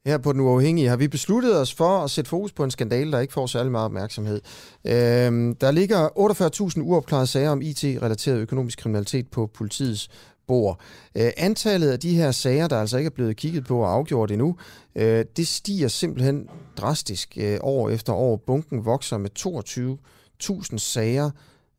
Her 0.05 0.17
på 0.17 0.33
Den 0.33 0.39
Uafhængige 0.39 0.89
har 0.89 0.97
vi 0.97 1.07
besluttet 1.07 1.59
os 1.59 1.73
for 1.73 2.03
at 2.03 2.11
sætte 2.11 2.29
fokus 2.29 2.51
på 2.51 2.63
en 2.63 2.71
skandale, 2.71 3.11
der 3.11 3.19
ikke 3.19 3.33
får 3.33 3.45
særlig 3.45 3.71
meget 3.71 3.85
opmærksomhed. 3.85 4.41
Øhm, 4.87 5.55
der 5.55 5.71
ligger 5.71 6.09
48.000 6.77 6.81
uopklarede 6.81 7.27
sager 7.27 7.49
om 7.49 7.61
IT-relateret 7.61 8.37
økonomisk 8.37 8.79
kriminalitet 8.79 9.27
på 9.31 9.49
politiets 9.53 10.09
bord. 10.51 10.79
Øh, 11.15 11.31
antallet 11.37 11.91
af 11.91 11.99
de 11.99 12.15
her 12.15 12.31
sager, 12.31 12.67
der 12.67 12.79
altså 12.79 12.97
ikke 12.97 13.07
er 13.07 13.15
blevet 13.15 13.37
kigget 13.37 13.65
på 13.65 13.79
og 13.79 13.91
afgjort 13.93 14.31
endnu, 14.31 14.55
øh, 14.95 15.25
det 15.37 15.47
stiger 15.47 15.87
simpelthen 15.87 16.49
drastisk 16.77 17.37
øh, 17.37 17.57
år 17.61 17.89
efter 17.89 18.13
år. 18.13 18.35
Bunken 18.35 18.85
vokser 18.85 19.17
med 19.17 19.29
22.000 20.71 20.77
sager 20.77 21.31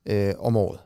øh, 0.07 0.35
om 0.39 0.57
året. 0.57 0.81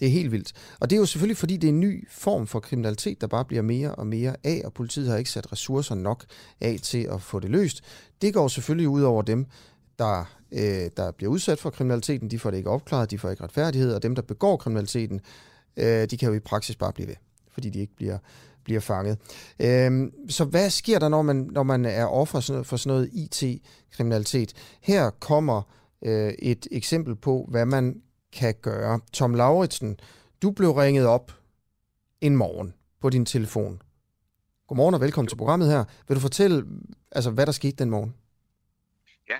Det 0.00 0.08
er 0.08 0.12
helt 0.12 0.32
vildt. 0.32 0.52
Og 0.80 0.90
det 0.90 0.96
er 0.96 1.00
jo 1.00 1.06
selvfølgelig, 1.06 1.36
fordi 1.36 1.56
det 1.56 1.68
er 1.68 1.72
en 1.72 1.80
ny 1.80 2.08
form 2.10 2.46
for 2.46 2.60
kriminalitet, 2.60 3.20
der 3.20 3.26
bare 3.26 3.44
bliver 3.44 3.62
mere 3.62 3.94
og 3.94 4.06
mere 4.06 4.36
af, 4.44 4.62
og 4.64 4.72
politiet 4.72 5.10
har 5.10 5.16
ikke 5.16 5.30
sat 5.30 5.52
ressourcer 5.52 5.94
nok 5.94 6.24
af 6.60 6.78
til 6.82 7.08
at 7.12 7.22
få 7.22 7.40
det 7.40 7.50
løst. 7.50 7.80
Det 8.22 8.34
går 8.34 8.48
selvfølgelig 8.48 8.88
ud 8.88 9.02
over 9.02 9.22
dem, 9.22 9.46
der, 9.98 10.24
øh, 10.52 10.90
der 10.96 11.10
bliver 11.10 11.32
udsat 11.32 11.58
for 11.58 11.70
kriminaliteten. 11.70 12.30
De 12.30 12.38
får 12.38 12.50
det 12.50 12.58
ikke 12.58 12.70
opklaret, 12.70 13.10
de 13.10 13.18
får 13.18 13.30
ikke 13.30 13.44
retfærdighed, 13.44 13.94
og 13.94 14.02
dem, 14.02 14.14
der 14.14 14.22
begår 14.22 14.56
kriminaliteten, 14.56 15.20
øh, 15.76 16.06
de 16.10 16.16
kan 16.16 16.28
jo 16.28 16.34
i 16.34 16.40
praksis 16.40 16.76
bare 16.76 16.92
blive 16.92 17.08
ved, 17.08 17.16
fordi 17.50 17.70
de 17.70 17.80
ikke 17.80 17.96
bliver, 17.96 18.18
bliver 18.64 18.80
fanget. 18.80 19.18
Øh, 19.60 20.12
så 20.28 20.44
hvad 20.44 20.70
sker 20.70 20.98
der, 20.98 21.08
når 21.08 21.22
man, 21.22 21.36
når 21.36 21.62
man 21.62 21.84
er 21.84 22.06
offer 22.06 22.62
for 22.64 22.76
sådan 22.76 22.96
noget 22.96 23.10
IT-kriminalitet? 23.12 24.52
Her 24.80 25.10
kommer 25.10 25.62
øh, 26.02 26.32
et 26.38 26.66
eksempel 26.70 27.16
på, 27.16 27.46
hvad 27.50 27.66
man 27.66 28.02
kan 28.32 28.54
gøre. 28.62 29.00
Tom 29.12 29.34
Lauritsen, 29.34 30.00
du 30.42 30.50
blev 30.50 30.70
ringet 30.70 31.06
op 31.06 31.32
en 32.20 32.36
morgen 32.36 32.74
på 33.00 33.10
din 33.10 33.26
telefon. 33.26 33.82
Godmorgen 34.66 34.94
og 34.94 35.00
velkommen 35.00 35.28
til 35.28 35.36
programmet 35.36 35.68
her. 35.68 35.84
Vil 36.08 36.14
du 36.14 36.20
fortælle, 36.20 36.64
altså, 37.12 37.30
hvad 37.30 37.46
der 37.46 37.52
skete 37.52 37.76
den 37.76 37.90
morgen? 37.90 38.14
Ja, 39.28 39.38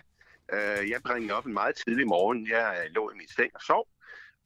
øh, 0.52 0.90
jeg 0.90 1.00
blev 1.04 1.14
ringet 1.14 1.32
op 1.32 1.46
en 1.46 1.52
meget 1.52 1.74
tidlig 1.86 2.06
morgen. 2.06 2.48
Jeg 2.50 2.76
øh, 2.84 2.94
lå 2.94 3.10
i 3.10 3.16
min 3.16 3.28
seng 3.28 3.50
og 3.54 3.60
sov, 3.60 3.86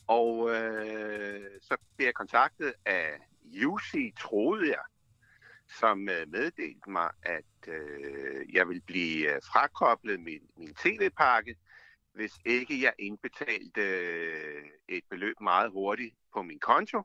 og 0.06 0.50
øh, 0.50 1.50
så 1.62 1.76
blev 1.96 2.06
jeg 2.06 2.14
kontaktet 2.14 2.74
af 2.84 3.18
Jussi, 3.44 4.12
troede 4.20 4.68
jeg, 4.68 4.84
som 5.78 6.08
øh, 6.08 6.28
meddelte 6.28 6.90
mig, 6.90 7.10
at 7.22 7.68
øh, 7.68 8.54
jeg 8.54 8.68
ville 8.68 8.82
blive 8.82 9.34
øh, 9.34 9.42
frakoblet 9.42 10.20
min, 10.20 10.42
min 10.56 10.74
tv-pakke, 10.74 11.56
hvis 12.12 12.32
ikke 12.44 12.82
jeg 12.82 12.92
indbetalte 12.98 13.80
øh, 13.80 14.64
et 14.88 15.04
beløb 15.10 15.40
meget 15.40 15.70
hurtigt 15.70 16.14
på 16.32 16.42
min 16.42 16.58
konto. 16.58 17.02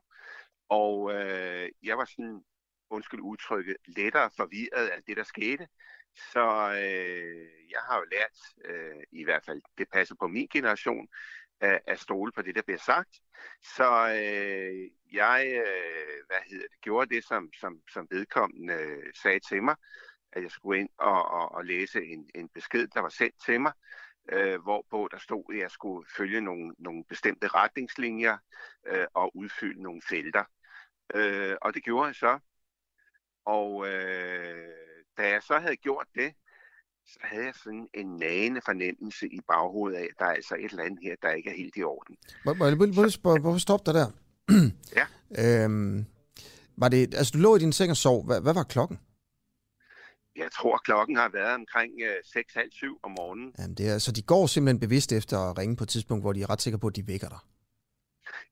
Og 0.68 1.12
øh, 1.14 1.68
jeg 1.82 1.98
var 1.98 2.04
sådan, 2.04 2.44
undskyld 2.90 3.20
udtrykket, 3.20 3.76
lettere 3.86 4.30
forvirret 4.36 4.86
af 4.88 5.02
det, 5.06 5.16
der 5.16 5.24
skete. 5.24 5.68
Så 6.32 6.70
øh, 6.70 7.70
jeg 7.70 7.80
har 7.88 7.96
jo 7.98 8.04
lært, 8.10 8.38
øh, 8.64 9.02
i 9.12 9.24
hvert 9.24 9.44
fald 9.44 9.62
det 9.78 9.88
passer 9.92 10.14
på 10.20 10.26
min 10.28 10.48
generation, 10.52 11.08
at, 11.60 11.80
at 11.86 12.00
stole 12.00 12.32
på 12.32 12.42
det, 12.42 12.54
der 12.54 12.62
bliver 12.62 12.78
sagt. 12.78 13.20
Så 13.76 14.08
øh, 14.08 14.90
jeg 15.12 15.46
øh, 15.46 16.26
hvad 16.26 16.38
hedder 16.50 16.68
det, 16.68 16.80
gjorde 16.80 17.14
det, 17.14 17.24
som, 17.24 17.50
som, 17.60 17.80
som 17.92 18.06
vedkommende 18.10 18.74
øh, 18.74 19.12
sagde 19.22 19.40
til 19.40 19.62
mig, 19.62 19.76
at 20.32 20.42
jeg 20.42 20.50
skulle 20.50 20.80
ind 20.80 20.88
og, 20.98 21.30
og, 21.30 21.52
og 21.52 21.64
læse 21.64 22.04
en, 22.04 22.30
en 22.34 22.48
besked, 22.48 22.88
der 22.88 23.00
var 23.00 23.08
sendt 23.08 23.34
til 23.44 23.60
mig, 23.60 23.72
øh, 24.32 24.62
hvorpå 24.62 25.08
der 25.10 25.18
stod, 25.18 25.54
at 25.54 25.58
jeg 25.58 25.70
skulle 25.70 26.08
følge 26.16 26.40
nogle, 26.40 26.74
nogle 26.78 27.04
bestemte 27.08 27.48
retningslinjer 27.48 28.38
øh, 28.86 29.06
og 29.14 29.36
udfylde 29.36 29.82
nogle 29.82 30.02
felter. 30.08 30.44
Øh, 31.14 31.56
og 31.62 31.74
det 31.74 31.84
gjorde 31.84 32.06
jeg 32.06 32.14
så. 32.14 32.38
Og 33.44 33.88
øh, 33.88 34.68
da 35.18 35.28
jeg 35.28 35.42
så 35.42 35.58
havde 35.58 35.76
gjort 35.76 36.06
det, 36.14 36.34
så 37.12 37.18
havde 37.22 37.44
jeg 37.44 37.54
sådan 37.64 37.88
en 37.94 38.16
nagende 38.16 38.60
fornemmelse 38.64 39.26
i 39.26 39.40
baghovedet 39.48 39.96
af, 39.96 40.02
at 40.02 40.18
der 40.18 40.24
er 40.24 40.34
altså 40.40 40.54
et 40.54 40.70
eller 40.70 40.84
andet 40.84 40.98
her, 41.02 41.14
der 41.22 41.30
ikke 41.30 41.50
er 41.50 41.54
helt 41.54 41.76
i 41.76 41.82
orden. 41.82 42.16
Må, 42.44 42.54
må, 42.54 42.64
må, 43.24 43.50
må, 43.52 43.58
stoppe 43.58 43.92
dig 43.92 43.94
der? 44.00 44.08
ja. 44.98 45.06
Øhm, 45.64 46.06
var 46.76 46.88
det, 46.88 47.14
altså, 47.14 47.32
du 47.34 47.38
lå 47.38 47.56
i 47.56 47.58
din 47.58 47.72
seng 47.72 47.90
og 47.90 47.96
sov. 47.96 48.26
Hvad, 48.26 48.40
hvad 48.40 48.54
var 48.54 48.62
klokken? 48.62 48.98
Jeg 50.36 50.48
tror, 50.52 50.78
klokken 50.84 51.16
har 51.16 51.30
været 51.32 51.54
omkring 51.54 51.92
øh, 52.08 52.16
6.30 52.26 52.98
om 53.02 53.10
morgenen. 53.10 53.52
Jamen, 53.58 53.74
det 53.74 53.88
er, 53.88 53.98
så 53.98 54.12
de 54.12 54.22
går 54.22 54.46
simpelthen 54.46 54.80
bevidst 54.80 55.12
efter 55.12 55.38
at 55.38 55.58
ringe 55.58 55.76
på 55.76 55.84
et 55.84 55.88
tidspunkt, 55.88 56.22
hvor 56.24 56.32
de 56.32 56.42
er 56.42 56.50
ret 56.50 56.62
sikre 56.62 56.78
på, 56.78 56.86
at 56.86 56.96
de 56.96 57.06
vækker 57.06 57.28
dig. 57.28 57.38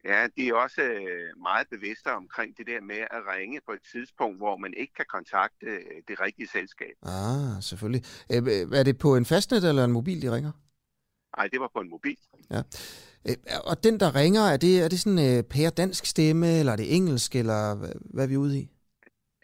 Ja, 0.06 0.26
de 0.36 0.48
er 0.48 0.54
også 0.54 0.82
øh, 0.82 1.42
meget 1.42 1.66
bevidste 1.70 2.06
omkring 2.06 2.56
det 2.58 2.66
der 2.66 2.80
med 2.80 3.00
at 3.16 3.20
ringe 3.32 3.60
på 3.66 3.72
et 3.72 3.80
tidspunkt, 3.92 4.36
hvor 4.38 4.56
man 4.56 4.74
ikke 4.76 4.94
kan 4.94 5.04
kontakte 5.16 5.66
øh, 5.66 6.02
det 6.08 6.20
rigtige 6.20 6.48
selskab. 6.48 6.94
Ah, 7.02 7.62
selvfølgelig. 7.62 8.04
Øh, 8.32 8.78
er 8.78 8.82
det 8.82 8.98
på 8.98 9.16
en 9.16 9.24
fastnet 9.24 9.64
eller 9.68 9.84
en 9.84 9.92
mobil, 9.92 10.22
de 10.22 10.34
ringer? 10.34 10.52
Nej, 11.36 11.48
det 11.52 11.60
var 11.60 11.70
på 11.74 11.80
en 11.80 11.90
mobil. 11.90 12.18
Ja. 12.50 12.62
Og 13.64 13.84
den, 13.84 14.00
der 14.00 14.14
ringer, 14.14 14.40
er 14.40 14.56
det, 14.56 14.84
er 14.84 14.88
det 14.88 15.00
sådan 15.00 15.36
øh, 15.38 15.42
pære 15.42 15.70
dansk 15.70 16.06
stemme, 16.06 16.58
eller 16.58 16.72
er 16.72 16.76
det 16.76 16.96
engelsk, 16.96 17.36
eller 17.36 17.74
hvad, 17.74 17.92
hvad 18.14 18.24
er 18.24 18.28
vi 18.28 18.36
ude 18.36 18.58
i? 18.58 18.75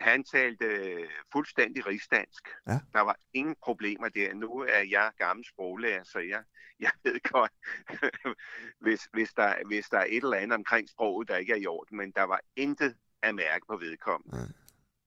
Han 0.03 0.25
talte 0.25 0.65
øh, 0.65 1.09
fuldstændig 1.33 1.87
rigsdansk. 1.87 2.49
Ja. 2.67 2.79
Der 2.93 3.01
var 3.01 3.17
ingen 3.35 3.57
problemer 3.65 4.09
der. 4.09 4.35
Nu 4.35 4.51
er 4.69 4.85
jeg 4.91 5.11
gammel 5.19 5.45
sproglærer, 5.49 6.05
så 6.05 6.19
jeg, 6.19 6.43
jeg 6.87 6.91
ved 7.05 7.33
godt, 7.33 7.53
hvis, 8.85 9.01
hvis, 9.13 9.31
der, 9.37 9.55
hvis 9.67 9.87
der 9.87 9.99
er 9.99 10.07
et 10.09 10.23
eller 10.25 10.37
andet 10.37 10.57
omkring 10.57 10.89
sproget, 10.89 11.29
der 11.29 11.37
ikke 11.37 11.53
er 11.53 11.57
i 11.57 11.67
orden, 11.67 11.97
men 11.97 12.13
der 12.17 12.23
var 12.23 12.41
intet 12.57 12.95
at 13.23 13.35
mærke 13.35 13.67
på 13.71 13.77
vedkommende. 13.77 14.39
Ja. 14.39 14.45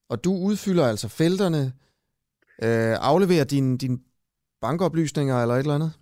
Og 0.10 0.24
du 0.24 0.32
udfylder 0.34 0.88
altså 0.88 1.10
felterne, 1.10 1.74
øh, 2.64 2.96
afleverer 3.12 3.44
dine 3.44 3.78
din 3.78 4.06
bankoplysninger 4.62 5.42
eller 5.42 5.56
et 5.56 5.60
eller 5.60 5.76
andet? 5.76 5.94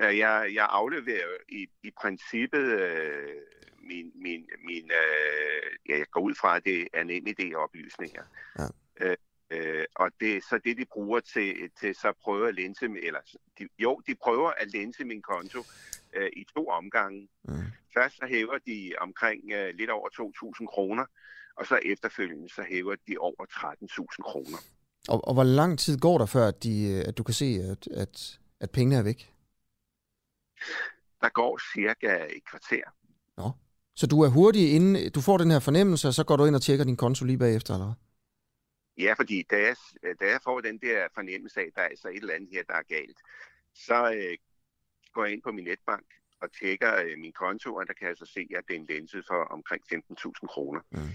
Ja, 0.00 0.06
jeg, 0.06 0.54
jeg 0.54 0.66
afleverer 0.70 1.28
i, 1.48 1.66
i 1.82 1.90
princippet 2.00 2.66
øh, 2.80 3.36
min, 3.82 4.12
min, 4.14 4.48
min 4.64 4.90
øh, 4.90 5.70
ja, 5.88 5.98
jeg 5.98 6.06
går 6.10 6.20
ud 6.20 6.34
fra, 6.34 6.56
at 6.56 6.64
det 6.64 6.88
er 6.92 7.04
nem 7.04 7.26
idé-oplysninger. 7.26 8.24
Ja. 8.58 8.66
Øh, 9.00 9.16
øh, 9.50 9.84
og 9.94 10.10
det 10.20 10.44
så 10.44 10.60
det, 10.64 10.76
de 10.76 10.84
bruger 10.92 11.20
til, 11.20 11.70
til 11.80 11.94
så 11.94 12.08
at 12.08 12.16
prøve 12.22 12.48
at 12.48 12.54
lense, 12.54 12.84
eller 12.84 13.20
de, 13.58 13.68
jo, 13.78 14.02
de 14.06 14.14
prøver 14.14 14.50
at 14.50 14.72
lense 14.72 15.04
min 15.04 15.22
konto 15.22 15.60
øh, 16.12 16.30
i 16.36 16.44
to 16.56 16.68
omgange. 16.68 17.28
Mm. 17.44 17.54
Først 17.94 18.16
så 18.16 18.26
hæver 18.26 18.58
de 18.66 18.92
omkring 19.00 19.52
øh, 19.52 19.74
lidt 19.74 19.90
over 19.90 20.08
2.000 20.60 20.66
kroner, 20.66 21.06
og 21.56 21.66
så 21.66 21.80
efterfølgende 21.84 22.48
så 22.48 22.62
hæver 22.68 22.96
de 23.08 23.18
over 23.18 23.44
13.000 23.50 24.22
kroner. 24.22 24.58
Og, 25.08 25.28
og 25.28 25.34
hvor 25.34 25.44
lang 25.44 25.78
tid 25.78 25.98
går 25.98 26.18
der 26.18 26.26
før, 26.26 26.48
at, 26.48 26.62
de, 26.62 27.04
at 27.08 27.18
du 27.18 27.22
kan 27.22 27.34
se, 27.34 27.44
at, 27.44 27.86
at, 27.86 28.40
at 28.60 28.70
pengene 28.70 28.96
er 28.96 29.02
væk? 29.02 29.34
Der 31.20 31.28
går 31.28 31.60
cirka 31.74 32.26
et 32.36 32.44
kvarter. 32.50 32.82
Nå. 33.36 33.50
Så 33.94 34.06
du 34.06 34.20
er 34.22 34.28
hurtig, 34.28 34.74
inden 34.76 35.12
du 35.12 35.20
får 35.20 35.38
den 35.38 35.50
her 35.50 35.60
fornemmelse, 35.60 36.08
og 36.08 36.14
så 36.14 36.24
går 36.24 36.36
du 36.36 36.44
ind 36.44 36.54
og 36.54 36.62
tjekker 36.62 36.84
din 36.84 36.96
konto 36.96 37.24
lige 37.24 37.38
bagefter, 37.38 37.74
eller 37.74 37.86
hvad? 37.86 37.94
Ja, 39.04 39.12
fordi 39.12 39.42
da 39.50 39.56
jeg, 39.56 39.76
da 40.20 40.24
jeg 40.26 40.40
får 40.44 40.60
den 40.60 40.78
der 40.78 41.08
fornemmelse 41.14 41.60
af, 41.60 41.64
at 41.64 41.72
der 41.74 41.82
er 41.82 41.88
altså 41.88 42.08
et 42.08 42.16
eller 42.16 42.34
andet 42.34 42.50
her, 42.52 42.62
der 42.62 42.74
er 42.74 42.82
galt, 42.82 43.18
så 43.74 44.12
øh, 44.14 44.36
går 45.12 45.24
jeg 45.24 45.32
ind 45.32 45.42
på 45.42 45.52
min 45.52 45.64
netbank 45.64 46.06
og 46.42 46.52
tjekker 46.58 46.94
øh, 47.04 47.18
min 47.18 47.32
konto, 47.32 47.74
og 47.74 47.86
der 47.86 47.92
kan 47.92 48.08
jeg 48.08 48.16
så 48.16 48.26
se, 48.26 48.40
at 48.56 48.64
det 48.68 48.76
er 48.76 48.80
en 48.80 48.86
lense 48.86 49.22
for 49.28 49.44
omkring 49.56 49.82
15.000 49.94 50.46
kroner. 50.46 50.80
Mm. 50.90 51.12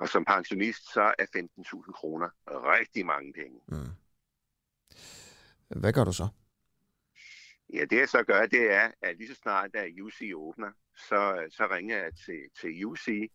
Og 0.00 0.08
som 0.08 0.24
pensionist, 0.24 0.92
så 0.92 1.14
er 1.18 1.26
15.000 1.36 1.92
kroner 1.92 2.28
rigtig 2.46 3.06
mange 3.06 3.32
penge. 3.32 3.60
Mm. 3.68 3.92
Hvad 5.80 5.92
gør 5.92 6.04
du 6.04 6.12
så? 6.12 6.28
Ja, 7.74 7.84
det 7.84 7.98
jeg 7.98 8.08
så 8.08 8.22
gør, 8.22 8.46
det 8.46 8.72
er, 8.72 8.90
at 9.02 9.16
lige 9.16 9.28
så 9.28 9.34
snart, 9.34 9.70
at 9.74 10.00
UC 10.00 10.32
åbner, 10.34 10.72
så, 10.96 11.48
så 11.50 11.66
ringer 11.70 11.96
jeg 11.96 12.12
til, 12.14 12.48
til 12.60 12.84
UC, 12.84 13.30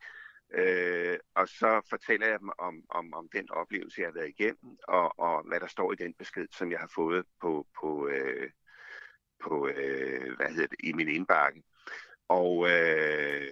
øh, 0.53 1.17
og 1.35 1.47
så 1.47 1.81
fortæller 1.89 2.27
jeg 2.27 2.39
dem 2.39 2.49
om, 2.59 2.83
om, 2.89 3.13
om 3.13 3.29
den 3.29 3.51
oplevelse, 3.51 4.01
jeg 4.01 4.07
har 4.07 4.13
været 4.13 4.29
igennem, 4.39 4.77
og, 4.87 5.19
og 5.19 5.47
hvad 5.47 5.59
der 5.59 5.67
står 5.67 5.93
i 5.93 5.95
den 5.95 6.13
besked, 6.13 6.47
som 6.51 6.71
jeg 6.71 6.79
har 6.79 6.91
fået 6.95 7.25
på, 7.41 7.67
på, 7.79 8.07
øh, 8.07 8.51
på 9.39 9.67
øh, 9.67 10.35
hvad 10.35 10.47
hedder 10.49 10.67
det, 10.67 10.79
i 10.83 10.93
min 10.93 11.07
indbakke. 11.07 11.63
Og 12.27 12.69
øh, 12.69 13.47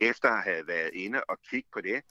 efter 0.00 0.28
at 0.28 0.42
have 0.42 0.66
været 0.66 0.90
inde 0.94 1.24
og 1.24 1.38
kigge 1.50 1.68
på 1.72 1.80
det, 1.80 2.02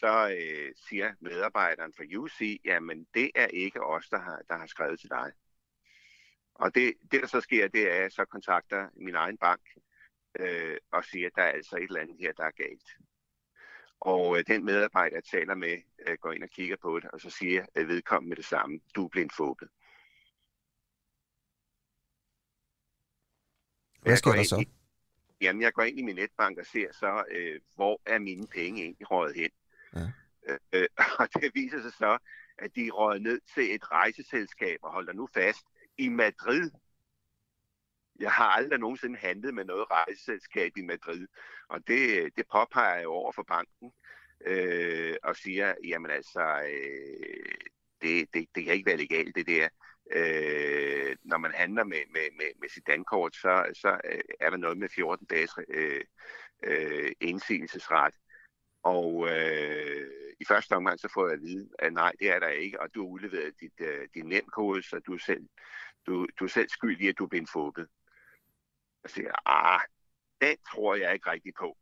så 0.00 0.36
øh, 0.40 0.72
siger 0.88 1.14
medarbejderen 1.20 1.92
fra 1.96 2.04
UC, 2.18 2.60
jamen 2.64 3.06
det 3.14 3.30
er 3.34 3.46
ikke 3.46 3.86
os, 3.86 4.08
der 4.08 4.18
har, 4.18 4.42
der 4.48 4.56
har 4.56 4.66
skrevet 4.66 5.00
til 5.00 5.10
dig. 5.10 5.32
Og 6.54 6.74
det, 6.74 6.94
det, 7.10 7.20
der 7.20 7.26
så 7.26 7.40
sker, 7.40 7.68
det 7.68 7.90
er, 7.90 7.94
at 7.94 8.02
jeg 8.02 8.12
så 8.12 8.24
kontakter 8.24 8.88
min 8.96 9.14
egen 9.14 9.38
bank 9.38 9.60
øh, 10.40 10.76
og 10.92 11.04
siger, 11.04 11.26
at 11.26 11.32
der 11.36 11.42
er 11.42 11.52
altså 11.52 11.76
et 11.76 11.82
eller 11.82 12.00
andet 12.00 12.16
her, 12.20 12.32
der 12.32 12.44
er 12.44 12.50
galt. 12.50 12.88
Og 14.00 14.38
øh, 14.38 14.44
den 14.46 14.64
medarbejder, 14.64 15.16
jeg 15.16 15.24
taler 15.24 15.54
med, 15.54 15.78
øh, 16.06 16.16
går 16.20 16.32
ind 16.32 16.42
og 16.42 16.50
kigger 16.50 16.76
på 16.76 17.00
det, 17.00 17.10
og 17.10 17.20
så 17.20 17.30
siger 17.30 17.66
at 17.74 17.88
vedkommende 17.88 18.28
med 18.28 18.36
det 18.36 18.44
samme, 18.44 18.80
du 18.96 19.04
er 19.04 19.08
blevet 19.08 19.32
fåbet. 19.32 19.68
Hvad 24.02 24.16
sker 24.16 24.32
der 24.32 24.44
så? 24.44 24.60
I, 24.60 24.68
jamen, 25.40 25.62
jeg 25.62 25.72
går 25.72 25.82
ind 25.82 25.98
i 25.98 26.02
min 26.02 26.16
netbank 26.16 26.58
og 26.58 26.66
ser 26.66 26.92
så, 26.92 27.24
øh, 27.30 27.60
hvor 27.74 28.00
er 28.06 28.18
mine 28.18 28.46
penge 28.46 28.82
egentlig 28.82 29.10
røget 29.10 29.36
hen. 29.36 29.50
Ja. 29.94 30.58
Øh, 30.72 30.88
og 31.20 31.28
det 31.34 31.50
viser 31.54 31.82
sig 31.82 31.92
så, 31.92 32.18
at 32.58 32.74
de 32.74 32.86
er 32.86 32.90
røget 32.90 33.22
ned 33.22 33.40
til 33.54 33.74
et 33.74 33.90
rejseselskab, 33.92 34.78
og 34.82 34.92
holder 34.92 35.12
nu 35.12 35.28
fast, 35.34 35.66
i 35.98 36.08
Madrid. 36.08 36.70
Jeg 38.20 38.32
har 38.32 38.44
aldrig 38.44 38.78
nogensinde 38.78 39.18
handlet 39.18 39.54
med 39.54 39.64
noget 39.64 39.90
rejseselskab 39.90 40.72
i 40.76 40.82
Madrid, 40.82 41.26
og 41.68 41.88
det, 41.88 42.30
det 42.36 42.44
påpeger 42.52 42.96
jeg 42.96 43.06
over 43.06 43.32
for 43.32 43.42
banken 43.42 43.92
øh, 44.46 45.16
og 45.22 45.36
siger, 45.36 45.74
jamen 45.84 46.10
altså, 46.10 46.62
øh, 46.68 47.54
det, 48.02 48.34
det, 48.34 48.48
det 48.54 48.64
kan 48.64 48.74
ikke 48.74 48.86
være 48.86 48.96
legalt 48.96 49.36
det 49.36 49.46
der. 49.46 49.68
Øh, 50.12 51.16
når 51.22 51.38
man 51.38 51.52
handler 51.54 51.84
med, 51.84 52.02
med, 52.10 52.36
med, 52.36 52.46
med 52.60 52.68
sit 52.68 52.86
dankort, 52.86 53.36
så, 53.36 53.70
så 53.74 54.00
øh, 54.04 54.20
er 54.40 54.50
der 54.50 54.56
noget 54.56 54.78
med 54.78 54.88
14 54.88 55.26
dages 55.26 55.50
øh, 55.68 56.04
øh, 56.62 57.12
indsigelsesret. 57.20 58.14
Og 58.82 59.28
øh, 59.30 60.10
i 60.40 60.44
første 60.44 60.72
omgang 60.72 61.00
så 61.00 61.08
får 61.14 61.26
jeg 61.26 61.34
at 61.34 61.40
vide, 61.40 61.68
at 61.78 61.92
nej, 61.92 62.12
det 62.18 62.30
er 62.30 62.38
der 62.38 62.48
ikke, 62.48 62.80
og 62.80 62.94
du 62.94 63.02
har 63.02 63.08
udleveret 63.08 63.60
dit, 63.60 63.80
øh, 63.80 64.08
din 64.14 64.26
nemkode, 64.26 64.82
så 64.82 64.98
du 64.98 65.14
er, 65.14 65.18
selv, 65.18 65.48
du, 66.06 66.26
du 66.38 66.44
er 66.44 66.48
selv 66.48 66.68
skyld 66.68 67.00
i, 67.00 67.08
at 67.08 67.18
du 67.18 67.24
er 67.24 67.28
blevet 67.28 67.48
fåbet. 67.52 67.86
Jeg 69.02 69.10
siger, 69.10 69.32
ah, 69.46 69.80
den 70.40 70.56
tror 70.72 70.94
jeg 70.94 71.12
ikke 71.14 71.30
rigtig 71.30 71.52
på. 71.58 71.76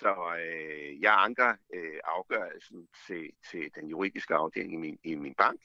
Så 0.00 0.14
øh, 0.40 1.00
jeg 1.00 1.14
anker 1.24 1.50
øh, 1.74 1.98
afgørelsen 2.04 2.88
til, 3.06 3.30
til 3.50 3.70
den 3.74 3.88
juridiske 3.88 4.34
afdeling 4.34 4.72
i 4.72 4.76
min, 4.76 4.98
i 5.04 5.14
min 5.14 5.34
bank, 5.34 5.60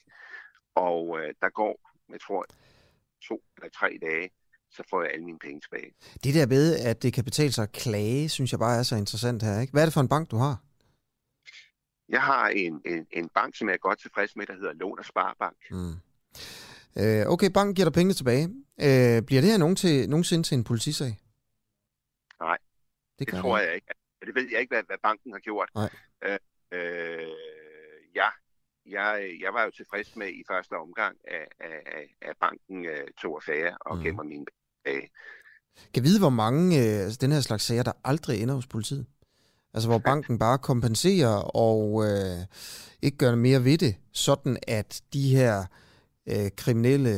og 0.75 1.19
øh, 1.19 1.33
der 1.41 1.49
går, 1.49 1.89
jeg 2.11 2.21
tror, 2.21 2.45
to 3.21 3.43
eller 3.57 3.69
tre 3.69 3.97
dage, 4.01 4.29
så 4.71 4.83
får 4.89 5.01
jeg 5.03 5.11
alle 5.11 5.25
mine 5.25 5.39
penge 5.39 5.61
tilbage. 5.61 5.93
Det 6.23 6.33
der 6.33 6.47
ved, 6.47 6.79
at 6.79 7.03
det 7.03 7.13
kan 7.13 7.23
betale 7.23 7.51
sig 7.51 7.63
at 7.63 7.71
klage, 7.71 8.29
synes 8.29 8.51
jeg 8.51 8.59
bare 8.59 8.79
er 8.79 8.83
så 8.83 8.95
interessant 8.95 9.43
her. 9.43 9.59
Ikke? 9.61 9.71
Hvad 9.71 9.81
er 9.81 9.85
det 9.85 9.93
for 9.93 10.01
en 10.01 10.09
bank, 10.09 10.31
du 10.31 10.37
har? 10.37 10.57
Jeg 12.09 12.21
har 12.21 12.47
en, 12.47 12.81
en, 12.85 13.07
en 13.11 13.29
bank, 13.29 13.55
som 13.55 13.67
jeg 13.67 13.73
er 13.73 13.77
godt 13.77 13.99
tilfreds 13.99 14.35
med, 14.35 14.45
der 14.45 14.53
hedder 14.53 14.73
Lån 14.73 14.99
og 14.99 15.05
Sparbank. 15.05 15.57
Mm. 15.71 15.95
Øh, 17.01 17.27
okay, 17.33 17.49
banken 17.53 17.75
giver 17.75 17.85
dig 17.85 17.93
pengene 17.93 18.13
tilbage. 18.13 18.45
Øh, 18.85 19.21
bliver 19.27 19.41
det 19.41 19.51
her 19.51 19.57
nogen 19.57 19.75
til, 19.75 20.09
nogensinde 20.09 20.43
til 20.43 20.55
en 20.57 20.63
politisag? 20.63 21.17
Nej, 22.39 22.57
det, 23.19 23.31
det 23.31 23.39
tror 23.39 23.57
det. 23.57 23.65
jeg 23.65 23.75
ikke. 23.75 23.87
Det 24.25 24.35
ved 24.35 24.47
jeg 24.51 24.59
ikke, 24.59 24.73
hvad, 24.75 24.83
hvad 24.83 24.97
banken 25.03 25.31
har 25.33 25.39
gjort. 25.39 25.69
Nej. 25.75 25.89
Øh, 26.23 26.37
øh, 26.71 27.27
ja, 28.15 28.29
jeg, 28.85 29.37
jeg 29.41 29.53
var 29.53 29.63
jo 29.63 29.71
tilfreds 29.71 30.15
med 30.15 30.27
i 30.27 30.43
første 30.47 30.73
omgang, 30.73 31.17
at, 31.27 31.47
at, 31.59 32.07
at 32.21 32.35
banken 32.39 32.85
uh, 32.85 33.07
tog 33.21 33.35
affære 33.35 33.77
og 33.81 33.97
mm. 33.97 34.03
gemmer 34.03 34.23
mine 34.23 34.45
penge. 34.85 35.09
Kan 35.93 36.03
vide, 36.03 36.19
hvor 36.19 36.29
mange 36.29 36.77
øh, 36.77 37.03
altså, 37.05 37.17
den 37.21 37.31
her 37.31 37.41
slags 37.41 37.63
sager, 37.63 37.83
der 37.83 37.91
aldrig 38.03 38.41
ender 38.41 38.55
hos 38.55 38.67
politiet? 38.67 39.05
Altså 39.73 39.89
hvor 39.89 39.97
banken 40.11 40.39
bare 40.39 40.57
kompenserer 40.57 41.35
og 41.55 42.05
øh, 42.05 42.45
ikke 43.01 43.17
gør 43.17 43.35
mere 43.35 43.63
ved 43.63 43.77
det, 43.77 43.95
sådan 44.11 44.57
at 44.67 45.01
de 45.13 45.35
her 45.35 45.65
øh, 46.33 46.51
kriminelle 46.57 47.15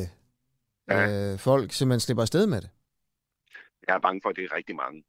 øh, 0.90 1.38
folk 1.38 1.72
simpelthen 1.72 2.00
slipper 2.00 2.22
afsted 2.22 2.46
med 2.46 2.60
det. 2.60 2.70
Jeg 3.88 3.94
er 3.94 4.00
bange 4.00 4.20
for, 4.22 4.28
at 4.30 4.36
det 4.36 4.44
er 4.44 4.56
rigtig 4.56 4.76
mange. 4.76 5.04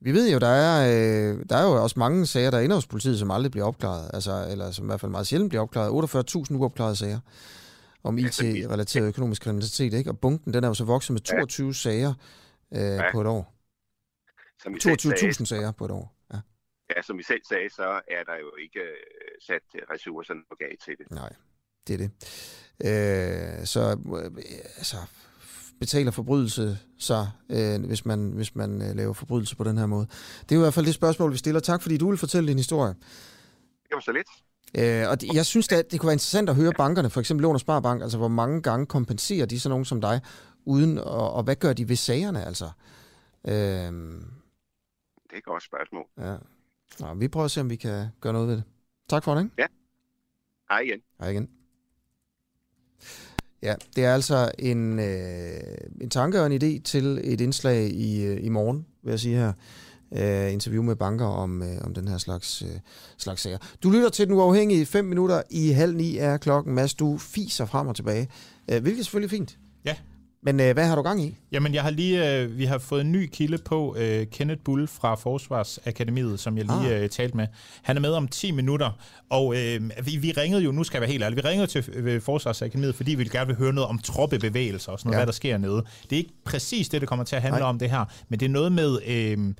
Vi 0.00 0.12
ved 0.12 0.32
jo, 0.32 0.38
der 0.38 0.54
er, 0.68 0.74
øh, 0.90 1.44
der 1.50 1.56
er 1.56 1.64
jo 1.68 1.82
også 1.82 1.98
mange 1.98 2.26
sager, 2.26 2.50
der 2.50 2.60
ender 2.60 2.76
hos 2.76 2.86
politiet, 2.86 3.18
som 3.18 3.30
aldrig 3.30 3.50
bliver 3.50 3.66
opklaret, 3.66 4.10
altså, 4.14 4.48
eller 4.50 4.70
som 4.70 4.84
i 4.84 4.88
hvert 4.88 5.00
fald 5.00 5.10
meget 5.10 5.26
sjældent 5.26 5.50
bliver 5.50 5.62
opklaret. 5.62 5.90
48.000 6.50 6.56
uopklarede 6.56 6.96
sager 6.96 7.20
om 8.04 8.18
IT-relateret 8.18 9.08
økonomisk 9.08 9.42
kriminalitet, 9.42 9.92
ikke? 9.92 10.10
Og 10.10 10.20
bunken, 10.20 10.54
den 10.54 10.64
er 10.64 10.68
jo 10.68 10.74
så 10.74 10.84
vokset 10.84 11.12
med 11.12 11.20
22 11.20 11.66
ja. 11.66 11.72
sager 11.72 12.14
øh, 12.72 12.80
ja. 12.80 13.12
på 13.12 13.20
et 13.20 13.26
år. 13.26 13.54
22.000 14.66 15.44
sager 15.44 15.72
på 15.72 15.84
et 15.84 15.90
år. 15.90 16.16
Ja. 16.32 16.40
ja, 16.96 17.02
som 17.02 17.18
vi 17.18 17.22
selv 17.22 17.42
sagde, 17.48 17.70
så 17.70 18.00
er 18.08 18.24
der 18.24 18.36
jo 18.36 18.54
ikke 18.64 18.80
øh, 18.80 18.96
sat 19.46 19.62
ressourcerne 19.90 20.40
på 20.48 20.54
gav 20.58 20.70
til 20.84 20.94
det. 20.98 21.10
Nej, 21.10 21.32
det 21.88 21.94
er 21.94 21.98
det. 21.98 22.10
Øh, 22.84 23.66
så 23.66 23.98
øh, 24.16 24.30
altså, 24.76 24.96
betaler 25.80 26.10
forbrydelse 26.10 26.78
sig, 26.98 27.30
øh, 27.50 27.84
hvis 27.84 28.04
man, 28.04 28.32
hvis 28.32 28.54
man 28.54 28.82
øh, 28.82 28.96
laver 28.96 29.12
forbrydelse 29.12 29.56
på 29.56 29.64
den 29.64 29.78
her 29.78 29.86
måde? 29.86 30.06
Det 30.40 30.52
er 30.52 30.58
i 30.58 30.62
hvert 30.62 30.74
fald 30.74 30.86
det 30.86 30.94
spørgsmål, 30.94 31.32
vi 31.32 31.36
stiller. 31.36 31.60
Tak 31.60 31.82
fordi 31.82 31.96
du 31.96 32.08
vil 32.08 32.18
fortælle 32.18 32.48
din 32.48 32.56
historie. 32.56 32.94
Det 33.82 33.92
var 33.92 34.00
så 34.00 34.12
lidt. 34.12 34.28
Øh, 34.78 35.10
og 35.10 35.20
det, 35.20 35.34
jeg 35.34 35.46
synes, 35.46 35.72
at 35.72 35.90
det 35.90 36.00
kunne 36.00 36.06
være 36.06 36.14
interessant 36.14 36.48
at 36.48 36.56
høre 36.56 36.72
bankerne, 36.72 37.10
for 37.10 37.20
eksempel 37.20 37.42
Lån 37.42 37.54
og 37.54 37.60
Sparbank, 37.60 38.02
altså 38.02 38.18
hvor 38.18 38.28
mange 38.28 38.62
gange 38.62 38.86
kompenserer 38.86 39.46
de 39.46 39.60
sådan 39.60 39.70
nogen 39.70 39.84
som 39.84 40.00
dig, 40.00 40.20
uden, 40.64 40.98
og, 40.98 41.32
og 41.32 41.42
hvad 41.42 41.56
gør 41.56 41.72
de 41.72 41.88
ved 41.88 41.96
sagerne, 41.96 42.44
altså? 42.44 42.70
Øh, 43.44 43.52
det 43.52 45.32
er 45.32 45.36
et 45.36 45.44
godt 45.44 45.62
spørgsmål. 45.62 46.04
Ja. 46.18 46.36
Nå, 47.00 47.14
vi 47.14 47.28
prøver 47.28 47.44
at 47.44 47.50
se, 47.50 47.60
om 47.60 47.70
vi 47.70 47.76
kan 47.76 48.08
gøre 48.20 48.32
noget 48.32 48.48
ved 48.48 48.56
det. 48.56 48.64
Tak 49.08 49.24
for 49.24 49.34
det. 49.34 49.42
Ikke? 49.42 49.54
Ja. 49.58 49.66
Hej 50.70 50.80
igen. 50.80 51.00
Hej 51.20 51.28
igen. 51.28 51.50
Ja, 53.62 53.74
det 53.96 54.04
er 54.04 54.14
altså 54.14 54.50
en, 54.58 54.98
øh, 54.98 55.60
en 56.00 56.10
tanke 56.10 56.40
og 56.40 56.46
en 56.46 56.62
idé 56.62 56.82
til 56.82 57.20
et 57.24 57.40
indslag 57.40 57.90
i, 57.90 58.22
øh, 58.24 58.44
i 58.44 58.48
morgen, 58.48 58.86
vil 59.02 59.10
jeg 59.10 59.20
sige 59.20 59.36
her. 59.36 59.52
Øh, 60.16 60.52
interview 60.52 60.82
med 60.82 60.96
banker 60.96 61.26
om, 61.26 61.62
øh, 61.62 61.78
om 61.84 61.94
den 61.94 62.08
her 62.08 62.18
slags, 62.18 62.62
øh, 62.62 62.68
slags 63.18 63.42
sager. 63.42 63.58
Du 63.82 63.90
lytter 63.90 64.08
til 64.08 64.26
den 64.26 64.34
uafhængige 64.34 64.86
5 64.86 65.04
minutter 65.04 65.42
i 65.50 65.70
halv 65.70 65.96
ni 65.96 66.16
er 66.16 66.36
klokken. 66.36 66.74
Mads, 66.74 66.94
du 66.94 67.18
fiser 67.18 67.66
frem 67.66 67.88
og 67.88 67.96
tilbage, 67.96 68.28
øh, 68.70 68.82
hvilket 68.82 69.00
er 69.00 69.04
selvfølgelig 69.04 69.30
fint. 69.30 69.58
Men 70.44 70.60
øh, 70.60 70.72
hvad 70.72 70.86
har 70.86 70.96
du 70.96 71.02
gang 71.02 71.22
i? 71.22 71.36
Jamen, 71.52 71.74
jeg 71.74 71.82
har 71.82 71.90
lige, 71.90 72.40
øh, 72.40 72.58
vi 72.58 72.64
har 72.64 72.78
fået 72.78 73.00
en 73.00 73.12
ny 73.12 73.28
kilde 73.32 73.58
på, 73.58 73.96
øh, 73.98 74.26
Kenneth 74.26 74.60
Bull 74.64 74.88
fra 74.88 75.14
Forsvarsakademiet, 75.14 76.40
som 76.40 76.56
jeg 76.58 76.64
lige 76.64 76.94
ah. 76.94 77.02
øh, 77.02 77.08
talte 77.08 77.36
med. 77.36 77.46
Han 77.82 77.96
er 77.96 78.00
med 78.00 78.12
om 78.12 78.28
10 78.28 78.50
minutter, 78.50 78.90
og 79.30 79.56
øh, 79.56 79.90
vi, 80.04 80.16
vi 80.16 80.32
ringede 80.32 80.62
jo, 80.62 80.72
nu 80.72 80.84
skal 80.84 80.96
jeg 80.96 81.00
være 81.00 81.10
helt 81.10 81.24
ærlig, 81.24 81.36
vi 81.36 81.48
ringede 81.48 81.66
til 81.66 81.90
øh, 81.94 82.22
Forsvarsakademiet, 82.22 82.94
fordi 82.94 83.14
vi 83.14 83.24
gerne 83.24 83.46
vil 83.46 83.56
høre 83.56 83.72
noget 83.72 83.88
om 83.88 83.98
troppebevægelser 83.98 84.92
og 84.92 84.98
sådan 84.98 85.08
noget, 85.08 85.16
ja. 85.16 85.18
hvad 85.18 85.26
der 85.26 85.32
sker 85.32 85.58
nede. 85.58 85.84
Det 86.02 86.12
er 86.12 86.16
ikke 86.16 86.34
præcis 86.44 86.88
det, 86.88 87.00
det 87.00 87.08
kommer 87.08 87.24
til 87.24 87.36
at 87.36 87.42
handle 87.42 87.60
Nej. 87.60 87.68
om 87.68 87.78
det 87.78 87.90
her, 87.90 88.04
men 88.28 88.40
det 88.40 88.46
er 88.46 88.50
noget 88.50 88.72
med... 88.72 88.98
Øh, 89.06 89.54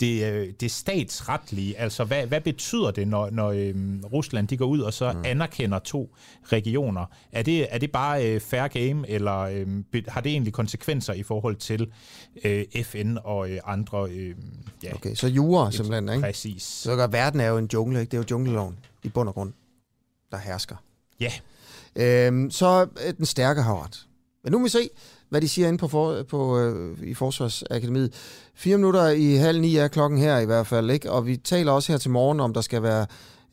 det, 0.00 0.32
øh, 0.32 0.52
det 0.60 0.70
statsretlige, 0.70 1.78
altså 1.78 2.04
hvad, 2.04 2.26
hvad 2.26 2.40
betyder 2.40 2.90
det, 2.90 3.08
når, 3.08 3.30
når 3.30 3.50
øhm, 3.50 4.04
Rusland 4.12 4.48
de 4.48 4.56
går 4.56 4.66
ud 4.66 4.80
og 4.80 4.94
så 4.94 5.12
mm. 5.12 5.22
anerkender 5.24 5.78
to 5.78 6.14
regioner? 6.44 7.06
Er 7.32 7.42
det, 7.42 7.74
er 7.74 7.78
det 7.78 7.92
bare 7.92 8.26
øh, 8.26 8.40
fair 8.40 8.68
game, 8.68 9.08
eller 9.08 9.38
øh, 9.38 9.66
har 10.08 10.20
det 10.20 10.32
egentlig 10.32 10.52
konsekvenser 10.52 11.12
i 11.12 11.22
forhold 11.22 11.56
til 11.56 11.92
øh, 12.44 12.64
FN 12.84 13.16
og 13.24 13.50
øh, 13.50 13.60
andre? 13.64 14.10
Øh, 14.10 14.34
ja, 14.84 14.94
okay, 14.94 15.14
så 15.14 15.28
jura 15.28 15.70
simpelthen, 15.70 16.08
ikke? 16.08 16.20
Præcis. 16.20 16.62
Så 16.62 16.96
gør 16.96 17.06
verden 17.06 17.40
er 17.40 17.46
jo 17.46 17.58
en 17.58 17.68
jungle, 17.72 18.00
ikke? 18.00 18.10
Det 18.10 18.16
er 18.16 18.22
jo 18.22 18.26
jungleloven 18.30 18.78
i 19.02 19.08
bund 19.08 19.28
og 19.28 19.34
grund, 19.34 19.52
der 20.30 20.38
hersker. 20.38 20.76
Ja. 21.20 21.32
Øhm, 21.96 22.50
så 22.50 22.86
øh, 23.06 23.14
den 23.16 23.26
stærke 23.26 23.62
har 23.62 23.84
ret. 23.84 24.07
Men 24.44 24.52
nu 24.52 24.58
må 24.58 24.64
vi 24.64 24.70
se, 24.70 24.90
hvad 25.28 25.40
de 25.40 25.48
siger 25.48 25.68
inde 25.68 25.78
på, 25.78 25.88
for, 25.88 26.22
på 26.22 26.58
øh, 26.58 26.98
i 27.02 27.14
Forsvarsakademiet. 27.14 28.14
Fire 28.54 28.76
minutter 28.76 29.08
i 29.08 29.34
halv 29.34 29.60
ni 29.60 29.76
er 29.76 29.88
klokken 29.88 30.18
her 30.18 30.38
i 30.38 30.44
hvert 30.44 30.66
fald, 30.66 30.90
ikke? 30.90 31.10
Og 31.10 31.26
vi 31.26 31.36
taler 31.36 31.72
også 31.72 31.92
her 31.92 31.98
til 31.98 32.10
morgen 32.10 32.40
om, 32.40 32.54
der 32.54 32.60
skal 32.60 32.82
være 32.82 33.06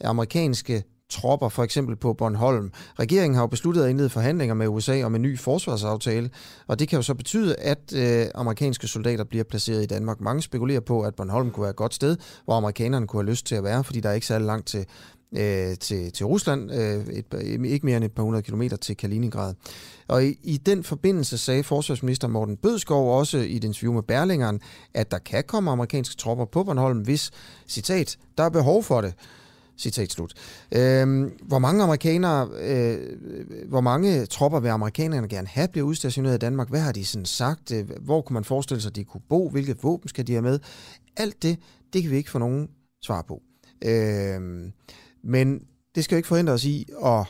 amerikanske 0.04 0.84
tropper, 1.10 1.50
for 1.50 1.64
eksempel 1.64 1.96
på 1.96 2.14
Bornholm. 2.14 2.72
Regeringen 3.00 3.36
har 3.36 3.44
jo 3.44 3.48
besluttet 3.48 3.84
at 3.84 3.90
indlede 3.90 4.10
forhandlinger 4.10 4.56
med 4.56 4.68
USA 4.68 5.04
om 5.04 5.16
en 5.16 5.22
ny 5.22 5.40
forsvarsaftale, 5.40 6.30
og 6.68 6.80
det 6.80 6.88
kan 6.88 6.98
jo 6.98 7.04
så 7.04 7.14
betyde, 7.14 7.56
at 7.56 7.94
øh, 7.96 8.26
amerikanske 8.36 8.88
soldater 8.88 9.24
bliver 9.24 9.44
placeret 9.44 9.84
i 9.84 9.86
Danmark. 9.86 10.22
Mange 10.22 10.42
spekulerer 10.42 10.80
på, 10.80 11.02
at 11.02 11.16
Bornholm 11.16 11.52
kunne 11.52 11.62
være 11.62 11.70
et 11.70 11.76
godt 11.76 11.94
sted, 11.94 12.18
hvor 12.46 12.54
amerikanerne 12.54 13.08
kunne 13.08 13.24
have 13.24 13.30
lyst 13.30 13.46
til 13.46 13.56
at 13.56 13.64
være, 13.64 13.84
fordi 13.84 14.00
der 14.00 14.10
er 14.10 14.14
ikke 14.14 14.28
særlig 14.28 14.46
langt 14.46 14.68
til, 14.68 14.86
øh, 15.38 15.78
til, 15.78 16.12
til 16.12 16.26
Rusland, 16.26 16.72
øh, 16.72 17.08
et, 17.08 17.26
ikke 17.66 17.86
mere 17.86 17.98
end 17.98 18.06
et 18.06 18.12
par 18.12 18.24
hundrede 18.24 18.44
kilometer 18.44 18.78
til 18.78 18.98
Kaliningrad. 18.98 19.54
Og 20.08 20.26
i, 20.26 20.40
i 20.44 20.58
den 20.58 20.84
forbindelse 20.84 21.38
sagde 21.38 21.64
forsvarsminister 21.64 22.28
Morten 22.28 22.58
Bødskov 22.58 23.20
også 23.20 23.38
i 23.38 23.56
et 23.56 23.64
interview 23.64 23.94
med 23.94 24.04
Berlingeren, 24.04 24.60
at 24.94 25.12
der 25.12 25.18
kan 25.18 25.44
komme 25.48 25.72
amerikanske 25.72 26.16
tropper 26.16 26.46
på 26.46 26.64
Bornholm, 26.64 27.00
hvis, 27.00 27.32
citat, 27.68 28.18
der 28.38 28.44
er 28.44 28.50
behov 28.50 28.84
for 28.84 29.02
det. 29.02 29.14
Citat 29.78 30.12
slut. 30.12 30.34
Øhm, 30.72 31.32
hvor 31.42 31.60
mange 31.60 31.84
amerikanere, 31.84 32.50
øh, 32.60 32.98
hvor 33.70 33.82
mange 33.82 34.26
tropper 34.26 34.60
vil 34.60 34.70
amerikanerne 34.70 35.28
gerne 35.28 35.48
have 35.48 35.68
bliver 35.68 35.88
udstationeret 35.88 36.36
i 36.36 36.38
Danmark? 36.38 36.70
Hvad 36.70 36.80
har 36.80 36.92
de 36.92 37.06
sådan 37.06 37.26
sagt? 37.26 37.72
Øh, 37.72 37.90
hvor 38.02 38.22
kunne 38.22 38.34
man 38.34 38.44
forestille 38.44 38.82
sig, 38.82 38.90
at 38.90 38.96
de 38.96 39.04
kunne 39.04 39.22
bo? 39.30 39.50
Hvilke 39.50 39.76
våben 39.82 40.10
skal 40.10 40.28
de 40.28 40.32
have 40.32 40.42
med? 40.42 40.60
Alt 41.18 41.44
det, 41.44 41.60
det 41.94 42.02
kan 42.02 42.12
vi 42.12 42.18
ikke 42.18 42.32
få 42.32 42.40
nogen 42.40 42.70
svar 43.06 43.22
på. 43.28 43.42
Øhm, 43.86 44.72
men 45.26 45.68
det 45.96 46.04
skal 46.04 46.16
jo 46.16 46.18
ikke 46.18 46.28
forhindre 46.28 46.54
os 46.54 46.66
i 46.66 46.86
at 47.06 47.26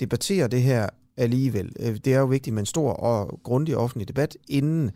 debattere 0.00 0.48
det 0.48 0.62
her 0.62 0.88
alligevel. 1.16 1.72
Øh, 1.80 1.96
det 1.96 2.14
er 2.14 2.18
jo 2.18 2.26
vigtigt 2.26 2.54
med 2.54 2.62
en 2.62 2.66
stor 2.66 2.92
og 2.92 3.40
grundig 3.42 3.76
offentlig 3.76 4.08
debat, 4.08 4.36
inden 4.48 4.90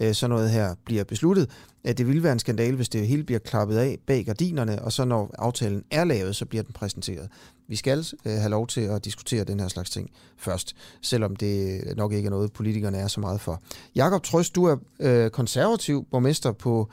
øh, 0.00 0.14
sådan 0.14 0.30
noget 0.30 0.50
her 0.50 0.74
bliver 0.84 1.04
besluttet. 1.04 1.50
At 1.84 1.98
det 1.98 2.06
ville 2.06 2.22
være 2.22 2.32
en 2.32 2.38
skandale, 2.38 2.76
hvis 2.76 2.88
det 2.88 3.06
hele 3.06 3.24
bliver 3.24 3.38
klappet 3.38 3.76
af 3.76 3.98
bag 4.06 4.24
gardinerne, 4.24 4.82
og 4.82 4.92
så 4.92 5.04
når 5.04 5.34
aftalen 5.38 5.84
er 5.90 6.04
lavet, 6.04 6.36
så 6.36 6.46
bliver 6.46 6.62
den 6.62 6.72
præsenteret. 6.72 7.28
Vi 7.68 7.76
skal 7.76 8.06
øh, 8.26 8.32
have 8.32 8.50
lov 8.50 8.66
til 8.66 8.80
at 8.80 9.04
diskutere 9.04 9.44
den 9.44 9.60
her 9.60 9.68
slags 9.68 9.90
ting 9.90 10.10
først, 10.36 10.76
selvom 11.02 11.36
det 11.36 11.82
nok 11.96 12.12
ikke 12.12 12.26
er 12.26 12.30
noget, 12.30 12.52
politikerne 12.52 12.98
er 12.98 13.06
så 13.06 13.20
meget 13.20 13.40
for. 13.40 13.62
Jakob 13.94 14.22
Trøst, 14.22 14.54
du 14.54 14.76
er 15.00 15.28
konservativ 15.28 16.06
borgmester 16.10 16.52
på 16.52 16.88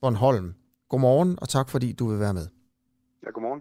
Bornholm. 0.00 0.54
Godmorgen, 0.88 1.38
og 1.40 1.48
tak 1.48 1.70
fordi 1.70 1.92
du 1.92 2.08
vil 2.08 2.20
være 2.20 2.34
med. 2.34 2.46
Ja, 3.26 3.30
godmorgen. 3.30 3.60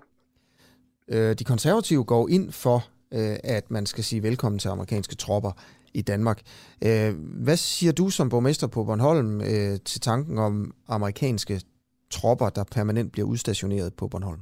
Øh, 1.12 1.34
de 1.34 1.44
konservative 1.44 2.04
går 2.04 2.30
ind 2.30 2.52
for 2.52 2.76
øh, 3.14 3.38
at 3.44 3.72
man 3.72 3.86
skal 3.86 4.04
sige 4.04 4.24
velkommen 4.24 4.60
til 4.60 4.70
amerikanske 4.70 5.16
tropper 5.16 5.52
i 5.94 6.02
Danmark. 6.02 6.42
Øh, 6.84 7.14
hvad 7.44 7.58
siger 7.58 7.92
du 7.92 8.10
som 8.10 8.30
borgmester 8.30 8.68
på 8.68 8.84
Bornholm 8.84 9.42
øh, 9.42 9.80
til 9.86 10.02
tanken 10.02 10.38
om 10.38 10.74
amerikanske 10.88 11.62
tropper, 12.10 12.50
der 12.50 12.64
permanent 12.72 13.12
bliver 13.12 13.28
udstationeret 13.28 13.94
på 13.96 14.08
Bornholm? 14.08 14.40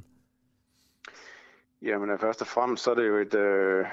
Jamen 1.81 2.09
øh, 2.09 2.19
først 2.19 2.41
og 2.41 2.47
fremmest 2.47 2.83
så 2.83 2.91
er 2.91 2.95
det 2.95 3.07
jo 3.07 3.17
et 3.17 3.35
øh, 3.35 3.85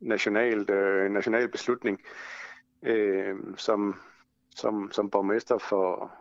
nationalt, 0.00 0.70
øh, 0.70 1.10
national 1.10 1.48
beslutning, 1.48 2.00
øh, 2.82 3.34
som, 3.56 3.94
som, 4.56 4.88
som 4.92 5.10
borgmester 5.10 5.58
for 5.58 6.12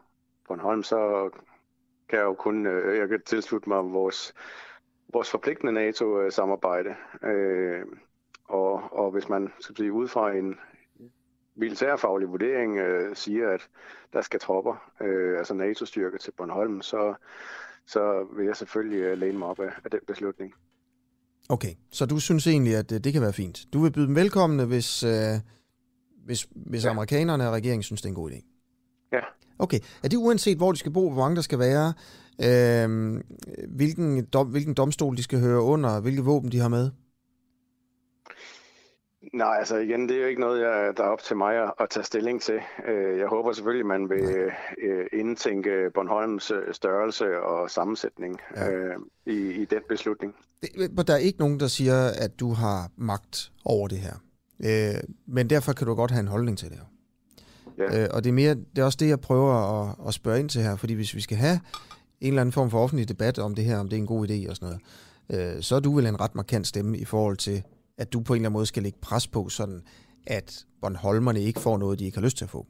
Bornholm, 0.47 0.83
så 0.83 1.29
kan 2.09 2.19
jeg 2.19 2.25
jo 2.25 2.33
kun 2.33 2.65
øh, 2.65 2.97
jeg 2.97 3.07
kan 3.09 3.21
tilslutte 3.25 3.69
mig 3.69 3.83
vores 3.83 4.33
vores 5.13 5.31
forpligtende 5.31 5.73
NATO-samarbejde. 5.73 6.95
Øh, 7.23 7.85
og, 8.45 8.73
og 8.91 9.11
hvis 9.11 9.29
man 9.29 9.53
skal 9.59 9.75
sige, 9.77 9.91
ud 9.91 10.07
fra 10.07 10.33
en 10.33 10.55
militærfaglig 11.55 12.29
vurdering 12.29 12.77
øh, 12.77 13.15
siger, 13.15 13.49
at 13.49 13.61
der 14.13 14.21
skal 14.21 14.39
tropper, 14.39 14.91
øh, 15.01 15.37
altså 15.37 15.53
NATO-styrker 15.53 16.17
til 16.17 16.31
Bornholm, 16.37 16.81
så, 16.81 17.13
så 17.85 18.27
vil 18.37 18.45
jeg 18.45 18.55
selvfølgelig 18.55 18.99
øh, 18.99 19.17
læne 19.17 19.37
mig 19.37 19.47
op 19.47 19.59
af, 19.59 19.71
af 19.83 19.91
den 19.91 19.99
beslutning. 20.07 20.53
Okay, 21.49 21.73
så 21.91 22.05
du 22.05 22.19
synes 22.19 22.47
egentlig, 22.47 22.75
at 22.75 22.89
det, 22.89 23.03
det 23.03 23.13
kan 23.13 23.21
være 23.21 23.33
fint. 23.33 23.65
Du 23.73 23.79
vil 23.83 23.91
byde 23.91 24.07
dem 24.07 24.15
velkomne, 24.15 24.65
hvis, 24.65 25.03
øh, 25.03 25.11
hvis, 26.25 26.47
hvis 26.55 26.85
ja. 26.85 26.89
amerikanerne 26.89 27.47
og 27.47 27.53
regeringen 27.53 27.83
synes, 27.83 28.01
det 28.01 28.05
er 28.05 28.11
en 28.11 28.15
god 28.15 28.31
idé? 28.31 28.56
Ja. 29.11 29.19
Okay, 29.59 29.79
er 30.03 30.07
det 30.07 30.17
uanset, 30.17 30.57
hvor 30.57 30.71
de 30.71 30.77
skal 30.77 30.91
bo, 30.93 31.09
hvor 31.09 31.21
mange 31.21 31.35
der 31.35 31.41
skal 31.41 31.59
være, 31.59 31.93
øh, 32.47 33.21
hvilken, 33.67 34.25
dom, 34.25 34.47
hvilken 34.47 34.73
domstol 34.73 35.17
de 35.17 35.23
skal 35.23 35.39
høre 35.39 35.61
under, 35.61 36.01
hvilke 36.01 36.21
våben 36.23 36.51
de 36.51 36.59
har 36.59 36.69
med? 36.69 36.91
Nej, 39.33 39.55
altså 39.59 39.77
igen, 39.77 40.09
det 40.09 40.17
er 40.17 40.21
jo 40.21 40.27
ikke 40.27 40.41
noget, 40.41 40.61
jeg, 40.61 40.93
der 40.97 41.03
er 41.03 41.07
op 41.07 41.21
til 41.21 41.37
mig 41.37 41.55
at, 41.55 41.73
at 41.79 41.89
tage 41.89 42.03
stilling 42.03 42.41
til. 42.41 42.59
Øh, 42.87 43.17
jeg 43.17 43.27
håber 43.27 43.51
selvfølgelig, 43.51 43.85
man 43.85 44.09
vil 44.09 44.51
øh, 44.83 45.05
indtænke 45.13 45.91
Bornholms 45.93 46.51
øh, 46.51 46.73
størrelse 46.73 47.39
og 47.41 47.69
sammensætning 47.69 48.39
ja. 48.55 48.71
øh, 48.71 48.95
i, 49.25 49.61
i 49.61 49.65
den 49.65 49.81
beslutning. 49.89 50.35
Det, 50.61 51.07
der 51.07 51.13
er 51.13 51.17
ikke 51.17 51.39
nogen, 51.39 51.59
der 51.59 51.67
siger, 51.67 52.07
at 52.07 52.39
du 52.39 52.53
har 52.53 52.89
magt 52.95 53.51
over 53.65 53.87
det 53.87 53.97
her. 53.97 54.13
Øh, 54.65 55.01
men 55.27 55.49
derfor 55.49 55.73
kan 55.73 55.87
du 55.87 55.95
godt 55.95 56.11
have 56.11 56.19
en 56.19 56.27
holdning 56.27 56.57
til 56.57 56.69
det 56.69 56.77
her. 56.77 56.85
Ja. 57.77 58.03
Øh, 58.03 58.09
og 58.13 58.23
det 58.23 58.29
er, 58.29 58.33
mere, 58.33 58.55
det 58.55 58.77
er 58.81 58.83
også 58.83 58.97
det, 58.99 59.07
jeg 59.07 59.19
prøver 59.19 59.53
at, 59.53 59.95
at 60.07 60.13
spørge 60.13 60.39
ind 60.39 60.49
til 60.49 60.61
her, 60.61 60.75
fordi 60.75 60.93
hvis 60.93 61.15
vi 61.15 61.21
skal 61.21 61.37
have 61.37 61.59
en 62.21 62.27
eller 62.27 62.41
anden 62.41 62.53
form 62.53 62.69
for 62.69 62.83
offentlig 62.83 63.09
debat 63.09 63.39
om 63.39 63.55
det 63.55 63.65
her, 63.65 63.77
om 63.77 63.89
det 63.89 63.95
er 63.95 64.01
en 64.01 64.07
god 64.07 64.29
idé 64.29 64.49
og 64.49 64.55
sådan 64.55 64.77
noget, 65.29 65.55
øh, 65.55 65.63
så 65.63 65.75
er 65.75 65.79
du 65.79 65.95
vel 65.95 66.05
en 66.05 66.19
ret 66.19 66.35
markant 66.35 66.67
stemme 66.67 66.97
i 66.97 67.05
forhold 67.05 67.37
til, 67.37 67.63
at 67.97 68.13
du 68.13 68.19
på 68.19 68.33
en 68.33 68.37
eller 68.37 68.49
anden 68.49 68.53
måde 68.53 68.65
skal 68.65 68.83
lægge 68.83 68.97
pres 69.01 69.27
på, 69.27 69.49
sådan 69.49 69.81
at 70.27 70.65
Bornholmerne 70.81 71.41
ikke 71.41 71.59
får 71.59 71.77
noget, 71.77 71.99
de 71.99 72.05
ikke 72.05 72.17
har 72.17 72.25
lyst 72.25 72.37
til 72.37 72.45
at 72.45 72.49
få. 72.49 72.67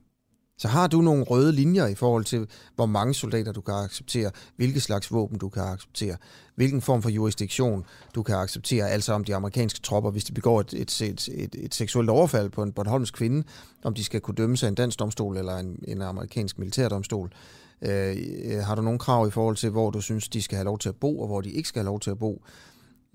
Så 0.58 0.68
har 0.68 0.88
du 0.88 1.02
nogle 1.02 1.24
røde 1.24 1.52
linjer 1.52 1.88
i 1.88 1.96
forhold 1.96 2.26
til, 2.26 2.48
hvor 2.76 2.86
mange 2.86 3.14
soldater 3.14 3.52
du 3.52 3.62
kan 3.62 3.74
acceptere, 3.74 4.32
hvilke 4.56 4.80
slags 4.80 5.12
våben 5.12 5.38
du 5.38 5.50
kan 5.50 5.64
acceptere, 5.64 6.18
hvilken 6.56 6.82
form 6.82 7.02
for 7.02 7.10
jurisdiktion 7.10 7.86
du 8.16 8.24
kan 8.24 8.36
acceptere, 8.36 8.90
altså 8.90 9.14
om 9.14 9.24
de 9.24 9.36
amerikanske 9.36 9.80
tropper, 9.80 10.12
hvis 10.12 10.24
de 10.24 10.34
begår 10.34 10.62
et, 10.62 10.74
et, 10.74 11.02
et, 11.02 11.30
et, 11.34 11.56
et 11.56 11.76
seksuelt 11.76 12.10
overfald 12.10 12.50
på 12.50 12.64
en 12.64 12.72
Bornholms 12.72 13.12
kvinde, 13.12 13.44
om 13.84 13.94
de 13.94 14.04
skal 14.04 14.22
kunne 14.22 14.36
dømmes 14.36 14.64
af 14.64 14.68
en 14.68 14.76
dansk 14.76 15.00
domstol 15.00 15.38
eller 15.38 15.58
en, 15.58 15.80
en 15.88 16.02
amerikansk 16.02 16.60
militærdomstol. 16.60 17.32
Øh, 17.82 18.18
øh, 18.44 18.60
har 18.60 18.76
du 18.76 18.82
nogle 18.82 19.00
krav 19.00 19.28
i 19.28 19.32
forhold 19.32 19.56
til, 19.56 19.70
hvor 19.70 19.90
du 19.90 20.02
synes, 20.02 20.30
de 20.30 20.42
skal 20.42 20.56
have 20.56 20.66
lov 20.66 20.80
til 20.80 20.90
at 20.90 20.96
bo, 20.96 21.20
og 21.20 21.28
hvor 21.28 21.42
de 21.42 21.52
ikke 21.52 21.70
skal 21.70 21.80
have 21.80 21.86
lov 21.86 22.00
til 22.00 22.12
at 22.12 22.20
bo? 22.20 22.42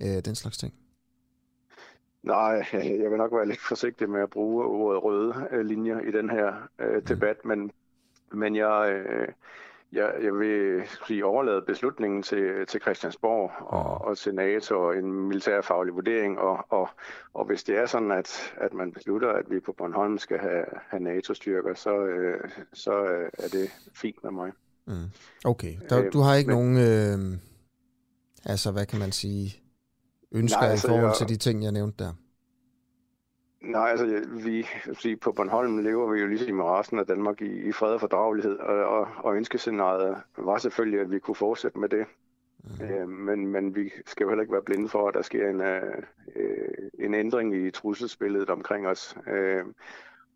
Øh, 0.02 0.22
den 0.24 0.34
slags 0.34 0.58
ting. 0.58 0.72
Nej, 2.22 2.66
jeg 3.02 3.10
vil 3.10 3.18
nok 3.18 3.32
være 3.32 3.48
lidt 3.48 3.60
forsigtig 3.60 4.10
med 4.10 4.20
at 4.20 4.30
bruge 4.30 4.64
ordet 4.64 5.04
røde 5.04 5.48
øh, 5.50 5.66
linjer 5.66 6.00
i 6.00 6.10
den 6.10 6.30
her 6.30 6.68
øh, 6.78 7.02
debat, 7.08 7.44
men, 7.44 7.70
men 8.32 8.56
jeg, 8.56 8.92
øh, 8.92 9.28
jeg, 9.92 10.14
jeg 10.22 10.34
vil 10.34 10.82
sige, 11.06 11.24
overlade 11.24 11.62
beslutningen 11.66 12.22
til, 12.22 12.66
til 12.66 12.80
Christiansborg 12.80 13.50
og, 13.58 14.00
og 14.08 14.18
til 14.18 14.34
NATO 14.34 14.74
og 14.74 14.96
en 14.96 15.12
militærfaglig 15.12 15.94
vurdering, 15.94 16.38
og, 16.38 16.66
og, 16.68 16.88
og 17.34 17.44
hvis 17.44 17.64
det 17.64 17.76
er 17.76 17.86
sådan, 17.86 18.10
at, 18.10 18.54
at 18.56 18.74
man 18.74 18.92
beslutter, 18.92 19.28
at 19.32 19.44
vi 19.50 19.60
på 19.60 19.72
Bornholm 19.72 20.18
skal 20.18 20.38
have, 20.38 20.64
have 20.88 21.02
NATO-styrker, 21.02 21.74
så, 21.74 22.04
øh, 22.04 22.50
så 22.72 22.92
er 23.38 23.48
det 23.52 23.70
fint 23.94 24.24
med 24.24 24.30
mig. 24.30 24.52
Mm. 24.86 24.94
Okay, 25.44 25.74
Der, 25.90 26.10
du 26.10 26.20
har 26.20 26.34
ikke 26.34 26.50
øh, 26.50 26.56
nogen, 26.56 26.76
øh, 26.76 27.38
altså 28.44 28.72
hvad 28.72 28.86
kan 28.86 28.98
man 28.98 29.12
sige, 29.12 29.61
ønsker 30.34 30.60
Nej, 30.60 30.70
altså, 30.70 30.86
i 30.86 30.88
forhold 30.88 31.06
jeg, 31.06 31.16
til 31.16 31.28
de 31.28 31.36
ting, 31.36 31.62
jeg 31.62 31.72
nævnte 31.72 32.04
der? 32.04 32.12
Nej, 33.60 33.90
altså 33.90 34.24
vi 34.44 34.66
sige, 34.92 35.16
på 35.16 35.32
Bornholm 35.32 35.78
lever 35.78 36.12
vi 36.12 36.20
jo 36.20 36.26
ligesom 36.26 36.56
med 36.56 36.64
resten 36.64 36.98
af 36.98 37.06
Danmark 37.06 37.42
i, 37.42 37.68
i 37.68 37.72
fred 37.72 37.94
og 37.94 38.00
fordragelighed, 38.00 38.58
og, 38.58 38.84
og, 38.84 39.08
og 39.16 39.36
ønskescenariet 39.36 40.16
var 40.38 40.58
selvfølgelig, 40.58 41.00
at 41.00 41.10
vi 41.10 41.18
kunne 41.18 41.34
fortsætte 41.34 41.78
med 41.78 41.88
det. 41.88 42.06
Mm. 42.64 42.84
Øh, 42.84 43.08
men, 43.08 43.46
men 43.46 43.74
vi 43.74 43.90
skal 44.06 44.24
jo 44.24 44.30
heller 44.30 44.42
ikke 44.42 44.52
være 44.52 44.62
blinde 44.62 44.88
for, 44.88 45.08
at 45.08 45.14
der 45.14 45.22
sker 45.22 45.50
en, 45.50 45.60
øh, 45.60 46.02
en 46.98 47.14
ændring 47.14 47.54
i 47.54 47.70
trusselsbilledet 47.70 48.50
omkring 48.50 48.86
os. 48.86 49.16
Øh, 49.26 49.64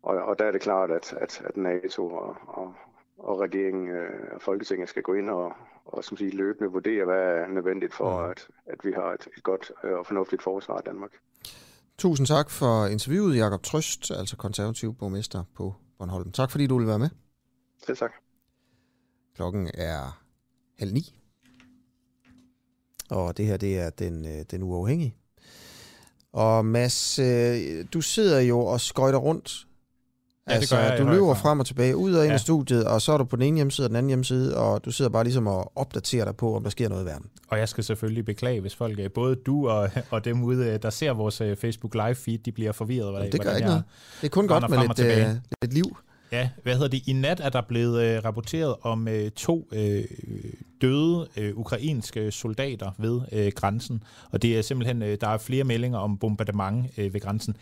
og, 0.03 0.15
og 0.15 0.39
der 0.39 0.45
er 0.45 0.51
det 0.51 0.61
klart, 0.61 0.91
at, 0.91 1.13
at, 1.13 1.41
at 1.45 1.57
NATO 1.57 2.07
og, 2.07 2.37
og, 2.47 2.73
og 3.17 3.39
regeringen 3.39 3.89
øh, 3.89 4.31
og 4.31 4.41
Folketinget 4.41 4.89
skal 4.89 5.03
gå 5.03 5.13
ind 5.13 5.29
og, 5.29 5.53
og 5.87 6.03
som 6.03 6.17
sige, 6.17 6.31
løbende 6.31 6.71
vurdere, 6.71 7.05
hvad 7.05 7.17
er 7.17 7.47
nødvendigt 7.47 7.93
for, 7.93 8.23
mm. 8.23 8.29
at, 8.31 8.47
at 8.65 8.79
vi 8.83 8.91
har 8.91 9.13
et, 9.13 9.27
et 9.37 9.43
godt 9.43 9.71
øh, 9.83 9.93
og 9.93 10.05
fornuftigt 10.05 10.43
forsvar 10.43 10.79
i 10.79 10.81
Danmark. 10.85 11.11
Tusind 11.97 12.27
tak 12.27 12.49
for 12.49 12.85
interviewet, 12.85 13.37
Jakob 13.37 13.63
Trøst, 13.63 14.11
altså 14.11 14.37
konservativ 14.37 14.95
borgmester 14.95 15.43
på 15.55 15.75
Bornholm. 15.97 16.31
Tak 16.31 16.51
fordi 16.51 16.67
du 16.67 16.77
ville 16.77 16.87
være 16.87 16.99
med. 16.99 17.09
Selv 17.85 17.97
tak. 17.97 18.11
Klokken 19.35 19.69
er 19.73 20.21
halv 20.79 20.93
ni. 20.93 21.19
Og 23.09 23.37
det 23.37 23.45
her, 23.45 23.57
det 23.57 23.79
er 23.79 23.89
den, 23.89 24.25
øh, 24.25 24.45
den 24.51 24.63
uafhængige. 24.63 25.15
Og 26.31 26.65
Mads, 26.65 27.19
øh, 27.19 27.85
du 27.93 28.01
sidder 28.01 28.39
jo 28.39 28.59
og 28.59 28.81
skøjter 28.81 29.19
rundt 29.19 29.67
Ja, 30.47 30.53
altså, 30.53 30.75
det 30.75 30.83
gør 30.83 30.89
jeg, 30.89 30.99
du 30.99 31.07
løber 31.07 31.33
frem 31.33 31.59
og 31.59 31.65
tilbage, 31.65 31.97
ud 31.97 32.13
og 32.13 32.23
ind 32.23 32.31
ja. 32.31 32.35
i 32.35 32.39
studiet, 32.39 32.85
og 32.85 33.01
så 33.01 33.11
er 33.11 33.17
du 33.17 33.23
på 33.23 33.35
den 33.35 33.45
ene 33.45 33.55
hjemmeside 33.55 33.85
og 33.85 33.89
den 33.89 33.95
anden 33.95 34.09
hjemmeside, 34.09 34.57
og 34.57 34.85
du 34.85 34.91
sidder 34.91 35.11
bare 35.11 35.23
ligesom 35.23 35.47
og 35.47 35.71
opdaterer 35.75 36.25
dig 36.25 36.35
på, 36.35 36.55
om 36.55 36.63
der 36.63 36.69
sker 36.69 36.89
noget 36.89 37.03
i 37.03 37.05
verden. 37.05 37.25
Og 37.47 37.59
jeg 37.59 37.69
skal 37.69 37.83
selvfølgelig 37.83 38.25
beklage, 38.25 38.61
hvis 38.61 38.75
folk, 38.75 38.99
øh, 38.99 39.11
både 39.11 39.35
du 39.35 39.69
og, 39.69 39.89
og 40.11 40.25
dem 40.25 40.43
ude, 40.43 40.65
øh, 40.65 40.79
der 40.81 40.89
ser 40.89 41.11
vores 41.11 41.41
øh, 41.41 41.57
Facebook 41.57 41.93
live 41.93 42.15
feed, 42.15 42.37
de 42.37 42.51
bliver 42.51 42.71
forvirret. 42.71 43.17
Hvad, 43.17 43.31
det 43.31 43.41
gør 43.41 43.55
ikke 43.55 43.67
noget. 43.67 43.83
Det 44.21 44.27
er 44.27 44.31
kun 44.31 44.47
godt 44.47 44.69
med 44.69 44.79
lidt, 44.79 44.99
øh, 44.99 45.35
lidt 45.61 45.73
liv. 45.73 45.97
Ja, 46.31 46.49
hvad 46.63 46.73
hedder 46.73 46.87
det? 46.87 47.07
I 47.07 47.13
nat 47.13 47.39
er 47.39 47.49
der 47.49 47.61
blevet 47.61 48.03
øh, 48.03 48.25
rapporteret 48.25 48.75
om 48.81 49.07
øh, 49.07 49.31
to 49.31 49.67
øh, 49.73 50.03
døde 50.81 51.27
øh, 51.37 51.57
ukrainske 51.57 52.31
soldater 52.31 52.91
ved 52.97 53.21
øh, 53.31 53.51
grænsen. 53.55 54.03
Og 54.31 54.41
det 54.41 54.57
er 54.57 54.61
simpelthen, 54.61 55.01
øh, 55.01 55.17
der 55.21 55.27
er 55.27 55.37
flere 55.37 55.63
meldinger 55.63 55.99
om 55.99 56.17
bombardement 56.17 56.85
øh, 56.97 57.13
ved 57.13 57.21
grænsen. 57.21 57.55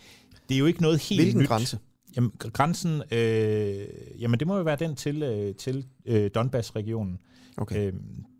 Det 0.48 0.54
er 0.54 0.58
jo 0.58 0.66
ikke 0.66 0.82
noget 0.82 1.02
helt 1.02 1.22
Hvilken 1.22 1.42
nyt. 1.42 1.48
grænse? 1.48 1.78
Jamen, 2.16 2.30
grænsen, 2.38 3.02
øh, 3.10 3.86
jamen 4.20 4.40
det 4.40 4.46
må 4.46 4.56
jo 4.56 4.62
være 4.62 4.76
den 4.76 4.96
til, 4.96 5.22
øh, 5.22 5.54
til 5.54 5.86
øh, 6.06 6.30
Donbass-regionen. 6.34 7.18
Okay. 7.56 7.86
Øh, 7.86 7.92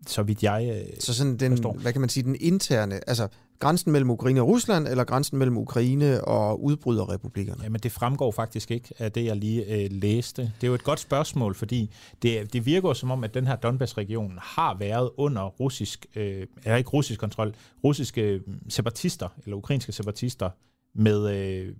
så 0.07 0.23
vidt 0.23 0.43
jeg 0.43 0.69
øh, 0.87 0.93
Så 0.99 1.13
sådan 1.13 1.37
den, 1.37 1.51
forstår. 1.51 1.73
hvad 1.73 1.91
kan 1.91 2.01
man 2.01 2.09
sige, 2.09 2.23
den 2.23 2.35
interne, 2.39 3.09
altså 3.09 3.27
grænsen 3.59 3.91
mellem 3.91 4.09
Ukraine 4.09 4.41
og 4.41 4.47
Rusland, 4.47 4.87
eller 4.87 5.03
grænsen 5.03 5.37
mellem 5.37 5.57
Ukraine 5.57 6.23
og 6.25 6.63
udbryderrepublikkerne? 6.63 7.63
Jamen 7.63 7.79
det 7.81 7.91
fremgår 7.91 8.31
faktisk 8.31 8.71
ikke 8.71 8.89
af 8.99 9.11
det, 9.11 9.25
jeg 9.25 9.35
lige 9.35 9.83
øh, 9.83 9.87
læste. 9.91 10.41
Det 10.41 10.63
er 10.63 10.67
jo 10.67 10.73
et 10.73 10.83
godt 10.83 10.99
spørgsmål, 10.99 11.55
fordi 11.55 11.89
det, 12.21 12.53
det 12.53 12.65
virker 12.65 12.93
som 12.93 13.11
om, 13.11 13.23
at 13.23 13.33
den 13.33 13.47
her 13.47 13.55
Donbass-region 13.55 14.33
har 14.41 14.77
været 14.79 15.09
under 15.17 15.43
russisk, 15.43 16.05
øh, 16.15 16.47
eller 16.63 16.75
ikke 16.77 16.89
russisk 16.89 17.19
kontrol, 17.19 17.55
russiske 17.83 18.41
separatister, 18.69 19.27
eller 19.45 19.57
ukrainske 19.57 19.91
separatister, 19.91 20.49
med 20.97 21.29
øh, 21.29 21.75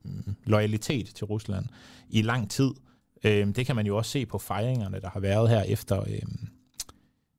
loyalitet 0.46 1.08
til 1.08 1.26
Rusland 1.26 1.66
i 2.10 2.22
lang 2.22 2.52
tid. 2.52 2.72
Øh, 3.24 3.48
det 3.56 3.66
kan 3.66 3.76
man 3.76 3.86
jo 3.86 3.98
også 3.98 4.12
se 4.12 4.26
på 4.26 4.38
fejringerne, 4.38 5.02
der 5.02 5.10
har 5.10 5.20
været 5.20 5.50
her 5.50 5.64
efter, 5.64 6.02
øh, 6.02 6.22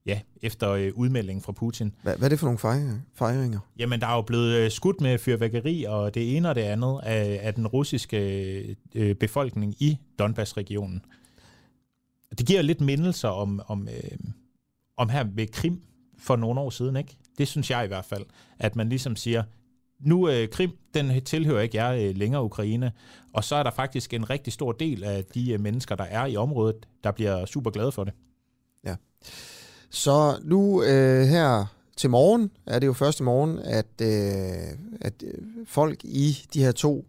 ja, 0.07 0.21
efter 0.43 0.71
øh, 0.71 0.93
udmeldingen 0.95 1.43
fra 1.43 1.53
Putin. 1.53 1.95
Hvad, 2.03 2.17
hvad 2.17 2.27
er 2.27 2.29
det 2.29 2.39
for 2.39 2.47
nogle 2.47 2.59
fejringer? 2.59 3.01
fejringer? 3.15 3.59
Jamen, 3.79 4.01
der 4.01 4.07
er 4.07 4.15
jo 4.15 4.23
blevet 4.23 4.55
øh, 4.55 4.71
skudt 4.71 5.01
med 5.01 5.19
fyrværkeri 5.19 5.85
og 5.85 6.15
det 6.15 6.37
ene 6.37 6.49
og 6.49 6.55
det 6.55 6.63
andet 6.63 7.01
af, 7.03 7.41
af 7.43 7.55
den 7.55 7.67
russiske 7.67 8.77
øh, 8.95 9.15
befolkning 9.15 9.83
i 9.83 9.99
Donbass-regionen. 10.19 11.03
Det 12.39 12.47
giver 12.47 12.63
lidt 12.63 12.81
mindelser 12.81 13.29
om, 13.29 13.61
om, 13.67 13.89
øh, 13.89 14.19
om 14.97 15.09
her 15.09 15.25
ved 15.25 15.47
Krim 15.47 15.81
for 16.19 16.37
nogle 16.37 16.61
år 16.61 16.71
siden, 16.71 16.97
ikke? 16.97 17.17
Det 17.39 17.49
synes 17.49 17.71
jeg 17.71 17.85
i 17.85 17.89
hvert 17.89 18.05
fald, 18.05 18.25
at 18.59 18.77
man 18.77 18.89
ligesom 18.89 19.17
siger, 19.17 19.43
nu 20.01 20.29
øh, 20.29 20.49
Krim, 20.49 20.71
den 20.95 21.25
tilhører 21.25 21.61
ikke 21.61 21.77
jer 21.77 21.93
øh, 21.93 22.17
længere 22.17 22.45
Ukraine, 22.45 22.93
og 23.33 23.45
så 23.45 23.57
er 23.57 23.63
der 23.63 23.71
faktisk 23.71 24.15
en 24.15 24.31
rigtig 24.31 24.53
stor 24.53 24.73
del 24.73 25.05
af 25.05 25.25
de 25.25 25.53
øh, 25.53 25.61
mennesker, 25.61 25.95
der 25.95 26.05
er 26.05 26.27
i 26.27 26.37
området, 26.37 26.89
der 27.05 27.11
bliver 27.11 27.45
super 27.47 27.71
glade 27.71 27.93
for 27.93 28.05
det. 28.05 28.13
Ja. 28.85 28.95
Så 29.91 30.41
nu 30.45 30.83
øh, 30.83 31.27
her 31.27 31.67
til 31.97 32.11
morgen, 32.11 32.51
er 32.67 32.79
det 32.79 32.87
jo 32.87 32.93
første 32.93 33.25
morgen, 33.25 33.59
at, 33.59 34.01
øh, 34.03 34.79
at 35.01 35.23
øh, 35.23 35.43
folk 35.67 36.05
i 36.05 36.47
de 36.55 36.63
her 36.63 36.73
to 36.73 37.07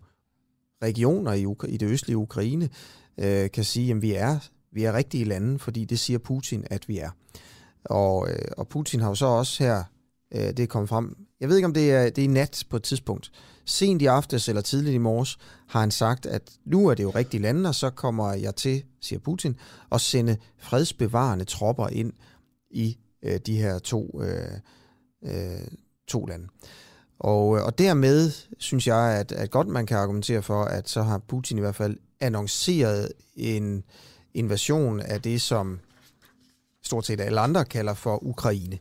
regioner 0.83 1.33
i, 1.33 1.45
Ukra- 1.45 1.67
i 1.67 1.77
det 1.77 1.89
østlige 1.89 2.17
Ukraine 2.17 2.69
øh, 3.17 3.51
kan 3.51 3.63
sige, 3.63 3.91
at 3.91 4.01
vi 4.01 4.13
er, 4.13 4.49
vi 4.71 4.83
er 4.83 4.93
rigtige 4.93 5.25
lande, 5.25 5.59
fordi 5.59 5.85
det 5.85 5.99
siger 5.99 6.19
Putin, 6.19 6.63
at 6.69 6.87
vi 6.89 6.97
er. 6.97 7.09
Og, 7.85 8.29
øh, 8.29 8.51
og 8.57 8.67
Putin 8.67 8.99
har 8.99 9.09
jo 9.09 9.15
så 9.15 9.25
også 9.25 9.63
her, 9.63 9.83
øh, 10.31 10.41
det 10.41 10.59
er 10.59 10.67
kommet 10.67 10.89
frem 10.89 11.17
jeg 11.39 11.49
ved 11.49 11.55
ikke, 11.55 11.65
om 11.65 11.73
det 11.73 11.91
er, 11.91 12.09
det 12.09 12.23
er 12.23 12.29
nat 12.29 12.63
på 12.69 12.75
et 12.75 12.83
tidspunkt. 12.83 13.31
Sent 13.65 14.01
i 14.01 14.05
aftes 14.05 14.49
eller 14.49 14.61
tidligt 14.61 14.95
i 14.95 14.97
morges 14.97 15.37
har 15.67 15.79
han 15.79 15.91
sagt, 15.91 16.25
at 16.25 16.51
nu 16.65 16.87
er 16.87 16.93
det 16.93 17.03
jo 17.03 17.09
rigtige 17.09 17.41
lande, 17.41 17.69
og 17.69 17.75
så 17.75 17.89
kommer 17.89 18.33
jeg 18.33 18.55
til, 18.55 18.83
siger 19.01 19.19
Putin, 19.19 19.55
at 19.91 20.01
sende 20.01 20.37
fredsbevarende 20.57 21.45
tropper 21.45 21.87
ind 21.87 22.13
i 22.69 22.97
øh, 23.23 23.39
de 23.45 23.57
her 23.57 23.79
to, 23.79 24.21
øh, 24.23 24.59
øh, 25.23 25.67
to 26.07 26.25
lande. 26.25 26.47
Og, 27.19 27.57
øh, 27.57 27.65
og 27.65 27.77
dermed 27.77 28.31
synes 28.57 28.87
jeg, 28.87 29.19
at, 29.19 29.31
at 29.31 29.51
godt 29.51 29.67
man 29.67 29.85
kan 29.85 29.97
argumentere 29.97 30.41
for, 30.41 30.63
at 30.63 30.89
så 30.89 31.01
har 31.01 31.17
Putin 31.17 31.57
i 31.57 31.61
hvert 31.61 31.75
fald 31.75 31.97
annonceret 32.19 33.11
en 33.35 33.83
invasion 34.33 34.99
af 34.99 35.21
det, 35.21 35.41
som 35.41 35.79
stort 36.83 37.05
set 37.05 37.21
alle 37.21 37.39
andre 37.39 37.65
kalder 37.65 37.93
for 37.93 38.23
Ukraine. 38.23 38.79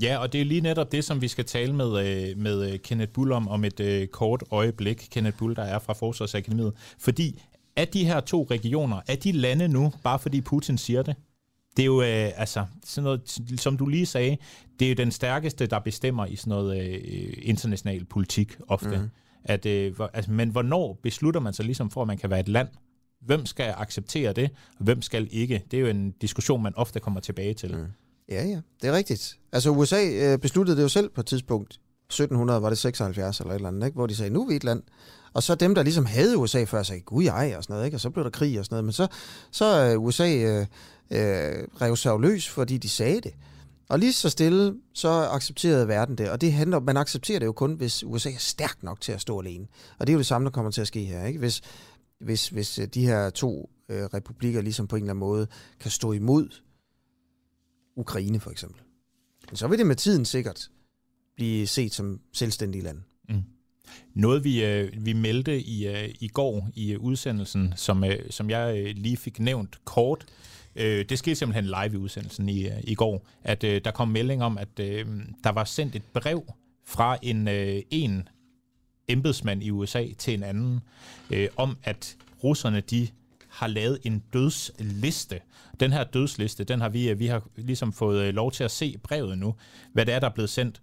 Ja, 0.00 0.18
og 0.18 0.32
det 0.32 0.40
er 0.40 0.44
lige 0.44 0.60
netop 0.60 0.92
det, 0.92 1.04
som 1.04 1.20
vi 1.20 1.28
skal 1.28 1.44
tale 1.44 1.72
med, 1.72 1.86
øh, 1.86 2.38
med 2.38 2.72
øh, 2.72 2.78
Kenneth 2.78 3.12
Bull 3.12 3.32
om 3.32 3.48
om 3.48 3.64
et 3.64 3.80
øh, 3.80 4.08
kort 4.08 4.44
øjeblik. 4.50 5.08
Kenneth 5.10 5.36
Bull, 5.36 5.56
der 5.56 5.62
er 5.62 5.78
fra 5.78 5.92
Forsvarsakademiet. 5.92 6.72
Fordi 6.98 7.42
er 7.76 7.84
de 7.84 8.04
her 8.04 8.20
to 8.20 8.46
regioner, 8.50 9.00
er 9.08 9.16
de 9.16 9.32
lande 9.32 9.68
nu, 9.68 9.92
bare 10.04 10.18
fordi 10.18 10.40
Putin 10.40 10.78
siger 10.78 11.02
det? 11.02 11.16
Det 11.76 11.82
er 11.82 11.86
jo, 11.86 12.02
øh, 12.02 12.30
altså, 12.36 12.64
sådan 12.84 13.04
noget, 13.04 13.40
som 13.56 13.76
du 13.76 13.86
lige 13.86 14.06
sagde, 14.06 14.36
det 14.78 14.86
er 14.86 14.88
jo 14.88 14.94
den 14.94 15.10
stærkeste, 15.10 15.66
der 15.66 15.78
bestemmer 15.78 16.26
i 16.26 16.36
sådan 16.36 16.50
noget 16.50 16.80
øh, 16.80 17.32
international 17.42 18.04
politik 18.04 18.56
ofte. 18.68 18.98
Mm. 18.98 19.10
At, 19.44 19.66
øh, 19.66 19.96
hvor, 19.96 20.10
altså, 20.14 20.30
men 20.30 20.48
hvornår 20.48 20.98
beslutter 21.02 21.40
man 21.40 21.52
sig 21.52 21.64
ligesom 21.64 21.90
for, 21.90 22.02
at 22.02 22.06
man 22.06 22.18
kan 22.18 22.30
være 22.30 22.40
et 22.40 22.48
land? 22.48 22.68
Hvem 23.20 23.46
skal 23.46 23.74
acceptere 23.76 24.32
det, 24.32 24.50
og 24.78 24.84
hvem 24.84 25.02
skal 25.02 25.28
ikke? 25.30 25.62
Det 25.70 25.76
er 25.76 25.80
jo 25.80 25.86
en 25.86 26.10
diskussion, 26.10 26.62
man 26.62 26.74
ofte 26.76 27.00
kommer 27.00 27.20
tilbage 27.20 27.54
til. 27.54 27.76
Mm. 27.76 27.86
Ja, 28.28 28.44
ja, 28.44 28.60
det 28.82 28.88
er 28.88 28.92
rigtigt. 28.92 29.38
Altså 29.52 29.70
USA 29.70 30.08
øh, 30.10 30.38
besluttede 30.38 30.76
det 30.76 30.82
jo 30.82 30.88
selv 30.88 31.08
på 31.08 31.20
et 31.20 31.26
tidspunkt 31.26 31.72
1700 32.10 32.62
var 32.62 32.68
det 32.68 32.78
76 32.78 33.40
eller 33.40 33.50
et 33.50 33.54
eller 33.54 33.68
andet, 33.68 33.86
ikke? 33.86 33.94
hvor 33.94 34.06
de 34.06 34.16
sagde, 34.16 34.30
nu 34.30 34.42
er 34.42 34.48
vi 34.48 34.56
et 34.56 34.64
land. 34.64 34.82
Og 35.32 35.42
så 35.42 35.54
dem, 35.54 35.74
der 35.74 35.82
ligesom 35.82 36.06
havde 36.06 36.38
USA 36.38 36.64
før, 36.64 36.82
sagde, 36.82 37.00
gud 37.00 37.24
ej, 37.24 37.54
og 37.56 37.62
sådan 37.64 37.74
noget, 37.74 37.84
ikke? 37.84 37.96
og 37.96 38.00
så 38.00 38.10
blev 38.10 38.24
der 38.24 38.30
krig 38.30 38.58
og 38.58 38.64
sådan 38.64 38.74
noget. 38.74 38.84
Men 38.84 38.92
så, 38.92 39.06
så 39.50 39.90
øh, 39.92 40.02
USA 40.02 40.34
øh, 40.34 40.66
øh, 41.10 41.68
rev 41.80 41.96
sig 41.96 42.20
løs, 42.20 42.48
fordi 42.48 42.78
de 42.78 42.88
sagde 42.88 43.20
det. 43.20 43.34
Og 43.88 43.98
lige 43.98 44.12
så 44.12 44.30
stille, 44.30 44.74
så 44.94 45.08
accepterede 45.08 45.88
verden 45.88 46.18
det. 46.18 46.30
Og 46.30 46.40
det 46.40 46.52
handler, 46.52 46.80
man 46.80 46.96
accepterer 46.96 47.38
det 47.38 47.46
jo 47.46 47.52
kun, 47.52 47.74
hvis 47.74 48.04
USA 48.04 48.30
er 48.30 48.38
stærk 48.38 48.82
nok 48.82 49.00
til 49.00 49.12
at 49.12 49.20
stå 49.20 49.40
alene. 49.40 49.66
Og 49.98 50.06
det 50.06 50.12
er 50.12 50.14
jo 50.14 50.18
det 50.18 50.26
samme, 50.26 50.44
der 50.44 50.50
kommer 50.50 50.70
til 50.70 50.80
at 50.80 50.86
ske 50.86 51.04
her. 51.04 51.24
Ikke? 51.24 51.38
Hvis, 51.38 51.62
hvis, 52.20 52.48
hvis 52.48 52.78
øh, 52.78 52.86
de 52.94 53.06
her 53.06 53.30
to 53.30 53.70
øh, 53.88 54.04
republikker 54.04 54.60
ligesom 54.60 54.86
på 54.86 54.96
en 54.96 55.02
eller 55.02 55.10
anden 55.10 55.20
måde 55.20 55.46
kan 55.80 55.90
stå 55.90 56.12
imod 56.12 56.48
Ukraine 57.96 58.40
for 58.40 58.50
eksempel, 58.50 58.80
Men 59.50 59.56
så 59.56 59.68
vil 59.68 59.78
det 59.78 59.86
med 59.86 59.96
tiden 59.96 60.24
sikkert 60.24 60.70
blive 61.36 61.66
set 61.66 61.94
som 61.94 62.20
selvstændige 62.32 62.84
land. 62.84 62.98
Mm. 63.28 63.42
Noget 64.14 64.44
vi, 64.44 64.64
øh, 64.64 64.92
vi 65.06 65.12
meldte 65.12 65.60
i, 65.60 65.86
øh, 65.86 66.14
i 66.20 66.28
går 66.28 66.68
i 66.74 66.92
øh, 66.92 67.00
udsendelsen, 67.00 67.72
som, 67.76 68.04
øh, 68.04 68.30
som 68.30 68.50
jeg 68.50 68.78
øh, 68.78 68.94
lige 68.96 69.16
fik 69.16 69.40
nævnt 69.40 69.84
kort, 69.84 70.26
øh, 70.76 71.04
det 71.08 71.18
skete 71.18 71.36
simpelthen 71.36 71.64
live 71.64 71.92
i 71.92 71.96
udsendelsen 71.96 72.48
i, 72.48 72.66
øh, 72.66 72.80
i 72.82 72.94
går, 72.94 73.26
at 73.42 73.64
øh, 73.64 73.80
der 73.84 73.90
kom 73.90 74.08
melding 74.08 74.42
om, 74.42 74.58
at 74.58 74.80
øh, 74.80 75.06
der 75.44 75.50
var 75.50 75.64
sendt 75.64 75.96
et 75.96 76.02
brev 76.12 76.42
fra 76.84 77.18
en, 77.22 77.48
øh, 77.48 77.82
en 77.90 78.28
embedsmand 79.08 79.62
i 79.62 79.70
USA 79.70 80.06
til 80.18 80.34
en 80.34 80.42
anden, 80.42 80.80
øh, 81.30 81.48
om 81.56 81.76
at 81.82 82.16
russerne 82.44 82.80
de 82.80 83.08
har 83.56 83.66
lavet 83.66 83.98
en 84.04 84.22
dødsliste. 84.32 85.40
Den 85.80 85.92
her 85.92 86.04
dødsliste, 86.04 86.64
den 86.64 86.80
har 86.80 86.88
vi, 86.88 87.08
øh, 87.08 87.18
vi 87.18 87.26
har 87.26 87.42
ligesom 87.56 87.92
fået 87.92 88.22
øh, 88.22 88.34
lov 88.34 88.52
til 88.52 88.64
at 88.64 88.70
se 88.70 88.98
brevet 89.02 89.38
nu, 89.38 89.54
hvad 89.92 90.06
det 90.06 90.14
er, 90.14 90.18
der 90.18 90.28
er 90.28 90.34
blevet 90.34 90.50
sendt. 90.50 90.80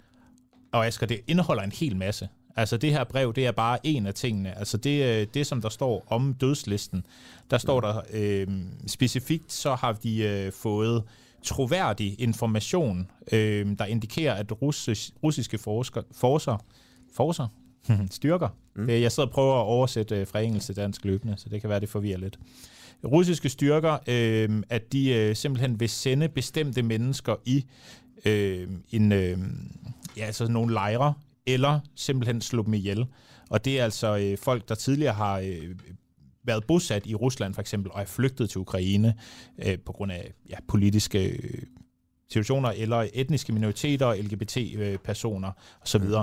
Og 0.71 0.87
Asger, 0.87 1.07
det 1.07 1.21
indeholder 1.27 1.63
en 1.63 1.71
hel 1.71 1.95
masse. 1.95 2.29
Altså 2.55 2.77
det 2.77 2.91
her 2.91 3.03
brev, 3.03 3.33
det 3.33 3.45
er 3.45 3.51
bare 3.51 3.79
en 3.83 4.05
af 4.05 4.13
tingene. 4.13 4.57
Altså 4.59 4.77
det, 4.77 5.03
øh, 5.03 5.27
det 5.33 5.47
som 5.47 5.61
der 5.61 5.69
står 5.69 6.05
om 6.09 6.33
dødslisten, 6.33 7.05
der 7.51 7.57
står 7.57 7.81
der 7.81 8.01
øh, 8.13 8.47
specifikt, 8.87 9.51
så 9.51 9.75
har 9.75 9.93
de 9.93 10.17
øh, 10.23 10.51
fået 10.51 11.03
troværdig 11.43 12.21
information, 12.21 13.11
øh, 13.31 13.77
der 13.79 13.85
indikerer, 13.85 14.33
at 14.33 14.61
russis, 14.61 15.13
russiske 15.23 15.57
forsker, 15.57 16.01
forser, 16.11 16.57
forser, 17.15 17.47
styrker, 18.11 18.49
mm. 18.75 18.89
jeg 18.89 19.11
sidder 19.11 19.27
og 19.27 19.33
prøver 19.33 19.55
at 19.55 19.65
oversætte 19.65 20.25
fra 20.25 20.39
engelsk 20.39 20.65
til 20.65 20.75
dansk 20.75 21.05
løbende, 21.05 21.37
så 21.37 21.49
det 21.49 21.61
kan 21.61 21.69
være, 21.69 21.79
det 21.79 21.89
forvirrer 21.89 22.17
lidt. 22.17 22.39
Russiske 23.05 23.49
styrker, 23.49 23.97
øh, 24.07 24.63
at 24.69 24.93
de 24.93 25.13
øh, 25.13 25.35
simpelthen 25.35 25.79
vil 25.79 25.89
sende 25.89 26.29
bestemte 26.29 26.81
mennesker 26.81 27.35
i 27.45 27.65
øh, 28.25 28.67
en, 28.89 29.11
øh, 29.11 29.37
ja, 30.17 30.25
altså 30.25 30.47
nogle 30.47 30.73
lejre 30.73 31.13
eller 31.45 31.79
simpelthen 31.95 32.41
slå 32.41 32.63
dem 32.63 32.73
ihjel. 32.73 33.05
Og 33.49 33.65
det 33.65 33.79
er 33.79 33.83
altså 33.83 34.17
øh, 34.17 34.37
folk, 34.37 34.69
der 34.69 34.75
tidligere 34.75 35.13
har 35.13 35.39
øh, 35.39 35.75
været 36.43 36.63
bosat 36.67 37.05
i 37.05 37.15
Rusland 37.15 37.53
for 37.53 37.61
eksempel, 37.61 37.91
og 37.91 38.01
er 38.01 38.05
flygtet 38.05 38.49
til 38.49 38.59
Ukraine 38.59 39.13
øh, 39.65 39.79
på 39.85 39.91
grund 39.91 40.11
af 40.11 40.33
ja, 40.49 40.55
politiske 40.67 41.29
øh, 41.29 41.61
situationer, 42.29 42.69
eller 42.69 43.07
etniske 43.13 43.53
minoriteter, 43.53 44.13
LGBT-personer 44.13 45.51
osv. 45.81 46.01
Mm. 46.01 46.13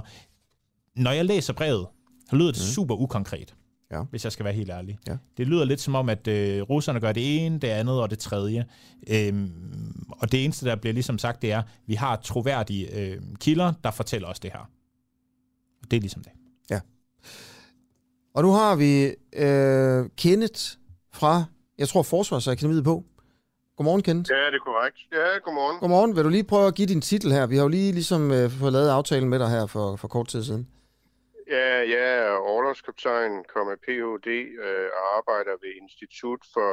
Når 0.96 1.10
jeg 1.10 1.24
læser 1.24 1.52
brevet, 1.52 1.86
så 2.30 2.36
lyder 2.36 2.52
det 2.52 2.60
mm. 2.60 2.74
super 2.74 2.94
ukonkret, 2.94 3.54
ja. 3.92 4.02
hvis 4.02 4.24
jeg 4.24 4.32
skal 4.32 4.44
være 4.44 4.54
helt 4.54 4.70
ærlig. 4.70 4.98
Ja. 5.08 5.16
Det 5.36 5.46
lyder 5.46 5.64
lidt 5.64 5.80
som 5.80 5.94
om, 5.94 6.08
at 6.08 6.28
øh, 6.28 6.62
russerne 6.62 7.00
gør 7.00 7.12
det 7.12 7.46
ene, 7.46 7.58
det 7.58 7.68
andet 7.68 8.00
og 8.00 8.10
det 8.10 8.18
tredje. 8.18 8.66
Øhm, 9.10 10.06
og 10.10 10.32
det 10.32 10.44
eneste, 10.44 10.66
der 10.66 10.76
bliver 10.76 10.94
ligesom 10.94 11.18
sagt, 11.18 11.42
det 11.42 11.52
er, 11.52 11.58
at 11.58 11.64
vi 11.86 11.94
har 11.94 12.16
troværdige 12.16 13.00
øh, 13.00 13.22
kilder, 13.40 13.72
der 13.84 13.90
fortæller 13.90 14.28
os 14.28 14.40
det 14.40 14.52
her. 14.52 14.70
Det 15.90 15.96
er 15.96 16.00
ligesom 16.00 16.22
det. 16.22 16.32
Ja. 16.70 16.80
Og 18.34 18.42
nu 18.42 18.52
har 18.52 18.76
vi 18.76 19.14
øh, 19.32 20.08
Kenneth 20.16 20.60
fra, 21.12 21.44
jeg 21.78 21.88
tror, 21.88 22.02
Forsvarsakademiet 22.02 22.84
på. 22.84 23.04
Godmorgen, 23.76 24.02
Kenneth. 24.02 24.30
Ja, 24.30 24.46
det 24.46 24.54
er 24.54 24.64
korrekt. 24.64 24.98
Ja, 25.12 25.38
godmorgen. 25.44 25.80
Godmorgen. 25.80 26.16
Vil 26.16 26.24
du 26.24 26.28
lige 26.28 26.44
prøve 26.44 26.66
at 26.66 26.74
give 26.74 26.86
din 26.86 27.00
titel 27.00 27.32
her? 27.32 27.46
Vi 27.46 27.56
har 27.56 27.62
jo 27.62 27.68
lige 27.68 27.92
ligesom 27.92 28.30
øh, 28.30 28.50
fået 28.50 28.72
lavet 28.72 28.88
aftalen 28.88 29.28
med 29.28 29.38
dig 29.38 29.50
her 29.50 29.66
for, 29.66 29.96
for 29.96 30.08
kort 30.08 30.28
tid 30.28 30.44
siden. 30.44 30.68
Ja, 31.50 31.70
jeg 31.94 32.04
er 32.18 32.30
overlovskaptajn, 32.50 33.32
kommer 33.54 33.74
Ph.D. 33.84 34.28
Øh, 34.66 34.88
og 34.98 35.04
arbejder 35.18 35.54
ved 35.62 35.72
Institut 35.82 36.40
for 36.54 36.70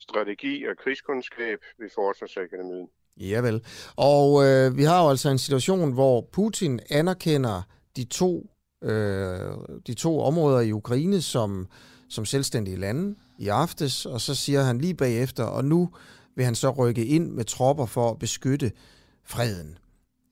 Strategi 0.00 0.66
og 0.68 0.74
Krigskundskab 0.82 1.58
ved 1.78 1.88
Forsvarsakademiet. 1.94 2.88
Ja 3.16 3.40
vel. 3.40 3.66
Og 3.96 4.44
øh, 4.46 4.76
vi 4.76 4.82
har 4.82 5.02
jo 5.02 5.10
altså 5.10 5.30
en 5.30 5.38
situation, 5.38 5.92
hvor 5.92 6.28
Putin 6.32 6.80
anerkender 6.90 7.62
de 7.96 8.04
to, 8.04 8.50
øh, 8.82 9.52
de 9.86 9.94
to 9.94 10.20
områder 10.20 10.60
i 10.60 10.72
Ukraine 10.72 11.22
som, 11.22 11.68
som 12.08 12.24
selvstændige 12.24 12.76
lande 12.76 13.16
i 13.38 13.48
aftes, 13.48 14.06
og 14.06 14.20
så 14.20 14.34
siger 14.34 14.62
han 14.62 14.78
lige 14.78 14.94
bagefter, 14.94 15.44
og 15.44 15.64
nu 15.64 15.90
vil 16.36 16.44
han 16.44 16.54
så 16.54 16.70
rykke 16.70 17.06
ind 17.06 17.30
med 17.30 17.44
tropper 17.44 17.86
for 17.86 18.10
at 18.10 18.18
beskytte 18.18 18.72
freden 19.24 19.78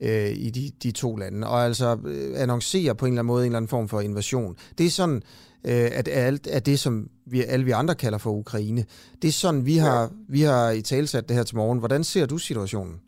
øh, 0.02 0.30
i 0.30 0.50
de, 0.50 0.70
de 0.82 0.90
to 0.92 1.16
lande, 1.16 1.46
og 1.46 1.64
altså 1.64 1.98
øh, 2.06 2.42
annoncere 2.42 2.94
på 2.94 3.06
en 3.06 3.12
eller 3.12 3.22
anden 3.22 3.26
måde 3.26 3.42
en 3.42 3.46
eller 3.46 3.56
anden 3.56 3.68
form 3.68 3.88
for 3.88 4.00
invasion. 4.00 4.56
Det 4.78 4.86
er 4.86 4.90
sådan, 4.90 5.22
øh, 5.66 5.88
at 5.98 6.08
alt 6.08 6.46
af 6.46 6.62
det, 6.62 6.78
som 6.78 7.10
vi, 7.26 7.42
alle 7.42 7.64
vi 7.64 7.70
andre 7.70 7.94
kalder 7.94 8.18
for 8.18 8.30
Ukraine, 8.30 8.84
det 9.22 9.28
er 9.28 9.32
sådan, 9.32 9.66
vi 9.66 9.76
har, 9.76 10.02
ja. 10.02 10.08
vi 10.28 10.40
har 10.40 10.70
i 10.70 10.82
talsat 10.82 11.28
det 11.28 11.36
her 11.36 11.42
til 11.42 11.56
morgen. 11.56 11.78
Hvordan 11.78 12.04
ser 12.04 12.26
du 12.26 12.38
situationen? 12.38 13.00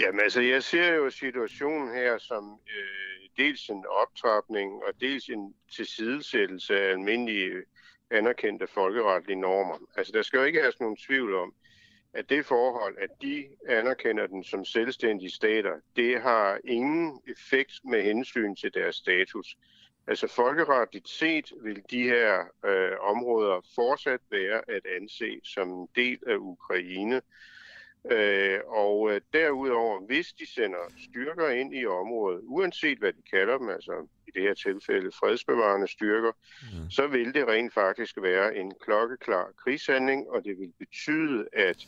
Jamen 0.00 0.20
altså, 0.20 0.40
jeg 0.40 0.62
ser 0.62 0.94
jo 0.94 1.10
situationen 1.10 1.94
her 1.94 2.18
som 2.18 2.44
øh, 2.76 3.44
dels 3.44 3.68
en 3.68 3.84
optrapning 4.02 4.72
og 4.86 4.92
dels 5.00 5.28
en 5.28 5.54
tilsidesættelse 5.76 6.74
af 6.80 6.90
almindelige 6.90 7.52
anerkendte 8.10 8.66
folkeretlige 8.74 9.40
normer. 9.40 9.78
Altså, 9.96 10.12
der 10.12 10.22
skal 10.22 10.38
jo 10.38 10.44
ikke 10.44 10.60
have 10.60 10.72
nogen 10.80 10.96
tvivl 10.96 11.34
om, 11.34 11.52
at 12.14 12.30
det 12.30 12.46
forhold, 12.46 12.96
at 12.98 13.10
de 13.22 13.48
anerkender 13.68 14.26
den 14.26 14.44
som 14.44 14.64
selvstændige 14.64 15.30
stater, 15.30 15.72
det 15.96 16.20
har 16.20 16.58
ingen 16.64 17.20
effekt 17.26 17.72
med 17.84 18.02
hensyn 18.02 18.54
til 18.54 18.74
deres 18.74 18.96
status. 18.96 19.56
Altså 20.06 20.26
folkeretligt 20.26 21.08
set 21.08 21.52
vil 21.62 21.82
de 21.90 22.02
her 22.02 22.44
øh, 22.64 22.92
områder 23.00 23.60
fortsat 23.74 24.20
være 24.30 24.70
at 24.70 24.86
anse 25.00 25.40
som 25.44 25.70
en 25.70 25.88
del 25.96 26.18
af 26.26 26.36
Ukraine. 26.36 27.22
Øh, 28.10 28.60
og 28.66 29.10
øh, 29.12 29.20
derudover, 29.32 30.00
hvis 30.00 30.32
de 30.32 30.46
sender 30.54 30.78
styrker 31.10 31.48
ind 31.48 31.74
i 31.74 31.86
området, 31.86 32.40
uanset 32.44 32.98
hvad 32.98 33.12
de 33.12 33.22
kalder 33.30 33.58
dem, 33.58 33.68
altså 33.68 34.06
i 34.28 34.30
det 34.34 34.42
her 34.42 34.54
tilfælde 34.54 35.10
fredsbevarende 35.20 35.88
styrker, 35.88 36.32
mm. 36.62 36.90
så 36.90 37.06
vil 37.06 37.34
det 37.34 37.48
rent 37.48 37.74
faktisk 37.74 38.16
være 38.22 38.56
en 38.56 38.72
klokkeklar 38.80 39.52
krigshandling, 39.64 40.30
og 40.30 40.44
det 40.44 40.58
vil 40.58 40.72
betyde, 40.78 41.48
at 41.52 41.86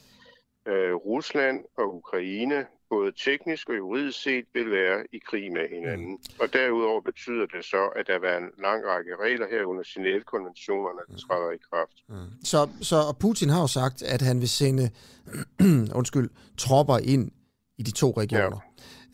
øh, 0.67 0.95
Rusland 0.95 1.65
og 1.77 1.95
Ukraine 1.95 2.67
både 2.95 3.13
teknisk 3.29 3.65
og 3.69 3.77
juridisk 3.83 4.19
set 4.23 4.47
vil 4.57 4.69
være 4.71 4.99
i 5.17 5.19
krig 5.29 5.47
med 5.53 5.67
hinanden. 5.75 6.11
Mm. 6.11 6.41
Og 6.43 6.47
derudover 6.53 7.01
betyder 7.11 7.47
det 7.55 7.63
så, 7.73 7.83
at 7.99 8.05
der 8.07 8.19
være 8.29 8.39
en 8.45 8.51
lang 8.67 8.81
række 8.93 9.13
regler 9.25 9.47
her 9.53 9.63
under 9.71 9.85
Genève-konventionerne, 9.93 11.03
der 11.09 11.17
mm. 11.17 11.25
træder 11.25 11.51
i 11.59 11.61
kraft. 11.71 11.97
Mm. 12.09 12.45
Så, 12.45 12.61
så 12.91 12.97
og 13.11 13.17
Putin 13.19 13.51
har 13.51 13.61
jo 13.61 13.67
sagt, 13.81 14.03
at 14.03 14.23
han 14.23 14.41
vil 14.41 14.49
sende 14.49 14.91
undskyld, 16.01 16.29
tropper 16.59 16.99
ind 16.99 17.31
i 17.79 17.83
de 17.83 17.91
to 17.91 18.09
regioner. 18.23 18.61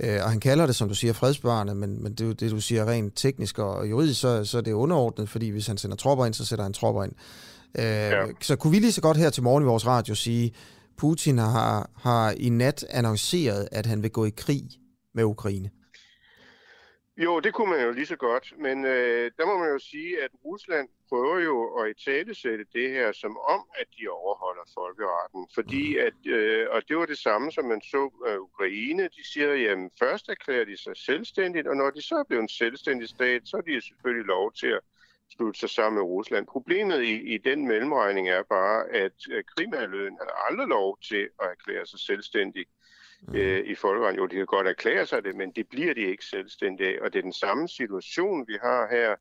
Ja. 0.00 0.16
Øh, 0.16 0.24
og 0.24 0.30
han 0.30 0.40
kalder 0.40 0.66
det, 0.66 0.76
som 0.76 0.88
du 0.88 0.94
siger, 0.94 1.12
fredsbevarende, 1.12 1.74
men, 1.74 2.02
men 2.02 2.12
det, 2.14 2.40
det 2.40 2.50
du 2.50 2.60
siger 2.60 2.88
rent 2.88 3.12
teknisk 3.16 3.58
og 3.58 3.90
juridisk, 3.90 4.20
så, 4.20 4.44
så 4.44 4.58
er 4.58 4.62
det 4.62 4.72
underordnet, 4.72 5.28
fordi 5.28 5.48
hvis 5.48 5.66
han 5.66 5.78
sender 5.78 5.96
tropper 5.96 6.26
ind, 6.26 6.34
så 6.34 6.44
sætter 6.46 6.62
han 6.62 6.72
tropper 6.72 7.04
ind. 7.04 7.12
Øh, 7.78 7.84
ja. 7.84 8.24
Så 8.40 8.56
kunne 8.56 8.70
vi 8.70 8.78
lige 8.78 8.92
så 8.92 9.00
godt 9.00 9.16
her 9.16 9.30
til 9.30 9.42
morgen 9.42 9.64
i 9.64 9.66
vores 9.66 9.86
radio 9.86 10.14
sige, 10.14 10.52
Putin 11.00 11.38
har, 11.38 11.90
har 11.96 12.34
i 12.46 12.48
nat 12.48 12.84
annonceret, 12.90 13.68
at 13.72 13.86
han 13.86 14.02
vil 14.02 14.10
gå 14.10 14.24
i 14.24 14.32
krig 14.36 14.62
med 15.14 15.24
Ukraine. 15.24 15.70
Jo, 17.16 17.40
det 17.40 17.54
kunne 17.54 17.70
man 17.70 17.84
jo 17.86 17.92
lige 17.92 18.06
så 18.06 18.16
godt, 18.16 18.52
men 18.58 18.84
øh, 18.84 19.30
der 19.36 19.46
må 19.46 19.58
man 19.58 19.68
jo 19.68 19.78
sige, 19.78 20.22
at 20.24 20.30
Rusland 20.44 20.88
prøver 21.08 21.38
jo 21.38 21.56
at 21.80 21.90
italesætte 21.96 22.64
det 22.72 22.90
her 22.90 23.12
som 23.12 23.36
om, 23.54 23.60
at 23.80 23.86
de 23.98 24.08
overholder 24.08 24.66
folkeretten. 24.78 25.42
Fordi 25.54 25.84
mm. 25.94 26.06
at, 26.06 26.32
øh, 26.34 26.66
og 26.70 26.82
det 26.88 26.96
var 26.96 27.06
det 27.06 27.18
samme, 27.18 27.52
som 27.52 27.64
man 27.64 27.80
så 27.92 28.02
af 28.26 28.36
Ukraine. 28.36 29.02
De 29.02 29.32
siger, 29.32 29.54
jamen 29.54 29.90
først 29.98 30.28
erklærer 30.28 30.64
de 30.64 30.76
sig 30.82 30.96
selvstændigt, 30.96 31.66
og 31.66 31.76
når 31.76 31.90
de 31.90 32.02
så 32.02 32.14
er 32.14 32.24
blevet 32.28 32.42
en 32.42 32.56
selvstændig 32.62 33.08
stat, 33.08 33.42
så 33.44 33.56
er 33.56 33.60
de 33.60 33.86
selvfølgelig 33.88 34.26
lov 34.26 34.52
til 34.52 34.66
at 34.66 34.80
slutte 35.36 35.60
sig 35.60 35.70
sammen 35.70 35.94
med 35.94 36.02
Rusland. 36.02 36.46
Problemet 36.46 37.02
i, 37.02 37.34
i 37.34 37.38
den 37.38 37.68
mellemregning 37.68 38.28
er 38.28 38.42
bare, 38.48 38.84
at 39.04 39.12
Krimhaløen 39.56 40.16
har 40.20 40.50
aldrig 40.50 40.68
lov 40.68 40.98
til 41.08 41.28
at 41.42 41.46
erklære 41.50 41.86
sig 41.86 42.00
selvstændig 42.00 42.64
mm. 43.28 43.34
øh, 43.34 43.66
i 43.66 43.74
folkeretten. 43.74 44.18
Jo, 44.20 44.26
de 44.26 44.36
kan 44.36 44.46
godt 44.46 44.66
erklære 44.66 45.06
sig 45.06 45.24
det, 45.24 45.36
men 45.36 45.52
det 45.56 45.66
bliver 45.70 45.94
de 45.94 46.00
ikke 46.00 46.24
selvstændige. 46.24 47.02
Og 47.02 47.12
det 47.12 47.18
er 47.18 47.22
den 47.22 47.32
samme 47.32 47.68
situation, 47.68 48.44
vi 48.48 48.56
har 48.62 48.88
her. 48.90 49.14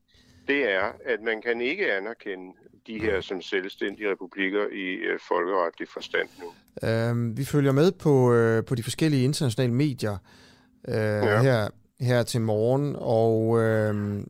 Det 0.47 0.71
er, 0.71 0.91
at 1.05 1.21
man 1.21 1.41
kan 1.41 1.61
ikke 1.61 1.93
anerkende 1.93 2.53
de 2.87 2.99
her 2.99 3.21
som 3.21 3.41
selvstændige 3.41 4.11
republikker 4.11 4.67
i 4.71 4.93
øh, 4.93 5.19
folkeretlig 5.27 5.87
forstand 5.87 6.29
nu. 6.39 6.47
Øhm, 6.89 7.37
vi 7.37 7.45
følger 7.45 7.71
med 7.71 7.91
på, 7.91 8.33
øh, 8.33 8.65
på 8.65 8.75
de 8.75 8.83
forskellige 8.83 9.23
internationale 9.23 9.73
medier 9.73 10.17
øh, 10.87 10.95
ja. 10.95 11.41
her 11.41 11.69
her 11.99 12.23
til 12.23 12.41
morgen, 12.41 12.95
og 12.99 13.59
øh, 13.61 14.23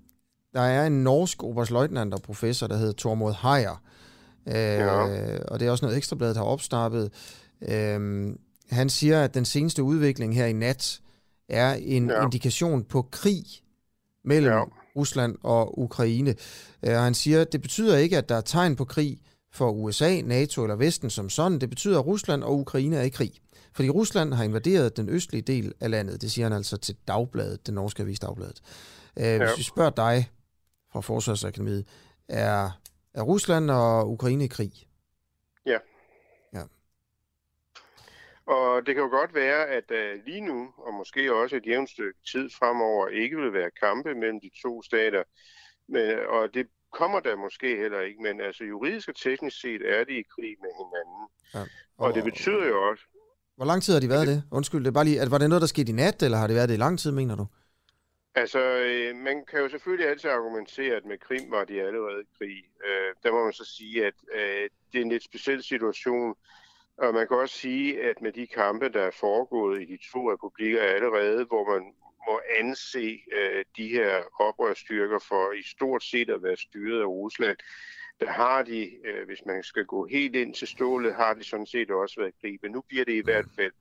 der 0.53 0.61
er 0.61 0.87
en 0.87 1.03
norsk 1.03 1.43
oberstløjtnant 1.43 2.13
og 2.13 2.21
professor, 2.21 2.67
der 2.67 2.77
hedder 2.77 2.93
Tormod 2.93 3.33
Heyer, 3.41 3.81
øh, 4.47 4.55
ja. 4.55 5.43
og 5.43 5.59
det 5.59 5.67
er 5.67 5.71
også 5.71 5.85
noget 5.85 5.97
Ekstrabladet 5.97 6.37
har 6.37 6.43
opstartet. 6.43 7.11
Øh, 7.69 8.29
han 8.69 8.89
siger, 8.89 9.23
at 9.23 9.33
den 9.33 9.45
seneste 9.45 9.83
udvikling 9.83 10.35
her 10.35 10.45
i 10.45 10.53
nat 10.53 11.01
er 11.49 11.73
en 11.73 12.09
ja. 12.09 12.23
indikation 12.23 12.83
på 12.83 13.01
krig 13.11 13.45
mellem 14.25 14.53
ja. 14.53 14.63
Rusland 14.95 15.35
og 15.43 15.79
Ukraine. 15.79 16.35
Uh, 16.87 16.93
han 16.93 17.13
siger, 17.13 17.41
at 17.41 17.51
det 17.51 17.61
betyder 17.61 17.97
ikke, 17.97 18.17
at 18.17 18.29
der 18.29 18.35
er 18.35 18.41
tegn 18.41 18.75
på 18.75 18.85
krig 18.85 19.17
for 19.53 19.71
USA, 19.71 20.21
NATO 20.21 20.63
eller 20.63 20.75
Vesten 20.75 21.09
som 21.09 21.29
sådan. 21.29 21.61
Det 21.61 21.69
betyder, 21.69 21.99
at 21.99 22.05
Rusland 22.05 22.43
og 22.43 22.59
Ukraine 22.59 22.95
er 22.95 23.01
i 23.01 23.09
krig. 23.09 23.31
Fordi 23.73 23.89
Rusland 23.89 24.33
har 24.33 24.43
invaderet 24.43 24.97
den 24.97 25.09
østlige 25.09 25.41
del 25.41 25.73
af 25.79 25.89
landet. 25.89 26.21
Det 26.21 26.31
siger 26.31 26.45
han 26.45 26.53
altså 26.53 26.77
til 26.77 26.95
Dagbladet, 27.07 27.67
den 27.67 27.73
norske 27.73 28.03
avis 28.03 28.19
Dagbladet. 28.19 28.61
Uh, 29.17 29.23
ja. 29.23 29.37
Hvis 29.37 29.57
vi 29.57 29.63
spørger 29.63 29.89
dig 29.89 30.29
fra 30.91 31.01
Forsvarsakademiet, 31.01 31.87
er, 32.27 32.69
er 33.13 33.21
Rusland 33.21 33.71
og 33.71 34.11
Ukraine 34.11 34.43
i 34.43 34.47
krig? 34.47 34.71
Ja. 35.65 35.79
Ja. 36.53 36.63
Og 38.45 38.85
det 38.85 38.95
kan 38.95 39.03
jo 39.03 39.09
godt 39.09 39.33
være, 39.33 39.67
at 39.67 39.91
uh, 39.91 40.25
lige 40.25 40.41
nu, 40.41 40.69
og 40.77 40.93
måske 40.93 41.33
også 41.33 41.55
et 41.55 41.65
jævnt 41.67 41.89
stykke 41.89 42.19
tid 42.31 42.49
fremover, 42.59 43.07
ikke 43.07 43.37
vil 43.37 43.53
være 43.53 43.71
kampe 43.83 44.15
mellem 44.15 44.39
de 44.39 44.49
to 44.63 44.83
stater. 44.83 45.23
Men, 45.89 46.17
og 46.27 46.53
det 46.53 46.67
kommer 46.93 47.19
der 47.19 47.35
måske 47.35 47.77
heller 47.77 48.01
ikke, 48.01 48.21
men 48.21 48.41
altså 48.41 48.63
juridisk 48.63 49.09
og 49.09 49.15
teknisk 49.15 49.61
set 49.61 49.81
er 49.95 50.03
de 50.03 50.13
i 50.19 50.23
krig 50.33 50.55
med 50.63 50.71
hinanden. 50.81 51.23
Ja. 51.53 51.59
Og, 51.97 52.07
og 52.07 52.13
det 52.13 52.23
betyder 52.23 52.65
jo 52.67 52.89
også... 52.89 53.03
Hvor 53.55 53.65
lang 53.65 53.83
tid 53.83 53.93
har 53.93 53.99
de 53.99 54.09
været 54.09 54.27
det? 54.27 54.43
Undskyld, 54.51 54.79
det 54.79 54.87
er 54.87 54.91
bare 54.91 55.03
lige, 55.05 55.21
at 55.21 55.31
var 55.31 55.37
det 55.37 55.49
noget, 55.49 55.61
der 55.61 55.67
skete 55.67 55.91
i 55.91 55.95
nat, 55.95 56.23
eller 56.23 56.37
har 56.37 56.47
det 56.47 56.55
været 56.55 56.69
det 56.69 56.75
i 56.75 56.77
lang 56.77 56.99
tid, 56.99 57.11
mener 57.11 57.35
du? 57.35 57.47
Altså, 58.35 58.59
øh, 58.59 59.15
man 59.15 59.45
kan 59.45 59.59
jo 59.59 59.69
selvfølgelig 59.69 60.09
altid 60.09 60.29
argumentere, 60.29 60.95
at 60.95 61.05
med 61.05 61.17
Krim 61.17 61.51
var 61.51 61.63
de 61.63 61.81
allerede 61.81 62.21
i 62.21 62.37
krig. 62.37 62.63
Øh, 62.85 63.13
der 63.23 63.31
må 63.31 63.43
man 63.43 63.53
så 63.53 63.65
sige, 63.65 64.05
at 64.05 64.13
øh, 64.33 64.69
det 64.91 64.99
er 64.99 65.01
en 65.01 65.09
lidt 65.09 65.23
speciel 65.23 65.63
situation, 65.63 66.35
og 66.97 67.13
man 67.13 67.27
kan 67.27 67.37
også 67.37 67.55
sige, 67.55 68.03
at 68.03 68.21
med 68.21 68.31
de 68.31 68.47
kampe, 68.47 68.89
der 68.89 69.01
er 69.01 69.11
foregået 69.11 69.81
i 69.81 69.85
de 69.85 69.97
to 70.11 70.31
republikker 70.31 70.81
allerede, 70.81 71.45
hvor 71.45 71.73
man 71.73 71.93
må 72.27 72.41
anse 72.57 73.21
øh, 73.31 73.65
de 73.77 73.87
her 73.87 74.41
oprørsstyrker 74.41 75.19
for 75.19 75.51
i 75.51 75.63
stort 75.63 76.03
set 76.03 76.29
at 76.29 76.43
være 76.43 76.57
styret 76.57 77.01
af 77.01 77.05
Rusland, 77.05 77.57
der 78.19 78.31
har 78.31 78.63
de, 78.63 78.91
øh, 79.05 79.25
hvis 79.25 79.39
man 79.45 79.63
skal 79.63 79.85
gå 79.85 80.05
helt 80.05 80.35
ind 80.35 80.53
til 80.53 80.67
stålet, 80.67 81.15
har 81.15 81.33
de 81.33 81.43
sådan 81.43 81.65
set 81.65 81.91
også 81.91 82.15
været 82.21 82.33
krig. 82.41 82.59
Men 82.61 82.71
nu 82.71 82.81
bliver 82.81 83.05
det 83.05 83.13
i 83.13 83.23
hvert 83.23 83.47
fald 83.55 83.71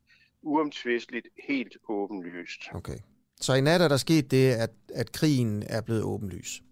uomtvisteligt 0.42 1.28
helt 1.48 1.76
åbenlyst. 1.88 2.60
Okay. 2.74 2.98
Så 3.40 3.54
i 3.54 3.60
nat 3.60 3.80
er 3.80 3.88
der 3.88 3.96
sket 3.96 4.30
det, 4.30 4.54
at, 4.54 4.70
at 4.94 5.12
krigen 5.12 5.62
er 5.66 5.80
blevet 5.80 6.02
åbenlys? 6.02 6.62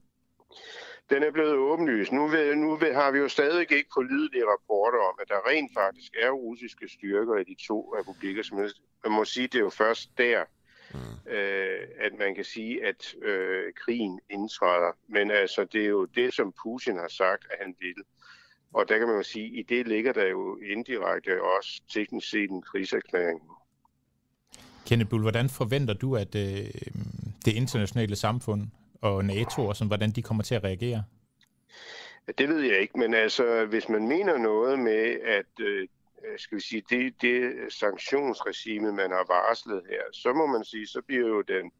Den 1.11 1.23
er 1.23 1.31
blevet 1.31 1.55
åbenlys. 1.55 2.13
Nu, 2.13 2.27
ved, 2.27 2.55
nu 2.55 2.77
ved, 2.77 2.95
har 2.95 3.11
vi 3.11 3.19
jo 3.19 3.29
stadig 3.29 3.61
ikke 3.61 3.85
pålidelige 3.95 4.45
rapporter 4.47 4.99
om, 4.99 5.19
at 5.23 5.29
der 5.29 5.49
rent 5.51 5.71
faktisk 5.75 6.13
er 6.23 6.31
russiske 6.31 6.89
styrker 6.89 7.37
i 7.37 7.45
de 7.45 7.57
to 7.67 7.95
republikker. 7.99 8.43
Som 8.43 8.59
man 8.59 9.13
må 9.13 9.25
sige, 9.25 9.47
det 9.47 9.55
er 9.55 9.63
jo 9.63 9.71
først 9.71 10.11
der, 10.19 10.45
mm. 10.95 11.33
øh, 11.33 11.81
at 12.01 12.13
man 12.19 12.35
kan 12.35 12.45
sige, 12.45 12.87
at 12.87 13.15
øh, 13.23 13.73
krigen 13.73 14.21
indtræder. 14.31 14.93
Men 15.09 15.31
altså, 15.31 15.65
det 15.65 15.83
er 15.83 15.89
jo 15.89 16.05
det, 16.05 16.35
som 16.35 16.55
Putin 16.63 16.97
har 16.97 17.09
sagt, 17.09 17.47
at 17.51 17.59
han 17.65 17.75
vil. 17.81 18.05
Og 18.73 18.89
der 18.89 18.99
kan 18.99 19.07
man 19.07 19.17
jo 19.17 19.23
sige, 19.23 19.47
at 19.47 19.59
i 19.59 19.63
det 19.63 19.89
ligger 19.89 20.13
der 20.13 20.27
jo 20.27 20.57
indirekte 20.57 21.43
også 21.43 21.83
teknisk 21.95 22.31
set 22.31 22.51
en 22.51 22.63
krigserklæring. 22.63 23.41
Kenneth 24.87 25.11
Bull, 25.11 25.23
hvordan 25.23 25.49
forventer 25.49 25.95
du, 25.95 26.17
at 26.17 26.35
øh, 26.35 26.71
det 27.45 27.53
internationale 27.55 28.17
samfund 28.17 28.63
og 29.01 29.25
NATO, 29.25 29.67
og 29.67 29.77
sådan, 29.77 29.89
hvordan 29.89 30.11
de 30.11 30.23
kommer 30.23 30.43
til 30.43 30.55
at 30.55 30.65
reagere? 30.65 31.05
Det 32.39 32.49
ved 32.49 32.61
jeg 32.61 32.81
ikke, 32.81 32.99
men 32.99 33.15
altså, 33.15 33.65
hvis 33.65 33.89
man 33.89 34.09
mener 34.09 34.39
noget 34.39 34.79
med, 34.79 35.21
at 35.25 35.61
øh, 35.61 35.89
skal 36.37 36.57
vi 36.57 36.63
sige, 36.63 36.83
det, 36.91 37.23
det 37.23 37.53
sanktionsregime, 37.73 38.93
man 38.93 39.11
har 39.11 39.25
varslet 39.29 39.83
her, 39.91 40.03
så 40.13 40.33
må 40.33 40.47
man 40.47 40.65
sige, 40.65 40.87
så 40.87 41.03
bliver 41.07 41.29
jo 41.29 41.43
den, 41.43 41.71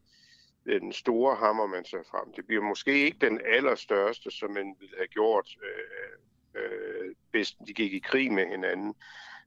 den 0.65 0.93
store 0.93 1.35
hammer, 1.35 1.67
man 1.67 1.85
ser 1.85 2.03
frem. 2.11 2.33
Det 2.35 2.47
bliver 2.47 2.63
måske 2.63 3.05
ikke 3.05 3.17
den 3.21 3.39
allerstørste, 3.45 4.31
som 4.31 4.51
man 4.51 4.75
ville 4.79 4.95
have 4.97 5.07
gjort, 5.07 5.47
øh, 5.63 6.61
øh, 6.61 7.15
hvis 7.31 7.51
de 7.67 7.73
gik 7.73 7.93
i 7.93 7.99
krig 7.99 8.31
med 8.31 8.47
hinanden. 8.47 8.93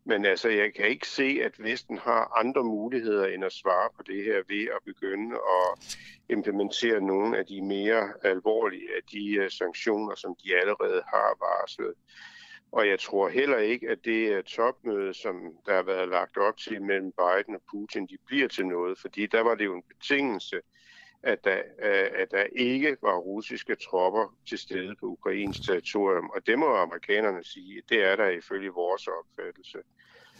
Men 0.05 0.25
altså, 0.25 0.49
jeg 0.49 0.75
kan 0.75 0.87
ikke 0.87 1.09
se, 1.09 1.41
at 1.45 1.63
Vesten 1.63 1.99
har 1.99 2.39
andre 2.39 2.65
muligheder 2.65 3.27
end 3.27 3.45
at 3.45 3.53
svare 3.53 3.89
på 3.97 4.03
det 4.03 4.25
her 4.25 4.43
ved 4.49 4.65
at 4.77 4.83
begynde 4.85 5.35
at 5.35 5.99
implementere 6.29 7.01
nogle 7.01 7.39
af 7.39 7.47
de 7.47 7.63
mere 7.63 8.13
alvorlige 8.23 8.89
af 8.97 9.03
de 9.13 9.45
uh, 9.45 9.49
sanktioner, 9.51 10.15
som 10.15 10.37
de 10.45 10.57
allerede 10.57 11.03
har 11.07 11.37
varslet. 11.41 11.95
Og 12.73 12.89
jeg 12.89 13.01
tror 13.01 13.29
heller 13.29 13.59
ikke, 13.59 13.89
at 13.89 13.99
det 14.05 14.33
øh, 14.33 14.45
topmøde, 14.45 15.15
som 15.15 15.35
der 15.67 15.75
har 15.75 15.83
været 15.83 16.09
lagt 16.09 16.37
op 16.37 16.57
til 16.57 16.83
mellem 16.83 17.13
Biden 17.13 17.55
og 17.55 17.63
Putin, 17.71 18.07
de 18.07 18.17
bliver 18.27 18.49
til 18.49 18.67
noget, 18.67 18.99
fordi 18.99 19.27
der 19.27 19.41
var 19.41 19.55
det 19.55 19.65
jo 19.65 19.75
en 19.75 19.83
betingelse, 19.89 20.61
at 21.23 21.39
der, 21.45 21.59
øh, 21.83 22.09
at 22.23 22.31
der 22.31 22.45
ikke 22.57 22.97
var 23.03 23.17
russiske 23.17 23.75
tropper 23.75 24.35
til 24.49 24.59
stede 24.59 24.95
på 25.01 25.07
ukrainsk 25.07 25.63
territorium. 25.67 26.31
Og 26.35 26.47
det 26.47 26.59
må 26.59 26.67
amerikanerne 26.67 27.45
sige, 27.45 27.83
det 27.89 28.05
er 28.05 28.17
der 28.17 28.29
ifølge 28.29 28.71
vores 28.71 29.09
opfattelse. 29.19 29.79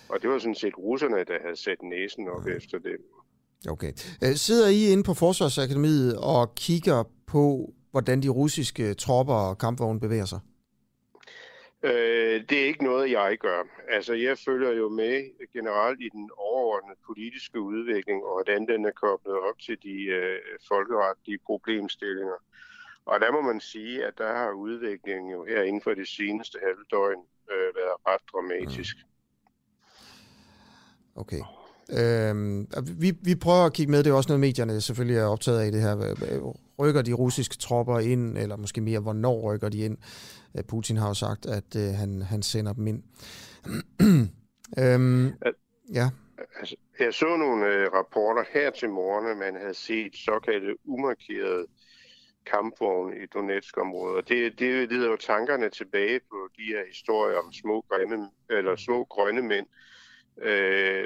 Og 0.09 0.23
det 0.23 0.31
var 0.31 0.39
sådan 0.39 0.55
set 0.55 0.79
russerne, 0.79 1.25
der 1.25 1.39
havde 1.43 1.57
sat 1.57 1.83
næsen 1.83 2.29
op 2.29 2.41
okay. 2.41 2.57
efter 2.57 2.79
det. 2.79 2.97
Okay. 3.69 3.93
Øh, 4.25 4.35
sidder 4.35 4.69
I 4.69 4.93
inde 4.93 5.03
på 5.03 5.15
Forsvarsakademiet 5.15 6.17
og 6.17 6.55
kigger 6.55 7.05
på, 7.27 7.73
hvordan 7.91 8.23
de 8.23 8.29
russiske 8.29 8.95
tropper 8.95 9.35
og 9.35 9.59
kampvogne 9.59 10.01
bevæger 10.01 10.25
sig? 10.25 10.41
Øh, 11.83 12.49
det 12.49 12.63
er 12.63 12.67
ikke 12.67 12.85
noget, 12.85 13.11
jeg 13.11 13.39
gør. 13.39 13.63
Altså, 13.89 14.15
jeg 14.15 14.39
følger 14.39 14.71
jo 14.71 14.89
med 14.89 15.49
generelt 15.53 16.01
i 16.01 16.09
den 16.09 16.31
overordnede 16.37 16.99
politiske 17.07 17.61
udvikling, 17.61 18.25
og 18.25 18.33
hvordan 18.33 18.69
den 18.69 18.85
er 18.85 18.91
koblet 18.91 19.35
op 19.35 19.59
til 19.59 19.83
de 19.83 20.05
øh, 20.05 20.39
folkeretlige 20.69 21.39
problemstillinger. 21.39 22.45
Og 23.05 23.21
der 23.21 23.33
må 23.33 23.41
man 23.41 23.61
sige, 23.61 24.05
at 24.05 24.19
der 24.19 24.33
har 24.33 24.51
udviklingen 24.51 25.33
jo 25.33 25.45
her 25.45 25.63
inden 25.63 25.83
for 25.83 25.95
det 25.95 26.09
seneste 26.09 26.59
halvdøgn 26.63 27.25
øh, 27.51 27.77
været 27.77 27.97
ret 28.07 28.23
dramatisk. 28.33 28.97
Mm. 28.97 31.21
Okay. 31.21 31.43
Øhm, 31.93 32.67
vi, 32.99 33.13
vi 33.23 33.35
prøver 33.35 33.67
at 33.67 33.73
kigge 33.73 33.91
med, 33.91 34.03
det 34.03 34.11
er 34.11 34.15
også 34.15 34.29
noget, 34.29 34.41
medierne 34.41 34.81
selvfølgelig 34.81 35.19
er 35.19 35.25
optaget 35.25 35.61
af 35.61 35.73
det 35.73 35.83
her. 35.83 36.55
Rykker 36.79 37.03
de 37.03 37.13
russiske 37.13 37.57
tropper 37.57 37.99
ind, 37.99 38.39
eller 38.39 38.57
måske 38.57 38.81
mere, 38.81 39.01
hvornår 39.01 39.53
rykker 39.53 39.69
de 39.69 39.79
ind? 39.79 39.99
Øh, 40.59 40.65
Putin 40.65 40.97
har 40.97 41.09
jo 41.09 41.15
sagt, 41.15 41.47
at 41.47 41.77
øh, 41.77 41.95
han, 41.95 42.23
han 42.23 42.43
sender 42.43 42.73
dem 42.73 42.87
ind. 42.87 43.03
øhm, 44.83 45.33
ja. 45.93 46.11
Altså, 46.59 46.77
jeg 47.01 47.15
så 47.15 47.37
nogle 47.37 47.67
øh, 47.67 47.93
rapporter 47.93 48.45
her 48.53 48.71
til 48.71 48.91
morgen, 48.91 49.27
at 49.27 49.37
man 49.37 49.61
havde 49.61 49.75
set 49.75 50.17
såkaldte 50.17 50.75
umarkerede 50.85 51.67
kampvogne 52.47 53.17
i 53.23 53.27
Donetsk-området. 53.27 54.29
Det, 54.29 54.59
det 54.59 54.93
leder 54.93 55.11
jo 55.11 55.17
tankerne 55.17 55.71
tilbage 55.71 56.21
på 56.31 56.49
de 56.57 56.63
her 56.63 56.87
historier 56.89 57.39
om 57.39 57.53
små 57.53 57.85
grønne, 57.89 58.31
eller 58.51 58.77
små 58.77 59.05
grønne 59.05 59.43
mænd, 59.43 59.67
øh, 59.67 59.90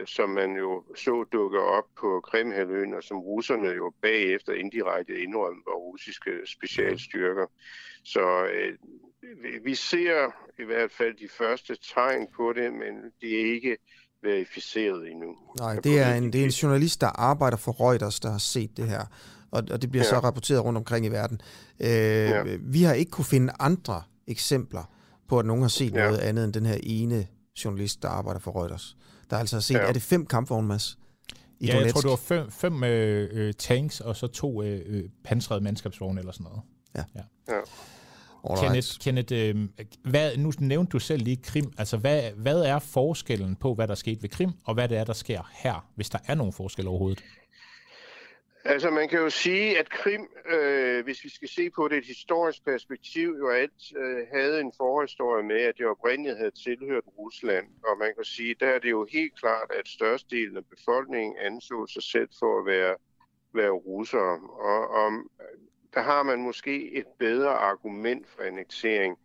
som 0.07 0.31
man 0.31 0.57
jo 0.57 0.85
så 0.97 1.25
dukke 1.33 1.61
op 1.61 1.85
på 2.01 2.21
Krimhaløen, 2.31 2.95
og 2.95 3.03
som 3.03 3.19
russerne 3.19 3.69
jo 3.69 3.93
bagefter 4.03 4.53
indirekte 4.53 5.23
indrømte 5.23 5.63
var 5.67 5.75
russiske 5.75 6.31
specialstyrker. 6.47 7.47
Så 8.05 8.45
øh, 8.45 8.73
vi 9.65 9.75
ser 9.75 10.31
i 10.63 10.65
hvert 10.65 10.93
fald 10.93 11.15
de 11.15 11.29
første 11.39 11.77
tegn 11.95 12.27
på 12.37 12.53
det, 12.53 12.73
men 12.73 12.95
det 13.21 13.41
er 13.41 13.55
ikke 13.55 13.77
verificeret 14.23 15.11
endnu. 15.11 15.37
Nej, 15.59 15.77
det 15.77 15.99
er, 15.99 16.15
en, 16.15 16.33
det 16.33 16.41
er 16.41 16.45
en 16.45 16.51
journalist, 16.51 17.01
der 17.01 17.07
arbejder 17.07 17.57
for 17.57 17.73
Reuters, 17.73 18.21
der 18.21 18.31
har 18.31 18.39
set 18.39 18.77
det 18.77 18.89
her, 18.89 19.05
og, 19.51 19.63
og 19.71 19.83
det 19.83 19.91
bliver 19.91 20.05
ja. 20.05 20.11
så 20.11 20.19
rapporteret 20.19 20.65
rundt 20.65 20.77
omkring 20.77 21.07
i 21.07 21.09
verden. 21.09 21.41
Øh, 21.81 21.89
ja. 21.89 22.43
Vi 22.61 22.83
har 22.83 22.95
ikke 22.95 23.11
kunne 23.11 23.25
finde 23.25 23.53
andre 23.59 24.03
eksempler 24.27 24.91
på, 25.29 25.39
at 25.39 25.47
nogen 25.47 25.63
har 25.63 25.69
set 25.69 25.93
ja. 25.93 26.07
noget 26.07 26.19
andet 26.19 26.45
end 26.45 26.53
den 26.53 26.67
her 26.67 26.79
ene 26.83 27.27
journalist, 27.65 28.03
der 28.03 28.09
arbejder 28.09 28.41
for 28.41 28.61
Reuters. 28.61 28.97
Der 29.31 29.37
er 29.37 29.41
altså 29.41 29.61
set, 29.61 29.75
ja. 29.75 29.81
er 29.81 29.93
det 29.93 30.03
fem 30.03 30.27
kampvogne, 30.27 30.69
Mads? 30.69 30.99
I 31.61 31.67
ja, 31.67 31.73
Donetsk? 31.73 31.87
jeg 31.87 31.95
tror, 31.95 32.01
det 32.01 32.11
var 32.11 32.17
fem, 32.17 32.51
fem 32.51 32.85
øh, 32.85 33.29
øh, 33.33 33.55
tanks, 33.55 34.01
og 34.01 34.17
så 34.17 34.27
to 34.27 34.63
øh, 34.63 34.81
øh 34.87 35.05
pansrede 35.25 35.61
mandskabsvogne 35.61 36.21
eller 36.21 36.33
sådan 36.33 36.45
noget. 36.45 36.61
Ja. 36.97 37.05
ja. 37.15 37.23
Kenneth, 38.57 38.89
Kenneth 39.01 39.33
øh, 39.33 39.69
hvad, 40.05 40.37
nu 40.37 40.53
nævnte 40.59 40.91
du 40.91 40.99
selv 40.99 41.23
lige 41.23 41.37
Krim. 41.37 41.73
Altså, 41.79 41.97
hvad, 41.97 42.23
hvad 42.37 42.61
er 42.61 42.79
forskellen 42.79 43.57
på, 43.57 43.75
hvad 43.75 43.89
der 43.89 43.95
skete 43.95 44.23
ved 44.23 44.29
Krim, 44.29 44.51
og 44.65 44.75
hvad 44.75 44.89
det 44.89 44.99
er, 44.99 45.05
der 45.05 45.13
sker 45.13 45.51
her, 45.53 45.89
hvis 45.95 46.11
der 46.11 46.19
er 46.27 46.35
nogen 46.35 46.53
forskel 46.53 46.89
overhovedet? 46.89 47.25
Altså 48.67 48.91
man 48.91 49.09
kan 49.09 49.19
jo 49.19 49.31
sige, 49.31 49.79
at 49.79 49.91
Krim, 49.91 50.29
øh, 50.49 51.05
hvis 51.05 51.25
vi 51.25 51.29
skal 51.29 51.49
se 51.49 51.71
på 51.71 51.89
det 51.89 51.99
et 51.99 52.07
historisk 52.07 52.65
perspektiv, 52.65 53.37
jo 53.39 53.49
alt 53.49 53.97
øh, 53.97 54.27
havde 54.33 54.61
en 54.61 54.73
forhistorie 54.77 55.43
med, 55.45 55.61
at 55.61 55.79
det 55.79 55.87
oprindeligt 55.87 56.37
havde 56.37 56.51
tilhørt 56.51 57.05
Rusland. 57.19 57.67
Og 57.85 57.99
man 57.99 58.15
kan 58.15 58.25
sige, 58.25 58.55
der 58.61 58.67
er 58.67 58.79
det 58.79 58.91
jo 58.91 59.07
helt 59.13 59.39
klart, 59.41 59.71
at 59.79 59.89
størstedelen 59.89 60.57
af 60.57 60.67
befolkningen 60.67 61.37
anså 61.39 61.87
sig 61.87 62.03
selv 62.03 62.29
for 62.39 62.61
at 62.61 62.67
være 62.67 62.97
være 63.55 63.71
russere. 63.71 64.41
Og, 64.71 64.91
og 64.91 65.13
der 65.95 66.01
har 66.01 66.23
man 66.23 66.43
måske 66.43 66.93
et 66.93 67.07
bedre 67.19 67.51
argument 67.51 68.29
for 68.29 68.43
annektering. 68.43 69.19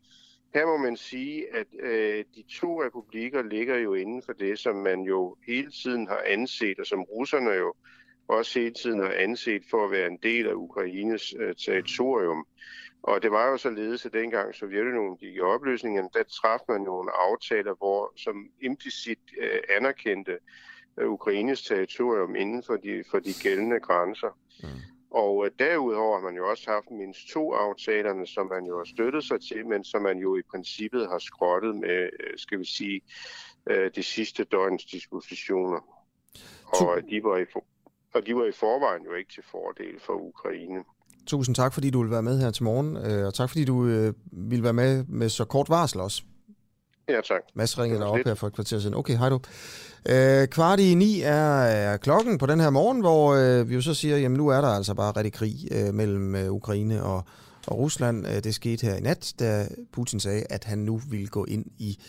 Her 0.53 0.66
må 0.66 0.78
man 0.78 0.98
sige, 0.98 1.56
at 1.56 1.68
øh, 1.80 2.26
de 2.36 2.44
to 2.60 2.84
republikker 2.84 3.41
ligger 3.41 3.78
jo 3.78 3.94
inden 3.94 4.22
for 4.22 4.34
det, 4.34 4.60
som 4.60 4.76
man 4.76 5.02
jo 5.02 5.36
hele 5.48 5.72
tiden 5.72 6.07
har 6.07 6.24
anset, 6.26 6.80
og 6.80 6.86
som 6.86 7.02
russerne 7.03 7.49
jo 7.49 7.74
også 8.30 8.60
hele 8.60 8.74
tiden 8.74 9.00
har 9.00 9.14
anset 9.18 9.64
for 9.70 9.86
at 9.86 9.92
være 9.92 10.08
en 10.08 10.20
del 10.24 10.48
af 10.48 10.54
Ukraines 10.54 11.34
øh, 11.40 11.56
territorium. 11.56 12.46
Og 13.04 13.22
det 13.22 13.32
var 13.32 13.50
jo 13.50 13.58
således, 13.58 14.06
at 14.06 14.14
dengang 14.14 14.56
Sovjetunionen 14.56 15.18
gik 15.18 15.36
i 15.36 15.40
opløsningen, 15.40 16.10
der 16.14 16.24
traf 16.24 16.60
man 16.68 16.82
nogle 16.82 17.12
aftaler, 17.12 17.74
hvor 17.78 18.14
som 18.18 18.50
implicit 18.62 19.20
øh, 19.42 19.60
anerkendte 19.70 20.38
øh, 20.98 21.10
Ukraines 21.10 21.62
territorium 21.62 22.36
inden 22.36 22.64
for 22.64 22.76
de, 22.76 23.04
for 23.12 23.20
de 23.20 23.34
gældende 23.44 23.80
grænser. 23.80 24.38
Mm. 24.64 24.68
Og 25.12 25.46
øh, 25.46 25.52
derudover 25.60 26.20
har 26.20 26.26
man 26.26 26.36
jo 26.36 26.50
også 26.50 26.72
haft 26.72 26.92
mindst 26.92 27.28
to 27.34 27.54
aftalerne, 27.54 28.28
som 28.28 28.48
man 28.48 28.66
jo 28.66 28.78
har 28.78 28.86
støttet 28.86 29.24
sig 29.24 29.42
til, 29.42 29.68
men 29.68 29.84
som 29.84 30.02
man 30.02 30.18
jo 30.18 30.38
i 30.38 30.42
princippet 30.52 31.10
har 31.10 31.20
skrottet 31.20 31.76
med, 31.76 32.10
øh, 32.20 32.38
skal 32.38 32.60
vi 32.60 32.66
sige, 32.66 33.02
øh, 33.70 33.92
de 33.96 34.04
sidste 34.04 34.44
døgns 34.44 34.86
dispositioner. 34.86 36.00
Og 36.66 37.02
de 37.10 37.24
var 37.24 37.38
i, 37.38 37.46
og 38.15 38.22
de 38.26 38.36
var 38.36 38.45
i 38.45 38.52
forvejen 38.52 39.03
jo 39.06 39.14
ikke 39.14 39.31
til 39.34 39.44
fordel 39.52 39.99
for 40.06 40.14
Ukraine. 40.14 40.84
Tusind 41.27 41.56
tak, 41.56 41.73
fordi 41.73 41.90
du 41.90 42.02
vil 42.02 42.11
være 42.11 42.23
med 42.23 42.40
her 42.40 42.52
til 42.52 42.64
morgen, 42.64 42.98
øh, 42.98 43.26
og 43.27 43.34
tak 43.34 43.49
fordi 43.49 43.65
du 43.65 43.86
øh, 43.86 44.14
vil 44.31 44.64
være 44.64 44.73
med 44.73 45.03
med 45.07 45.30
så 45.30 45.45
kort 45.45 45.69
varsel 45.69 46.02
også. 46.02 46.23
Ja, 47.10 47.22
tak. 47.22 47.41
Mads 47.53 47.80
ringede 47.80 48.06
op 48.06 48.18
her 48.26 48.34
for 48.34 48.48
et 48.48 48.53
kvarter 48.53 48.80
siden. 48.80 48.95
Okay, 48.95 49.18
hej 49.18 49.30
du. 49.30 49.40
Øh, 50.10 50.48
kvart 50.48 50.80
i 50.80 50.94
ni 50.95 51.22
er, 51.22 51.61
er 51.61 51.98
klokken 51.98 52.38
på 52.38 52.45
den 52.45 52.60
her 52.60 52.69
morgen, 52.69 52.99
hvor 52.99 53.34
øh, 53.34 53.69
vi 53.69 53.76
jo 53.76 53.81
så 53.81 53.94
siger, 53.94 54.18
jamen 54.18 54.38
nu 54.38 54.48
er 54.48 54.61
der 54.61 54.68
altså 54.68 54.94
bare 54.94 55.11
rigtig 55.11 55.34
krig 55.34 55.56
øh, 55.72 55.94
mellem 55.94 56.36
øh, 56.36 56.52
Ukraine 56.52 57.03
og, 57.03 57.23
og 57.68 57.77
Rusland. 57.77 58.27
Øh, 58.27 58.44
det 58.44 58.56
skete 58.56 58.86
her 58.88 58.95
i 58.95 58.99
nat, 58.99 59.34
da 59.40 59.68
Putin 59.91 60.19
sagde, 60.19 60.44
at 60.49 60.64
han 60.64 60.77
nu 60.77 61.02
ville 61.10 61.27
gå 61.27 61.45
ind 61.45 61.65
i 61.77 61.99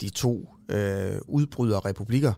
de 0.00 0.10
to 0.10 0.48
øh, 0.68 1.16
udbryderrepublikker, 1.28 2.32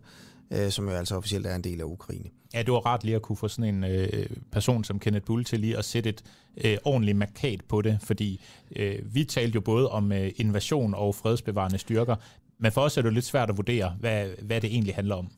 øh, 0.51 0.71
som 0.71 0.89
jo 0.89 0.95
altså 0.95 1.17
officielt 1.17 1.47
er 1.47 1.55
en 1.55 1.65
del 1.65 1.81
af 1.81 1.85
Ukraine. 1.85 2.25
Ja, 2.55 2.63
det 2.63 2.73
var 2.73 2.79
rart 2.79 3.05
lige 3.05 3.17
at 3.17 3.23
kunne 3.23 3.37
få 3.37 3.49
sådan 3.49 3.75
en 3.75 3.85
øh, 3.85 4.27
person 4.53 4.85
som 4.85 4.99
Kenneth 4.99 5.25
Bull 5.25 5.45
til 5.45 5.61
lige 5.61 5.79
at 5.79 5.85
sætte 5.85 6.11
et 6.11 6.23
øh, 6.65 6.77
ordentligt 6.85 7.17
markat 7.17 7.61
på 7.69 7.83
det, 7.83 7.99
fordi 8.03 8.41
øh, 8.77 9.15
vi 9.15 9.25
talte 9.25 9.55
jo 9.55 9.61
både 9.61 9.89
om 9.89 10.13
øh, 10.13 10.31
invasion 10.37 10.95
og 10.95 11.15
fredsbevarende 11.15 11.79
styrker, 11.79 12.17
men 12.59 12.73
for 12.73 12.81
os 12.81 12.97
er 12.97 13.03
det 13.03 13.09
jo 13.09 13.15
lidt 13.15 13.25
svært 13.25 13.51
at 13.51 13.57
vurdere, 13.57 13.97
hvad, 14.01 14.29
hvad 14.43 14.61
det 14.61 14.71
egentlig 14.71 14.95
handler 14.95 15.15
om. 15.15 15.29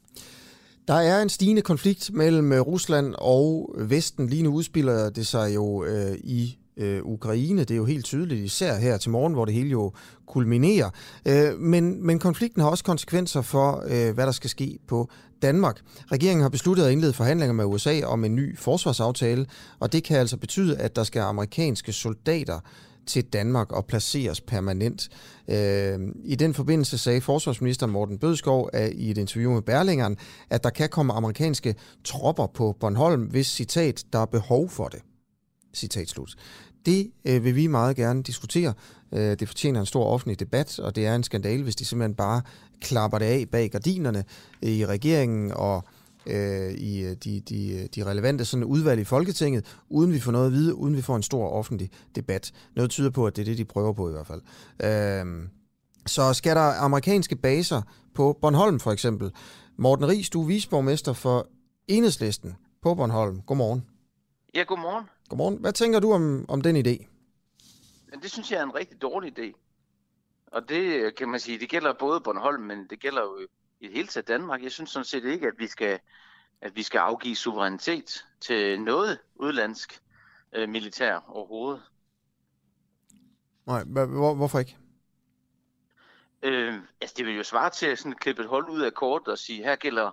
Der 0.88 0.94
er 0.94 1.22
en 1.22 1.28
stigende 1.28 1.62
konflikt 1.62 2.10
mellem 2.12 2.52
øh, 2.52 2.60
Rusland 2.60 3.14
og 3.18 3.74
Vesten. 3.78 4.28
Lige 4.28 4.42
nu 4.42 4.54
udspiller 4.54 5.10
det 5.10 5.26
sig 5.26 5.54
jo 5.54 5.84
øh, 5.84 6.14
i 6.24 6.58
øh, 6.76 7.04
Ukraine. 7.04 7.60
Det 7.60 7.70
er 7.70 7.76
jo 7.76 7.84
helt 7.84 8.04
tydeligt, 8.04 8.44
især 8.44 8.78
her 8.78 8.96
til 8.96 9.10
morgen, 9.10 9.32
hvor 9.32 9.44
det 9.44 9.54
hele 9.54 9.70
jo 9.70 9.92
kulminerer. 10.26 10.90
Øh, 11.26 11.58
men, 11.58 12.06
men 12.06 12.18
konflikten 12.18 12.62
har 12.62 12.70
også 12.70 12.84
konsekvenser 12.84 13.42
for, 13.42 13.84
øh, 13.86 14.14
hvad 14.14 14.26
der 14.26 14.32
skal 14.32 14.50
ske 14.50 14.78
på 14.86 15.08
Danmark. 15.42 15.80
Regeringen 16.12 16.42
har 16.42 16.48
besluttet 16.48 16.84
at 16.84 16.92
indlede 16.92 17.12
forhandlinger 17.12 17.52
med 17.52 17.64
USA 17.64 18.00
om 18.04 18.24
en 18.24 18.34
ny 18.34 18.58
forsvarsaftale, 18.58 19.46
og 19.80 19.92
det 19.92 20.04
kan 20.04 20.16
altså 20.16 20.36
betyde, 20.36 20.78
at 20.78 20.96
der 20.96 21.04
skal 21.04 21.20
amerikanske 21.20 21.92
soldater 21.92 22.60
til 23.06 23.24
Danmark 23.24 23.72
og 23.72 23.86
placeres 23.86 24.40
permanent. 24.40 25.08
Øh, 25.48 25.98
I 26.24 26.34
den 26.34 26.54
forbindelse 26.54 26.98
sagde 26.98 27.20
forsvarsminister 27.20 27.86
Morten 27.86 28.18
Bødskov 28.18 28.70
i 28.92 29.10
et 29.10 29.18
interview 29.18 29.52
med 29.52 29.62
Berlingeren, 29.62 30.16
at 30.50 30.64
der 30.64 30.70
kan 30.70 30.88
komme 30.88 31.12
amerikanske 31.12 31.74
tropper 32.04 32.46
på 32.46 32.76
Bornholm, 32.80 33.22
hvis 33.22 33.46
citat, 33.46 34.04
der 34.12 34.18
er 34.18 34.26
behov 34.26 34.68
for 34.68 34.88
det. 34.88 35.00
Citat 35.74 36.08
slut. 36.08 36.34
Det 36.86 37.10
øh, 37.24 37.44
vil 37.44 37.56
vi 37.56 37.66
meget 37.66 37.96
gerne 37.96 38.22
diskutere. 38.22 38.74
Øh, 39.12 39.38
det 39.38 39.48
fortjener 39.48 39.80
en 39.80 39.86
stor 39.86 40.04
offentlig 40.04 40.40
debat, 40.40 40.78
og 40.78 40.96
det 40.96 41.06
er 41.06 41.14
en 41.14 41.22
skandale, 41.22 41.62
hvis 41.62 41.76
de 41.76 41.84
simpelthen 41.84 42.14
bare 42.14 42.42
klapper 42.80 43.18
det 43.18 43.26
af 43.26 43.48
bag 43.52 43.70
gardinerne 43.70 44.24
i 44.62 44.86
regeringen 44.86 45.52
og 45.52 45.84
øh, 46.26 46.72
i 46.72 47.04
øh, 47.04 47.16
de, 47.24 47.40
de, 47.40 47.72
øh, 47.72 47.88
de 47.94 48.04
relevante 48.04 48.44
sådan 48.44 48.64
udvalg 48.64 49.00
i 49.00 49.04
Folketinget, 49.04 49.64
uden 49.88 50.12
vi 50.12 50.20
får 50.20 50.32
noget 50.32 50.46
at 50.46 50.52
vide, 50.52 50.74
uden 50.74 50.96
vi 50.96 51.02
får 51.02 51.16
en 51.16 51.22
stor 51.22 51.48
offentlig 51.48 51.90
debat. 52.14 52.52
Noget 52.76 52.90
tyder 52.90 53.10
på, 53.10 53.26
at 53.26 53.36
det 53.36 53.42
er 53.42 53.46
det, 53.46 53.58
de 53.58 53.64
prøver 53.64 53.92
på 53.92 54.08
i 54.08 54.12
hvert 54.12 54.26
fald. 54.26 54.42
Øh, 54.82 55.48
så 56.06 56.32
skal 56.32 56.56
der 56.56 56.80
amerikanske 56.80 57.36
baser 57.36 57.82
på 58.14 58.38
Bornholm 58.40 58.80
for 58.80 58.92
eksempel. 58.92 59.30
Morten 59.78 60.08
Ries, 60.08 60.30
du 60.30 60.42
er 60.42 60.46
visborgmester 60.46 61.12
for 61.12 61.48
Enhedslisten 61.88 62.54
på 62.82 62.94
Bornholm. 62.94 63.40
Godmorgen. 63.46 63.82
Ja, 64.54 64.62
godmorgen. 64.62 65.08
Godmorgen. 65.28 65.58
Hvad 65.58 65.72
tænker 65.72 66.00
du 66.00 66.12
om, 66.12 66.44
om 66.48 66.60
den 66.60 66.76
idé? 66.76 67.06
Men 68.10 68.22
det 68.22 68.30
synes 68.30 68.52
jeg 68.52 68.58
er 68.58 68.64
en 68.64 68.74
rigtig 68.74 69.02
dårlig 69.02 69.38
idé. 69.38 69.52
Og 70.46 70.68
det 70.68 71.14
kan 71.14 71.28
man 71.28 71.40
sige, 71.40 71.58
det 71.58 71.68
gælder 71.68 71.92
både 71.92 72.20
Bornholm, 72.20 72.62
men 72.62 72.86
det 72.86 73.00
gælder 73.00 73.22
jo 73.22 73.38
i 73.80 73.86
det 73.86 73.94
hele 73.94 74.08
taget 74.08 74.28
Danmark. 74.28 74.62
Jeg 74.62 74.72
synes 74.72 74.90
sådan 74.90 75.04
set 75.04 75.24
ikke, 75.24 75.46
at 75.46 75.54
vi 75.58 75.66
skal, 75.66 76.00
at 76.60 76.76
vi 76.76 76.82
skal 76.82 76.98
afgive 76.98 77.36
suverænitet 77.36 78.26
til 78.40 78.80
noget 78.80 79.18
udlandsk 79.34 80.00
øh, 80.52 80.68
militær 80.68 81.24
overhovedet. 81.28 81.82
Nej, 83.66 83.84
hvor, 83.84 84.34
hvorfor 84.34 84.58
ikke? 84.58 84.76
Øh, 86.42 86.74
altså 87.00 87.14
det 87.18 87.26
vil 87.26 87.36
jo 87.36 87.42
svare 87.42 87.70
til 87.70 87.86
at 87.86 87.98
sådan 87.98 88.12
klippe 88.12 88.42
et 88.42 88.48
hold 88.48 88.68
ud 88.68 88.80
af 88.80 88.94
kort 88.94 89.28
og 89.28 89.38
sige, 89.38 89.64
her 89.64 89.76
gælder, 89.76 90.10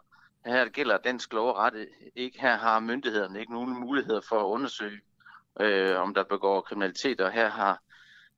her 0.50 0.70
gælder 0.70 0.98
dansk 0.98 1.34
lov 1.34 1.48
og 1.48 1.56
ret 1.56 1.88
ikke. 2.16 2.42
Her 2.42 2.58
har 2.58 2.80
myndighederne 2.80 3.40
ikke 3.40 3.54
nogen 3.54 3.80
muligheder 3.80 4.22
for 4.30 4.40
at 4.40 4.46
undersøge, 4.46 5.00
øh, 5.60 6.00
om 6.00 6.14
der 6.14 6.24
begår 6.24 6.62
kriminalitet, 6.62 7.22
og 7.22 7.32
her 7.32 7.50
har 7.50 7.82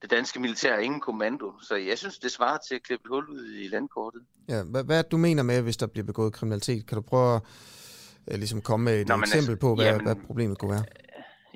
det 0.01 0.11
danske 0.11 0.39
militær 0.39 0.77
ingen 0.77 1.01
kommando. 1.01 1.53
Så 1.61 1.75
jeg 1.75 1.97
synes, 1.97 2.19
det 2.19 2.31
svarer 2.31 2.57
til 2.67 2.75
at 2.75 2.83
klippe 2.83 3.05
et 3.05 3.09
hul 3.09 3.29
ud 3.29 3.53
i 3.53 3.67
landkortet. 3.67 4.21
Ja, 4.49 4.63
hvad, 4.63 4.83
hvad 4.83 5.03
du 5.03 5.17
mener 5.17 5.43
med, 5.43 5.61
hvis 5.61 5.77
der 5.77 5.88
bliver 5.88 6.05
begået 6.05 6.33
kriminalitet? 6.33 6.88
Kan 6.88 6.95
du 6.95 7.01
prøve 7.01 7.35
at 7.35 7.41
uh, 8.27 8.39
ligesom 8.39 8.61
komme 8.61 8.83
med 8.83 9.01
et 9.01 9.07
Nå, 9.07 9.15
eksempel 9.15 9.51
altså, 9.51 9.61
på, 9.61 9.75
hvad, 9.75 9.85
jamen, 9.85 10.05
hvad 10.05 10.15
problemet 10.15 10.57
kunne 10.57 10.71
være? 10.71 10.83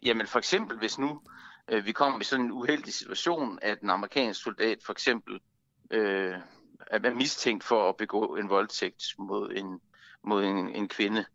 Jamen 0.04 0.28
for 0.28 0.40
eksempel, 0.40 0.78
hvis 0.78 1.00
nu 1.00 1.22
øh, 1.72 1.86
vi 1.86 1.92
kommer 1.92 2.22
i 2.22 2.24
sådan 2.24 2.46
en 2.46 2.52
uheldig 2.52 2.94
situation, 2.94 3.60
at 3.62 3.82
en 3.82 3.90
amerikansk 3.90 4.44
soldat 4.44 4.78
for 4.86 4.92
eksempel 4.92 5.40
øh, 5.92 6.34
er 6.88 7.14
mistænkt 7.14 7.64
for 7.64 7.90
at 7.90 7.98
begå 7.98 8.36
en 8.36 8.50
voldtægt 8.50 9.04
mod 9.18 9.52
en, 9.56 9.80
mod 10.26 10.44
en, 10.44 10.76
en 10.76 10.88
kvinde, 10.88 11.26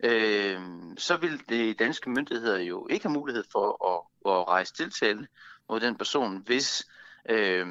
øh, 0.00 0.60
så 0.98 1.16
vil 1.16 1.42
de 1.48 1.74
danske 1.74 2.10
myndigheder 2.10 2.58
jo 2.58 2.86
ikke 2.90 3.04
have 3.04 3.12
mulighed 3.12 3.44
for 3.52 3.86
at, 3.94 4.30
at 4.32 4.48
rejse 4.48 4.74
tiltale 4.74 5.26
mod 5.68 5.80
den 5.80 5.96
person, 5.96 6.42
hvis 6.46 6.86
øh, 7.28 7.66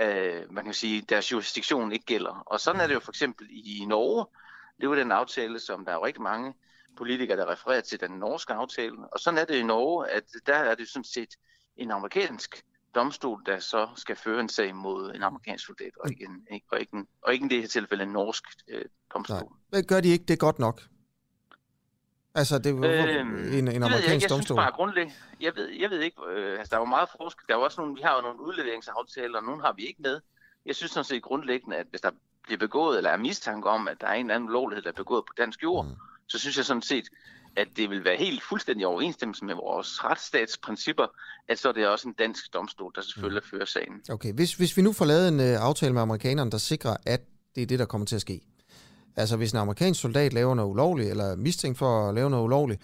øh, 0.00 0.52
man 0.52 0.64
kan 0.64 0.74
sige, 0.74 1.02
deres 1.02 1.32
jurisdiktion 1.32 1.92
ikke 1.92 2.06
gælder. 2.06 2.42
Og 2.46 2.60
sådan 2.60 2.80
er 2.80 2.86
det 2.86 2.94
jo 2.94 3.00
for 3.00 3.12
eksempel 3.12 3.46
i 3.50 3.84
Norge. 3.88 4.26
Det 4.80 4.88
var 4.88 4.94
den 4.94 5.12
aftale, 5.12 5.60
som 5.60 5.84
der 5.84 5.92
er 5.92 6.04
rigtig 6.04 6.22
mange 6.22 6.54
politikere, 6.96 7.36
der 7.36 7.52
refererer 7.52 7.80
til 7.80 8.00
den 8.00 8.10
norske 8.10 8.52
aftale. 8.52 8.96
Og 9.12 9.20
sådan 9.20 9.38
er 9.38 9.44
det 9.44 9.54
i 9.54 9.62
Norge, 9.62 10.08
at 10.08 10.24
der 10.46 10.54
er 10.54 10.74
det 10.74 10.88
sådan 10.88 11.04
set 11.04 11.36
en 11.76 11.90
amerikansk 11.90 12.64
domstol, 12.94 13.42
der 13.46 13.58
så 13.58 13.88
skal 13.96 14.16
føre 14.16 14.40
en 14.40 14.48
sag 14.48 14.74
mod 14.74 15.14
en 15.14 15.22
amerikansk 15.22 15.66
soldat, 15.66 15.96
og 16.00 16.10
ikke, 16.10 16.24
en, 16.24 16.62
og 16.70 16.80
ikke, 16.80 16.96
en, 16.96 17.08
og 17.22 17.32
ikke 17.32 17.46
i 17.46 17.48
det 17.48 17.60
her 17.60 17.68
tilfælde 17.68 18.02
en 18.02 18.12
norsk 18.12 18.44
øh, 18.68 18.84
domstol. 19.14 19.48
Nej. 19.72 19.82
Gør 19.82 20.00
de 20.00 20.08
ikke 20.08 20.24
det 20.24 20.38
godt 20.38 20.58
nok? 20.58 20.82
Altså, 22.34 22.58
det 22.58 22.80
var 22.80 22.88
øhm, 22.88 23.52
en, 23.52 23.68
en 23.68 23.82
amerikansk 23.82 24.08
jeg, 24.08 24.22
jeg 24.22 24.30
domstol? 24.30 24.36
Jeg 24.38 24.44
synes 24.44 24.56
bare 24.56 24.72
grundlæggende, 24.72 25.14
jeg 25.40 25.52
ved, 25.56 25.68
jeg 25.68 25.90
ved 25.90 26.00
ikke, 26.00 26.16
øh, 26.30 26.58
altså 26.58 26.70
der 26.70 26.78
var 26.78 26.84
meget 26.84 27.08
forskel. 27.16 27.44
Der 27.48 27.54
var 27.54 27.64
også 27.64 27.80
nogle, 27.80 27.94
vi 27.94 28.00
har 28.04 28.16
jo 28.16 28.22
nogle 28.22 28.40
udleveringsaftaler, 28.40 29.38
og 29.38 29.44
nogle 29.44 29.62
har 29.62 29.72
vi 29.72 29.86
ikke 29.86 30.02
med. 30.02 30.20
Jeg 30.66 30.74
synes 30.76 30.92
sådan 30.92 31.04
set 31.04 31.22
grundlæggende, 31.22 31.76
at 31.76 31.86
hvis 31.90 32.00
der 32.00 32.10
bliver 32.42 32.58
begået, 32.58 32.96
eller 32.96 33.10
er 33.10 33.16
mistanke 33.16 33.68
om, 33.68 33.88
at 33.88 34.00
der 34.00 34.06
er 34.06 34.12
en 34.12 34.26
eller 34.26 34.34
anden 34.34 34.50
lovlighed, 34.50 34.82
der 34.82 34.88
er 34.88 35.00
begået 35.04 35.24
på 35.24 35.32
dansk 35.38 35.62
jord, 35.62 35.86
mm. 35.86 35.92
så 36.26 36.38
synes 36.38 36.56
jeg 36.56 36.64
sådan 36.64 36.82
set, 36.82 37.08
at 37.56 37.68
det 37.76 37.90
vil 37.90 38.04
være 38.04 38.16
helt 38.16 38.42
fuldstændig 38.42 38.86
overensstemmelse 38.86 39.44
med 39.44 39.54
vores 39.54 40.04
retsstatsprincipper, 40.04 41.06
at 41.48 41.58
så 41.58 41.68
er 41.68 41.72
det 41.72 41.88
også 41.88 42.08
en 42.08 42.14
dansk 42.14 42.52
domstol, 42.52 42.92
der 42.94 43.00
selvfølgelig 43.00 43.42
mm. 43.44 43.50
fører 43.50 43.64
sagen. 43.64 44.02
Okay, 44.10 44.32
hvis, 44.32 44.54
hvis 44.54 44.76
vi 44.76 44.82
nu 44.82 44.92
får 44.92 45.04
lavet 45.04 45.28
en 45.28 45.40
uh, 45.40 45.66
aftale 45.68 45.92
med 45.92 46.02
amerikanerne, 46.02 46.50
der 46.50 46.58
sikrer, 46.58 46.96
at 47.06 47.20
det 47.54 47.62
er 47.62 47.66
det, 47.66 47.78
der 47.78 47.84
kommer 47.84 48.06
til 48.06 48.14
at 48.14 48.20
ske, 48.20 48.40
Altså 49.18 49.36
hvis 49.36 49.52
en 49.52 49.58
amerikansk 49.58 50.00
soldat 50.00 50.32
laver 50.32 50.54
noget 50.54 50.70
ulovligt, 50.70 51.10
eller 51.10 51.24
er 51.24 51.36
mistænkt 51.36 51.78
for 51.78 52.08
at 52.08 52.14
lave 52.14 52.30
noget 52.30 52.44
ulovligt, 52.44 52.82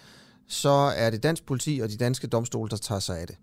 så 0.49 0.93
er 0.97 1.11
det 1.11 1.23
dansk 1.23 1.47
politi 1.47 1.81
og 1.83 1.89
de 1.89 1.97
danske 1.97 2.27
domstole, 2.27 2.71
der 2.71 2.77
tager 2.77 2.99
sig 2.99 3.21
af 3.21 3.27
det. 3.27 3.37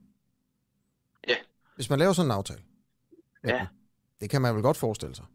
Ja. 1.27 1.35
Hvis 1.75 1.89
man 1.89 1.99
laver 1.99 2.13
sådan 2.13 2.27
en 2.27 2.37
aftale. 2.37 2.61
Ja. 3.43 3.67
Det 4.21 4.29
kan 4.29 4.41
man 4.41 4.55
vel 4.55 4.63
godt 4.63 4.77
forestille 4.77 5.15
sig. 5.15 5.25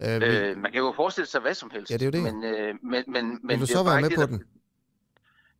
Øh, 0.00 0.14
øh, 0.14 0.56
man 0.56 0.72
kan 0.72 0.80
jo 0.80 0.92
forestille 0.96 1.26
sig 1.26 1.40
hvad 1.40 1.54
som 1.54 1.70
helst. 1.70 1.90
Ja, 1.90 1.96
det 1.96 2.02
er 2.02 2.06
jo 2.20 2.24
det. 2.24 2.34
Men, 2.34 2.44
øh, 2.44 2.74
men, 2.82 3.04
men, 3.06 3.38
men 3.46 3.48
Vil 3.48 3.60
du 3.60 3.66
så 3.66 3.82
være 3.82 4.00
med 4.00 4.10
på 4.10 4.22
det, 4.22 4.28
den? 4.28 4.38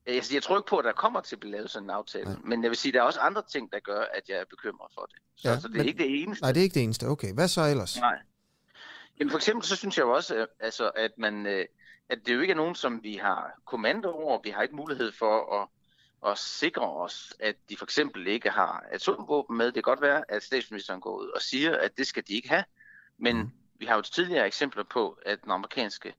Der, 0.07 0.12
jeg, 0.12 0.23
jeg 0.35 0.43
tror 0.43 0.57
ikke 0.57 0.69
på, 0.69 0.77
at 0.77 0.85
der 0.85 0.93
kommer 0.93 1.20
til 1.20 1.37
at 1.37 1.41
blive 1.41 1.53
lavet 1.53 1.70
sådan 1.70 1.87
en 1.87 1.91
aftale. 1.91 2.24
Nej. 2.24 2.37
Men 2.45 2.62
jeg 2.62 2.70
vil 2.70 2.79
sige, 2.79 2.91
at 2.91 2.95
der 2.95 3.01
er 3.01 3.05
også 3.05 3.20
andre 3.20 3.43
ting, 3.53 3.73
der 3.73 3.81
gør, 3.81 4.01
at 4.15 4.29
jeg 4.29 4.39
er 4.39 4.45
bekymret 4.51 4.91
for 4.95 5.09
det. 5.11 5.19
Så, 5.37 5.49
ja, 5.49 5.61
så 5.61 5.69
det 5.69 5.74
er 5.74 5.79
men, 5.79 5.87
ikke 5.87 6.03
det 6.03 6.23
eneste. 6.23 6.43
Nej, 6.43 6.53
det 6.53 6.61
er 6.61 6.65
ikke 6.65 6.74
det 6.74 6.83
eneste. 6.83 7.07
Okay, 7.07 7.35
hvad 7.35 7.49
så 7.49 7.62
ellers? 7.62 7.99
Nej. 8.01 8.19
Jamen 9.23 9.31
for 9.31 9.39
eksempel 9.39 9.66
så 9.66 9.77
synes 9.77 9.99
jeg 9.99 10.05
jo 10.05 10.15
også, 10.15 10.47
altså, 10.61 10.90
at 10.97 11.11
man, 11.19 11.47
øh, 11.47 11.66
at 12.09 12.19
det 12.27 12.35
jo 12.35 12.40
ikke 12.40 12.51
er 12.51 12.57
nogen, 12.57 12.74
som 12.74 13.03
vi 13.03 13.16
har 13.16 13.61
kommando 13.66 14.11
over. 14.11 14.40
Vi 14.44 14.51
har 14.51 14.62
ikke 14.62 14.77
mulighed 14.77 15.12
for 15.12 15.62
at, 15.62 15.69
at 16.31 16.39
sikre 16.39 16.93
os, 16.93 17.35
at 17.40 17.57
de 17.69 17.77
for 17.77 17.85
eksempel 17.85 18.27
ikke 18.27 18.51
har 18.51 18.85
atomvåben 18.90 19.57
med. 19.57 19.66
Det 19.66 19.74
kan 19.74 19.82
godt 19.82 20.01
være, 20.01 20.24
at 20.28 20.43
statsministeren 20.43 21.01
går 21.01 21.19
ud 21.19 21.28
og 21.28 21.43
siger, 21.43 21.77
at 21.77 21.99
det 21.99 22.07
skal 22.07 22.23
de 22.28 22.32
ikke 22.32 22.49
have. 22.49 22.65
Men 23.19 23.36
mm. 23.36 23.51
vi 23.78 23.86
har 23.86 23.97
jo 23.97 24.03
tidligere 24.03 24.47
eksempler 24.47 24.82
på, 24.82 25.19
at 25.27 25.43
den 25.43 25.51
amerikanske 25.51 26.15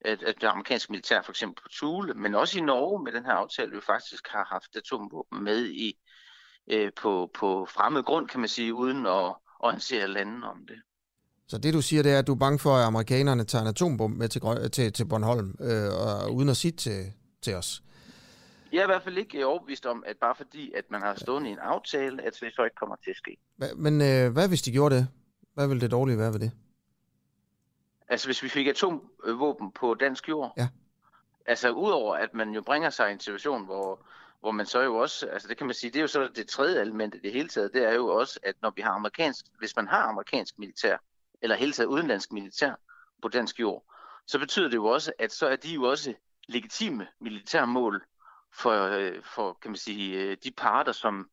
at, 0.00 0.22
at 0.22 0.40
det 0.40 0.46
amerikanske 0.46 0.92
militær 0.92 1.22
for 1.22 1.32
eksempel 1.32 1.62
på 1.62 1.68
Thule, 1.72 2.14
men 2.14 2.34
også 2.34 2.58
i 2.58 2.62
Norge 2.62 3.04
med 3.04 3.12
den 3.12 3.24
her 3.24 3.32
aftale, 3.32 3.74
jo 3.74 3.80
faktisk 3.80 4.28
har 4.28 4.44
haft 4.44 4.76
atomvåben 4.76 5.44
med 5.44 5.66
i 5.66 5.98
øh, 6.70 6.92
på, 6.96 7.30
på 7.34 7.66
fremmed 7.66 8.02
grund, 8.02 8.28
kan 8.28 8.40
man 8.40 8.48
sige, 8.48 8.74
uden 8.74 9.06
at 9.06 9.34
orientere 9.60 10.08
landene 10.08 10.50
om 10.50 10.66
det. 10.66 10.82
Så 11.48 11.58
det 11.58 11.74
du 11.74 11.82
siger, 11.82 12.02
det 12.02 12.12
er, 12.12 12.18
at 12.18 12.26
du 12.26 12.32
er 12.32 12.38
bange 12.38 12.58
for, 12.58 12.76
at 12.76 12.84
amerikanerne 12.84 13.44
tager 13.44 13.62
en 13.62 13.68
atombombe 13.68 14.18
med 14.18 14.28
til, 14.28 14.70
til, 14.70 14.92
til 14.92 15.04
Bornholm, 15.04 15.54
øh, 15.60 15.88
og, 16.04 16.34
uden 16.34 16.48
at 16.48 16.56
sige 16.56 16.72
til, 16.72 17.12
til 17.42 17.54
os? 17.54 17.82
Jeg 18.72 18.78
er 18.78 18.82
i 18.82 18.86
hvert 18.86 19.02
fald 19.02 19.18
ikke 19.18 19.46
overbevist 19.46 19.86
om, 19.86 20.04
at 20.06 20.16
bare 20.20 20.34
fordi, 20.34 20.72
at 20.72 20.84
man 20.90 21.02
har 21.02 21.14
stået 21.14 21.46
i 21.46 21.48
en 21.48 21.58
aftale, 21.58 22.22
at 22.22 22.38
det 22.40 22.54
så 22.54 22.64
ikke 22.64 22.76
kommer 22.76 22.96
til 23.04 23.10
at 23.10 23.16
ske. 23.16 23.36
Men 23.76 24.00
øh, 24.00 24.32
hvad 24.32 24.48
hvis 24.48 24.62
de 24.62 24.72
gjorde 24.72 24.94
det? 24.94 25.08
Hvad 25.54 25.68
ville 25.68 25.80
det 25.80 25.90
dårlige 25.90 26.18
være 26.18 26.32
ved 26.32 26.40
det? 26.40 26.50
Altså 28.08 28.28
hvis 28.28 28.42
vi 28.42 28.48
fik 28.48 28.66
atomvåben 28.66 29.72
på 29.72 29.94
dansk 29.94 30.28
jord? 30.28 30.52
Ja. 30.56 30.68
Altså 31.46 31.70
udover 31.70 32.14
at 32.14 32.34
man 32.34 32.50
jo 32.50 32.62
bringer 32.62 32.90
sig 32.90 33.10
i 33.10 33.12
en 33.12 33.20
situation, 33.20 33.64
hvor, 33.64 34.06
hvor 34.40 34.50
man 34.50 34.66
så 34.66 34.82
jo 34.82 34.96
også, 34.96 35.26
altså 35.26 35.48
det 35.48 35.56
kan 35.56 35.66
man 35.66 35.74
sige, 35.74 35.90
det 35.90 35.96
er 35.96 36.00
jo 36.00 36.06
så 36.06 36.28
det 36.36 36.48
tredje 36.48 36.80
element 36.80 37.14
i 37.14 37.18
det 37.18 37.32
hele 37.32 37.48
taget, 37.48 37.70
det 37.74 37.88
er 37.88 37.94
jo 37.94 38.06
også, 38.06 38.40
at 38.42 38.54
når 38.62 38.72
vi 38.76 38.82
har 38.82 38.90
amerikansk, 38.90 39.46
hvis 39.58 39.76
man 39.76 39.88
har 39.88 40.02
amerikansk 40.02 40.58
militær, 40.58 40.96
eller 41.42 41.56
hele 41.56 41.72
taget 41.72 41.86
udenlandsk 41.86 42.32
militær 42.32 42.74
på 43.22 43.28
dansk 43.28 43.60
jord, 43.60 43.84
så 44.26 44.38
betyder 44.38 44.68
det 44.68 44.76
jo 44.76 44.86
også, 44.86 45.12
at 45.18 45.32
så 45.32 45.46
er 45.48 45.56
de 45.56 45.74
jo 45.74 45.82
også 45.82 46.14
legitime 46.48 47.06
militærmål 47.20 48.04
for, 48.54 48.86
øh, 48.86 49.22
for 49.34 49.58
kan 49.62 49.70
man 49.70 49.78
sige, 49.78 50.20
øh, 50.20 50.36
de 50.44 50.50
parter, 50.50 50.92
som 50.92 51.28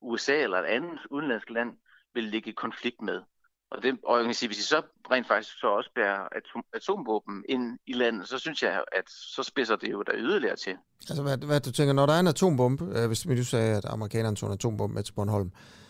USA 0.00 0.42
eller 0.42 0.58
et 0.58 0.64
andet 0.64 0.98
udenlandsk 1.10 1.50
land 1.50 1.70
vil 2.14 2.24
ligge 2.24 2.50
i 2.50 2.52
konflikt 2.52 3.02
med. 3.02 3.22
Og, 3.70 3.82
det, 3.82 3.98
og 4.04 4.16
jeg 4.16 4.24
kan 4.24 4.34
sige, 4.34 4.48
hvis 4.48 4.58
I 4.58 4.62
så 4.62 4.82
rent 5.10 5.26
faktisk 5.26 5.60
så 5.60 5.66
også 5.66 5.90
bærer 5.94 6.28
atom, 6.36 6.64
atomvåben 6.72 7.44
ind 7.48 7.78
i 7.86 7.92
landet, 7.92 8.28
så 8.28 8.38
synes 8.38 8.62
jeg, 8.62 8.84
at 8.92 9.10
så 9.10 9.42
spidser 9.42 9.76
det 9.76 9.92
jo 9.92 10.02
der 10.02 10.12
yderligere 10.16 10.56
til. 10.56 10.76
Altså, 11.08 11.22
hvad, 11.22 11.38
hvad 11.38 11.60
du 11.60 11.72
tænker, 11.72 11.92
når 11.92 12.06
der 12.06 12.12
er 12.12 12.20
en 12.20 12.26
atombombe, 12.26 12.84
øh, 12.98 13.06
hvis 13.06 13.20
du 13.20 13.44
sagde, 13.44 13.76
at 13.76 13.84
amerikanerne 13.84 14.36
tog 14.36 14.48
en 14.48 14.52
atombombe 14.52 14.94
med 14.94 15.02
til 15.02 15.12
Bornholm, 15.12 15.46
øh, 15.46 15.87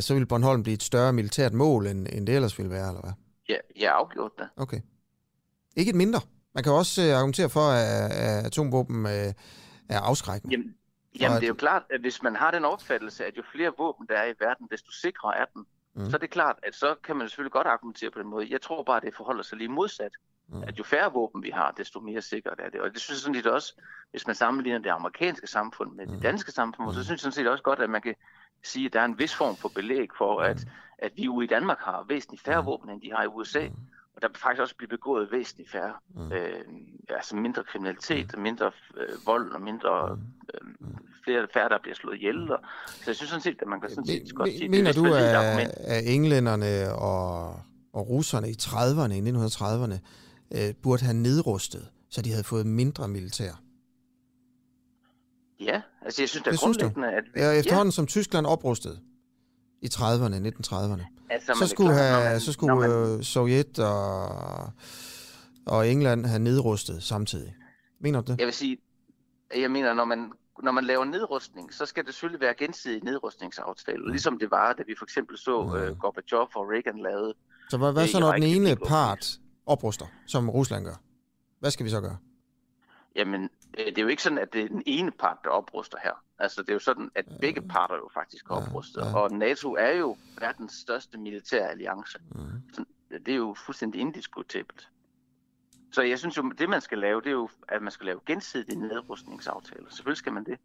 så 0.00 0.14
vil 0.14 0.26
Bornholm 0.26 0.62
blive 0.62 0.74
et 0.74 0.82
større 0.82 1.12
militært 1.12 1.52
mål, 1.52 1.86
end, 1.86 2.06
end 2.12 2.26
det 2.26 2.34
ellers 2.34 2.58
ville 2.58 2.70
være, 2.70 2.88
eller 2.88 3.00
hvad? 3.00 3.12
Ja, 3.48 3.56
jeg 3.80 3.90
har 3.90 3.94
afgjort 3.94 4.32
det. 4.38 4.48
Okay. 4.56 4.80
Ikke 5.76 5.90
et 5.90 5.96
mindre. 5.96 6.20
Man 6.54 6.64
kan 6.64 6.72
også 6.72 7.02
øh, 7.02 7.16
argumentere 7.16 7.50
for, 7.50 7.60
at, 7.60 8.10
at 8.10 8.46
atomvåben 8.46 9.06
øh, 9.06 9.32
er 9.88 10.00
afskrækkende. 10.00 10.54
Jamen, 10.54 10.74
jamen, 11.20 11.36
det 11.36 11.44
er 11.44 11.48
jo 11.48 11.54
klart, 11.54 11.82
at 11.90 12.00
hvis 12.00 12.22
man 12.22 12.36
har 12.36 12.50
den 12.50 12.64
opfattelse, 12.64 13.24
at 13.24 13.36
jo 13.36 13.42
flere 13.52 13.72
våben 13.78 14.06
der 14.08 14.14
er 14.14 14.26
i 14.26 14.34
verden, 14.40 14.68
desto 14.70 14.90
sikrere 14.90 15.36
er 15.38 15.44
den. 15.54 15.66
Mm. 15.94 16.10
Så 16.10 16.16
er 16.16 16.20
det 16.20 16.30
klart, 16.30 16.56
at 16.62 16.74
så 16.74 16.94
kan 17.04 17.16
man 17.16 17.28
selvfølgelig 17.28 17.52
godt 17.52 17.66
argumentere 17.66 18.10
på 18.10 18.18
den 18.18 18.28
måde. 18.28 18.46
Jeg 18.50 18.62
tror 18.62 18.82
bare, 18.82 18.96
at 18.96 19.02
det 19.02 19.14
forholder 19.16 19.42
sig 19.42 19.58
lige 19.58 19.68
modsat. 19.68 20.12
Mm. 20.48 20.62
At 20.62 20.78
jo 20.78 20.84
færre 20.84 21.12
våben 21.12 21.42
vi 21.42 21.50
har, 21.50 21.70
desto 21.76 22.00
mere 22.00 22.22
sikkert 22.22 22.60
er 22.64 22.70
det. 22.70 22.80
Og 22.80 22.90
det 22.90 23.00
synes 23.00 23.16
jeg 23.16 23.22
sådan 23.22 23.34
set 23.34 23.46
også, 23.46 23.80
hvis 24.10 24.26
man 24.26 24.36
sammenligner 24.36 24.78
det 24.78 24.90
amerikanske 24.90 25.46
samfund 25.46 25.92
med 25.94 26.06
mm. 26.06 26.12
det 26.12 26.22
danske 26.22 26.52
samfund, 26.52 26.94
så 26.94 27.04
synes 27.04 27.10
jeg 27.10 27.18
sådan 27.18 27.32
set 27.32 27.48
også 27.48 27.62
godt, 27.62 27.78
at 27.78 27.90
man 27.90 28.02
kan 28.02 28.14
sige, 28.64 28.86
at 28.86 28.92
der 28.92 29.00
er 29.00 29.04
en 29.04 29.18
vis 29.18 29.34
form 29.34 29.56
for 29.56 29.68
belæg 29.68 30.08
for, 30.18 30.40
at, 30.40 30.66
at 30.98 31.12
vi 31.16 31.24
jo 31.24 31.40
i 31.40 31.46
Danmark 31.46 31.78
har 31.78 32.04
væsentligt 32.08 32.42
færre 32.42 32.64
våben, 32.64 32.90
end 32.90 33.00
de 33.00 33.12
har 33.12 33.22
i 33.24 33.26
USA. 33.26 33.68
Og 34.16 34.22
der 34.22 34.28
faktisk 34.36 34.60
også 34.62 34.76
bliver 34.76 34.88
begået 34.88 35.32
væsentligt 35.32 35.70
færre. 35.70 35.92
Mm. 36.14 36.32
Øh, 36.32 36.60
altså 37.08 37.36
mindre 37.36 37.64
kriminalitet, 37.64 38.38
mindre 38.38 38.70
øh, 38.96 39.26
vold 39.26 39.52
og 39.52 39.60
mindre 39.60 40.18
øh, 40.54 40.60
flere 41.24 41.46
færre, 41.54 41.68
der 41.68 41.78
bliver 41.82 41.94
slået 41.94 42.16
ihjel. 42.16 42.52
Og, 42.52 42.58
så 42.86 43.02
jeg 43.06 43.16
synes 43.16 43.30
sådan 43.30 43.42
set, 43.42 43.56
at 43.62 43.68
man 43.68 43.80
kan 43.80 43.90
sådan 43.90 44.06
set 44.06 44.34
godt 44.34 44.50
sige, 44.50 44.68
Mener 44.68 44.92
det 44.92 44.96
du, 44.96 45.14
at, 45.14 45.70
at 45.78 46.14
englænderne 46.14 46.94
og, 46.94 47.48
og 47.92 48.08
russerne 48.08 48.50
i 48.50 48.56
30'erne, 48.62 49.12
i 49.12 49.20
1930'erne, 49.30 49.98
øh, 50.50 50.74
burde 50.82 51.02
have 51.04 51.16
nedrustet, 51.16 51.88
så 52.10 52.22
de 52.22 52.30
havde 52.30 52.44
fået 52.44 52.66
mindre 52.66 53.08
militær? 53.08 53.65
Ja, 55.60 55.82
altså 56.02 56.22
jeg 56.22 56.28
synes, 56.28 56.44
det 56.44 56.52
er 56.52 56.58
grundlæggende, 56.58 57.08
at... 57.08 57.24
Vi, 57.34 57.40
ja, 57.40 57.50
efterhånden 57.50 57.90
ja. 57.90 57.94
som 57.94 58.06
Tyskland 58.06 58.46
oprustede 58.46 59.00
i 59.82 59.86
30'erne, 59.86 60.34
1930'erne, 60.34 61.04
altså, 61.30 61.54
så, 61.58 61.66
skulle 61.66 61.90
klar, 61.90 62.02
have, 62.02 62.30
man, 62.30 62.40
så 62.40 62.52
skulle 62.52 62.74
man, 62.74 63.22
Sovjet 63.24 63.78
og, 63.78 64.72
og 65.66 65.88
England 65.88 66.26
have 66.26 66.38
nedrustet 66.38 67.02
samtidig. 67.02 67.54
Mener 68.00 68.20
du 68.20 68.32
det? 68.32 68.38
Jeg 68.38 68.46
vil 68.46 68.54
sige, 68.54 68.78
jeg 69.56 69.70
mener, 69.70 69.94
når 69.94 70.04
man 70.04 70.32
når 70.62 70.72
man 70.72 70.84
laver 70.84 71.04
nedrustning, 71.04 71.74
så 71.74 71.86
skal 71.86 72.04
det 72.04 72.14
selvfølgelig 72.14 72.40
være 72.40 72.54
gensidig 72.58 73.04
nedrustningsaftale, 73.04 74.02
mm. 74.04 74.10
ligesom 74.10 74.38
det 74.38 74.50
var, 74.50 74.72
da 74.72 74.82
vi 74.86 74.94
for 74.98 75.04
eksempel 75.04 75.38
så 75.38 75.62
mm. 75.62 75.68
uh, 75.68 75.98
Gorbachev 75.98 76.48
og 76.54 76.70
Reagan 76.70 76.98
lavede. 76.98 77.34
Så 77.70 77.76
hvad, 77.78 77.92
hvad 77.92 78.06
så, 78.06 78.20
når 78.20 78.32
den 78.32 78.42
ene 78.42 78.76
part 78.76 79.38
opruster, 79.66 80.06
som 80.26 80.50
Rusland 80.50 80.84
gør? 80.84 81.00
Hvad 81.60 81.70
skal 81.70 81.84
vi 81.84 81.90
så 81.90 82.00
gøre? 82.00 82.16
Jamen, 83.16 83.50
det 83.76 83.98
er 83.98 84.02
jo 84.02 84.08
ikke 84.08 84.22
sådan, 84.22 84.38
at 84.38 84.52
det 84.52 84.62
er 84.62 84.68
den 84.68 84.82
ene 84.86 85.10
part, 85.10 85.38
der 85.44 85.50
opruster 85.50 85.98
her. 86.02 86.22
Altså, 86.38 86.62
det 86.62 86.68
er 86.68 86.72
jo 86.72 86.78
sådan, 86.78 87.10
at 87.14 87.24
begge 87.40 87.62
parter 87.62 87.94
jo 87.94 88.08
faktisk 88.14 88.48
har 88.48 88.56
oprustet. 88.56 89.00
Ja, 89.00 89.06
ja. 89.06 89.18
Og 89.18 89.32
NATO 89.32 89.74
er 89.74 89.92
jo 89.92 90.16
verdens 90.40 90.72
største 90.72 91.18
militære 91.18 91.70
alliance. 91.70 92.18
Mm. 92.34 92.84
Det 93.26 93.32
er 93.32 93.36
jo 93.36 93.56
fuldstændig 93.66 94.00
indiskutabelt. 94.00 94.88
Så 95.92 96.02
jeg 96.02 96.18
synes 96.18 96.36
jo, 96.36 96.42
det 96.58 96.68
man 96.68 96.80
skal 96.80 96.98
lave, 96.98 97.20
det 97.20 97.26
er 97.26 97.32
jo, 97.32 97.48
at 97.68 97.82
man 97.82 97.92
skal 97.92 98.06
lave 98.06 98.20
gensidige 98.26 98.80
nedrustningsaftaler. 98.80 99.86
Selvfølgelig 99.90 100.18
skal 100.18 100.32
man 100.32 100.44
det. 100.44 100.58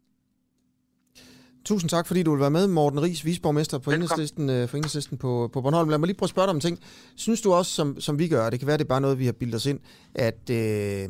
Tusind 1.64 1.90
tak, 1.90 2.06
fordi 2.06 2.22
du 2.22 2.30
vil 2.30 2.40
være 2.40 2.50
med, 2.50 2.66
Morten 2.66 3.02
Ries, 3.02 3.24
visborgmester 3.24 3.78
på 3.78 3.90
enhedslisten, 3.90 4.50
øh, 4.50 4.68
for 4.68 4.76
enhedslisten 4.76 5.18
på, 5.18 5.50
på 5.52 5.60
Bornholm. 5.60 5.88
Lad 5.88 5.98
mig 5.98 6.06
lige 6.06 6.16
prøve 6.16 6.26
at 6.26 6.30
spørge 6.30 6.46
dig 6.46 6.54
om 6.54 6.60
ting. 6.60 6.78
Synes 7.16 7.40
du 7.40 7.52
også, 7.52 7.72
som, 7.72 8.00
som 8.00 8.18
vi 8.18 8.28
gør, 8.28 8.50
det 8.50 8.58
kan 8.58 8.66
være, 8.66 8.76
det 8.76 8.84
er 8.84 8.88
bare 8.88 9.00
noget, 9.00 9.18
vi 9.18 9.26
har 9.26 9.32
bildet 9.32 9.54
os 9.54 9.66
ind, 9.66 9.80
at, 10.14 10.50
øh, 10.50 11.08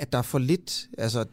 at 0.00 0.12
der 0.12 0.18
er 0.18 0.22
for 0.22 0.38
lidt 0.38 0.88
altså, 0.98 1.24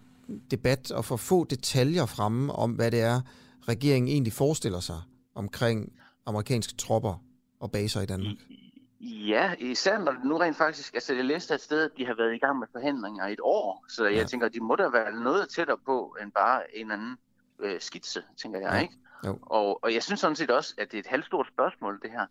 debat 0.52 0.92
og 0.92 1.06
for 1.06 1.18
få 1.18 1.44
detaljer 1.44 2.06
fremme 2.06 2.54
om, 2.54 2.72
hvad 2.72 2.92
det 2.92 3.02
er, 3.02 3.22
regeringen 3.68 4.10
egentlig 4.10 4.34
forestiller 4.34 4.80
sig 4.80 5.02
omkring 5.36 5.94
amerikanske 6.26 6.74
tropper 6.76 7.24
og 7.60 7.72
baser 7.72 8.02
i 8.02 8.06
Danmark? 8.06 8.38
Ja, 9.00 9.54
især 9.60 9.98
når 9.98 10.12
det 10.12 10.24
nu 10.24 10.38
rent 10.38 10.58
faktisk, 10.58 10.94
altså 10.94 11.14
jeg 11.14 11.26
læste 11.26 11.54
et 11.54 11.62
sted, 11.62 11.82
at 11.82 11.92
de 11.98 12.06
har 12.06 12.16
været 12.16 12.36
i 12.36 12.38
gang 12.38 12.60
med 12.60 12.68
forhandlinger 12.72 13.28
i 13.28 13.34
et 13.34 13.40
år, 13.44 13.86
så 13.90 14.06
jeg 14.06 14.14
ja. 14.14 14.24
tænker, 14.24 14.50
de 14.50 14.60
må 14.60 14.76
da 14.76 14.90
være 14.90 15.24
noget 15.24 15.50
tættere 15.50 15.78
på, 15.86 16.18
end 16.22 16.32
bare 16.32 16.78
en 16.78 16.92
anden 16.92 17.18
øh, 17.60 17.82
skitse, 17.82 18.24
tænker 18.42 18.60
jeg, 18.60 18.74
ja. 18.74 18.80
ikke? 18.80 18.94
Jo. 19.26 19.40
Og, 19.42 19.84
og 19.84 19.94
jeg 19.94 20.04
synes 20.04 20.20
sådan 20.20 20.36
set 20.36 20.52
også, 20.52 20.74
at 20.78 20.92
det 20.92 20.98
er 20.98 21.00
et 21.00 21.08
halvstort 21.08 21.48
spørgsmål, 21.48 22.00
det 22.02 22.12
her. 22.12 22.26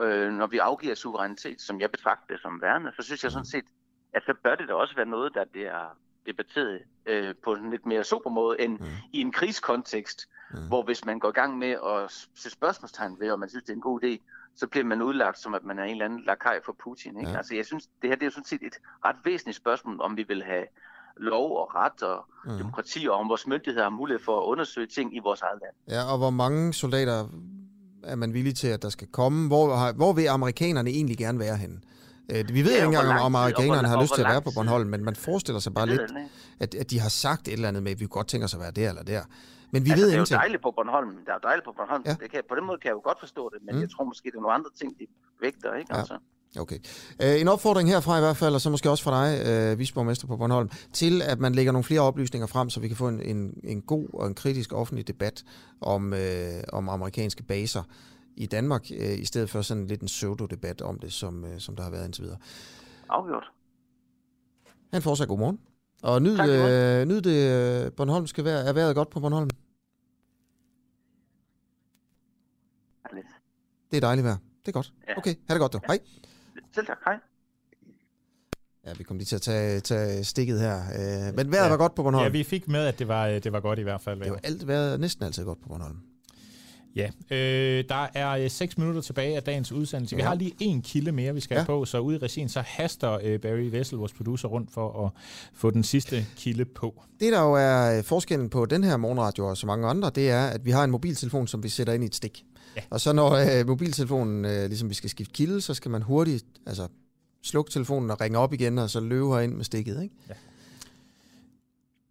Øh, 0.00 0.32
når 0.32 0.46
vi 0.46 0.58
afgiver 0.58 0.94
suverænitet, 0.94 1.60
som 1.60 1.80
jeg 1.80 1.90
betragter 1.90 2.34
det 2.34 2.42
som 2.42 2.62
værende, 2.62 2.92
så 2.96 3.02
synes 3.02 3.24
jeg 3.24 3.32
sådan 3.32 3.46
set, 3.46 3.64
at 4.14 4.22
så 4.26 4.34
bør 4.44 4.54
det 4.54 4.68
da 4.68 4.74
også 4.74 4.94
være 4.96 5.06
noget, 5.06 5.34
der 5.34 5.44
bliver 5.52 5.96
debatteret 6.26 6.80
øh, 7.06 7.34
på 7.44 7.52
en 7.52 7.70
lidt 7.70 7.86
mere 7.86 8.04
super 8.04 8.30
måde, 8.30 8.60
end 8.60 8.78
mm. 8.78 8.86
i 9.12 9.20
en 9.20 9.32
krigskontekst, 9.32 10.28
mm. 10.50 10.66
hvor 10.68 10.82
hvis 10.82 11.04
man 11.04 11.18
går 11.18 11.28
i 11.28 11.32
gang 11.32 11.58
med 11.58 11.70
at 11.70 12.28
se 12.34 12.50
spørgsmålstegn 12.50 13.20
ved, 13.20 13.30
om 13.30 13.40
man 13.40 13.48
synes, 13.48 13.64
det 13.64 13.70
er 13.70 13.76
en 13.76 13.80
god 13.80 14.04
idé, 14.04 14.18
så 14.56 14.66
bliver 14.66 14.84
man 14.84 15.02
udlagt 15.02 15.38
som, 15.38 15.54
at 15.54 15.64
man 15.64 15.78
er 15.78 15.84
en 15.84 15.90
eller 15.90 16.04
anden 16.04 16.24
lakaj 16.26 16.60
for 16.64 16.76
Putin. 16.84 17.18
Ikke? 17.18 17.30
Ja. 17.30 17.36
Altså, 17.36 17.54
jeg 17.54 17.64
synes, 17.64 17.86
det 18.02 18.10
her 18.10 18.16
det 18.16 18.22
er 18.22 18.26
jo 18.26 18.30
sådan 18.30 18.44
set 18.44 18.62
et 18.62 18.76
ret 19.04 19.16
væsentligt 19.24 19.56
spørgsmål, 19.56 20.00
om 20.00 20.16
vi 20.16 20.24
vil 20.28 20.42
have 20.42 20.66
lov 21.16 21.56
og 21.56 21.74
ret 21.74 22.02
og 22.02 22.26
mm. 22.44 22.58
demokrati, 22.58 23.06
og 23.08 23.16
om 23.16 23.28
vores 23.28 23.46
myndigheder 23.46 23.84
har 23.84 23.90
mulighed 23.90 24.24
for 24.24 24.40
at 24.40 24.44
undersøge 24.44 24.86
ting 24.86 25.16
i 25.16 25.18
vores 25.18 25.42
eget 25.42 25.58
land. 25.62 25.98
Ja, 25.98 26.12
og 26.12 26.18
hvor 26.18 26.30
mange 26.30 26.72
soldater 26.72 27.28
er 28.04 28.16
man 28.16 28.34
villig 28.34 28.54
til, 28.54 28.68
at 28.68 28.82
der 28.82 28.88
skal 28.88 29.08
komme? 29.08 29.46
Hvor, 29.46 29.92
hvor 29.92 30.12
vil 30.12 30.26
amerikanerne 30.26 30.90
egentlig 30.90 31.18
gerne 31.18 31.38
være 31.38 31.56
henne? 31.56 31.80
Øh, 32.28 32.44
vi 32.48 32.62
ved 32.62 32.70
ja, 32.70 32.76
ikke 32.76 32.86
engang, 32.86 33.20
om 33.20 33.34
amerikanerne 33.34 33.88
har 33.88 34.02
lyst 34.02 34.14
til 34.14 34.22
at 34.22 34.28
være 34.28 34.42
på 34.42 34.50
Bornholm, 34.54 34.90
men 34.90 35.04
man 35.04 35.16
forestiller 35.16 35.60
sig 35.60 35.74
bare 35.74 35.86
lidt, 35.86 36.00
at, 36.60 36.74
at 36.74 36.90
de 36.90 37.00
har 37.00 37.08
sagt 37.08 37.48
et 37.48 37.52
eller 37.52 37.68
andet 37.68 37.82
med, 37.82 37.92
at 37.92 38.00
vi 38.00 38.06
godt 38.10 38.28
tænker 38.28 38.44
os 38.44 38.54
at 38.54 38.60
være 38.60 38.70
der 38.70 38.88
eller 38.88 39.02
der. 39.02 39.22
Men 39.70 39.84
vi 39.84 39.90
altså, 39.90 40.04
ved 40.04 40.10
det 40.10 40.16
er 40.16 40.18
jo 40.18 40.24
dejligt 40.24 40.62
på 40.62 40.70
Bornholm. 40.76 41.10
Det 41.16 41.28
er 41.28 41.32
jo 41.32 41.38
dejligt 41.42 41.64
på 41.64 41.72
Bornholm. 41.76 42.02
Ja. 42.06 42.16
Det 42.20 42.30
kan, 42.30 42.40
på 42.48 42.54
den 42.54 42.64
måde 42.66 42.78
kan 42.78 42.88
jeg 42.88 42.94
jo 42.94 43.00
godt 43.04 43.20
forstå 43.20 43.50
det, 43.54 43.58
men 43.66 43.74
mm. 43.74 43.80
jeg 43.80 43.90
tror 43.90 44.04
måske, 44.04 44.24
det 44.30 44.36
er 44.36 44.40
nogle 44.40 44.54
andre 44.54 44.70
ting, 44.80 44.98
de 44.98 45.06
vægter, 45.40 45.74
ikke? 45.74 45.94
Ja. 45.94 45.98
Altså. 45.98 46.18
Okay. 46.58 46.78
Uh, 47.22 47.40
en 47.40 47.48
opfordring 47.48 47.88
herfra 47.88 48.16
i 48.16 48.20
hvert 48.20 48.36
fald, 48.36 48.54
og 48.54 48.60
så 48.60 48.70
måske 48.70 48.90
også 48.90 49.04
fra 49.04 49.14
dig, 49.20 49.72
uh, 49.72 49.78
visborgmester 49.78 50.26
på 50.26 50.36
Bornholm, 50.36 50.70
til 50.92 51.22
at 51.22 51.38
man 51.40 51.54
lægger 51.54 51.72
nogle 51.72 51.84
flere 51.84 52.00
oplysninger 52.00 52.46
frem, 52.46 52.70
så 52.70 52.80
vi 52.80 52.88
kan 52.88 52.96
få 52.96 53.08
en, 53.08 53.20
en, 53.20 53.60
en 53.64 53.82
god 53.82 54.06
og 54.12 54.26
en 54.26 54.34
kritisk 54.34 54.72
offentlig 54.72 55.08
debat 55.08 55.44
om, 55.80 56.12
uh, 56.12 56.18
om 56.72 56.88
amerikanske 56.88 57.42
baser 57.42 57.82
i 58.36 58.46
Danmark, 58.46 58.82
uh, 58.90 59.18
i 59.18 59.24
stedet 59.24 59.50
for 59.50 59.62
sådan 59.62 59.86
lidt 59.86 60.00
en 60.00 60.06
pseudo-debat 60.06 60.82
om 60.82 60.98
det, 60.98 61.12
som, 61.12 61.44
uh, 61.44 61.58
som 61.58 61.76
der 61.76 61.82
har 61.82 61.90
været 61.90 62.04
indtil 62.04 62.24
videre. 62.24 62.38
Afgjort. 63.08 63.44
Han 64.92 65.02
fortsat 65.02 65.28
god 65.28 65.38
morgen. 65.38 65.60
Og 66.02 66.22
nyd, 66.22 66.36
tak, 66.36 66.48
øh, 66.48 67.08
nyd 67.08 67.20
det 67.20 67.94
Bornholmske 67.94 68.44
vejr. 68.44 68.56
Er 68.56 68.72
vejret 68.72 68.94
godt 68.94 69.10
på 69.10 69.20
Bornholm? 69.20 69.50
Det 73.90 73.96
er 73.96 74.00
dejligt 74.00 74.24
vejr. 74.24 74.36
Det 74.60 74.68
er 74.68 74.72
godt. 74.72 74.92
Ja. 75.08 75.18
Okay, 75.18 75.34
ha' 75.48 75.54
det 75.54 75.60
godt 75.60 75.72
du. 75.72 75.80
Ja. 75.82 75.86
Hej. 75.86 75.98
Selv 76.74 76.86
tak. 76.86 76.98
Hej. 77.04 77.14
Ja, 78.86 78.92
vi 78.98 79.04
kom 79.04 79.16
lige 79.16 79.26
til 79.26 79.36
at 79.36 79.42
tage, 79.42 79.80
tage 79.80 80.24
stikket 80.24 80.60
her. 80.60 80.76
Øh, 80.78 81.34
men 81.36 81.52
vejret 81.52 81.64
ja. 81.64 81.70
var 81.70 81.76
godt 81.76 81.94
på 81.94 82.02
Bornholm. 82.02 82.24
Ja, 82.24 82.28
vi 82.28 82.44
fik 82.44 82.68
med, 82.68 82.86
at 82.86 82.98
det 82.98 83.08
var, 83.08 83.26
det 83.26 83.52
var 83.52 83.60
godt 83.60 83.78
i 83.78 83.82
hvert 83.82 84.00
fald. 84.00 84.20
Det 84.20 84.32
var 84.32 84.40
alt, 84.44 84.66
været 84.68 85.00
næsten 85.00 85.24
altid 85.24 85.44
godt 85.44 85.62
på 85.62 85.68
Bornholm. 85.68 85.96
Ja, 86.96 87.10
øh, 87.30 87.84
der 87.88 88.06
er 88.14 88.48
6 88.48 88.78
minutter 88.78 89.00
tilbage 89.00 89.36
af 89.36 89.42
dagens 89.42 89.72
udsendelse. 89.72 90.16
Vi 90.16 90.22
har 90.22 90.34
lige 90.34 90.54
en 90.60 90.82
kilde 90.82 91.12
mere, 91.12 91.34
vi 91.34 91.40
skal 91.40 91.56
ja. 91.56 91.64
på, 91.64 91.84
så 91.84 91.98
ude 91.98 92.16
i 92.16 92.18
regien, 92.18 92.48
så 92.48 92.60
haster 92.60 93.18
øh, 93.22 93.40
Barry 93.40 93.70
Vessel, 93.70 93.98
vores 93.98 94.12
producer, 94.12 94.48
rundt 94.48 94.72
for 94.72 95.06
at 95.06 95.10
få 95.54 95.70
den 95.70 95.82
sidste 95.82 96.26
kilde 96.36 96.64
på. 96.64 97.02
Det, 97.20 97.32
der 97.32 97.40
jo 97.40 97.52
er 97.52 98.02
forskellen 98.02 98.50
på 98.50 98.66
den 98.66 98.84
her 98.84 98.96
morgenradio 98.96 99.46
og 99.46 99.56
så 99.56 99.66
mange 99.66 99.88
andre, 99.88 100.10
det 100.14 100.30
er, 100.30 100.46
at 100.46 100.64
vi 100.64 100.70
har 100.70 100.84
en 100.84 100.90
mobiltelefon, 100.90 101.46
som 101.46 101.62
vi 101.62 101.68
sætter 101.68 101.92
ind 101.92 102.04
i 102.04 102.06
et 102.06 102.14
stik. 102.14 102.44
Ja. 102.76 102.82
Og 102.90 103.00
så 103.00 103.12
når 103.12 103.30
øh, 103.32 103.66
mobiltelefonen, 103.66 104.44
øh, 104.44 104.66
ligesom 104.66 104.88
vi 104.88 104.94
skal 104.94 105.10
skifte 105.10 105.32
kilde, 105.32 105.60
så 105.60 105.74
skal 105.74 105.90
man 105.90 106.02
hurtigt 106.02 106.44
altså, 106.66 106.88
slukke 107.42 107.70
telefonen 107.70 108.10
og 108.10 108.20
ringe 108.20 108.38
op 108.38 108.52
igen, 108.52 108.78
og 108.78 108.90
så 108.90 109.00
løbe 109.00 109.26
herind 109.26 109.54
med 109.54 109.64
stikket, 109.64 110.02
ikke? 110.02 110.14
Ja. 110.28 110.34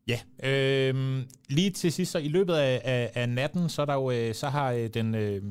Ja, 0.07 0.19
øh, 0.49 1.21
lige 1.49 1.69
til 1.69 1.91
sidst, 1.91 2.11
så 2.11 2.17
i 2.17 2.27
løbet 2.27 2.53
af, 2.53 2.81
af, 2.83 3.11
af 3.15 3.29
natten, 3.29 3.69
så, 3.69 3.85
der 3.85 3.93
jo, 3.93 4.11
øh, 4.11 4.35
så 4.35 4.49
har 4.49 4.71
øh, 4.71 4.87
den 4.87 5.15
øh, 5.15 5.41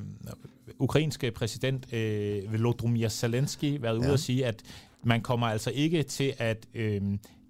ukrainske 0.78 1.30
præsident 1.30 1.92
øh, 1.92 2.52
Volodymyr 2.52 3.08
Zelensky 3.08 3.80
været 3.80 3.96
ude 3.96 4.06
ja. 4.06 4.12
og 4.12 4.18
sige, 4.18 4.46
at 4.46 4.62
man 5.04 5.20
kommer 5.20 5.46
altså 5.46 5.70
ikke 5.70 6.02
til 6.02 6.34
at 6.38 6.66
øh, 6.74 7.02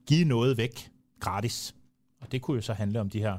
give 0.06 0.24
noget 0.24 0.56
væk 0.56 0.90
gratis. 1.20 1.74
Og 2.20 2.32
det 2.32 2.42
kunne 2.42 2.54
jo 2.54 2.62
så 2.62 2.72
handle 2.72 3.00
om 3.00 3.10
de 3.10 3.18
her 3.18 3.38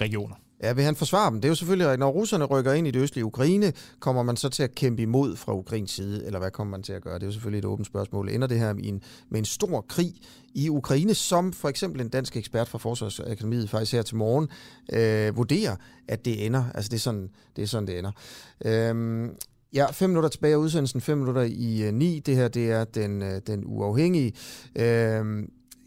regioner. 0.00 0.36
Ja, 0.64 0.72
vil 0.72 0.84
han 0.84 0.96
forsvare 0.96 1.30
dem? 1.30 1.40
Det 1.40 1.44
er 1.44 1.50
jo 1.50 1.54
selvfølgelig, 1.54 1.96
når 1.96 2.10
russerne 2.10 2.44
rykker 2.44 2.72
ind 2.72 2.86
i 2.86 2.90
det 2.90 3.00
østlige 3.00 3.24
Ukraine, 3.24 3.72
kommer 4.00 4.22
man 4.22 4.36
så 4.36 4.48
til 4.48 4.62
at 4.62 4.74
kæmpe 4.74 5.02
imod 5.02 5.36
fra 5.36 5.54
Ukrains 5.54 5.90
side, 5.90 6.26
eller 6.26 6.38
hvad 6.38 6.50
kommer 6.50 6.70
man 6.70 6.82
til 6.82 6.92
at 6.92 7.02
gøre? 7.02 7.14
Det 7.14 7.22
er 7.22 7.26
jo 7.26 7.32
selvfølgelig 7.32 7.58
et 7.58 7.64
åbent 7.64 7.86
spørgsmål. 7.86 8.28
Ender 8.28 8.46
det 8.46 8.58
her 8.58 8.72
med 8.72 8.84
en, 8.84 9.02
med 9.30 9.38
en 9.38 9.44
stor 9.44 9.84
krig 9.88 10.14
i 10.54 10.68
Ukraine, 10.68 11.14
som 11.14 11.52
for 11.52 11.68
eksempel 11.68 12.00
en 12.00 12.08
dansk 12.08 12.36
ekspert 12.36 12.68
fra 12.68 12.78
Forsvarsakademiet 12.78 13.70
faktisk 13.70 13.92
her 13.92 14.02
til 14.02 14.16
morgen 14.16 14.48
øh, 14.92 15.36
vurderer, 15.36 15.76
at 16.08 16.24
det 16.24 16.46
ender. 16.46 16.64
Altså 16.74 16.88
det 16.88 16.96
er 16.96 17.00
sådan, 17.00 17.30
det, 17.56 17.62
er 17.62 17.66
sådan, 17.66 17.86
det 17.86 17.98
ender. 17.98 18.10
Øhm, 18.64 19.30
Ja, 19.74 19.90
fem 19.90 20.10
minutter 20.10 20.28
tilbage 20.28 20.52
af 20.52 20.56
udsendelsen, 20.56 21.00
fem 21.00 21.18
minutter 21.18 21.42
i 21.42 21.82
øh, 21.82 21.94
ni. 21.94 22.18
Det 22.18 22.36
her, 22.36 22.48
det 22.48 22.70
er 22.70 22.84
den, 22.84 23.22
øh, 23.22 23.40
den 23.46 23.62
uafhængige. 23.66 24.32
Øh, 24.76 25.42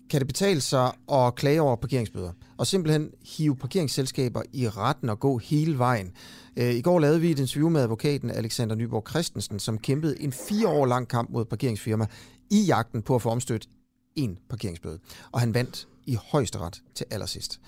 kan 0.10 0.20
det 0.20 0.28
betale 0.28 0.62
sig 0.62 0.92
at 1.12 1.36
klage 1.36 1.62
over 1.62 1.76
parkeringsbøder, 1.76 2.32
og 2.58 2.68
simpelthen 2.68 3.12
hive 3.38 3.56
parkeringsselskaber 3.56 4.42
i 4.54 4.70
retten 4.70 5.10
og 5.10 5.20
gå 5.20 5.38
hele 5.38 5.78
vejen. 5.78 6.12
Øh, 6.58 6.76
I 6.76 6.82
går 6.82 7.00
lavede 7.00 7.22
vi 7.22 7.32
et 7.32 7.40
interview 7.40 7.70
med 7.70 7.82
advokaten 7.82 8.32
Alexander 8.32 8.76
Nyborg 8.76 9.10
Christensen, 9.10 9.60
som 9.60 9.78
kæmpede 9.78 10.22
en 10.22 10.32
fire 10.32 10.68
år 10.68 10.86
lang 10.86 11.08
kamp 11.08 11.30
mod 11.30 11.46
parkeringsfirma 11.46 12.06
i 12.50 12.62
jagten 12.62 13.02
på 13.02 13.16
at 13.16 13.22
få 13.22 13.30
omstødt 13.30 13.68
en 14.16 14.38
parkeringsbøde. 14.50 15.00
Og 15.32 15.40
han 15.40 15.54
vandt 15.54 15.88
i 16.06 16.18
højesteret 16.32 16.82
til 16.96 17.06
allersidst. 17.12 17.60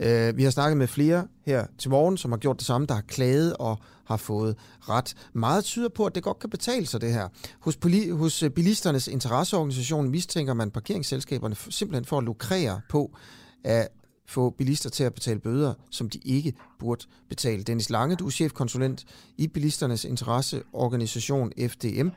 Øh, 0.00 0.36
vi 0.36 0.44
har 0.44 0.50
snakket 0.50 0.76
med 0.76 0.86
flere 0.86 1.26
her 1.46 1.66
til 1.78 1.90
morgen, 1.90 2.16
som 2.16 2.32
har 2.32 2.38
gjort 2.38 2.58
det 2.58 2.66
samme, 2.66 2.86
der 2.86 2.94
har 2.94 3.00
klaget 3.00 3.56
og 3.56 3.78
har 4.04 4.16
fået 4.16 4.56
ret. 4.80 5.14
Meget 5.32 5.64
tyder 5.64 5.88
på, 5.88 6.04
at 6.04 6.14
det 6.14 6.22
godt 6.22 6.38
kan 6.38 6.50
betale 6.50 6.86
sig 6.86 7.00
det 7.00 7.12
her. 7.12 7.28
Hos, 7.60 7.78
poli- 7.84 8.12
hos 8.12 8.42
øh, 8.42 8.50
bilisternes 8.50 9.08
interesseorganisation 9.08 10.10
mistænker 10.10 10.54
man 10.54 10.70
parkeringsselskaberne 10.70 11.56
simpelthen 11.70 12.04
for 12.04 12.18
at 12.18 12.24
lukrere 12.24 12.80
på 12.88 13.16
at 13.64 13.88
få 14.26 14.50
bilister 14.50 14.90
til 14.90 15.04
at 15.04 15.14
betale 15.14 15.40
bøder, 15.40 15.74
som 15.90 16.10
de 16.10 16.18
ikke 16.24 16.52
burde 16.78 17.06
betale. 17.28 17.62
Dennis 17.62 17.90
Lange, 17.90 18.16
du 18.16 18.26
er 18.26 18.30
chefkonsulent 18.30 19.04
i 19.38 19.48
bilisternes 19.48 20.04
interesseorganisation 20.04 21.52
FDM. 21.68 22.08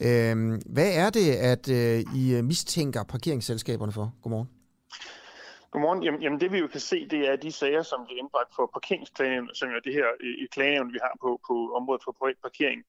Øhm, 0.00 0.62
hvad 0.66 0.90
er 0.92 1.10
det, 1.10 1.30
at 1.30 1.68
øh, 1.68 2.04
I 2.14 2.34
øh, 2.34 2.44
mistænker 2.44 3.02
parkeringsselskaberne 3.02 3.92
for? 3.92 4.14
Godmorgen. 4.22 4.48
Godmorgen. 5.70 6.02
Jamen, 6.02 6.22
jamen 6.22 6.40
det 6.40 6.52
vi 6.52 6.58
jo 6.58 6.66
kan 6.66 6.80
se, 6.80 7.08
det 7.08 7.28
er 7.28 7.36
de 7.36 7.52
sager, 7.52 7.82
som 7.82 8.00
bliver 8.06 8.18
indbragt 8.22 8.50
for 8.56 8.70
parkeringsklagenævn, 8.76 9.54
som 9.54 9.68
er 9.68 9.80
det 9.84 9.92
her 9.92 10.08
i 10.44 10.46
klagenævn, 10.54 10.92
vi 10.92 10.98
har 11.02 11.14
på, 11.22 11.40
på 11.48 11.54
området 11.78 12.02
for 12.04 12.12
privat 12.18 12.38
parkering. 12.42 12.80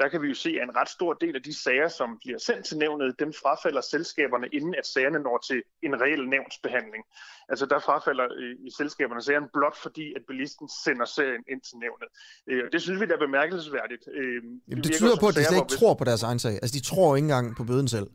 Der 0.00 0.08
kan 0.08 0.22
vi 0.22 0.28
jo 0.28 0.34
se, 0.34 0.50
at 0.60 0.64
en 0.68 0.76
ret 0.76 0.88
stor 0.88 1.12
del 1.12 1.34
af 1.36 1.42
de 1.42 1.54
sager, 1.64 1.88
som 1.88 2.08
bliver 2.22 2.38
sendt 2.38 2.64
til 2.66 2.76
nævnet, 2.78 3.18
dem 3.18 3.32
frafalder 3.42 3.80
selskaberne, 3.80 4.46
inden 4.56 4.74
at 4.80 4.86
sagerne 4.86 5.18
når 5.18 5.38
til 5.48 5.62
en 5.82 6.00
reel 6.02 6.28
nævnsbehandling. 6.34 7.04
Altså 7.48 7.66
der 7.66 7.78
frafalder 7.78 8.26
øh, 8.40 8.56
i 8.68 8.70
selskaberne 8.78 9.22
sagerne 9.22 9.48
blot 9.52 9.76
fordi, 9.86 10.06
at 10.16 10.22
bilisten 10.28 10.66
sender 10.84 11.06
serien 11.16 11.42
ind 11.52 11.60
til 11.68 11.76
nævnet. 11.84 12.08
Øh, 12.50 12.64
det 12.72 12.82
synes 12.82 13.00
vi 13.00 13.06
er 13.16 13.18
bemærkelsesværdigt. 13.26 14.04
Øh, 14.18 14.42
Jamen, 14.68 14.84
det 14.84 14.92
tyder 14.94 15.16
på, 15.20 15.26
at 15.28 15.34
de 15.34 15.44
slet 15.44 15.58
ikke 15.62 15.76
tror 15.78 15.94
på 15.94 16.04
deres 16.04 16.22
egen 16.22 16.38
sag. 16.38 16.54
Altså 16.62 16.74
de 16.78 16.82
tror 16.90 17.16
ikke 17.16 17.24
engang 17.24 17.56
på 17.56 17.64
bøden 17.64 17.88
selv. 17.88 18.08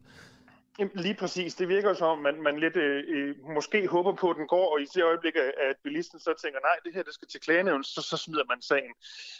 Lige 0.79 1.15
præcis. 1.15 1.55
Det 1.55 1.67
virker 1.67 1.93
som 1.93 2.07
om, 2.07 2.17
man, 2.17 2.35
man 2.43 2.59
lidt 2.59 2.75
øh, 2.75 3.03
øh, 3.15 3.35
måske 3.55 3.87
håber 3.87 4.13
på, 4.21 4.29
at 4.29 4.37
den 4.39 4.47
går, 4.47 4.73
og 4.73 4.81
i 4.81 4.85
det 4.95 5.03
øjeblik, 5.03 5.35
at 5.35 5.75
bilisten 5.83 6.19
så 6.19 6.31
tænker, 6.43 6.59
nej, 6.59 6.77
det 6.85 6.91
her 6.95 7.03
det 7.03 7.13
skal 7.13 7.27
til 7.27 7.39
klagenævn, 7.39 7.83
så, 7.83 8.01
så 8.01 8.17
smider 8.17 8.45
man 8.53 8.61
sagen. 8.61 8.93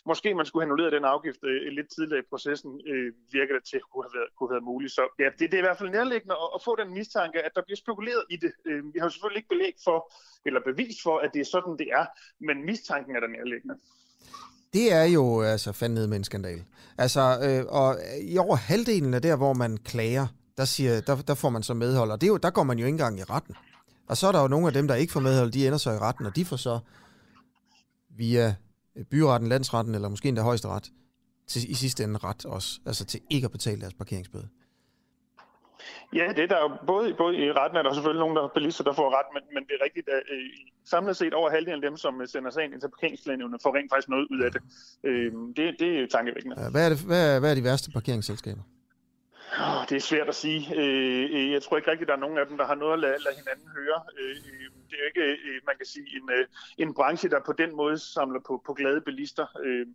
Måske 0.05 0.35
man 0.35 0.45
skulle 0.45 0.61
have 0.63 0.67
annulleret 0.67 0.93
den 0.97 1.05
afgift 1.05 1.41
øh, 1.43 1.71
lidt 1.77 1.89
tidligere 1.95 2.21
i 2.23 2.29
processen, 2.29 2.71
øh, 2.91 3.09
virker 3.37 3.53
det 3.57 3.63
til 3.69 3.77
at 3.81 3.87
kunne 3.91 4.03
have 4.07 4.15
været, 4.17 4.29
kunne 4.35 4.47
have 4.49 4.55
været 4.57 4.69
muligt. 4.71 4.91
Så 4.97 5.03
ja, 5.23 5.29
det, 5.37 5.45
det 5.49 5.53
er 5.57 5.63
i 5.63 5.67
hvert 5.67 5.81
fald 5.81 5.95
nærliggende 5.97 6.35
at, 6.43 6.49
at 6.55 6.61
få 6.67 6.71
den 6.81 6.89
mistanke, 6.99 7.37
at 7.47 7.51
der 7.55 7.63
bliver 7.67 7.81
spekuleret 7.83 8.23
i 8.33 8.37
det. 8.43 8.51
Øh, 8.69 8.81
vi 8.93 8.97
har 8.99 9.05
jo 9.07 9.13
selvfølgelig 9.13 9.41
ikke 9.41 9.53
belæg 9.55 9.75
for, 9.87 9.97
eller 10.47 10.61
bevis 10.69 10.97
for, 11.05 11.15
at 11.23 11.29
det 11.33 11.41
er 11.45 11.49
sådan, 11.55 11.73
det 11.81 11.87
er, 11.99 12.05
men 12.47 12.55
mistanken 12.69 13.11
er 13.15 13.21
der 13.23 13.31
nærliggende. 13.37 13.75
Det 14.73 14.93
er 14.93 15.03
jo 15.17 15.41
altså 15.41 15.71
fandme 15.71 16.07
med 16.07 16.17
en 16.17 16.23
skandal. 16.23 16.61
Altså, 16.97 17.21
øh, 17.47 17.65
og 17.79 17.89
i 18.21 18.37
over 18.37 18.55
halvdelen 18.55 19.13
af 19.13 19.21
der, 19.21 19.35
hvor 19.35 19.53
man 19.53 19.77
klager, 19.77 20.27
der, 20.59 20.65
siger, 20.65 21.01
der, 21.01 21.15
der 21.15 21.35
får 21.35 21.49
man 21.49 21.63
så 21.63 21.73
medhold, 21.73 22.11
og 22.11 22.21
det 22.21 22.27
er 22.27 22.31
jo, 22.31 22.37
der 22.37 22.49
går 22.49 22.63
man 22.63 22.79
jo 22.79 22.85
ikke 22.85 22.93
engang 22.93 23.19
i 23.19 23.23
retten. 23.23 23.55
Og 24.07 24.17
så 24.17 24.27
er 24.27 24.31
der 24.31 24.41
jo 24.41 24.47
nogle 24.47 24.67
af 24.67 24.73
dem, 24.73 24.87
der 24.87 24.95
ikke 24.95 25.13
får 25.13 25.19
medhold, 25.19 25.51
de 25.51 25.67
ender 25.67 25.77
så 25.77 25.91
i 25.91 25.97
retten, 25.97 26.25
og 26.25 26.35
de 26.35 26.45
får 26.45 26.55
så 26.55 26.79
via 28.09 28.55
byretten, 29.11 29.49
landsretten, 29.49 29.95
eller 29.95 30.09
måske 30.09 30.27
endda 30.27 30.41
højesteret, 30.41 30.91
til 31.47 31.71
i 31.71 31.73
sidste 31.73 32.03
ende 32.03 32.19
ret 32.23 32.45
også, 32.45 32.79
altså 32.85 33.05
til 33.05 33.19
ikke 33.29 33.45
at 33.45 33.51
betale 33.51 33.81
deres 33.81 33.93
parkeringsbøde. 33.93 34.47
Ja, 36.13 36.27
det 36.35 36.43
er 36.43 36.47
der 36.47 36.59
jo 36.59 36.69
både, 36.87 37.13
både 37.13 37.37
i 37.37 37.51
retten 37.51 37.77
er 37.77 37.83
der 37.83 37.93
selvfølgelig 37.93 38.19
nogen, 38.19 38.35
der 38.35 38.43
er 38.43 38.47
bilister, 38.47 38.83
der 38.83 38.93
får 38.93 39.09
ret, 39.17 39.29
men, 39.35 39.43
men 39.53 39.63
det 39.67 39.73
er 39.79 39.83
rigtigt, 39.83 40.07
at 40.09 40.21
øh, 40.33 40.43
samlet 40.85 41.17
set 41.17 41.33
over 41.33 41.49
halvdelen 41.49 41.83
af 41.83 41.89
dem, 41.89 41.97
som 41.97 42.21
sender 42.25 42.51
sig 42.51 42.63
ind 42.63 42.81
til 42.81 42.89
parkeringsklagenævnet, 42.89 43.61
får 43.63 43.75
rent 43.75 43.91
faktisk 43.91 44.09
noget 44.09 44.27
ud 44.31 44.39
af 44.45 44.51
det. 44.51 44.61
Øh, 45.03 45.31
det, 45.57 45.75
det 45.79 45.89
er 45.99 46.07
tankevækkende. 46.07 46.55
Hvad, 46.71 46.85
er 46.85 46.89
det, 46.89 46.99
hvad, 46.99 47.35
er, 47.35 47.39
hvad 47.39 47.51
er 47.51 47.55
de 47.55 47.63
værste 47.63 47.91
parkeringsselskaber? 47.91 48.61
Oh, 49.57 49.81
det 49.89 49.95
er 49.95 50.05
svært 50.11 50.29
at 50.33 50.35
sige. 50.35 50.61
Øh, 50.75 51.23
øh, 51.35 51.51
jeg 51.51 51.61
tror 51.63 51.77
ikke 51.77 51.91
rigtigt, 51.91 52.07
der 52.07 52.15
er 52.15 52.23
nogen 52.25 52.37
af 52.37 52.45
dem, 52.47 52.57
der 52.57 52.65
har 52.65 52.75
noget 52.75 52.93
at 52.93 52.99
lade, 52.99 53.17
lade 53.25 53.35
hinanden 53.41 53.67
høre. 53.77 53.99
Øh, 54.19 54.35
det 54.89 54.95
er 54.97 55.01
jo 55.03 55.07
ikke, 55.11 55.25
man 55.69 55.75
kan 55.77 55.85
sige, 55.85 56.05
en, 56.17 56.25
en 56.83 56.93
branche, 56.93 57.29
der 57.29 57.39
på 57.45 57.53
den 57.53 57.75
måde 57.75 57.97
samler 58.15 58.39
på, 58.47 58.53
på 58.67 58.73
glade 58.73 59.01
bilister. 59.01 59.45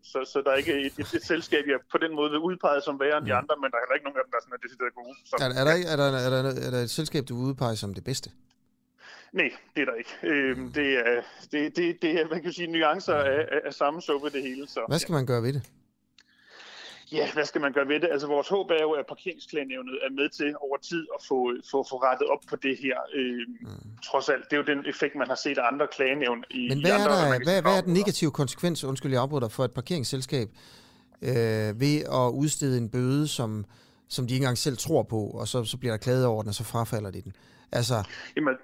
Så, 0.03 0.19
så 0.33 0.43
der 0.45 0.51
er 0.51 0.59
ikke 0.63 0.75
et, 0.87 0.93
et, 0.99 1.15
et 1.15 1.25
selskab, 1.33 1.65
jeg 1.67 1.79
på 1.93 1.99
den 1.99 2.15
måde 2.15 2.31
vil 2.31 2.39
udpege 2.39 2.81
som 2.81 3.01
værre 3.01 3.19
end 3.19 3.27
de 3.27 3.33
mm. 3.33 3.39
andre, 3.41 3.55
men 3.63 3.71
der 3.71 3.77
er 3.77 3.83
heller 3.85 3.97
ikke 3.99 4.07
nogen 4.09 4.19
af 4.19 4.25
dem, 4.25 4.31
der 4.33 4.39
er 4.39 4.45
sådan, 4.45 4.59
decideret 4.67 4.95
gode. 5.01 5.15
Så, 5.29 5.35
er, 5.45 5.49
er, 5.61 5.65
der, 5.69 5.75
er, 5.93 5.97
der, 6.01 6.07
er, 6.27 6.31
der, 6.47 6.67
er 6.67 6.71
der 6.75 6.81
et 6.87 6.91
selskab, 6.91 7.23
du 7.29 7.35
vil 7.37 7.45
udpege 7.51 7.77
som 7.77 7.95
det 7.95 8.05
bedste? 8.05 8.31
Nej, 9.33 9.51
det 9.75 9.81
er 9.83 9.89
der 9.91 9.97
ikke. 10.03 10.15
Det 10.79 10.89
er, 10.99 11.23
det, 11.53 11.77
det, 11.77 12.03
det 12.03 12.11
er 12.21 12.29
man 12.29 12.43
kan 12.43 12.53
sige, 12.53 12.67
nuancer 12.67 13.15
af, 13.15 13.61
af 13.65 13.75
samme 13.75 14.03
suppe 14.03 14.31
det 14.31 14.43
hele. 14.43 14.69
Så, 14.69 14.81
Hvad 14.89 14.99
skal 14.99 15.13
man 15.13 15.27
gøre 15.27 15.43
ved 15.43 15.53
det? 15.53 15.63
Ja, 17.15 17.33
hvad 17.33 17.45
skal 17.45 17.61
man 17.61 17.73
gøre 17.73 17.89
ved 17.89 18.01
det? 18.01 18.09
Altså 18.13 18.27
vores 18.27 18.49
håb 18.49 18.71
er 18.71 18.83
jo, 18.83 18.91
at 18.91 19.07
parkeringsklagenævnet 19.07 19.99
er 20.07 20.11
med 20.11 20.29
til 20.29 20.55
over 20.61 20.77
tid 20.77 21.07
at 21.17 21.25
få, 21.29 21.39
få, 21.71 21.87
få 21.91 21.97
rettet 21.97 22.29
op 22.29 22.43
på 22.51 22.57
det 22.57 22.77
her. 22.79 22.97
Øh, 23.15 23.47
mm. 23.61 23.69
Trods 24.05 24.29
alt, 24.29 24.45
det 24.51 24.53
er 24.53 24.57
jo 24.57 24.77
den 24.77 24.87
effekt, 24.87 25.15
man 25.15 25.29
har 25.29 25.35
set 25.35 25.59
af 25.59 25.63
andre 25.73 25.87
klagenævn. 25.97 26.45
I, 26.51 26.69
Men 26.69 26.81
hvad, 26.81 26.91
i 26.91 26.95
andre, 26.95 27.05
er, 27.05 27.33
der, 27.33 27.45
hvad, 27.45 27.63
hvad 27.63 27.77
er 27.79 27.81
den 27.81 27.95
negative 27.95 28.31
konsekvens, 28.31 28.85
undskyld 28.85 29.13
jeg 29.13 29.23
afbryder, 29.23 29.49
for 29.49 29.65
et 29.65 29.73
parkeringsselskab 29.73 30.49
øh, 31.23 31.81
ved 31.81 31.97
at 32.21 32.27
udstede 32.43 32.79
en 32.79 32.89
bøde, 32.91 33.29
som, 33.29 33.65
som 34.09 34.27
de 34.27 34.35
ikke 34.35 34.43
engang 34.43 34.59
selv 34.59 34.77
tror 34.77 35.03
på, 35.03 35.21
og 35.21 35.49
så, 35.49 35.65
så 35.65 35.77
bliver 35.79 35.93
der 35.93 35.99
klaget 35.99 36.27
over 36.27 36.43
den, 36.43 36.49
og 36.49 36.55
så 36.55 36.65
frafalder 36.65 37.11
de 37.11 37.23
den? 37.23 37.37
Altså... 37.73 38.09
Jamen, 38.37 38.55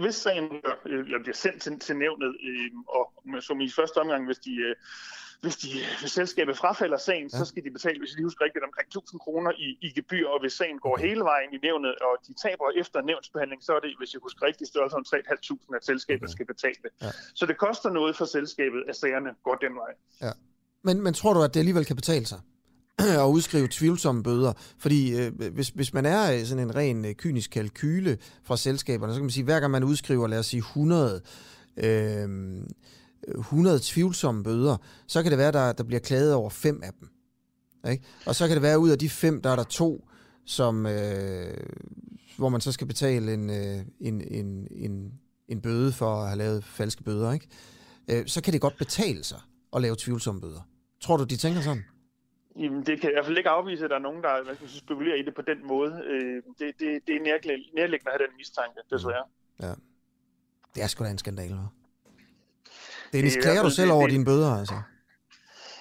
hvis 0.00 0.14
sagen 0.14 0.44
øh, 0.86 1.04
bliver 1.04 1.34
sendt 1.34 1.62
til, 1.62 1.78
til 1.78 1.96
nævnet, 1.96 2.36
øh, 2.48 2.70
og 2.88 3.12
som 3.40 3.60
i 3.60 3.70
første 3.70 3.98
omgang, 3.98 4.26
hvis 4.26 4.38
de... 4.38 4.54
Øh, 4.56 4.74
hvis, 5.42 5.56
de, 5.62 5.68
hvis 6.00 6.12
selskabet 6.18 6.54
frafalder 6.62 6.98
sagen, 7.08 7.26
ja. 7.32 7.38
så 7.38 7.44
skal 7.50 7.64
de 7.66 7.70
betale, 7.70 7.98
hvis 8.02 8.12
de 8.16 8.22
husker 8.22 8.44
rigtigt, 8.44 8.64
omkring 8.68 8.86
1000 8.86 9.20
kroner 9.24 9.52
i, 9.66 9.68
i 9.86 9.88
gebyr, 9.96 10.26
og 10.34 10.38
hvis 10.42 10.52
sagen 10.60 10.78
går 10.86 10.96
hele 11.06 11.22
vejen 11.30 11.50
i 11.56 11.58
nævnet, 11.66 11.94
og 12.06 12.12
de 12.26 12.32
taber 12.44 12.66
efter 12.82 12.98
nævnsbehandling, 13.10 13.60
så 13.66 13.72
er 13.76 13.80
det, 13.84 13.90
hvis 14.00 14.10
jeg 14.14 14.20
husker 14.26 14.42
rigtigt, 14.46 14.68
størrelse 14.72 14.96
om 15.00 15.04
3.500, 15.08 15.76
at 15.78 15.84
selskabet 15.90 16.26
okay. 16.28 16.32
skal 16.36 16.46
betale. 16.52 16.88
Ja. 17.02 17.10
Så 17.34 17.46
det 17.50 17.56
koster 17.66 17.90
noget 17.98 18.12
for 18.16 18.24
selskabet, 18.36 18.80
at 18.90 18.96
sagerne 19.02 19.30
går 19.46 19.56
den 19.64 19.72
vej. 19.82 19.92
Ja. 20.26 20.32
Men, 20.86 21.02
men 21.04 21.12
tror 21.14 21.32
du, 21.34 21.40
at 21.42 21.54
det 21.54 21.60
alligevel 21.60 21.84
kan 21.84 21.96
betale 21.96 22.26
sig? 22.26 22.40
at 23.24 23.28
udskrive 23.36 23.68
tvivlsomme 23.70 24.22
bøder. 24.22 24.52
Fordi 24.78 25.20
øh, 25.20 25.52
hvis, 25.56 25.68
hvis 25.68 25.94
man 25.94 26.06
er 26.06 26.44
sådan 26.44 26.64
en 26.68 26.76
ren 26.76 27.04
øh, 27.04 27.14
kynisk 27.14 27.50
kalkyle 27.50 28.18
fra 28.44 28.56
selskaberne, 28.56 29.12
så 29.12 29.18
kan 29.18 29.24
man 29.24 29.30
sige, 29.30 29.42
at 29.42 29.46
hver 29.46 29.60
gang 29.60 29.70
man 29.70 29.84
udskriver, 29.84 30.26
lad 30.26 30.38
os 30.38 30.46
sige 30.46 30.58
100 30.58 31.22
øh, 31.76 32.28
100 33.28 33.80
tvivlsomme 33.82 34.44
bøder, 34.44 34.76
så 35.06 35.22
kan 35.22 35.30
det 35.30 35.38
være, 35.38 35.52
der, 35.52 35.72
der 35.72 35.84
bliver 35.84 36.00
klaget 36.00 36.34
over 36.34 36.50
fem 36.50 36.80
af 36.82 36.90
dem. 37.00 37.08
Ikke? 37.90 38.04
Og 38.26 38.34
så 38.34 38.46
kan 38.46 38.54
det 38.54 38.62
være, 38.62 38.72
at 38.72 38.78
ud 38.78 38.90
af 38.90 38.98
de 38.98 39.08
fem, 39.08 39.42
der 39.42 39.50
er 39.50 39.56
der 39.56 39.64
to, 39.64 40.08
som, 40.44 40.86
øh, 40.86 41.56
hvor 42.36 42.48
man 42.48 42.60
så 42.60 42.72
skal 42.72 42.86
betale 42.86 43.34
en, 43.34 43.50
øh, 43.50 43.84
en, 44.00 44.20
en, 44.20 44.68
en, 44.70 45.12
en 45.48 45.60
bøde 45.60 45.92
for 45.92 46.22
at 46.22 46.28
have 46.28 46.38
lavet 46.38 46.64
falske 46.64 47.02
bøder, 47.02 47.32
ikke? 47.32 47.48
Øh, 48.10 48.26
så 48.26 48.42
kan 48.42 48.52
det 48.52 48.60
godt 48.60 48.78
betale 48.78 49.24
sig 49.24 49.40
at 49.76 49.82
lave 49.82 49.96
tvivlsomme 49.98 50.40
bøder. 50.40 50.68
Tror 51.00 51.16
du, 51.16 51.24
de 51.24 51.36
tænker 51.36 51.60
sådan? 51.60 51.84
Jamen, 52.56 52.86
det 52.86 53.00
kan 53.00 53.10
i 53.10 53.12
hvert 53.12 53.26
fald 53.26 53.38
ikke 53.38 53.50
afvise, 53.50 53.84
at 53.84 53.90
der 53.90 53.96
er 53.96 54.00
nogen, 54.00 54.22
der 54.22 54.44
hvad 54.44 54.54
skal 54.54 54.68
sige, 54.68 54.80
spekulerer 54.80 55.16
i 55.16 55.22
det 55.22 55.34
på 55.34 55.42
den 55.42 55.66
måde. 55.66 56.02
Øh, 56.06 56.42
det, 56.58 56.74
det, 56.80 57.00
det 57.06 57.16
er 57.16 57.20
nærliggende 57.20 57.74
nærliggende 57.74 58.10
at 58.12 58.18
have 58.18 58.26
den 58.28 58.36
mistanke, 58.36 58.80
desværre. 58.90 59.24
Ja. 59.62 59.74
Det 60.74 60.82
er 60.82 60.86
sgu 60.86 61.04
da 61.04 61.10
en 61.10 61.18
skandale, 61.18 61.54
hva'? 61.54 61.79
Det 63.12 63.16
Dennis, 63.18 63.34
er 63.36 63.40
i 63.40 63.42
klager 63.42 63.62
du 63.62 63.70
selv 63.70 63.86
det- 63.88 63.94
over 63.96 64.06
det- 64.06 64.12
dine 64.12 64.24
bøder, 64.24 64.52
altså? 64.60 64.74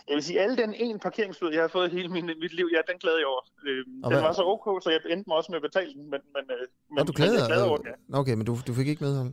Jeg 0.08 0.16
vil 0.16 0.24
sige, 0.24 0.40
alle 0.42 0.58
den 0.58 0.74
ene 0.74 1.00
parkeringsbøde, 1.00 1.54
jeg 1.54 1.62
har 1.64 1.68
fået 1.78 1.92
hele 1.92 2.10
min, 2.10 2.26
mit 2.26 2.54
liv, 2.60 2.68
ja, 2.76 2.82
den 2.92 2.98
glæder 3.04 3.18
jeg 3.24 3.28
over. 3.34 3.42
Øh, 3.68 3.86
den 3.86 4.12
hvad- 4.12 4.22
var 4.22 4.34
så 4.40 4.44
ok, 4.54 4.66
så 4.84 4.90
jeg 4.90 5.00
endte 5.14 5.26
mig 5.30 5.36
også 5.38 5.50
med 5.52 5.58
at 5.62 5.66
betale 5.70 5.90
den, 5.94 6.04
men, 6.14 6.22
men, 6.36 6.44
øh, 6.56 6.64
men, 6.90 6.98
Nå, 6.98 7.04
du 7.04 7.14
klager? 7.14 7.34
jeg 7.34 7.48
glæder 7.52 7.66
over 7.70 7.78
den, 7.78 7.86
ja. 7.92 7.96
Nå, 8.12 8.18
Okay, 8.22 8.34
men 8.34 8.46
du, 8.46 8.54
du 8.68 8.74
fik 8.74 8.88
ikke 8.88 9.04
medhold? 9.04 9.32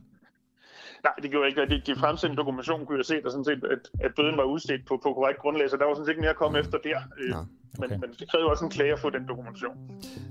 Nej, 1.07 1.13
det 1.23 1.31
gjorde 1.31 1.43
jeg 1.45 1.49
ikke. 1.69 1.75
De, 1.75 1.93
de 1.93 1.99
fremsendte 1.99 2.35
dokumentation 2.41 2.85
kunne 2.85 2.97
jeg 2.97 3.05
se, 3.05 3.15
der 3.23 3.29
sådan 3.29 3.45
set, 3.45 3.61
at, 3.75 3.81
at 4.05 4.11
bøden 4.15 4.37
var 4.37 4.43
udstedt 4.43 4.81
på, 4.89 4.93
på 5.03 5.09
korrekt 5.13 5.39
grundlag, 5.39 5.69
så 5.69 5.77
der 5.77 5.85
var 5.85 5.93
sådan 5.93 6.05
set 6.05 6.11
ikke 6.11 6.21
mere 6.21 6.35
at 6.37 6.41
komme 6.43 6.59
efter 6.59 6.77
der. 6.89 6.99
Øh, 7.19 7.35
men, 7.81 7.89
men 8.01 8.09
det 8.19 8.25
krævede 8.31 8.49
også 8.49 8.63
en 8.65 8.71
klage 8.71 8.93
at 8.93 8.99
få 8.99 9.09
den 9.09 9.27
dokumentation. 9.27 9.75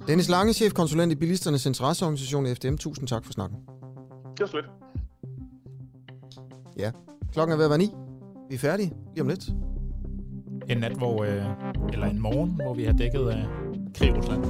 Dennis 0.09 0.29
Lange, 0.29 0.53
chefkonsulent 0.53 1.13
i 1.13 1.15
Bilisternes 1.15 1.67
Interesseorganisation 1.67 2.47
FDM. 2.57 2.77
Tusind 2.77 3.09
tak 3.09 3.25
for 3.25 3.33
snakken. 3.33 3.59
Det 4.35 4.41
var 4.41 4.47
slet. 4.47 4.65
Ja, 6.77 6.91
klokken 7.37 7.53
er 7.53 7.57
ved 7.57 7.65
at 7.65 7.71
være 7.71 7.79
ni. 7.79 7.91
Vi 8.49 8.55
er 8.55 8.59
færdige 8.59 8.93
lige 9.15 9.23
om 9.23 9.29
lidt. 9.29 9.49
En 10.69 10.79
nat, 10.79 10.93
hvor, 10.93 11.25
øh, 11.25 11.45
eller 11.93 12.07
en 12.07 12.21
morgen, 12.21 12.51
hvor 12.51 12.75
vi 12.75 12.85
har 12.85 12.93
dækket 12.93 13.29
af 13.29 13.45
krig 13.95 14.09
i 14.09 14.13
Rusland. 14.13 14.43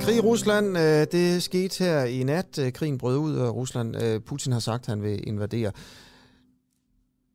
Krig 0.00 0.16
i 0.16 0.20
Rusland, 0.20 0.78
øh, 0.78 1.06
det 1.12 1.42
skete 1.42 1.84
her 1.84 2.04
i 2.04 2.22
nat. 2.22 2.58
Øh, 2.58 2.72
Krigen 2.72 2.98
brød 2.98 3.16
ud 3.16 3.36
af 3.36 3.50
Rusland. 3.50 4.02
Øh, 4.02 4.20
Putin 4.20 4.52
har 4.52 4.60
sagt, 4.60 4.82
at 4.82 4.86
han 4.86 5.02
vil 5.02 5.28
invadere. 5.28 5.72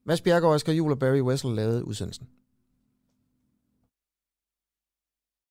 Mads 0.06 0.22
Bjergaard, 0.22 0.56
Asger 0.56 0.74
Jul 0.74 0.92
og 0.92 1.00
Barry 1.00 1.22
Wessel 1.22 1.52
lavede 1.52 1.88
udsendelsen. 1.88 2.28